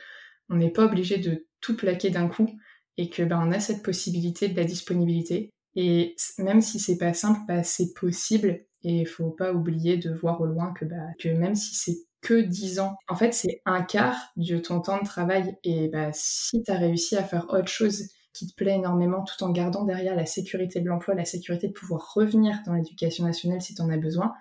on 0.50 0.56
n'est 0.56 0.72
pas 0.72 0.86
obligé 0.86 1.18
de 1.18 1.48
tout 1.62 1.78
plaquer 1.78 2.10
d'un 2.10 2.28
coup 2.28 2.50
et 2.98 3.10
que 3.10 3.24
bah, 3.24 3.40
on 3.42 3.52
a 3.52 3.60
cette 3.60 3.82
possibilité 3.82 4.50
de 4.50 4.58
la 4.58 4.66
disponibilité. 4.66 5.50
Et 5.76 6.16
même 6.38 6.62
si 6.62 6.80
c'est 6.80 6.98
pas 6.98 7.14
simple, 7.14 7.40
bah, 7.48 7.64
c'est 7.64 7.94
possible 7.94 8.66
et 8.84 9.00
il 9.00 9.08
faut 9.08 9.32
pas 9.32 9.54
oublier 9.54 9.98
de 9.98 10.12
voir 10.14 10.42
au 10.42 10.46
loin 10.46 10.74
que, 10.74 10.86
bah, 10.86 11.08
que 11.18 11.30
même 11.30 11.56
si 11.56 11.74
c'est 11.76 11.98
que 12.22 12.42
10 12.42 12.80
ans, 12.80 12.96
en 13.10 13.16
fait 13.16 13.34
c'est 13.34 13.62
un 13.66 13.82
quart 13.82 14.32
de 14.38 14.58
ton 14.58 14.82
temps 14.82 15.00
de 15.00 15.06
travail 15.06 15.58
et 15.64 15.88
bah, 15.88 16.12
si 16.14 16.62
tu 16.64 16.72
as 16.72 16.78
réussi 16.78 17.18
à 17.18 17.24
faire 17.24 17.48
autre 17.50 17.68
chose 17.68 18.10
qui 18.34 18.48
te 18.48 18.56
plaît 18.56 18.76
énormément 18.76 19.24
tout 19.24 19.42
en 19.44 19.52
gardant 19.52 19.84
derrière 19.84 20.16
la 20.16 20.26
sécurité 20.26 20.82
de 20.82 20.88
l'emploi, 20.88 21.16
la 21.16 21.26
sécurité 21.26 21.68
de 21.68 21.74
pouvoir 21.74 22.14
revenir 22.14 22.60
dans 22.66 22.74
l'éducation 22.74 23.26
nationale 23.26 23.62
si 23.62 23.76
tu 23.76 23.82
en 23.82 23.90
as 23.90 23.98
besoin, 23.98 24.34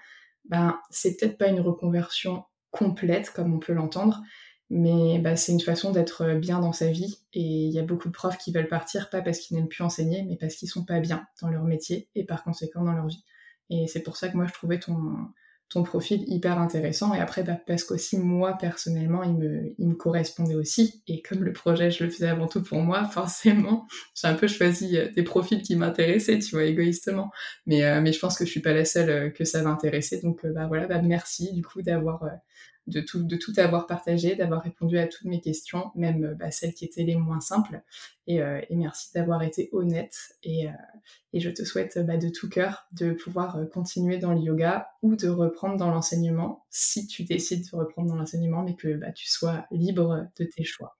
ben, 0.44 0.78
c'est 0.90 1.16
peut-être 1.16 1.38
pas 1.38 1.48
une 1.48 1.60
reconversion 1.60 2.44
complète 2.70 3.30
comme 3.30 3.54
on 3.54 3.58
peut 3.58 3.72
l'entendre, 3.72 4.22
mais 4.70 5.18
bah, 5.18 5.36
c'est 5.36 5.52
une 5.52 5.60
façon 5.60 5.92
d'être 5.92 6.34
bien 6.34 6.58
dans 6.60 6.72
sa 6.72 6.88
vie. 6.88 7.18
Et 7.34 7.66
il 7.66 7.72
y 7.72 7.78
a 7.78 7.82
beaucoup 7.82 8.08
de 8.08 8.12
profs 8.12 8.38
qui 8.38 8.52
veulent 8.52 8.68
partir, 8.68 9.10
pas 9.10 9.22
parce 9.22 9.38
qu'ils 9.38 9.56
n'aiment 9.56 9.68
plus 9.68 9.84
enseigner, 9.84 10.24
mais 10.24 10.36
parce 10.36 10.54
qu'ils 10.54 10.68
sont 10.68 10.84
pas 10.84 11.00
bien 11.00 11.26
dans 11.40 11.48
leur 11.48 11.64
métier 11.64 12.08
et 12.14 12.24
par 12.24 12.42
conséquent 12.44 12.82
dans 12.82 12.92
leur 12.92 13.06
vie. 13.06 13.24
Et 13.70 13.86
c'est 13.86 14.02
pour 14.02 14.16
ça 14.16 14.28
que 14.28 14.36
moi 14.36 14.46
je 14.46 14.52
trouvais 14.52 14.78
ton, 14.78 15.28
ton 15.72 15.82
profil 15.82 16.24
hyper 16.26 16.58
intéressant. 16.58 17.14
Et 17.14 17.18
après, 17.18 17.42
bah, 17.42 17.58
parce 17.66 17.84
qu'aussi 17.84 18.18
moi 18.18 18.56
personnellement, 18.60 19.22
il 19.22 19.34
me, 19.34 19.74
il 19.78 19.88
me 19.88 19.94
correspondait 19.94 20.54
aussi. 20.54 21.02
Et 21.06 21.22
comme 21.22 21.42
le 21.44 21.52
projet, 21.52 21.90
je 21.90 22.04
le 22.04 22.10
faisais 22.10 22.28
avant 22.28 22.46
tout 22.46 22.62
pour 22.62 22.80
moi, 22.80 23.04
forcément, 23.12 23.86
j'ai 24.14 24.28
un 24.28 24.34
peu 24.34 24.48
choisi 24.48 24.98
euh, 24.98 25.08
des 25.14 25.22
profils 25.22 25.62
qui 25.62 25.76
m'intéressaient, 25.76 26.38
tu 26.38 26.54
vois, 26.54 26.64
égoïstement. 26.64 27.30
Mais, 27.66 27.84
euh, 27.84 28.00
mais 28.00 28.12
je 28.12 28.18
pense 28.18 28.36
que 28.36 28.44
je 28.44 28.50
suis 28.50 28.60
pas 28.60 28.74
la 28.74 28.84
seule 28.84 29.10
euh, 29.10 29.30
que 29.30 29.44
ça 29.44 29.62
va 29.62 29.70
intéresser. 29.70 30.20
Donc 30.20 30.46
bah 30.46 30.66
voilà, 30.66 30.86
bah, 30.86 31.00
merci 31.02 31.52
du 31.52 31.62
coup 31.62 31.82
d'avoir 31.82 32.24
de 32.86 33.00
tout, 33.00 33.22
de 33.22 33.36
tout 33.36 33.52
avoir 33.56 33.86
partagé, 33.86 34.34
d'avoir 34.34 34.62
répondu 34.62 34.98
à 34.98 35.06
toutes 35.06 35.24
mes 35.24 35.40
questions, 35.40 35.90
même 35.94 36.34
bah, 36.34 36.50
celles 36.50 36.74
qui 36.74 36.84
étaient 36.84 37.04
les 37.04 37.16
moins 37.16 37.40
simples. 37.40 37.82
Et, 38.26 38.40
euh, 38.40 38.60
merci 38.70 39.12
d'avoir 39.14 39.42
été 39.42 39.68
honnête. 39.72 40.16
Et, 40.42 40.68
euh, 40.68 40.72
et 41.32 41.40
je 41.40 41.50
te 41.50 41.64
souhaite 41.64 41.98
bah, 42.04 42.16
de 42.16 42.28
tout 42.28 42.48
cœur 42.48 42.86
de 42.92 43.12
pouvoir 43.12 43.56
euh, 43.56 43.66
continuer 43.66 44.18
dans 44.18 44.32
le 44.32 44.40
yoga 44.40 44.88
ou 45.02 45.16
de 45.16 45.28
reprendre 45.28 45.76
dans 45.76 45.90
l'enseignement, 45.90 46.64
si 46.70 47.06
tu 47.06 47.24
décides 47.24 47.70
de 47.70 47.76
reprendre 47.76 48.08
dans 48.08 48.16
l'enseignement, 48.16 48.62
mais 48.62 48.74
que 48.74 48.94
bah, 48.94 49.12
tu 49.12 49.28
sois 49.28 49.66
libre 49.70 50.26
de 50.36 50.44
tes 50.44 50.64
choix. 50.64 50.96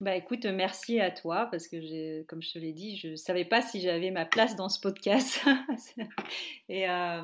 Bah 0.00 0.16
écoute, 0.16 0.44
merci 0.44 1.00
à 1.00 1.10
toi 1.10 1.46
parce 1.50 1.68
que 1.68 2.22
comme 2.24 2.42
je 2.42 2.52
te 2.52 2.58
l'ai 2.58 2.72
dit, 2.72 2.96
je 2.96 3.14
savais 3.14 3.44
pas 3.44 3.62
si 3.62 3.80
j'avais 3.80 4.10
ma 4.10 4.26
place 4.26 4.56
dans 4.56 4.68
ce 4.68 4.80
podcast. 4.80 5.40
et, 6.68 6.90
euh, 6.90 7.22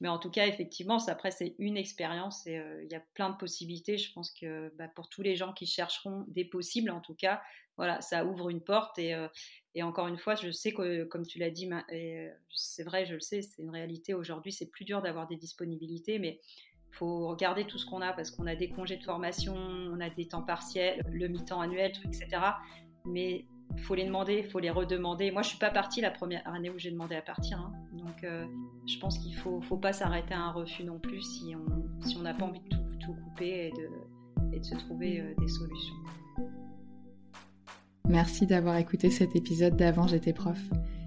mais 0.00 0.08
en 0.08 0.18
tout 0.18 0.30
cas, 0.30 0.46
effectivement, 0.46 0.98
après, 1.06 1.30
c'est 1.30 1.54
une 1.58 1.76
expérience 1.76 2.46
et 2.46 2.58
euh, 2.58 2.84
il 2.84 2.92
y 2.92 2.94
a 2.94 3.02
plein 3.14 3.30
de 3.30 3.36
possibilités. 3.36 3.96
Je 3.96 4.12
pense 4.12 4.30
que 4.30 4.72
bah, 4.76 4.88
pour 4.88 5.08
tous 5.08 5.22
les 5.22 5.36
gens 5.36 5.52
qui 5.52 5.66
chercheront 5.66 6.24
des 6.28 6.44
possibles, 6.44 6.90
en 6.90 7.00
tout 7.00 7.14
cas, 7.14 7.42
voilà, 7.76 8.00
ça 8.00 8.24
ouvre 8.24 8.50
une 8.50 8.60
porte. 8.60 8.98
Et, 8.98 9.14
euh, 9.14 9.28
encore 9.82 10.08
une 10.08 10.18
fois, 10.18 10.34
je 10.34 10.50
sais 10.50 10.72
que, 10.72 11.04
comme 11.04 11.26
tu 11.26 11.38
l'as 11.38 11.50
dit, 11.50 11.68
c'est 12.54 12.82
vrai, 12.82 13.04
je 13.04 13.14
le 13.14 13.20
sais, 13.20 13.42
c'est 13.42 13.60
une 13.60 13.70
réalité 13.70 14.14
aujourd'hui, 14.14 14.50
c'est 14.50 14.70
plus 14.70 14.86
dur 14.86 15.02
d'avoir 15.02 15.26
des 15.26 15.36
disponibilités, 15.36 16.18
mais 16.18 16.40
faut 16.92 17.28
regarder 17.28 17.66
tout 17.66 17.76
ce 17.76 17.84
qu'on 17.84 18.00
a 18.00 18.14
parce 18.14 18.30
qu'on 18.30 18.46
a 18.46 18.54
des 18.54 18.70
congés 18.70 18.96
de 18.96 19.04
formation, 19.04 19.54
on 19.54 20.00
a 20.00 20.08
des 20.08 20.28
temps 20.28 20.42
partiels, 20.42 21.04
le 21.10 21.28
mi-temps 21.28 21.60
annuel, 21.60 21.92
etc. 22.04 22.28
Mais 23.04 23.44
il 23.50 23.55
faut 23.78 23.94
les 23.94 24.04
demander, 24.04 24.42
il 24.44 24.50
faut 24.50 24.58
les 24.58 24.70
redemander. 24.70 25.30
Moi, 25.30 25.42
je 25.42 25.48
suis 25.48 25.58
pas 25.58 25.70
partie 25.70 26.00
la 26.00 26.10
première 26.10 26.46
année 26.48 26.70
où 26.70 26.78
j'ai 26.78 26.90
demandé 26.90 27.14
à 27.14 27.22
partir. 27.22 27.58
Hein. 27.58 27.72
Donc, 27.92 28.24
euh, 28.24 28.44
je 28.86 28.98
pense 28.98 29.18
qu'il 29.18 29.34
faut, 29.34 29.60
faut 29.60 29.76
pas 29.76 29.92
s'arrêter 29.92 30.34
à 30.34 30.40
un 30.40 30.52
refus 30.52 30.84
non 30.84 30.98
plus 30.98 31.22
si 31.22 31.54
on 31.54 32.06
si 32.06 32.18
n'a 32.18 32.34
pas 32.34 32.46
envie 32.46 32.60
de 32.60 32.68
tout, 32.68 33.14
couper 33.14 33.68
et 33.68 33.70
de, 33.70 34.56
et 34.56 34.60
de, 34.60 34.64
se 34.64 34.74
trouver 34.74 35.20
euh, 35.20 35.34
des 35.38 35.48
solutions. 35.48 35.94
Merci 38.08 38.46
d'avoir 38.46 38.76
écouté 38.76 39.10
cet 39.10 39.36
épisode 39.36 39.76
d'Avant 39.76 40.06
j'étais 40.06 40.32
prof. 40.32 40.58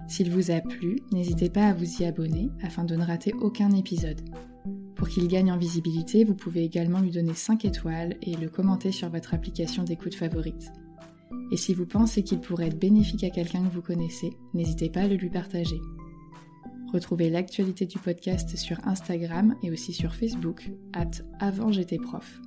S'il 0.06 0.30
vous 0.30 0.50
a 0.50 0.60
plu, 0.60 1.00
n'hésitez 1.12 1.50
pas 1.50 1.68
à 1.68 1.72
vous 1.72 2.02
y 2.02 2.04
abonner 2.04 2.50
afin 2.62 2.84
de 2.84 2.96
ne 2.96 3.04
rater 3.04 3.32
aucun 3.40 3.70
épisode. 3.72 4.20
Pour 4.96 5.08
qu'il 5.08 5.28
gagne 5.28 5.50
en 5.50 5.56
visibilité, 5.56 6.24
vous 6.24 6.34
pouvez 6.34 6.62
également 6.62 7.00
lui 7.00 7.10
donner 7.10 7.32
5 7.32 7.64
étoiles 7.64 8.16
et 8.20 8.34
le 8.34 8.48
commenter 8.48 8.92
sur 8.92 9.08
votre 9.08 9.32
application 9.32 9.82
d'écoute 9.82 10.14
favorite. 10.14 10.72
Et 11.50 11.56
si 11.56 11.74
vous 11.74 11.86
pensez 11.86 12.22
qu'il 12.22 12.40
pourrait 12.40 12.68
être 12.68 12.78
bénéfique 12.78 13.24
à 13.24 13.30
quelqu'un 13.30 13.64
que 13.64 13.72
vous 13.72 13.82
connaissez, 13.82 14.36
n'hésitez 14.54 14.90
pas 14.90 15.02
à 15.02 15.08
le 15.08 15.16
lui 15.16 15.30
partager. 15.30 15.80
Retrouvez 16.92 17.30
l'actualité 17.30 17.86
du 17.86 17.98
podcast 17.98 18.56
sur 18.56 18.76
Instagram 18.86 19.54
et 19.62 19.70
aussi 19.70 19.92
sur 19.92 20.14
Facebook, 20.14 20.70
at 20.92 21.10
avant 21.38 21.70
prof. 22.02 22.40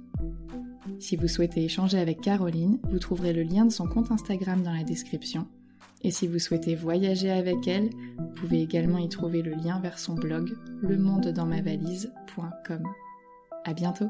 Si 0.99 1.15
vous 1.15 1.27
souhaitez 1.27 1.63
échanger 1.63 1.97
avec 1.97 2.21
Caroline, 2.21 2.79
vous 2.89 2.99
trouverez 2.99 3.33
le 3.33 3.43
lien 3.43 3.65
de 3.65 3.71
son 3.71 3.87
compte 3.87 4.11
Instagram 4.11 4.63
dans 4.63 4.73
la 4.73 4.83
description 4.83 5.47
et 6.03 6.11
si 6.11 6.27
vous 6.27 6.37
souhaitez 6.39 6.75
voyager 6.75 7.31
avec 7.31 7.65
elle, 7.67 7.89
vous 8.17 8.27
pouvez 8.35 8.61
également 8.61 8.97
y 8.97 9.07
trouver 9.09 9.41
le 9.41 9.53
lien 9.53 9.79
vers 9.79 9.97
son 9.97 10.15
blog 10.15 10.51
lemondedansmavalise.com. 10.81 12.83
À 13.65 13.73
bientôt! 13.73 14.09